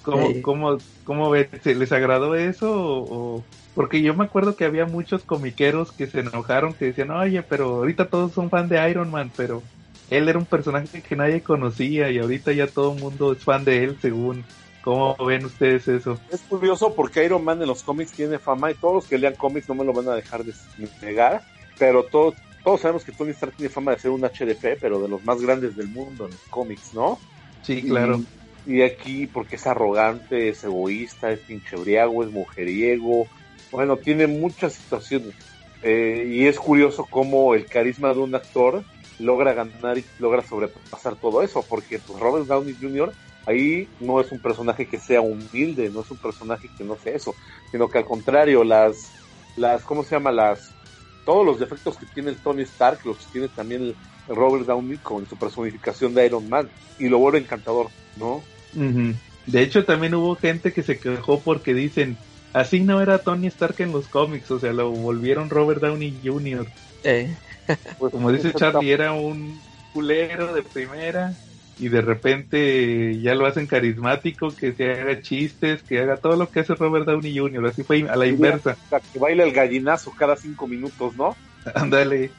¿Cómo, 0.02 0.28
Sí. 0.28 0.42
cómo, 0.42 0.78
cómo 1.04 1.30
ven? 1.30 1.48
¿Se 1.62 1.74
¿Les 1.74 1.92
agradó 1.92 2.34
eso? 2.34 2.70
O, 2.70 3.36
o- 3.36 3.44
Porque 3.74 4.00
yo 4.02 4.14
me 4.14 4.24
acuerdo 4.24 4.56
que 4.56 4.64
había 4.64 4.86
muchos 4.86 5.22
comiqueros 5.24 5.92
que 5.92 6.06
se 6.06 6.20
enojaron, 6.20 6.74
que 6.74 6.86
decían, 6.86 7.10
oye, 7.10 7.42
pero 7.42 7.76
ahorita 7.76 8.06
todos 8.06 8.32
son 8.32 8.50
fan 8.50 8.68
de 8.68 8.90
Iron 8.90 9.10
Man, 9.10 9.30
pero 9.36 9.62
él 10.10 10.28
era 10.28 10.38
un 10.38 10.46
personaje 10.46 11.02
que 11.02 11.16
nadie 11.16 11.42
conocía 11.42 12.10
y 12.10 12.18
ahorita 12.18 12.52
ya 12.52 12.66
todo 12.66 12.94
el 12.94 13.00
mundo 13.00 13.32
es 13.32 13.44
fan 13.44 13.64
de 13.64 13.84
él, 13.84 13.96
según. 14.00 14.44
¿Cómo 14.82 15.16
ven 15.24 15.44
ustedes 15.44 15.86
eso? 15.88 16.18
Es 16.32 16.40
curioso 16.42 16.94
porque 16.94 17.24
Iron 17.24 17.44
Man 17.44 17.60
en 17.60 17.68
los 17.68 17.82
cómics 17.82 18.12
tiene 18.12 18.38
fama 18.38 18.70
y 18.70 18.74
todos 18.74 18.94
los 18.94 19.06
que 19.06 19.18
lean 19.18 19.34
cómics 19.34 19.68
no 19.68 19.74
me 19.74 19.84
lo 19.84 19.92
van 19.92 20.08
a 20.08 20.14
dejar 20.14 20.44
de 20.44 20.54
negar, 21.02 21.42
pero 21.78 22.04
todos, 22.04 22.34
todos 22.68 22.82
sabemos 22.82 23.02
que 23.02 23.12
Tony 23.12 23.30
Stark 23.30 23.54
tiene 23.56 23.70
fama 23.70 23.92
de 23.92 23.98
ser 23.98 24.10
un 24.10 24.20
HDP, 24.20 24.78
pero 24.78 25.00
de 25.00 25.08
los 25.08 25.24
más 25.24 25.40
grandes 25.40 25.74
del 25.74 25.88
mundo 25.88 26.26
en 26.26 26.32
los 26.32 26.40
cómics, 26.50 26.92
¿no? 26.92 27.18
Sí, 27.62 27.80
claro. 27.82 28.20
Y, 28.66 28.74
y 28.74 28.82
aquí, 28.82 29.26
porque 29.26 29.56
es 29.56 29.66
arrogante, 29.66 30.50
es 30.50 30.64
egoísta, 30.64 31.30
es 31.30 31.40
pinche 31.40 31.76
briago, 31.76 32.22
es 32.22 32.30
mujeriego. 32.30 33.26
Bueno, 33.72 33.96
tiene 33.96 34.26
muchas 34.26 34.74
situaciones. 34.74 35.34
Eh, 35.82 36.28
y 36.30 36.46
es 36.46 36.58
curioso 36.58 37.06
cómo 37.08 37.54
el 37.54 37.64
carisma 37.64 38.12
de 38.12 38.20
un 38.20 38.34
actor 38.34 38.84
logra 39.18 39.54
ganar 39.54 39.96
y 39.96 40.04
logra 40.18 40.42
sobrepasar 40.42 41.16
todo 41.16 41.42
eso, 41.42 41.64
porque 41.66 41.98
pues, 41.98 42.20
Robert 42.20 42.44
Downey 42.48 42.76
Jr. 42.78 43.14
ahí 43.46 43.88
no 43.98 44.20
es 44.20 44.30
un 44.30 44.40
personaje 44.40 44.86
que 44.86 44.98
sea 44.98 45.22
humilde, 45.22 45.88
no 45.88 46.02
es 46.02 46.10
un 46.10 46.18
personaje 46.18 46.68
que 46.76 46.84
no 46.84 46.96
sea 46.96 47.14
eso, 47.14 47.34
sino 47.70 47.88
que 47.88 47.96
al 47.96 48.04
contrario, 48.04 48.62
las, 48.62 49.10
las, 49.56 49.84
¿cómo 49.84 50.04
se 50.04 50.16
llama? 50.16 50.32
Las, 50.32 50.74
todos 51.28 51.44
los 51.44 51.60
defectos 51.60 51.98
que 51.98 52.06
tiene 52.06 52.30
el 52.30 52.36
Tony 52.36 52.62
Stark 52.62 53.00
los 53.04 53.18
tiene 53.26 53.48
también 53.48 53.82
el 53.82 54.34
Robert 54.34 54.64
Downey 54.64 54.96
con 54.96 55.28
su 55.28 55.36
personificación 55.36 56.14
de 56.14 56.24
Iron 56.24 56.48
Man 56.48 56.70
y 56.98 57.10
lo 57.10 57.18
vuelve 57.18 57.36
encantador, 57.36 57.88
¿no? 58.16 58.42
De 59.44 59.60
hecho, 59.60 59.84
también 59.84 60.14
hubo 60.14 60.36
gente 60.36 60.72
que 60.72 60.82
se 60.82 60.98
quejó 60.98 61.38
porque 61.40 61.74
dicen, 61.74 62.16
así 62.54 62.80
no 62.80 63.02
era 63.02 63.18
Tony 63.18 63.46
Stark 63.48 63.74
en 63.80 63.92
los 63.92 64.06
cómics, 64.06 64.50
o 64.50 64.58
sea, 64.58 64.72
lo 64.72 64.90
volvieron 64.90 65.50
Robert 65.50 65.82
Downey 65.82 66.18
Jr. 66.24 66.66
Eh, 67.04 67.36
Pues, 67.98 68.10
Como 68.10 68.32
dice 68.32 68.50
Charlie, 68.56 68.90
era 68.90 69.12
un 69.12 69.60
culero 69.92 70.54
de 70.54 70.62
primera 70.62 71.34
y 71.78 71.88
de 71.88 72.00
repente 72.00 73.20
ya 73.20 73.34
lo 73.34 73.46
hacen 73.46 73.66
carismático, 73.66 74.54
que 74.54 74.72
se 74.72 74.90
haga 74.90 75.20
chistes, 75.20 75.82
que 75.82 76.00
haga 76.00 76.16
todo 76.16 76.36
lo 76.36 76.50
que 76.50 76.60
hace 76.60 76.74
Robert 76.74 77.06
Downey 77.06 77.38
Jr. 77.38 77.66
Así 77.66 77.84
fue 77.84 78.08
a 78.08 78.16
la 78.16 78.26
inversa. 78.26 78.76
que 79.12 79.18
baila 79.18 79.44
el 79.44 79.52
gallinazo 79.52 80.12
cada 80.16 80.36
cinco 80.36 80.66
minutos, 80.66 81.16
¿no? 81.16 81.36
Ándale. 81.74 82.30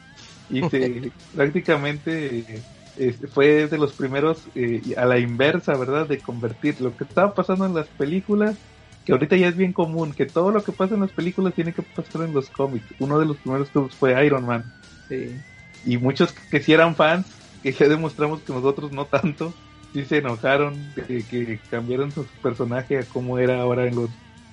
Y 0.49 0.67
se, 0.69 1.11
prácticamente 1.35 2.63
eh, 2.97 3.13
fue 3.33 3.67
de 3.67 3.77
los 3.77 3.93
primeros 3.93 4.43
eh, 4.55 4.81
a 4.97 5.05
la 5.05 5.19
inversa, 5.19 5.77
¿verdad? 5.77 6.07
De 6.07 6.19
convertir 6.19 6.81
lo 6.81 6.95
que 6.97 7.05
estaba 7.05 7.33
pasando 7.33 7.65
en 7.65 7.73
las 7.73 7.87
películas, 7.87 8.57
que 9.05 9.13
ahorita 9.13 9.37
ya 9.37 9.47
es 9.47 9.55
bien 9.55 9.71
común, 9.71 10.11
que 10.11 10.25
todo 10.25 10.51
lo 10.51 10.63
que 10.63 10.73
pasa 10.73 10.95
en 10.95 11.01
las 11.01 11.11
películas 11.11 11.53
tiene 11.53 11.71
que 11.71 11.81
pasar 11.81 12.23
en 12.23 12.33
los 12.33 12.49
cómics. 12.49 12.87
Uno 12.99 13.19
de 13.19 13.25
los 13.25 13.37
primeros 13.37 13.69
que 13.69 13.79
fue 13.97 14.25
Iron 14.25 14.45
Man. 14.45 14.65
sí. 15.07 15.39
Y 15.85 15.97
muchos 15.97 16.33
que 16.33 16.59
sí 16.61 16.73
eran 16.73 16.93
fans, 16.93 17.25
que 17.61 17.71
ya 17.71 17.87
demostramos 17.87 18.41
que 18.41 18.53
nosotros 18.53 18.91
no 18.91 19.05
tanto, 19.05 19.53
sí 19.93 20.05
se 20.05 20.17
enojaron 20.17 20.93
de 20.95 21.23
que 21.23 21.59
cambiaron 21.69 22.11
su 22.11 22.25
personaje 22.41 22.99
a 22.99 23.03
cómo 23.03 23.39
era 23.39 23.61
ahora 23.61 23.87
en 23.87 23.95
los 23.95 24.09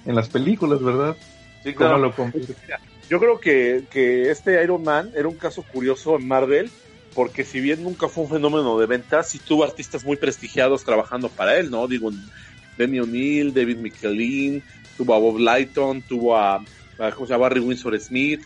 en 0.07 0.15
las 0.15 0.29
películas, 0.29 0.83
¿verdad? 0.83 1.17
Sí, 1.65 1.75
¿Cómo 1.75 1.99
lo? 1.99 2.15
Yo 3.11 3.19
creo 3.19 3.41
que, 3.41 3.85
que 3.91 4.31
este 4.31 4.63
Iron 4.63 4.83
Man 4.83 5.11
era 5.17 5.29
un 5.29 5.37
caso 5.37 5.63
curioso 5.63 6.17
en 6.17 6.27
Marvel, 6.27 6.71
porque 7.15 7.45
si 7.45 7.61
bien 7.61 7.83
nunca 7.83 8.09
fue 8.09 8.25
un 8.25 8.31
fenómeno 8.31 8.79
de 8.79 8.87
ventas, 8.87 9.31
sí 9.31 9.39
tuvo 9.39 9.65
artistas 9.65 10.05
muy 10.05 10.17
prestigiados 10.17 10.85
trabajando 10.85 11.29
para 11.29 11.57
él, 11.57 11.71
¿no? 11.71 11.87
Digo, 11.89 12.11
Denny 12.79 13.01
O'Neill, 13.01 13.53
David 13.53 13.79
Michelin, 13.79 14.63
tuvo 14.97 15.15
a 15.15 15.19
Bob 15.19 15.39
Lighton, 15.39 16.03
tuvo 16.03 16.37
a, 16.37 16.57
a 16.99 17.11
¿cómo 17.13 17.27
se 17.27 17.33
llama? 17.33 17.43
Barry 17.43 17.61
Windsor 17.61 17.99
Smith, 18.01 18.43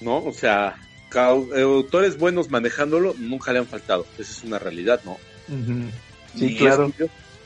¿no? 0.00 0.18
O 0.18 0.32
sea, 0.32 0.76
autores 1.20 2.18
buenos 2.18 2.50
manejándolo 2.50 3.14
nunca 3.18 3.52
le 3.52 3.60
han 3.60 3.66
faltado. 3.66 4.06
Esa 4.18 4.32
es 4.32 4.44
una 4.44 4.58
realidad, 4.58 5.00
¿no? 5.04 5.12
Ujú. 5.48 5.90
Sí, 6.36 6.46
Y 6.46 6.56
claro. 6.56 6.92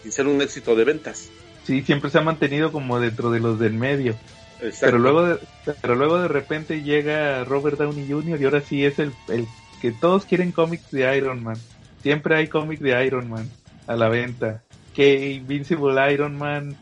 Sin 0.02 0.12
ser 0.12 0.26
un 0.26 0.40
éxito 0.40 0.74
de 0.76 0.84
ventas. 0.84 1.28
Sí, 1.64 1.82
siempre 1.82 2.10
se 2.10 2.18
ha 2.18 2.22
mantenido 2.22 2.72
como 2.72 2.98
dentro 3.00 3.30
de 3.30 3.40
los 3.40 3.58
del 3.58 3.74
medio. 3.74 4.14
Exacto. 4.60 4.86
Pero 4.86 4.98
luego, 4.98 5.26
de, 5.26 5.38
pero 5.80 5.94
luego 5.94 6.18
de 6.20 6.28
repente 6.28 6.82
llega 6.82 7.44
Robert 7.44 7.78
Downey 7.78 8.06
Jr. 8.08 8.40
y 8.40 8.44
ahora 8.44 8.60
sí 8.60 8.84
es 8.84 8.98
el, 8.98 9.12
el 9.28 9.46
que 9.80 9.92
todos 9.92 10.24
quieren 10.24 10.52
cómics 10.52 10.90
de 10.90 11.16
Iron 11.16 11.42
Man. 11.42 11.56
Siempre 12.02 12.36
hay 12.36 12.48
cómics 12.48 12.80
de 12.80 13.04
Iron 13.04 13.28
Man 13.28 13.48
a 13.86 13.96
la 13.96 14.08
venta. 14.08 14.62
Que 14.94 15.32
Invincible 15.32 16.12
Iron 16.12 16.36
Man, 16.36 16.76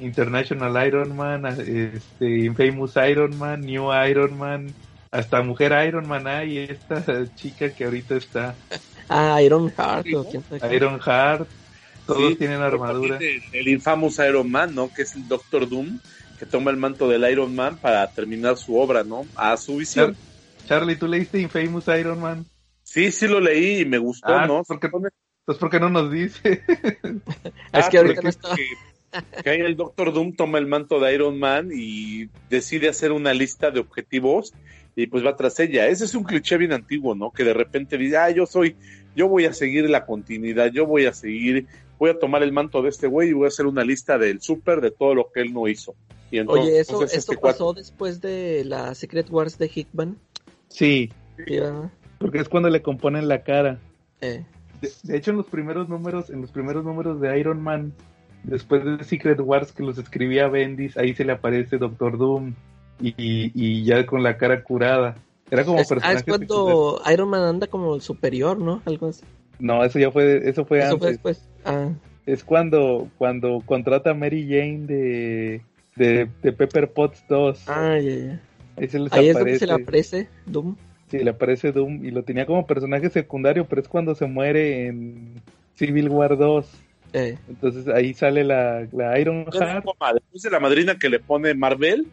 International 0.00 0.86
Iron 0.86 1.16
Man, 1.16 1.46
este, 1.46 2.44
Infamous 2.44 2.94
Iron 3.08 3.36
Man, 3.38 3.62
New 3.62 3.88
Iron 4.06 4.38
Man, 4.38 4.72
hasta 5.10 5.42
Mujer 5.42 5.72
Iron 5.86 6.06
Man 6.08 6.26
hay 6.26 6.58
esta 6.58 7.02
chica 7.36 7.70
que 7.70 7.84
ahorita 7.84 8.16
está, 8.16 8.54
Ah, 9.08 9.40
Iron 9.40 9.70
Heart 9.70 10.06
o 10.14 10.28
quién. 10.28 10.44
Iron 10.72 10.98
Heart, 11.00 11.48
todos 12.06 12.30
Sí, 12.30 12.36
tienen 12.36 12.60
armadura. 12.60 13.18
El, 13.18 13.42
el 13.52 13.68
infamous 13.68 14.18
Iron 14.18 14.50
Man, 14.50 14.74
¿no? 14.74 14.92
Que 14.92 15.02
es 15.02 15.14
el 15.14 15.28
Doctor 15.28 15.68
Doom, 15.68 16.00
que 16.38 16.46
toma 16.46 16.70
el 16.72 16.76
manto 16.76 17.08
del 17.08 17.28
Iron 17.30 17.54
Man 17.54 17.78
para 17.78 18.06
terminar 18.10 18.56
su 18.56 18.76
obra, 18.76 19.04
¿no? 19.04 19.24
A 19.36 19.56
su 19.56 19.76
visión. 19.76 20.16
Charlie, 20.66 20.96
¿tú 20.96 21.06
leíste 21.06 21.40
Infamous 21.40 21.86
Iron 21.88 22.20
Man? 22.20 22.44
Sí, 22.82 23.12
sí 23.12 23.28
lo 23.28 23.38
leí 23.40 23.80
y 23.80 23.84
me 23.84 23.98
gustó, 23.98 24.34
Ah, 24.36 24.46
¿no? 24.46 24.64
porque- 24.64 24.88
Entonces, 24.88 25.60
¿por 25.60 25.70
qué 25.70 25.78
no 25.78 25.88
nos 25.88 26.10
dice? 26.10 26.62
Es 27.72 27.84
Ah, 27.86 27.88
que 27.90 27.98
ahorita 27.98 28.14
porque 28.14 28.22
no 28.22 28.28
está. 28.28 28.54
que- 28.56 29.42
que 29.44 29.50
ahí 29.50 29.60
el 29.60 29.76
Doctor 29.76 30.12
Doom 30.12 30.34
toma 30.34 30.58
el 30.58 30.66
manto 30.66 30.98
de 31.00 31.14
Iron 31.14 31.38
Man 31.38 31.70
y 31.72 32.28
decide 32.50 32.88
hacer 32.88 33.12
una 33.12 33.32
lista 33.32 33.70
de 33.70 33.78
objetivos 33.80 34.52
y 34.96 35.06
pues 35.06 35.24
va 35.24 35.36
tras 35.36 35.60
ella. 35.60 35.86
Ese 35.86 36.06
es 36.06 36.14
un 36.14 36.24
cliché 36.24 36.56
bien 36.56 36.72
antiguo, 36.72 37.14
¿no? 37.14 37.30
Que 37.30 37.44
de 37.44 37.52
repente 37.52 37.98
dice, 37.98 38.16
ah, 38.16 38.30
yo 38.30 38.46
soy, 38.46 38.76
yo 39.14 39.28
voy 39.28 39.44
a 39.44 39.52
seguir 39.52 39.88
la 39.90 40.06
continuidad, 40.06 40.72
yo 40.72 40.86
voy 40.86 41.04
a 41.04 41.12
seguir, 41.12 41.66
voy 41.98 42.10
a 42.10 42.18
tomar 42.18 42.42
el 42.42 42.50
manto 42.50 42.80
de 42.80 42.88
este 42.88 43.06
güey 43.06 43.28
y 43.28 43.32
voy 43.34 43.44
a 43.44 43.48
hacer 43.48 43.66
una 43.66 43.84
lista 43.84 44.16
del 44.16 44.40
súper 44.40 44.80
de 44.80 44.90
todo 44.90 45.14
lo 45.14 45.30
que 45.30 45.42
él 45.42 45.52
no 45.52 45.68
hizo. 45.68 45.94
Y 46.30 46.38
entonces, 46.38 46.64
Oye, 46.64 46.80
eso, 46.80 46.92
entonces 46.94 47.18
esto 47.18 47.32
este 47.32 47.42
pasó 47.42 47.74
después 47.74 48.22
de 48.22 48.64
la 48.64 48.94
Secret 48.94 49.30
Wars 49.30 49.58
de 49.58 49.70
Hickman. 49.72 50.16
Sí, 50.68 51.12
porque 52.18 52.38
es 52.38 52.48
cuando 52.48 52.70
le 52.70 52.80
componen 52.80 53.28
la 53.28 53.42
cara. 53.42 53.78
Eh, 54.22 54.44
De, 54.80 54.90
de 55.02 55.16
hecho, 55.16 55.30
en 55.30 55.36
los 55.36 55.46
primeros 55.46 55.90
números, 55.90 56.30
en 56.30 56.40
los 56.40 56.50
primeros 56.50 56.84
números 56.84 57.20
de 57.20 57.38
Iron 57.38 57.60
Man, 57.62 57.92
después 58.44 58.82
de 58.82 59.04
Secret 59.04 59.40
Wars 59.40 59.72
que 59.72 59.82
los 59.82 59.98
escribía 59.98 60.48
Bendis, 60.48 60.96
ahí 60.96 61.14
se 61.14 61.26
le 61.26 61.32
aparece 61.32 61.76
Doctor 61.76 62.16
Doom 62.16 62.54
y, 63.00 63.14
y 63.54 63.84
ya 63.84 64.04
con 64.06 64.22
la 64.22 64.36
cara 64.36 64.62
curada. 64.62 65.16
Era 65.50 65.64
como 65.64 65.78
es, 65.78 65.86
ah, 65.86 65.94
personaje 65.94 66.16
es 66.18 66.24
cuando 66.24 67.00
Iron 67.12 67.28
Man 67.28 67.42
anda 67.42 67.66
como 67.68 67.94
el 67.94 68.00
superior, 68.00 68.58
¿no? 68.58 68.82
Algo 68.84 69.08
así. 69.08 69.22
No, 69.58 69.84
eso 69.84 69.98
ya 69.98 70.10
fue, 70.10 70.48
eso 70.48 70.64
fue 70.64 70.80
Eso 70.80 70.98
fue 70.98 71.08
antes. 71.08 71.10
después. 71.12 71.48
Ah, 71.64 71.88
Es 72.26 72.42
cuando, 72.44 73.08
cuando 73.16 73.62
contrata 73.64 74.10
a 74.10 74.14
Mary 74.14 74.42
Jane 74.48 74.86
de, 74.86 75.62
de, 75.94 76.28
de 76.42 76.52
Pepper 76.52 76.90
Potts 76.92 77.24
2. 77.28 77.64
ah, 77.68 77.98
ya, 77.98 78.14
ya. 78.14 78.40
Ahí 78.76 78.88
se 78.88 78.98
les 78.98 79.12
Ahí 79.12 79.28
es 79.28 79.34
donde 79.38 79.58
se 79.58 79.66
le 79.66 79.72
aparece 79.72 80.28
Doom. 80.46 80.76
Sí, 81.10 81.18
le 81.18 81.30
aparece 81.30 81.72
Doom 81.72 82.04
y 82.04 82.10
lo 82.10 82.24
tenía 82.24 82.44
como 82.44 82.66
personaje 82.66 83.08
secundario, 83.10 83.64
pero 83.66 83.80
es 83.80 83.88
cuando 83.88 84.14
se 84.14 84.26
muere 84.26 84.86
en 84.88 85.40
Civil 85.76 86.08
War 86.08 86.36
2. 86.36 86.66
Eh, 87.12 87.38
Entonces 87.48 87.86
ahí 87.88 88.12
sale 88.12 88.42
la, 88.44 88.86
la 88.92 89.18
Iron 89.18 89.46
Heart. 89.50 89.84
de 90.32 90.50
la 90.50 90.60
madrina 90.60 90.98
que 90.98 91.08
le 91.08 91.20
pone 91.20 91.54
Marvel, 91.54 92.08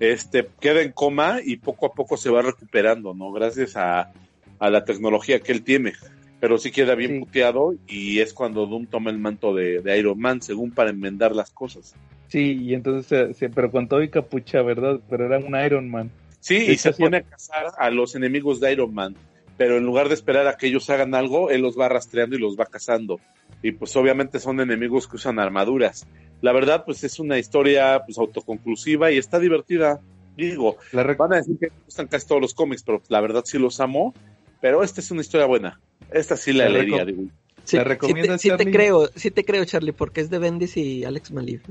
este 0.00 0.48
queda 0.60 0.82
en 0.82 0.92
coma 0.92 1.38
y 1.44 1.56
poco 1.56 1.86
a 1.86 1.92
poco 1.92 2.16
se 2.16 2.30
va 2.30 2.42
recuperando, 2.42 3.14
¿no? 3.14 3.32
Gracias 3.32 3.76
a, 3.76 4.12
a 4.58 4.70
la 4.70 4.84
tecnología 4.84 5.40
que 5.40 5.52
él 5.52 5.62
tiene. 5.62 5.92
Pero 6.40 6.56
sí 6.58 6.70
queda 6.70 6.94
bien 6.94 7.14
Sí. 7.14 7.18
puteado 7.20 7.74
y 7.88 8.20
es 8.20 8.32
cuando 8.32 8.66
Doom 8.66 8.86
toma 8.86 9.10
el 9.10 9.18
manto 9.18 9.52
de, 9.54 9.80
de 9.80 9.98
Iron 9.98 10.20
Man, 10.20 10.40
según 10.40 10.70
para 10.70 10.90
enmendar 10.90 11.34
las 11.34 11.50
cosas. 11.50 11.96
Sí, 12.28 12.52
y 12.62 12.74
entonces, 12.74 13.36
se- 13.36 13.48
pero 13.48 13.70
con 13.72 13.88
todo 13.88 14.02
y 14.02 14.08
capucha, 14.08 14.62
¿verdad? 14.62 15.00
Pero 15.10 15.26
era 15.26 15.38
un 15.38 15.56
Iron 15.64 15.88
Man. 15.90 16.10
Sí, 16.38 16.56
y 16.70 16.76
se 16.76 16.92
pone 16.92 17.16
a 17.16 17.22
cazar 17.22 17.66
a 17.76 17.90
los 17.90 18.14
enemigos 18.14 18.60
de 18.60 18.72
Iron 18.72 18.94
Man. 18.94 19.16
Pero 19.56 19.78
en 19.78 19.84
lugar 19.84 20.06
de 20.06 20.14
esperar 20.14 20.46
a 20.46 20.56
que 20.56 20.68
ellos 20.68 20.88
hagan 20.90 21.16
algo, 21.16 21.50
él 21.50 21.62
los 21.62 21.76
va 21.76 21.88
rastreando 21.88 22.36
y 22.36 22.38
los 22.38 22.56
va 22.56 22.66
cazando. 22.66 23.18
Y 23.62 23.72
pues 23.72 23.94
obviamente 23.96 24.38
son 24.38 24.60
enemigos 24.60 25.08
que 25.08 25.16
usan 25.16 25.38
armaduras. 25.38 26.06
La 26.40 26.52
verdad, 26.52 26.84
pues 26.84 27.02
es 27.04 27.18
una 27.18 27.38
historia 27.38 28.02
pues 28.04 28.18
autoconclusiva 28.18 29.10
y 29.10 29.18
está 29.18 29.38
divertida. 29.38 30.00
Digo, 30.36 30.76
La 30.92 31.02
van 31.02 31.32
a 31.32 31.36
decir 31.36 31.58
que 31.58 31.66
me 31.66 31.84
gustan 31.84 32.06
casi 32.06 32.26
todos 32.28 32.40
los 32.40 32.54
cómics, 32.54 32.84
pero 32.84 33.02
la 33.08 33.20
verdad 33.20 33.42
sí 33.44 33.58
los 33.58 33.80
amo. 33.80 34.14
Pero 34.60 34.82
esta 34.82 35.00
es 35.00 35.10
una 35.10 35.20
historia 35.20 35.46
buena. 35.46 35.80
Esta 36.12 36.36
sí 36.36 36.52
la 36.52 36.64
La 36.64 36.70
leería, 36.70 37.04
digo. 37.04 37.24
Sí, 37.68 37.76
¿La 37.76 37.82
sí 37.82 37.88
recomiendas, 37.88 38.40
te, 38.40 38.42
sí 38.42 38.48
te 38.48 38.56
Charlie? 38.56 38.72
creo, 38.72 39.06
sí 39.14 39.30
te 39.30 39.44
creo, 39.44 39.64
Charlie, 39.64 39.92
porque 39.92 40.20
es 40.22 40.30
de 40.30 40.38
Bendis 40.38 40.76
y 40.76 41.04
Alex 41.04 41.30
Malif. 41.32 41.62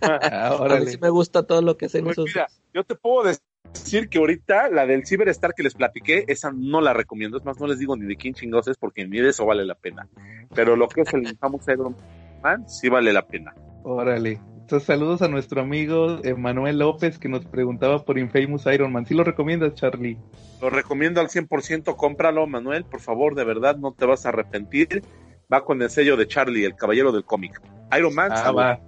Ah, 0.00 0.18
A 0.48 0.50
mí 0.50 0.60
órale. 0.62 0.90
sí 0.90 0.98
me 1.00 1.10
gusta 1.10 1.46
todo 1.46 1.62
lo 1.62 1.76
que 1.76 1.86
hacen 1.86 2.04
Pues 2.04 2.14
esos 2.14 2.26
mira, 2.34 2.46
yo 2.74 2.84
te 2.84 2.94
puedo 2.94 3.24
decir 3.24 4.08
que 4.08 4.18
ahorita 4.18 4.68
la 4.70 4.86
del 4.86 5.06
Cyberstar 5.06 5.54
que 5.54 5.62
les 5.62 5.74
platiqué, 5.74 6.24
esa 6.28 6.50
no 6.52 6.80
la 6.80 6.92
recomiendo. 6.92 7.36
Es 7.38 7.44
más, 7.44 7.58
no 7.60 7.66
les 7.66 7.78
digo 7.78 7.96
ni 7.96 8.06
de 8.06 8.16
quién 8.16 8.34
chingados 8.34 8.68
es 8.68 8.76
porque 8.76 9.06
ni 9.06 9.20
de 9.20 9.30
eso 9.30 9.44
vale 9.46 9.64
la 9.64 9.74
pena. 9.74 10.08
Pero 10.54 10.76
lo 10.76 10.88
que 10.88 11.02
es 11.02 11.12
el 11.12 11.36
famoso 11.38 11.70
Iron 11.72 11.96
Man 12.42 12.68
sí 12.68 12.88
vale 12.88 13.12
la 13.12 13.26
pena. 13.26 13.54
Órale. 13.84 14.40
Entonces, 14.66 14.88
saludos 14.88 15.22
a 15.22 15.28
nuestro 15.28 15.60
amigo 15.60 16.18
Manuel 16.36 16.80
López 16.80 17.20
que 17.20 17.28
nos 17.28 17.44
preguntaba 17.44 18.04
por 18.04 18.18
Infamous 18.18 18.66
Iron 18.66 18.90
Man. 18.90 19.06
¿Sí 19.06 19.14
lo 19.14 19.22
recomiendas, 19.22 19.74
Charlie? 19.74 20.18
Lo 20.60 20.70
recomiendo 20.70 21.20
al 21.20 21.28
100%. 21.28 21.94
Cómpralo, 21.94 22.48
Manuel. 22.48 22.82
Por 22.82 22.98
favor, 22.98 23.36
de 23.36 23.44
verdad, 23.44 23.76
no 23.76 23.92
te 23.92 24.06
vas 24.06 24.26
a 24.26 24.30
arrepentir. 24.30 25.04
Va 25.52 25.64
con 25.64 25.80
el 25.82 25.88
sello 25.88 26.16
de 26.16 26.26
Charlie, 26.26 26.64
el 26.64 26.74
caballero 26.74 27.12
del 27.12 27.22
cómic. 27.22 27.62
Iron 27.96 28.12
Man. 28.12 28.32
Ah, 28.32 28.50
va. 28.50 28.80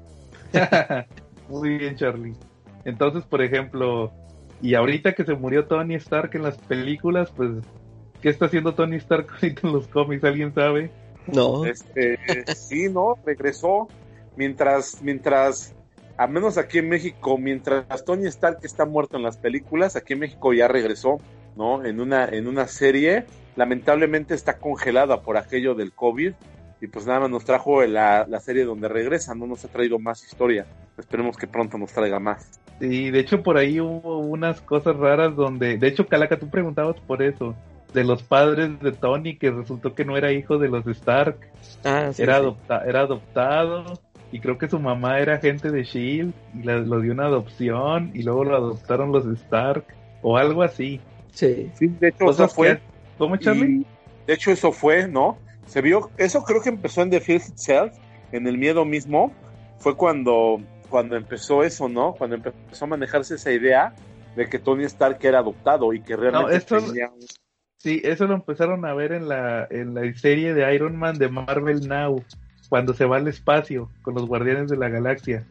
Muy 1.49 1.79
bien, 1.79 1.95
Charlie. 1.95 2.35
Entonces, 2.85 3.23
por 3.23 3.41
ejemplo, 3.41 4.13
y 4.61 4.75
ahorita 4.75 5.13
que 5.13 5.23
se 5.23 5.35
murió 5.35 5.67
Tony 5.67 5.95
Stark 5.95 6.35
en 6.35 6.43
las 6.43 6.59
películas, 6.59 7.31
pues, 7.31 7.51
¿qué 8.21 8.31
está 8.31 8.47
haciendo 8.47 8.75
Tony 8.75 8.97
Stark 8.97 9.29
ahorita 9.33 9.69
en 9.69 9.73
los 9.73 9.87
cómics? 9.87 10.25
¿Alguien 10.25 10.53
sabe? 10.53 10.91
No. 11.29 11.65
Este, 11.65 12.19
sí, 12.57 12.89
no, 12.89 13.15
regresó 13.25 13.87
mientras, 14.39 15.03
mientras, 15.03 15.75
a 16.17 16.27
menos 16.29 16.57
aquí 16.57 16.79
en 16.79 16.89
México, 16.89 17.37
mientras 17.37 18.05
Tony 18.05 18.27
Stark 18.29 18.61
está 18.63 18.87
muerto 18.87 19.17
en 19.17 19.25
las 19.25 19.37
películas, 19.37 19.97
aquí 19.97 20.15
en 20.15 20.21
México 20.21 20.53
ya 20.55 20.69
regresó, 20.69 21.19
¿no? 21.57 21.85
En 21.85 22.01
una, 22.01 22.25
en 22.27 22.47
una 22.47 22.69
serie, 22.69 23.27
lamentablemente 23.57 24.35
está 24.35 24.59
congelada 24.59 25.21
por 25.23 25.37
aquello 25.37 25.75
del 25.75 25.93
COVID, 25.93 26.33
y 26.81 26.87
pues 26.87 27.07
nada 27.07 27.21
más 27.21 27.31
nos 27.31 27.45
trajo 27.45 27.83
la, 27.85 28.25
la 28.29 28.39
serie 28.39 28.65
donde 28.65 28.87
regresa, 28.89 29.35
no 29.35 29.49
nos 29.49 29.65
ha 29.65 29.69
traído 29.69 29.99
más 29.99 30.25
historia. 30.25 30.65
Esperemos 30.97 31.37
que 31.37 31.49
pronto 31.49 31.77
nos 31.77 31.93
traiga 31.93 32.21
más. 32.21 32.61
Sí, 32.79 33.11
de 33.11 33.19
hecho 33.19 33.43
por 33.43 33.57
ahí 33.59 33.81
hubo 33.81 34.19
unas 34.19 34.61
cosas 34.61 34.97
raras 34.97 35.35
donde, 35.35 35.77
de 35.79 35.89
hecho 35.89 36.07
Calaca, 36.07 36.39
tú 36.39 36.49
preguntabas 36.49 37.01
por 37.01 37.21
eso, 37.25 37.57
de 37.93 38.05
los 38.05 38.23
padres 38.23 38.79
de 38.81 38.93
Tony, 38.93 39.37
que 39.37 39.51
resultó 39.51 39.95
que 39.95 40.05
no 40.05 40.17
era 40.17 40.31
hijo 40.31 40.59
de 40.59 40.69
los 40.69 40.87
Stark, 40.87 41.39
Ah, 41.85 42.11
sí. 42.13 42.23
era, 42.23 42.35
sí. 42.35 42.41
adopta 42.43 42.85
era 42.87 43.01
adoptado, 43.01 43.99
y 44.33 44.41
creo 44.41 44.59
que 44.59 44.69
su 44.69 44.79
mamá 44.79 45.19
era 45.21 45.35
agente 45.35 45.71
de 45.71 45.85
Shield, 45.85 46.33
y 46.55 46.63
la- 46.65 46.79
lo 46.79 47.01
dio 47.01 47.13
una 47.13 47.27
adopción, 47.27 48.11
y 48.15 48.23
luego 48.23 48.45
lo 48.45 48.57
adoptaron 48.57 49.13
los 49.13 49.27
Stark, 49.27 49.85
o 50.23 50.37
algo 50.37 50.63
así. 50.63 51.01
Sí. 51.33 51.71
Sí, 51.75 51.87
de 52.01 52.09
hecho, 52.09 52.31
eso 52.31 52.49
fue. 52.49 52.77
que- 52.77 52.83
¿Cómo, 53.19 53.37
Charlie? 53.37 53.85
De 54.27 54.35
hecho, 54.35 54.51
eso 54.51 54.71
fue, 54.73 55.09
¿no? 55.09 55.39
Se 55.67 55.81
vio, 55.83 56.11
eso 56.19 56.43
creo 56.45 56.63
que 56.63 56.69
empezó 56.69 57.03
en 57.03 57.11
The 57.11 57.21
Fear 57.21 57.41
Itself, 57.49 57.95
en 58.33 58.47
el 58.47 58.59
miedo 58.59 58.85
mismo. 58.85 59.33
Fue 59.79 59.97
cuando, 59.97 60.61
cuando 60.89 61.17
empezó 61.17 61.63
eso, 61.63 61.89
¿no? 61.89 62.13
Cuando 62.15 62.37
empezó 62.37 62.85
a 62.85 62.89
manejarse 62.89 63.35
esa 63.37 63.53
idea 63.53 63.95
de 64.37 64.49
que 64.49 64.59
Tony 64.59 64.85
Stark 64.85 65.19
era 65.23 65.39
adoptado 65.41 65.93
y 65.93 66.01
que 66.01 66.17
realmente 66.17 66.57
esto- 66.57 66.79
tenía 66.81 67.11
Sí, 67.81 68.01
eso 68.03 68.27
lo 68.27 68.35
empezaron 68.35 68.85
a 68.85 68.93
ver 68.95 69.13
en 69.13 69.29
la, 69.29 69.69
en 69.71 69.95
la 69.95 70.13
serie 70.15 70.53
de 70.53 70.75
Iron 70.75 70.97
Man 70.97 71.17
de 71.17 71.29
Marvel 71.29 71.87
Now, 71.87 72.25
cuando 72.69 72.95
se 72.95 73.05
va 73.05 73.17
al 73.17 73.29
espacio 73.29 73.91
con 74.03 74.15
los 74.15 74.27
Guardianes 74.27 74.69
de 74.71 74.77
la 74.77 74.89
Galaxia, 74.89 75.45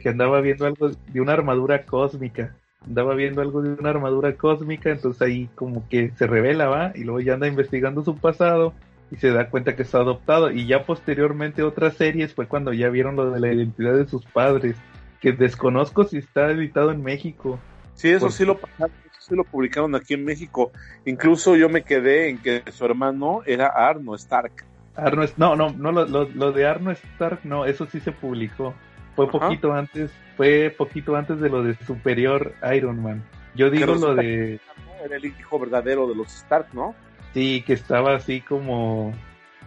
que 0.00 0.08
andaba 0.08 0.40
viendo 0.40 0.66
algo 0.66 0.90
de 0.90 1.20
una 1.20 1.32
armadura 1.32 1.84
cósmica, 1.84 2.54
andaba 2.84 3.14
viendo 3.14 3.42
algo 3.42 3.62
de 3.62 3.74
una 3.74 3.90
armadura 3.90 4.34
cósmica, 4.36 4.90
entonces 4.90 5.22
ahí 5.22 5.48
como 5.54 5.88
que 5.88 6.10
se 6.16 6.26
revela, 6.26 6.68
va, 6.68 6.92
y 6.94 7.04
luego 7.04 7.20
ya 7.20 7.34
anda 7.34 7.46
investigando 7.46 8.02
su 8.02 8.16
pasado 8.16 8.74
y 9.10 9.16
se 9.16 9.30
da 9.30 9.50
cuenta 9.50 9.76
que 9.76 9.82
está 9.82 9.98
adoptado, 9.98 10.50
y 10.50 10.66
ya 10.66 10.84
posteriormente 10.84 11.62
otras 11.62 11.94
series 11.94 12.34
fue 12.34 12.46
cuando 12.48 12.72
ya 12.72 12.88
vieron 12.88 13.14
lo 13.14 13.30
de 13.30 13.40
la 13.40 13.52
identidad 13.52 13.94
de 13.94 14.08
sus 14.08 14.24
padres, 14.24 14.74
que 15.20 15.32
desconozco 15.32 16.04
si 16.04 16.18
está 16.18 16.50
editado 16.50 16.90
en 16.90 17.02
México. 17.02 17.58
sí, 17.94 18.08
eso 18.08 18.26
Por- 18.26 18.32
sí 18.32 18.44
lo 18.44 18.58
pasaron, 18.58 18.90
eso 19.04 19.20
sí 19.20 19.36
lo 19.36 19.44
publicaron 19.44 19.94
aquí 19.94 20.14
en 20.14 20.24
México. 20.24 20.72
Incluso 21.04 21.54
yo 21.54 21.68
me 21.68 21.82
quedé 21.82 22.30
en 22.30 22.38
que 22.38 22.62
su 22.72 22.84
hermano 22.84 23.42
era 23.46 23.68
Arno 23.68 24.16
Stark. 24.16 24.64
Arno, 24.96 25.24
no, 25.36 25.56
no, 25.56 25.70
no, 25.70 25.92
lo, 25.92 26.06
lo, 26.06 26.28
lo 26.28 26.52
de 26.52 26.66
Arno 26.66 26.90
Stark, 26.90 27.40
no, 27.44 27.64
eso 27.64 27.86
sí 27.86 28.00
se 28.00 28.12
publicó. 28.12 28.74
Fue 29.16 29.26
Ajá. 29.26 29.38
poquito 29.38 29.72
antes, 29.72 30.10
fue 30.36 30.74
poquito 30.76 31.16
antes 31.16 31.40
de 31.40 31.48
lo 31.48 31.62
de 31.62 31.74
Superior 31.86 32.54
Iron 32.74 33.02
Man. 33.02 33.22
Yo 33.54 33.70
digo 33.70 33.94
lo 33.94 34.14
de. 34.14 34.58
Era 35.04 35.16
el 35.16 35.24
hijo 35.24 35.58
verdadero 35.58 36.08
de 36.08 36.14
los 36.14 36.28
Stark, 36.28 36.68
¿no? 36.72 36.94
sí, 37.32 37.62
que 37.66 37.72
estaba 37.72 38.14
así 38.14 38.40
como, 38.40 39.12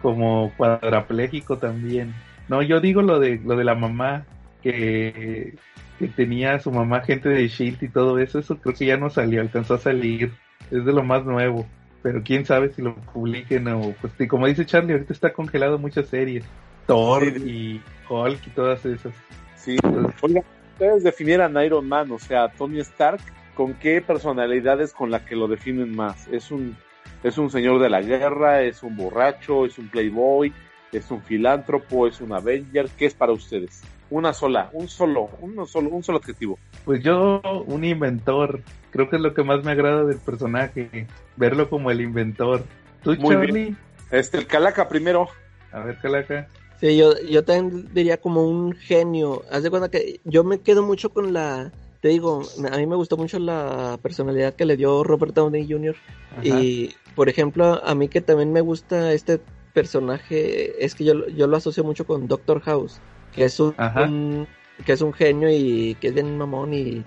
como 0.02 0.52
cuadrapléjico 0.56 1.58
también. 1.58 2.14
No, 2.48 2.62
yo 2.62 2.80
digo 2.80 3.02
lo 3.02 3.18
de, 3.18 3.40
lo 3.44 3.56
de 3.56 3.64
la 3.64 3.74
mamá, 3.74 4.24
que, 4.62 5.54
que 5.98 6.08
tenía 6.08 6.58
su 6.60 6.70
mamá 6.70 7.00
gente 7.00 7.28
de 7.28 7.48
Shield 7.48 7.82
y 7.82 7.88
todo 7.88 8.18
eso, 8.18 8.38
eso 8.38 8.58
creo 8.58 8.74
que 8.74 8.86
ya 8.86 8.96
no 8.96 9.10
salió, 9.10 9.40
alcanzó 9.40 9.74
a 9.74 9.78
salir, 9.78 10.32
es 10.70 10.84
de 10.84 10.92
lo 10.92 11.02
más 11.02 11.24
nuevo. 11.24 11.66
Pero 12.06 12.22
quién 12.22 12.46
sabe 12.46 12.68
si 12.68 12.82
lo 12.82 12.94
publiquen 12.94 13.66
o, 13.66 13.92
pues, 14.00 14.12
sí, 14.16 14.28
como 14.28 14.46
dice 14.46 14.64
Charlie, 14.64 14.92
ahorita 14.92 15.12
está 15.12 15.32
congelado 15.32 15.76
muchas 15.76 16.06
series. 16.06 16.44
Thor 16.86 17.24
y 17.24 17.82
Hulk 18.08 18.46
y 18.46 18.50
todas 18.50 18.86
esas. 18.86 19.12
Sí. 19.56 19.76
Oiga, 20.20 20.44
ustedes 20.74 21.02
definieran 21.02 21.56
a 21.56 21.64
Iron 21.64 21.88
Man, 21.88 22.12
o 22.12 22.18
sea, 22.20 22.46
Tony 22.46 22.78
Stark, 22.78 23.18
¿con 23.56 23.74
qué 23.74 24.00
personalidades 24.00 24.92
con 24.92 25.10
la 25.10 25.24
que 25.24 25.34
lo 25.34 25.48
definen 25.48 25.96
más? 25.96 26.28
¿Es 26.28 26.52
un, 26.52 26.76
es 27.24 27.38
un 27.38 27.50
señor 27.50 27.80
de 27.80 27.90
la 27.90 28.02
guerra? 28.02 28.62
¿Es 28.62 28.84
un 28.84 28.96
borracho? 28.96 29.66
¿Es 29.66 29.76
un 29.76 29.88
playboy? 29.88 30.52
¿Es 30.92 31.10
un 31.10 31.20
filántropo? 31.20 32.06
¿Es 32.06 32.20
un 32.20 32.32
Avenger? 32.32 32.88
¿Qué 32.96 33.06
es 33.06 33.14
para 33.14 33.32
ustedes? 33.32 33.82
Una 34.08 34.32
sola, 34.32 34.70
un 34.72 34.88
solo, 34.88 35.30
uno 35.40 35.66
solo, 35.66 35.90
un 35.90 36.02
solo 36.02 36.18
adjetivo. 36.18 36.58
Pues 36.84 37.02
yo, 37.02 37.40
un 37.66 37.84
inventor, 37.84 38.60
creo 38.90 39.10
que 39.10 39.16
es 39.16 39.22
lo 39.22 39.34
que 39.34 39.42
más 39.42 39.64
me 39.64 39.72
agrada 39.72 40.04
del 40.04 40.18
personaje, 40.18 41.08
verlo 41.36 41.68
como 41.68 41.90
el 41.90 42.00
inventor. 42.00 42.64
¿Tú, 43.02 43.16
Muy 43.16 43.34
Charlie? 43.34 43.76
Este, 44.10 44.38
el 44.38 44.46
Calaca 44.46 44.88
primero. 44.88 45.28
A 45.72 45.80
ver, 45.80 45.98
Calaca. 45.98 46.46
Sí, 46.80 46.96
yo, 46.96 47.18
yo 47.28 47.44
también 47.44 47.88
diría 47.92 48.20
como 48.20 48.46
un 48.46 48.74
genio. 48.74 49.42
Haz 49.50 49.62
de 49.62 49.70
cuenta 49.70 49.90
que 49.90 50.20
yo 50.24 50.44
me 50.44 50.60
quedo 50.60 50.82
mucho 50.82 51.10
con 51.10 51.32
la. 51.32 51.72
Te 52.00 52.08
digo, 52.08 52.42
a 52.70 52.76
mí 52.76 52.86
me 52.86 52.96
gustó 52.96 53.16
mucho 53.16 53.38
la 53.38 53.98
personalidad 54.02 54.54
que 54.54 54.66
le 54.66 54.76
dio 54.76 55.02
Robert 55.02 55.34
Downey 55.34 55.66
Jr. 55.68 55.96
Ajá. 56.32 56.42
Y, 56.44 56.94
por 57.14 57.28
ejemplo, 57.28 57.82
a 57.84 57.94
mí 57.94 58.08
que 58.08 58.20
también 58.20 58.52
me 58.52 58.60
gusta 58.60 59.12
este 59.12 59.40
personaje, 59.76 60.82
es 60.84 60.94
que 60.94 61.04
yo, 61.04 61.26
yo 61.28 61.46
lo 61.46 61.56
asocio 61.56 61.84
mucho 61.84 62.06
con 62.06 62.28
Doctor 62.28 62.60
House, 62.60 62.98
que 63.36 63.44
es 63.44 63.60
un, 63.60 64.46
que 64.84 64.92
es 64.92 65.00
un 65.00 65.12
genio 65.12 65.48
y 65.50 65.96
que 66.00 66.08
es 66.08 66.14
bien 66.14 66.36
mamón 66.36 66.74
y, 66.74 67.04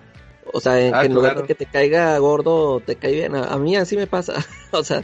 o 0.53 0.59
sea, 0.61 0.79
en, 0.79 0.93
Ah, 0.95 1.01
que 1.01 1.07
en 1.07 1.13
lugar 1.15 1.33
claro. 1.33 1.41
de 1.41 1.47
que 1.47 1.55
te 1.55 1.65
caiga 1.65 2.17
gordo, 2.19 2.79
te 2.79 2.95
cae 2.95 3.13
bien. 3.13 3.35
A, 3.35 3.45
a 3.45 3.57
mí 3.57 3.75
así 3.75 3.97
me 3.97 4.07
pasa, 4.07 4.35
o 4.71 4.83
sea, 4.83 5.03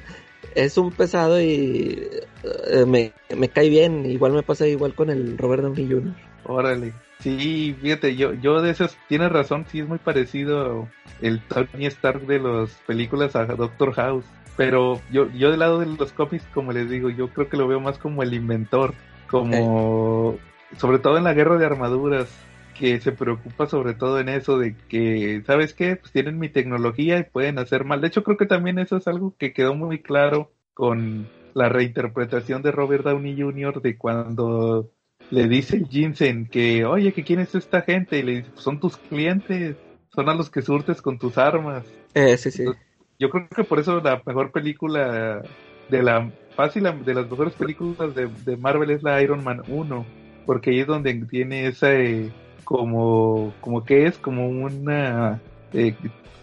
es 0.54 0.78
un 0.78 0.92
pesado 0.92 1.42
y 1.42 2.08
eh, 2.44 2.86
me, 2.88 3.12
me 3.36 3.50
cae 3.50 3.70
bien. 3.70 4.06
Igual 4.06 4.34
me 4.34 4.44
pasa 4.44 4.68
igual 4.68 4.94
con 4.94 5.10
el 5.10 5.38
Robert 5.38 5.64
Downey 5.64 5.88
Jr. 5.88 6.14
Órale. 6.46 6.94
Sí, 7.20 7.76
fíjate, 7.82 8.16
yo, 8.16 8.34
yo 8.34 8.62
de 8.62 8.70
esas, 8.72 8.98
tienes 9.08 9.32
razón, 9.32 9.66
sí 9.72 9.80
es 9.80 9.88
muy 9.88 9.98
parecido 9.98 10.88
el 11.22 11.42
Tony 11.42 11.88
Stark 11.88 12.28
de 12.28 12.40
las 12.40 12.72
películas 12.86 13.36
a 13.36 13.46
Doctor 13.46 13.94
House. 13.94 14.26
Pero 14.58 15.02
yo, 15.12 15.30
yo 15.32 15.52
del 15.52 15.60
lado 15.60 15.80
de 15.80 15.86
los 15.86 16.14
cómics, 16.14 16.46
como 16.54 16.72
les 16.72 16.90
digo, 16.90 17.10
yo 17.10 17.28
creo 17.30 17.50
que 17.50 17.58
lo 17.58 17.68
veo 17.68 17.80
más 17.80 17.98
como 17.98 18.24
el 18.24 18.34
inventor, 18.34 18.94
como 19.30 20.38
sobre 20.78 21.00
todo 21.00 21.18
en 21.18 21.24
la 21.24 21.34
guerra 21.34 21.58
de 21.58 21.66
armaduras, 21.66 22.30
que 22.78 23.00
se 23.00 23.12
preocupa 23.12 23.68
sobre 23.68 23.94
todo 23.94 24.20
en 24.20 24.30
eso 24.30 24.60
de 24.60 24.76
que, 24.90 25.42
¿sabes 25.46 25.74
qué? 25.74 25.96
Pues 25.96 26.12
tienen 26.12 26.38
mi 26.38 26.50
tecnología 26.50 27.18
y 27.18 27.24
pueden 27.24 27.58
hacer 27.58 27.86
mal. 27.86 28.02
De 28.02 28.08
hecho, 28.08 28.24
creo 28.24 28.38
que 28.38 28.46
también 28.46 28.80
eso 28.80 28.98
es 28.98 29.08
algo 29.08 29.36
que 29.38 29.54
quedó 29.54 29.76
muy 29.76 30.02
claro 30.02 30.52
con 30.74 31.28
la 31.54 31.70
reinterpretación 31.70 32.62
de 32.62 32.72
Robert 32.72 33.06
Downey 33.06 33.42
Jr. 33.42 33.82
de 33.82 33.98
cuando 33.98 34.92
le 35.32 35.48
dice 35.48 35.78
el 35.78 35.88
Jensen 35.88 36.48
que, 36.48 36.86
oye, 36.86 37.14
que 37.14 37.24
quién 37.24 37.40
es 37.40 37.56
esta 37.56 37.82
gente, 37.82 38.20
y 38.20 38.24
le 38.24 38.32
dice, 38.38 38.50
pues 38.52 38.64
son 38.64 38.80
tus 38.80 38.98
clientes, 38.98 39.78
son 40.14 40.30
a 40.30 40.36
los 40.36 40.50
que 40.50 40.62
surtes 40.62 41.02
con 41.02 41.18
tus 41.18 41.38
armas. 41.38 41.86
Eh, 42.14 42.38
sí, 42.38 42.52
sí. 42.52 42.66
Yo 43.18 43.30
creo 43.30 43.48
que 43.48 43.64
por 43.64 43.80
eso 43.80 44.02
la 44.02 44.22
mejor 44.26 44.52
película 44.52 45.42
de 45.90 46.04
la 46.04 46.30
fácil 46.56 46.84
de 46.84 47.14
las 47.14 47.30
mejores 47.30 47.54
películas 47.54 48.14
de, 48.16 48.28
de 48.28 48.58
Marvel 48.58 48.92
es 48.92 49.04
la 49.04 49.22
Iron 49.22 49.44
Man 49.44 49.62
1, 49.68 50.06
porque 50.46 50.70
ahí 50.72 50.80
es 50.82 50.88
donde 50.88 51.14
tiene 51.30 51.68
ese 51.68 52.32
como 52.64 53.54
como 53.62 53.84
que 53.84 54.06
es 54.08 54.18
como 54.18 54.48
una 54.50 55.40
eh, 55.74 55.96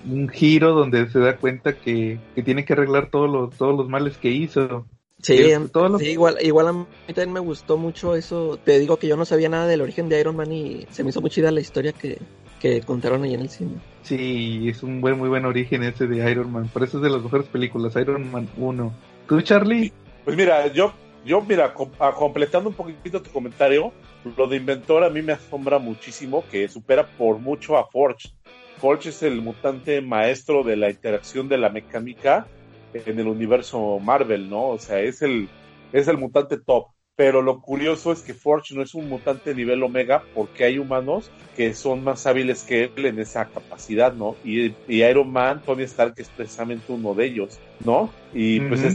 un 0.09 0.29
giro 0.29 0.73
donde 0.73 1.09
se 1.11 1.19
da 1.20 1.37
cuenta 1.37 1.74
que, 1.74 2.19
que 2.35 2.43
tiene 2.43 2.65
que 2.65 2.73
arreglar 2.73 3.07
todos 3.11 3.31
los 3.31 3.57
todos 3.57 3.77
los 3.77 3.89
males 3.89 4.16
que 4.19 4.31
hizo. 4.31 4.87
Sí, 5.20 5.35
Es- 5.39 5.70
todos 5.70 5.91
los- 5.91 6.01
sí, 6.01 6.09
igual, 6.11 6.37
igual 6.43 6.66
a 6.69 6.73
mí 6.73 6.87
también 7.07 7.33
me 7.33 7.39
gustó 7.41 7.77
mucho 7.77 8.16
eso. 8.16 8.59
Te 8.65 8.81
digo 8.81 8.97
que 8.97 9.07
yo 9.07 9.16
no 9.16 9.24
sabía 9.24 9.49
nada 9.49 9.69
del 9.69 9.81
origen 9.81 10.09
de 10.09 10.19
Iron 10.20 10.35
Man 10.35 10.51
y 10.53 10.85
se 10.91 11.05
me 11.05 11.11
hizo 11.11 11.20
muy 11.20 11.31
chida 11.31 11.53
la 11.53 11.61
historia 11.61 11.93
que, 11.93 12.19
que 12.61 12.81
contaron 12.81 13.23
ahí 13.23 13.35
en 13.35 13.41
el 13.43 13.49
cine. 13.49 13.70
Sí, 14.03 14.69
es 14.69 14.83
un 14.83 15.01
buen 15.01 15.16
muy 15.19 15.29
buen 15.29 15.45
origen 15.45 15.85
ese 15.85 16.09
de 16.09 16.29
Iron 16.29 16.51
Man, 16.51 16.69
por 16.73 16.83
eso 16.83 16.97
es 16.99 17.05
de 17.05 17.11
las 17.11 17.23
mejores 17.23 17.47
películas, 17.47 17.95
Iron 17.95 18.33
Man 18.33 18.49
1. 18.57 18.93
¿Tú, 19.29 19.41
Charlie? 19.43 19.93
Pues 20.24 20.37
mira, 20.37 20.66
yo, 20.73 20.93
yo 21.24 21.40
mira, 21.43 21.73
com- 21.74 21.93
a- 21.99 22.12
completando 22.12 22.70
un 22.70 22.74
poquito 22.74 23.23
tu 23.23 23.31
comentario, 23.31 23.93
lo 24.36 24.47
de 24.47 24.57
inventor 24.57 25.05
a 25.05 25.11
mí 25.11 25.23
me 25.23 25.32
asombra 25.32 25.78
muchísimo, 25.78 26.44
que 26.51 26.69
supera 26.69 27.07
por 27.07 27.39
mucho 27.39 27.77
a 27.77 27.86
Forge. 27.89 28.31
Forge 28.78 29.11
es 29.11 29.23
el 29.23 29.40
mutante 29.43 30.01
maestro 30.01 30.62
de 30.65 30.77
la 30.77 30.90
interacción 30.90 31.49
de 31.49 31.59
la 31.59 31.69
mecánica 31.69 32.47
en 32.94 33.19
el 33.19 33.28
universo 33.28 33.99
Marvel, 34.01 34.49
¿no? 34.49 34.69
O 34.69 34.78
sea, 34.78 35.01
es 35.01 35.23
el, 35.23 35.49
es 35.93 36.09
el 36.09 36.19
mutante 36.19 36.59
top. 36.59 36.86
Pero 37.15 37.43
lo 37.43 37.61
curioso 37.61 38.11
es 38.11 38.23
que 38.23 38.32
Forge 38.32 38.74
no 38.74 38.82
es 38.82 38.94
un 38.94 39.09
mutante 39.09 39.55
nivel 39.55 39.82
Omega 39.82 40.24
porque 40.32 40.65
hay 40.65 40.78
humanos 40.78 41.31
que 41.55 41.74
son 41.74 42.03
más 42.03 42.27
hábiles 42.27 42.65
que 42.65 42.90
él 42.97 43.05
en 43.07 43.19
esa 43.19 43.49
capacidad, 43.51 44.15
¿no? 44.15 44.35
Y, 44.43 44.74
y 44.89 45.05
Iron 45.05 45.31
Man, 45.31 45.62
Tony 45.65 45.82
Stark 45.85 46.15
es 46.16 46.28
precisamente 46.28 46.90
uno 46.90 47.12
de 47.15 47.27
ellos, 47.27 47.59
¿no? 47.85 48.11
Y 48.32 48.61
pues 48.61 48.81
Ujú. 48.81 48.89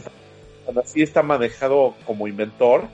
Así 0.76 1.02
está 1.02 1.23
manejado 1.23 1.95
como 2.06 2.27
inventor 2.27 2.85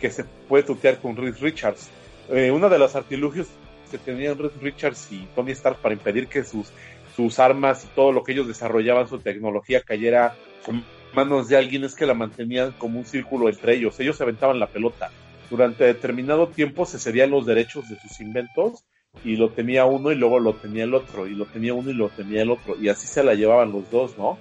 que 0.00 0.10
se 0.10 0.24
puede 0.48 0.64
tutear 0.64 0.98
con 0.98 1.16
Reed 1.16 1.36
Richards. 1.40 1.88
Eh, 2.30 2.50
uno 2.50 2.68
de 2.68 2.78
los 2.78 2.96
artilugios 2.96 3.48
que 3.90 3.98
tenían 3.98 4.38
Reed 4.38 4.52
Richards 4.60 5.08
y 5.10 5.26
Tony 5.34 5.52
Stark 5.52 5.78
para 5.78 5.94
impedir 5.94 6.28
que 6.28 6.42
sus, 6.44 6.68
sus 7.14 7.38
armas 7.38 7.84
y 7.84 7.88
todo 7.94 8.12
lo 8.12 8.24
que 8.24 8.32
ellos 8.32 8.48
desarrollaban, 8.48 9.08
su 9.08 9.18
tecnología, 9.18 9.82
cayera 9.82 10.34
en 10.66 10.84
manos 11.14 11.48
de 11.48 11.56
alguien 11.56 11.84
es 11.84 11.94
que 11.94 12.06
la 12.06 12.14
mantenían 12.14 12.72
como 12.72 12.98
un 12.98 13.04
círculo 13.04 13.48
entre 13.48 13.74
ellos. 13.74 13.98
Ellos 14.00 14.16
se 14.16 14.22
aventaban 14.22 14.58
la 14.58 14.68
pelota. 14.68 15.10
Durante 15.50 15.84
determinado 15.84 16.48
tiempo 16.48 16.86
se 16.86 16.98
cedían 16.98 17.30
los 17.30 17.44
derechos 17.46 17.88
de 17.88 17.98
sus 17.98 18.20
inventos 18.20 18.84
y 19.24 19.36
lo 19.36 19.50
tenía 19.50 19.84
uno 19.84 20.12
y 20.12 20.14
luego 20.14 20.38
lo 20.38 20.54
tenía 20.54 20.84
el 20.84 20.94
otro 20.94 21.26
y 21.26 21.34
lo 21.34 21.46
tenía 21.46 21.74
uno 21.74 21.90
y 21.90 21.94
lo 21.94 22.08
tenía 22.10 22.42
el 22.42 22.50
otro 22.50 22.76
y 22.80 22.88
así 22.88 23.08
se 23.08 23.24
la 23.24 23.34
llevaban 23.34 23.72
los 23.72 23.90
dos, 23.90 24.16
¿no? 24.16 24.38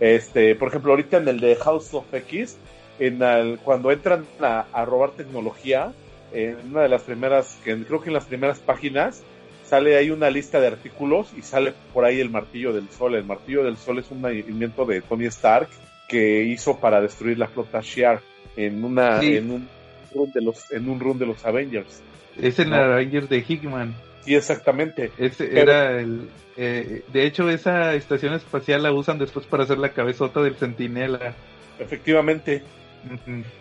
Este, 0.00 0.54
por 0.54 0.68
ejemplo, 0.68 0.92
ahorita 0.92 1.16
en 1.18 1.28
el 1.28 1.40
de 1.40 1.56
House 1.56 1.92
of 1.94 2.12
X, 2.12 2.56
en 2.98 3.22
el- 3.22 3.58
cuando 3.58 3.90
entran 3.90 4.24
a, 4.40 4.66
a 4.72 4.84
robar 4.84 5.10
tecnología, 5.12 5.92
en 6.32 6.56
una 6.70 6.82
de 6.82 6.88
las 6.88 7.02
primeras, 7.02 7.58
que 7.64 7.76
creo 7.84 8.00
que 8.00 8.08
en 8.10 8.14
las 8.14 8.26
primeras 8.26 8.58
páginas, 8.58 9.22
sale 9.64 9.96
ahí 9.96 10.10
una 10.10 10.30
lista 10.30 10.60
de 10.60 10.66
artículos 10.68 11.32
y 11.36 11.42
sale 11.42 11.74
por 11.92 12.04
ahí 12.04 12.20
el 12.20 12.30
martillo 12.30 12.72
del 12.72 12.88
sol. 12.90 13.14
El 13.14 13.24
martillo 13.24 13.64
del 13.64 13.76
sol 13.76 13.98
es 13.98 14.10
un 14.10 14.18
invento 14.30 14.84
de 14.84 15.00
Tony 15.02 15.26
Stark 15.26 15.68
que 16.08 16.42
hizo 16.44 16.78
para 16.78 17.00
destruir 17.00 17.38
la 17.38 17.48
flota 17.48 17.80
Shi'ar 17.80 18.20
en 18.56 18.82
una, 18.82 19.20
Sí. 19.20 19.36
en 19.36 19.50
un 19.50 19.68
run 20.14 20.30
de 20.32 20.40
los, 20.40 20.70
en 20.72 20.88
un 20.88 20.98
run 21.00 21.18
de 21.18 21.26
los 21.26 21.44
Avengers. 21.44 22.02
Es 22.40 22.58
en 22.58 22.70
No. 22.70 22.76
Avengers 22.76 23.28
de 23.28 23.44
Hickman. 23.46 23.94
Sí, 24.24 24.34
exactamente. 24.34 25.10
Ese 25.18 25.46
Pero- 25.46 25.60
era 25.72 26.00
el. 26.00 26.28
eh, 26.56 27.02
de 27.12 27.24
hecho, 27.26 27.48
esa 27.48 27.94
estación 27.94 28.34
espacial 28.34 28.82
la 28.82 28.92
usan 28.92 29.18
después 29.18 29.46
para 29.46 29.62
hacer 29.64 29.78
la 29.78 29.92
cabezota 29.92 30.42
del 30.42 30.56
Centinela. 30.56 31.34
Efectivamente. 31.78 32.62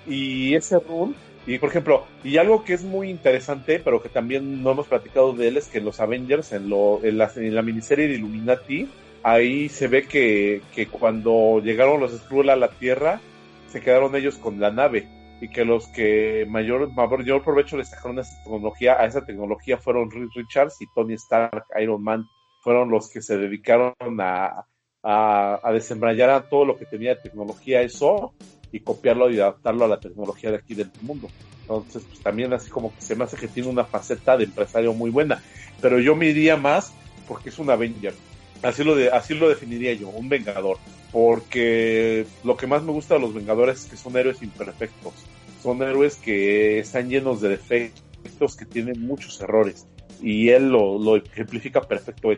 Y 0.08 0.56
ese 0.56 0.80
run, 0.80 1.16
y 1.46 1.60
por 1.60 1.70
ejemplo, 1.70 2.06
y 2.24 2.38
algo 2.38 2.64
que 2.64 2.74
es 2.74 2.84
muy 2.84 3.10
interesante, 3.10 3.80
pero 3.80 4.02
que 4.02 4.10
también 4.10 4.64
no 4.64 4.72
hemos 4.72 4.88
platicado 4.88 5.34
de 5.34 5.48
él, 5.50 5.58
es 5.58 5.68
que 5.68 5.80
los 5.80 6.00
Avengers, 6.00 6.52
en, 6.54 6.70
lo, 6.70 7.00
en, 7.04 7.18
la, 7.20 7.32
en 7.36 7.54
la 7.56 7.62
miniserie 7.62 8.08
de 8.08 8.16
Illuminati, 8.16 8.88
ahí 9.24 9.70
se 9.70 9.88
ve 9.88 10.04
que, 10.08 10.62
que 10.74 10.88
cuando 10.88 11.62
llegaron 11.64 12.00
los 12.00 12.12
Skrull 12.18 12.50
a 12.50 12.56
la 12.56 12.70
Tierra, 12.70 13.22
se 13.70 13.80
quedaron 13.80 14.16
ellos 14.16 14.38
con 14.38 14.60
la 14.60 14.72
nave. 14.72 15.08
Y 15.40 15.50
que 15.50 15.66
los 15.66 15.88
que 15.88 16.46
mayor, 16.50 16.92
mayor 16.94 17.44
provecho 17.44 17.78
le 17.78 17.86
sacaron 17.86 18.18
a 18.18 18.22
esa 18.22 18.44
tecnología, 18.44 19.00
a 19.00 19.06
esa 19.06 19.26
tecnología 19.26 19.78
fueron 19.78 20.10
Reed 20.10 20.30
Richards 20.36 20.82
y 20.82 20.88
Tony 20.96 21.14
Stark, 21.14 21.66
Iron 21.80 22.04
Man, 22.04 22.26
fueron 22.64 22.90
los 22.90 23.10
que 23.10 23.22
se 23.22 23.38
dedicaron 23.38 23.94
a, 24.20 24.66
a, 25.04 25.60
a 25.64 26.36
a 26.36 26.50
todo 26.50 26.66
lo 26.66 26.78
que 26.78 26.86
tenía 26.86 27.16
de 27.16 27.22
tecnología 27.22 27.82
eso 27.82 28.34
y 28.72 28.80
copiarlo 28.80 29.30
y 29.30 29.40
adaptarlo 29.40 29.86
a 29.86 29.88
la 29.88 30.00
tecnología 30.00 30.52
de 30.52 30.58
aquí 30.58 30.76
del 30.76 30.92
mundo. 31.02 31.30
Entonces, 31.62 32.04
pues 32.08 32.22
también 32.22 32.54
así 32.54 32.70
como 32.70 32.94
que 32.94 33.02
se 33.02 33.16
me 33.16 33.26
hace 33.26 33.38
que 33.38 33.48
tiene 33.48 33.70
una 33.70 33.84
faceta 33.84 34.38
de 34.38 34.46
empresario 34.46 34.94
muy 34.94 35.10
buena. 35.10 35.42
Pero 35.82 36.00
yo 36.00 36.16
me 36.16 36.28
iría 36.28 36.58
más 36.58 36.94
porque 37.28 37.50
es 37.50 37.60
un 37.60 37.70
Avenger. 37.70 38.14
Así 38.64 38.84
lo, 38.84 38.96
de, 38.96 39.10
así 39.10 39.36
lo 39.36 39.50
definiría 39.50 39.94
yo, 39.94 40.10
un 40.10 40.30
Vengador. 40.30 40.78
Porque 41.12 42.26
lo 42.44 42.58
que 42.58 42.68
más 42.68 42.84
me 42.84 42.92
gusta 42.92 43.16
de 43.16 43.22
los 43.22 43.34
Vengadores 43.34 43.84
es 43.84 43.86
que 43.86 43.98
son 43.98 44.18
héroes 44.18 44.42
imperfectos. 44.42 45.14
Son 45.62 45.82
héroes 45.82 46.18
que 46.18 46.80
están 46.80 47.10
llenos 47.10 47.42
de 47.42 47.50
defectos, 47.50 48.56
que 48.56 48.66
tienen 48.66 49.06
muchos 49.06 49.40
errores. 49.42 49.88
Y 50.22 50.50
él 50.50 50.70
lo, 50.70 50.98
lo 50.98 51.16
ejemplifica 51.16 51.82
perfecto. 51.82 52.30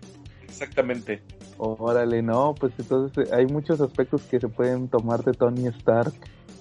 Exactamente. 0.43 1.21
Órale, 1.57 2.21
no, 2.21 2.55
pues 2.57 2.71
entonces 2.79 3.27
eh, 3.27 3.35
hay 3.35 3.45
muchos 3.45 3.81
aspectos 3.81 4.21
que 4.23 4.39
se 4.39 4.47
pueden 4.47 4.87
tomar 4.87 5.23
de 5.23 5.33
Tony 5.33 5.67
Stark 5.67 6.13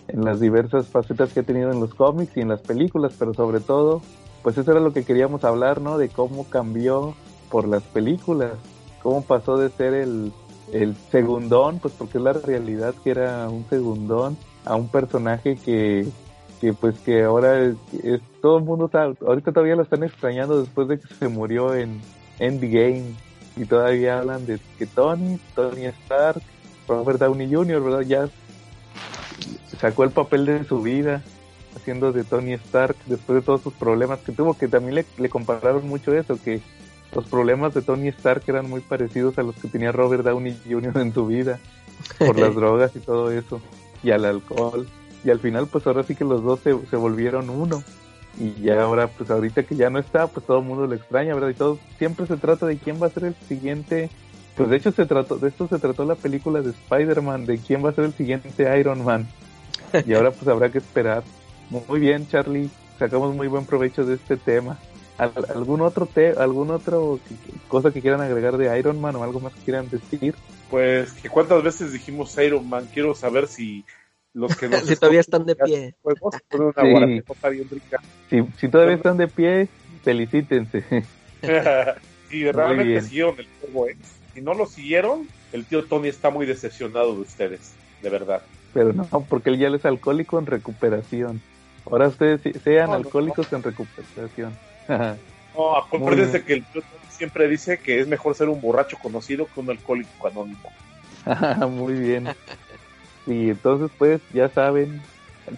en 0.09 0.25
las 0.25 0.41
diversas 0.41 0.89
facetas 0.89 1.33
que 1.33 1.41
ha 1.41 1.43
tenido 1.45 1.71
en 1.71 1.81
los 1.81 1.95
cómics 1.95 2.37
y 2.37 2.41
en 2.41 2.49
las 2.49 2.63
películas, 2.63 3.15
pero 3.19 3.33
sobre 3.33 3.61
todo, 3.61 4.03
pues 4.43 4.59
eso 4.59 4.73
era 4.73 4.81
lo 4.81 4.93
que 4.93 5.05
queríamos 5.05 5.45
hablar, 5.45 5.81
¿no? 5.81 5.99
De 5.99 6.09
cómo 6.09 6.49
cambió 6.51 7.15
por 7.51 7.69
las 7.69 7.83
películas, 7.85 8.53
cómo 9.09 9.23
pasó 9.23 9.57
de 9.57 9.71
ser 9.71 9.95
el, 9.95 10.35
el 10.71 10.95
segundón, 11.11 11.79
pues 11.79 11.95
porque 11.97 12.19
es 12.19 12.25
la 12.25 12.35
realidad 12.35 12.95
que 13.03 13.11
era 13.13 13.49
un 13.49 13.65
segundón, 13.71 14.37
a 14.67 14.77
un 14.77 14.89
personaje 14.89 15.57
que, 15.57 16.07
que 16.61 16.75
pues 16.75 16.99
que 16.99 17.23
ahora 17.23 17.59
es, 17.65 18.21
todo 18.43 18.59
el 18.59 18.65
mundo 18.65 18.91
sabe, 18.93 19.17
ahorita 19.27 19.53
todavía 19.53 19.77
lo 19.77 19.83
están 19.83 20.05
extrañando 20.05 20.61
después 20.61 20.89
de 20.89 21.01
que 21.01 21.15
se 21.15 21.29
murió 21.29 21.75
en 21.75 22.03
Endgame 22.39 23.15
y 23.57 23.65
todavía 23.65 24.19
hablan 24.19 24.45
de 24.45 24.61
que 24.79 24.85
Tony, 24.85 25.39
Tony 25.55 25.87
Stark, 25.87 26.43
Robert 26.87 27.19
Downey 27.19 27.51
Jr., 27.51 27.83
¿verdad? 27.83 28.01
Ya 28.03 28.29
sacó 29.81 30.05
el 30.05 30.11
papel 30.11 30.45
de 30.45 30.65
su 30.65 30.83
vida 30.83 31.23
haciendo 31.75 32.13
de 32.13 32.25
Tony 32.25 32.53
Stark 32.53 32.97
después 33.07 33.37
de 33.37 33.43
todos 33.43 33.63
sus 33.63 33.73
problemas 33.73 34.19
que 34.19 34.33
tuvo, 34.33 34.53
que 34.53 34.69
también 34.69 35.07
le 35.17 35.29
compararon 35.31 35.89
mucho 35.89 36.13
eso, 36.13 36.39
que 36.45 36.61
los 37.15 37.25
problemas 37.27 37.75
de 37.75 37.83
Tony 37.83 38.09
Stark 38.09 38.43
eran 38.47 38.69
muy 38.69 38.81
parecidos 38.81 39.39
a 39.39 39.43
los 39.43 39.57
que 39.57 39.69
tenía 39.69 39.93
Robert 39.93 40.25
Downey 40.25 40.57
Jr. 40.69 40.99
en 40.99 41.13
su 41.15 41.27
vida, 41.27 41.59
por 42.19 42.39
las 42.39 42.55
drogas 42.57 42.95
y 42.95 43.01
todo 43.01 43.31
eso, 43.31 43.61
y 44.03 44.11
al 44.11 44.25
alcohol. 44.25 44.87
Y 45.25 45.31
al 45.31 45.41
final, 45.41 45.67
pues 45.67 45.87
ahora 45.87 46.05
sí 46.05 46.15
que 46.15 46.25
los 46.25 46.43
dos 46.43 46.61
se, 46.61 46.77
se 46.87 46.97
volvieron 46.97 47.51
uno. 47.51 47.83
Y 48.39 48.63
ya 48.63 48.83
ahora, 48.83 49.09
pues 49.09 49.31
ahorita 49.31 49.65
que 49.65 49.75
ya 49.75 49.91
no 49.91 49.99
está, 49.99 50.29
pues 50.29 50.47
todo 50.47 50.59
el 50.59 50.65
mundo 50.65 50.87
lo 50.87 50.95
extraña, 50.95 51.35
¿verdad? 51.35 51.49
Y 51.49 51.55
todo, 51.55 51.79
siempre 51.99 52.27
se 52.27 52.37
trata 52.37 52.67
de 52.67 52.77
quién 52.77 53.03
va 53.03 53.09
a 53.09 53.11
ser 53.11 53.25
el 53.25 53.35
siguiente. 53.49 54.11
Pues 54.57 54.69
de 54.71 54.77
hecho 54.77 54.93
se 54.93 55.07
trató, 55.07 55.39
de 55.39 55.49
esto 55.49 55.67
se 55.67 55.79
trató 55.79 56.05
la 56.05 56.15
película 56.15 56.61
de 56.61 56.71
Spider-Man, 56.71 57.47
de 57.47 57.59
quién 57.59 57.85
va 57.85 57.91
a 57.91 57.95
ser 57.95 58.05
el 58.05 58.13
siguiente 58.13 58.79
Iron 58.79 59.05
Man. 59.05 59.27
Y 60.07 60.15
ahora 60.15 60.31
pues 60.31 60.47
habrá 60.49 60.71
que 60.71 60.79
esperar. 60.79 61.25
Muy 61.71 62.01
bien, 62.01 62.29
Charlie, 62.29 62.71
sacamos 62.99 63.35
muy 63.35 63.49
buen 63.49 63.67
provecho 63.67 64.05
de 64.05 64.15
este 64.15 64.37
tema. 64.37 64.79
¿Al- 65.19 65.33
¿Algún 65.55 65.81
otro 65.81 66.07
te, 66.07 66.31
algún 66.31 66.71
otro 66.71 67.19
cosa 67.67 67.91
que 67.91 68.01
quieran 68.01 68.21
agregar 68.21 68.57
de 68.57 68.79
Iron 68.79 69.01
Man 69.01 69.17
o 69.17 69.25
algo 69.25 69.41
más 69.41 69.53
que 69.55 69.63
quieran 69.63 69.91
decir? 69.91 70.35
Pues 70.71 71.13
que 71.13 71.29
cuántas 71.29 71.63
veces 71.63 71.93
dijimos 71.93 72.37
Iron 72.39 72.69
Man, 72.69 72.89
quiero 72.93 73.15
saber 73.15 73.49
si 73.49 73.85
los 74.33 74.57
que 74.57 74.69
nos 74.69 74.83
Si 74.87 74.95
todavía 74.97 75.21
están 75.21 75.45
de 75.45 75.57
pie. 75.57 75.95
juegos 76.03 76.37
Sí. 76.51 77.23
Si, 78.31 78.45
si 78.59 78.69
todavía 78.69 78.95
están 78.95 79.17
de 79.17 79.27
pie, 79.29 79.69
felicítense. 80.05 80.85
y 82.31 82.51
realmente 82.51 83.01
siguieron 83.03 83.39
el 83.39 83.49
juego, 83.61 83.89
¿eh? 83.89 83.97
Si 84.35 84.41
no 84.41 84.55
lo 84.55 84.67
siguieron, 84.67 85.27
el 85.53 85.65
tío 85.65 85.85
Tony 85.85 86.09
está 86.09 86.31
muy 86.31 86.47
decepcionado 86.47 87.15
de 87.15 87.23
ustedes, 87.23 87.73
de 88.03 88.11
verdad. 88.11 88.43
Pero 88.73 88.93
no, 88.93 89.09
porque 89.29 89.51
él 89.51 89.59
ya 89.59 89.69
es 89.69 89.85
alcohólico 89.85 90.39
en 90.39 90.47
recuperación. 90.47 91.41
Ahora 91.91 92.09
ustedes 92.09 92.43
sí- 92.43 92.53
sean 92.63 92.87
No, 92.87 92.93
no, 92.93 92.99
alcohólicos 92.99 93.53
en 93.53 93.63
recuperación. 93.63 94.53
No, 95.57 95.77
acuérdense 95.77 96.45
que 96.45 96.53
el 96.53 96.65
siempre 97.19 97.49
dice 97.49 97.79
que 97.79 97.99
es 98.01 98.07
mejor 98.07 98.35
ser 98.37 98.49
un 98.49 98.61
borracho 98.61 98.97
conocido 99.03 99.47
que 99.47 99.59
un 99.59 99.71
alcohólico 99.71 100.27
anónimo. 100.27 100.71
Muy 101.69 101.95
bien. 101.95 102.29
Y 103.27 103.51
entonces, 103.51 103.91
pues, 103.99 104.21
ya 104.33 104.49
saben, 104.49 105.03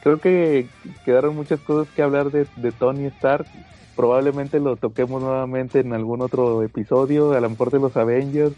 creo 0.02 0.18
que 0.18 0.66
quedaron 1.04 1.36
muchas 1.36 1.60
cosas 1.60 1.92
que 1.94 2.02
hablar 2.02 2.30
de, 2.30 2.46
de 2.56 2.72
Tony 2.72 3.06
Stark. 3.06 3.46
Probablemente 3.94 4.58
lo 4.58 4.76
toquemos 4.76 5.22
nuevamente 5.22 5.80
en 5.80 5.92
algún 5.92 6.22
otro 6.22 6.62
episodio, 6.62 7.32
a 7.32 7.40
lo 7.40 7.50
mejor 7.50 7.70
de 7.70 7.78
los 7.78 7.96
Avengers 7.96 8.54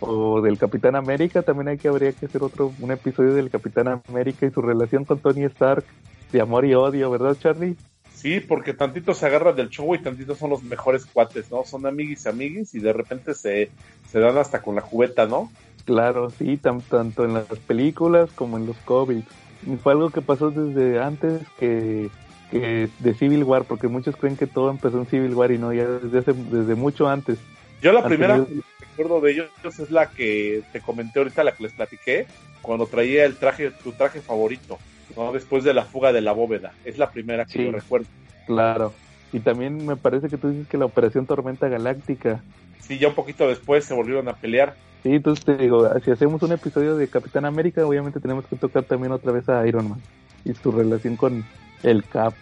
o 0.00 0.42
del 0.42 0.58
Capitán 0.58 0.96
América. 0.96 1.42
También 1.42 1.68
hay 1.68 1.78
que 1.78 1.88
habría 1.88 2.12
que 2.12 2.26
hacer 2.26 2.42
otro 2.42 2.72
un 2.78 2.90
episodio 2.90 3.32
del 3.32 3.48
Capitán 3.48 4.02
América 4.06 4.44
y 4.44 4.50
su 4.50 4.60
relación 4.60 5.04
con 5.06 5.18
Tony 5.18 5.44
Stark 5.44 5.84
de 6.30 6.40
amor 6.42 6.66
y 6.66 6.74
odio, 6.74 7.10
¿verdad, 7.10 7.36
Charlie? 7.40 7.76
Sí, 8.24 8.40
porque 8.40 8.72
tantito 8.72 9.12
se 9.12 9.26
agarran 9.26 9.54
del 9.54 9.68
show 9.68 9.94
y 9.94 9.98
tantito 9.98 10.34
son 10.34 10.48
los 10.48 10.62
mejores 10.62 11.04
cuates, 11.04 11.50
¿no? 11.50 11.62
Son 11.66 11.84
amiguis, 11.84 12.26
amiguis 12.26 12.74
y 12.74 12.80
de 12.80 12.94
repente 12.94 13.34
se, 13.34 13.70
se 14.10 14.18
dan 14.18 14.38
hasta 14.38 14.62
con 14.62 14.74
la 14.74 14.80
cubeta, 14.80 15.26
¿no? 15.26 15.52
Claro, 15.84 16.30
sí, 16.30 16.56
tan- 16.56 16.80
tanto 16.80 17.26
en 17.26 17.34
las 17.34 17.44
películas 17.66 18.30
como 18.34 18.56
en 18.56 18.64
los 18.64 18.78
cómics. 18.78 19.26
Y 19.70 19.76
fue 19.76 19.92
algo 19.92 20.08
que 20.08 20.22
pasó 20.22 20.50
desde 20.50 21.02
antes 21.02 21.42
que, 21.60 22.08
que 22.50 22.88
de 22.98 23.12
Civil 23.12 23.44
War, 23.44 23.64
porque 23.64 23.88
muchos 23.88 24.16
creen 24.16 24.38
que 24.38 24.46
todo 24.46 24.70
empezó 24.70 25.00
en 25.00 25.06
Civil 25.06 25.34
War 25.34 25.52
y 25.52 25.58
no, 25.58 25.74
ya 25.74 25.86
desde, 25.86 26.20
hace- 26.20 26.32
desde 26.50 26.74
mucho 26.76 27.06
antes. 27.06 27.38
Yo 27.82 27.92
la 27.92 28.08
primera 28.08 28.36
que 28.46 28.62
recuerdo 28.86 29.20
de 29.20 29.32
ellos 29.32 29.50
es 29.78 29.90
la 29.90 30.08
que 30.08 30.62
te 30.72 30.80
comenté 30.80 31.18
ahorita, 31.18 31.44
la 31.44 31.52
que 31.52 31.64
les 31.64 31.72
platiqué, 31.74 32.26
cuando 32.62 32.86
traía 32.86 33.26
el 33.26 33.36
traje, 33.36 33.70
tu 33.70 33.92
traje 33.92 34.22
favorito, 34.22 34.78
¿no? 35.16 35.32
Después 35.32 35.64
de 35.64 35.74
la 35.74 35.84
fuga 35.84 36.12
de 36.12 36.20
la 36.20 36.32
bóveda. 36.32 36.72
Es 36.84 36.98
la 36.98 37.10
primera 37.10 37.44
que 37.44 37.52
Sí. 37.52 37.64
yo 37.64 37.72
recuerdo. 37.72 38.06
Claro. 38.46 38.92
Y 39.32 39.40
también 39.40 39.84
me 39.86 39.96
parece 39.96 40.28
que 40.28 40.36
tú 40.38 40.50
dices 40.50 40.68
que 40.68 40.78
la 40.78 40.84
Operación 40.84 41.26
Tormenta 41.26 41.68
Galáctica. 41.68 42.40
sí, 42.80 42.98
ya 42.98 43.08
un 43.08 43.14
poquito 43.14 43.48
después 43.48 43.84
se 43.84 43.94
volvieron 43.94 44.28
a 44.28 44.34
pelear. 44.34 44.74
Sí, 45.02 45.14
entonces 45.14 45.44
te 45.44 45.56
digo, 45.56 45.88
si 46.04 46.10
hacemos 46.10 46.42
un 46.42 46.52
episodio 46.52 46.96
de 46.96 47.08
Capitán 47.08 47.44
América, 47.46 47.86
obviamente 47.86 48.20
tenemos 48.20 48.46
que 48.46 48.56
tocar 48.56 48.82
también 48.84 49.12
otra 49.12 49.32
vez 49.32 49.48
a 49.48 49.66
Iron 49.66 49.88
Man 49.90 50.00
y 50.44 50.52
su 50.54 50.70
relación 50.70 51.16
con 51.16 51.44
el 51.82 52.04
Cap. 52.04 52.34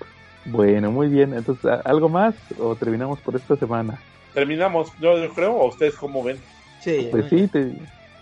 Bueno, 0.44 0.90
muy 0.90 1.09
bien. 1.09 1.34
Entonces, 1.34 1.64
¿algo 1.84 2.09
más 2.09 2.34
o 2.59 2.74
terminamos 2.76 3.20
por 3.20 3.36
esta 3.36 3.56
semana? 3.56 3.98
Terminamos, 4.34 4.93
yo, 5.01 5.14
creo, 5.34 5.52
o 5.55 5.68
ustedes 5.68 5.94
cómo 5.94 6.22
ven. 6.24 6.39
Sí. 6.80 7.09
Pues 7.10 7.26
sí, 7.30 7.48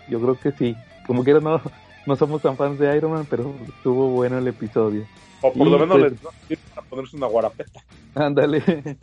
yo 0.09 0.19
creo 0.19 0.35
que 0.39 0.51
sí. 0.51 0.75
Como 1.07 1.23
quiera, 1.23 1.39
no, 1.39 1.59
no 2.05 2.15
somos 2.15 2.41
tan 2.41 2.57
fans 2.57 2.79
de 2.79 2.95
Iron 2.95 3.11
Man, 3.11 3.27
pero 3.29 3.53
estuvo 3.67 4.07
bueno 4.09 4.37
el 4.37 4.47
episodio. 4.47 5.05
O 5.41 5.51
por 5.53 5.67
lo 5.67 5.79
menos 5.79 5.99
pues, 5.99 6.13
les 6.49 6.59
para 6.59 6.87
ponerse 6.87 7.17
una 7.17 7.27
guarapeta. 7.27 7.81
Ándale. 8.15 8.61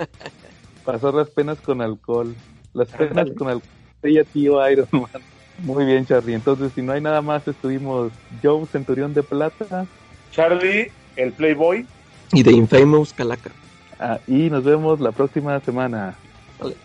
Pasó 0.85 1.13
las 1.13 1.29
penas 1.31 1.59
con 1.61 1.83
alcohol. 1.83 2.35
Las 2.73 2.89
penas 2.89 3.31
con 3.37 3.49
alcohol. 3.49 3.71
Ella, 4.03 4.25
tío 4.25 4.69
Iron 4.71 4.89
Man. 4.93 5.23
Muy 5.59 5.85
bien, 5.85 6.07
Charlie. 6.07 6.35
Entonces, 6.35 6.73
si 6.75 6.83
no 6.83 6.93
hay 6.93 7.01
nada 7.01 7.21
más, 7.21 7.47
estuvimos 7.49 8.13
Joe, 8.43 8.65
Centurión 8.67 9.13
de 9.13 9.23
Plata. 9.25 9.87
Charlie, 10.31 10.93
el 11.17 11.33
Playboy. 11.33 11.85
Y 12.33 12.43
de 12.43 12.53
Infamous 12.53 13.13
Calaca. 13.13 13.51
Ah, 13.99 14.21
y 14.29 14.51
nos 14.51 14.63
vemos 14.63 15.01
la 15.01 15.11
próxima 15.11 15.59
semana. 15.61 16.15
Vale. 16.61 16.77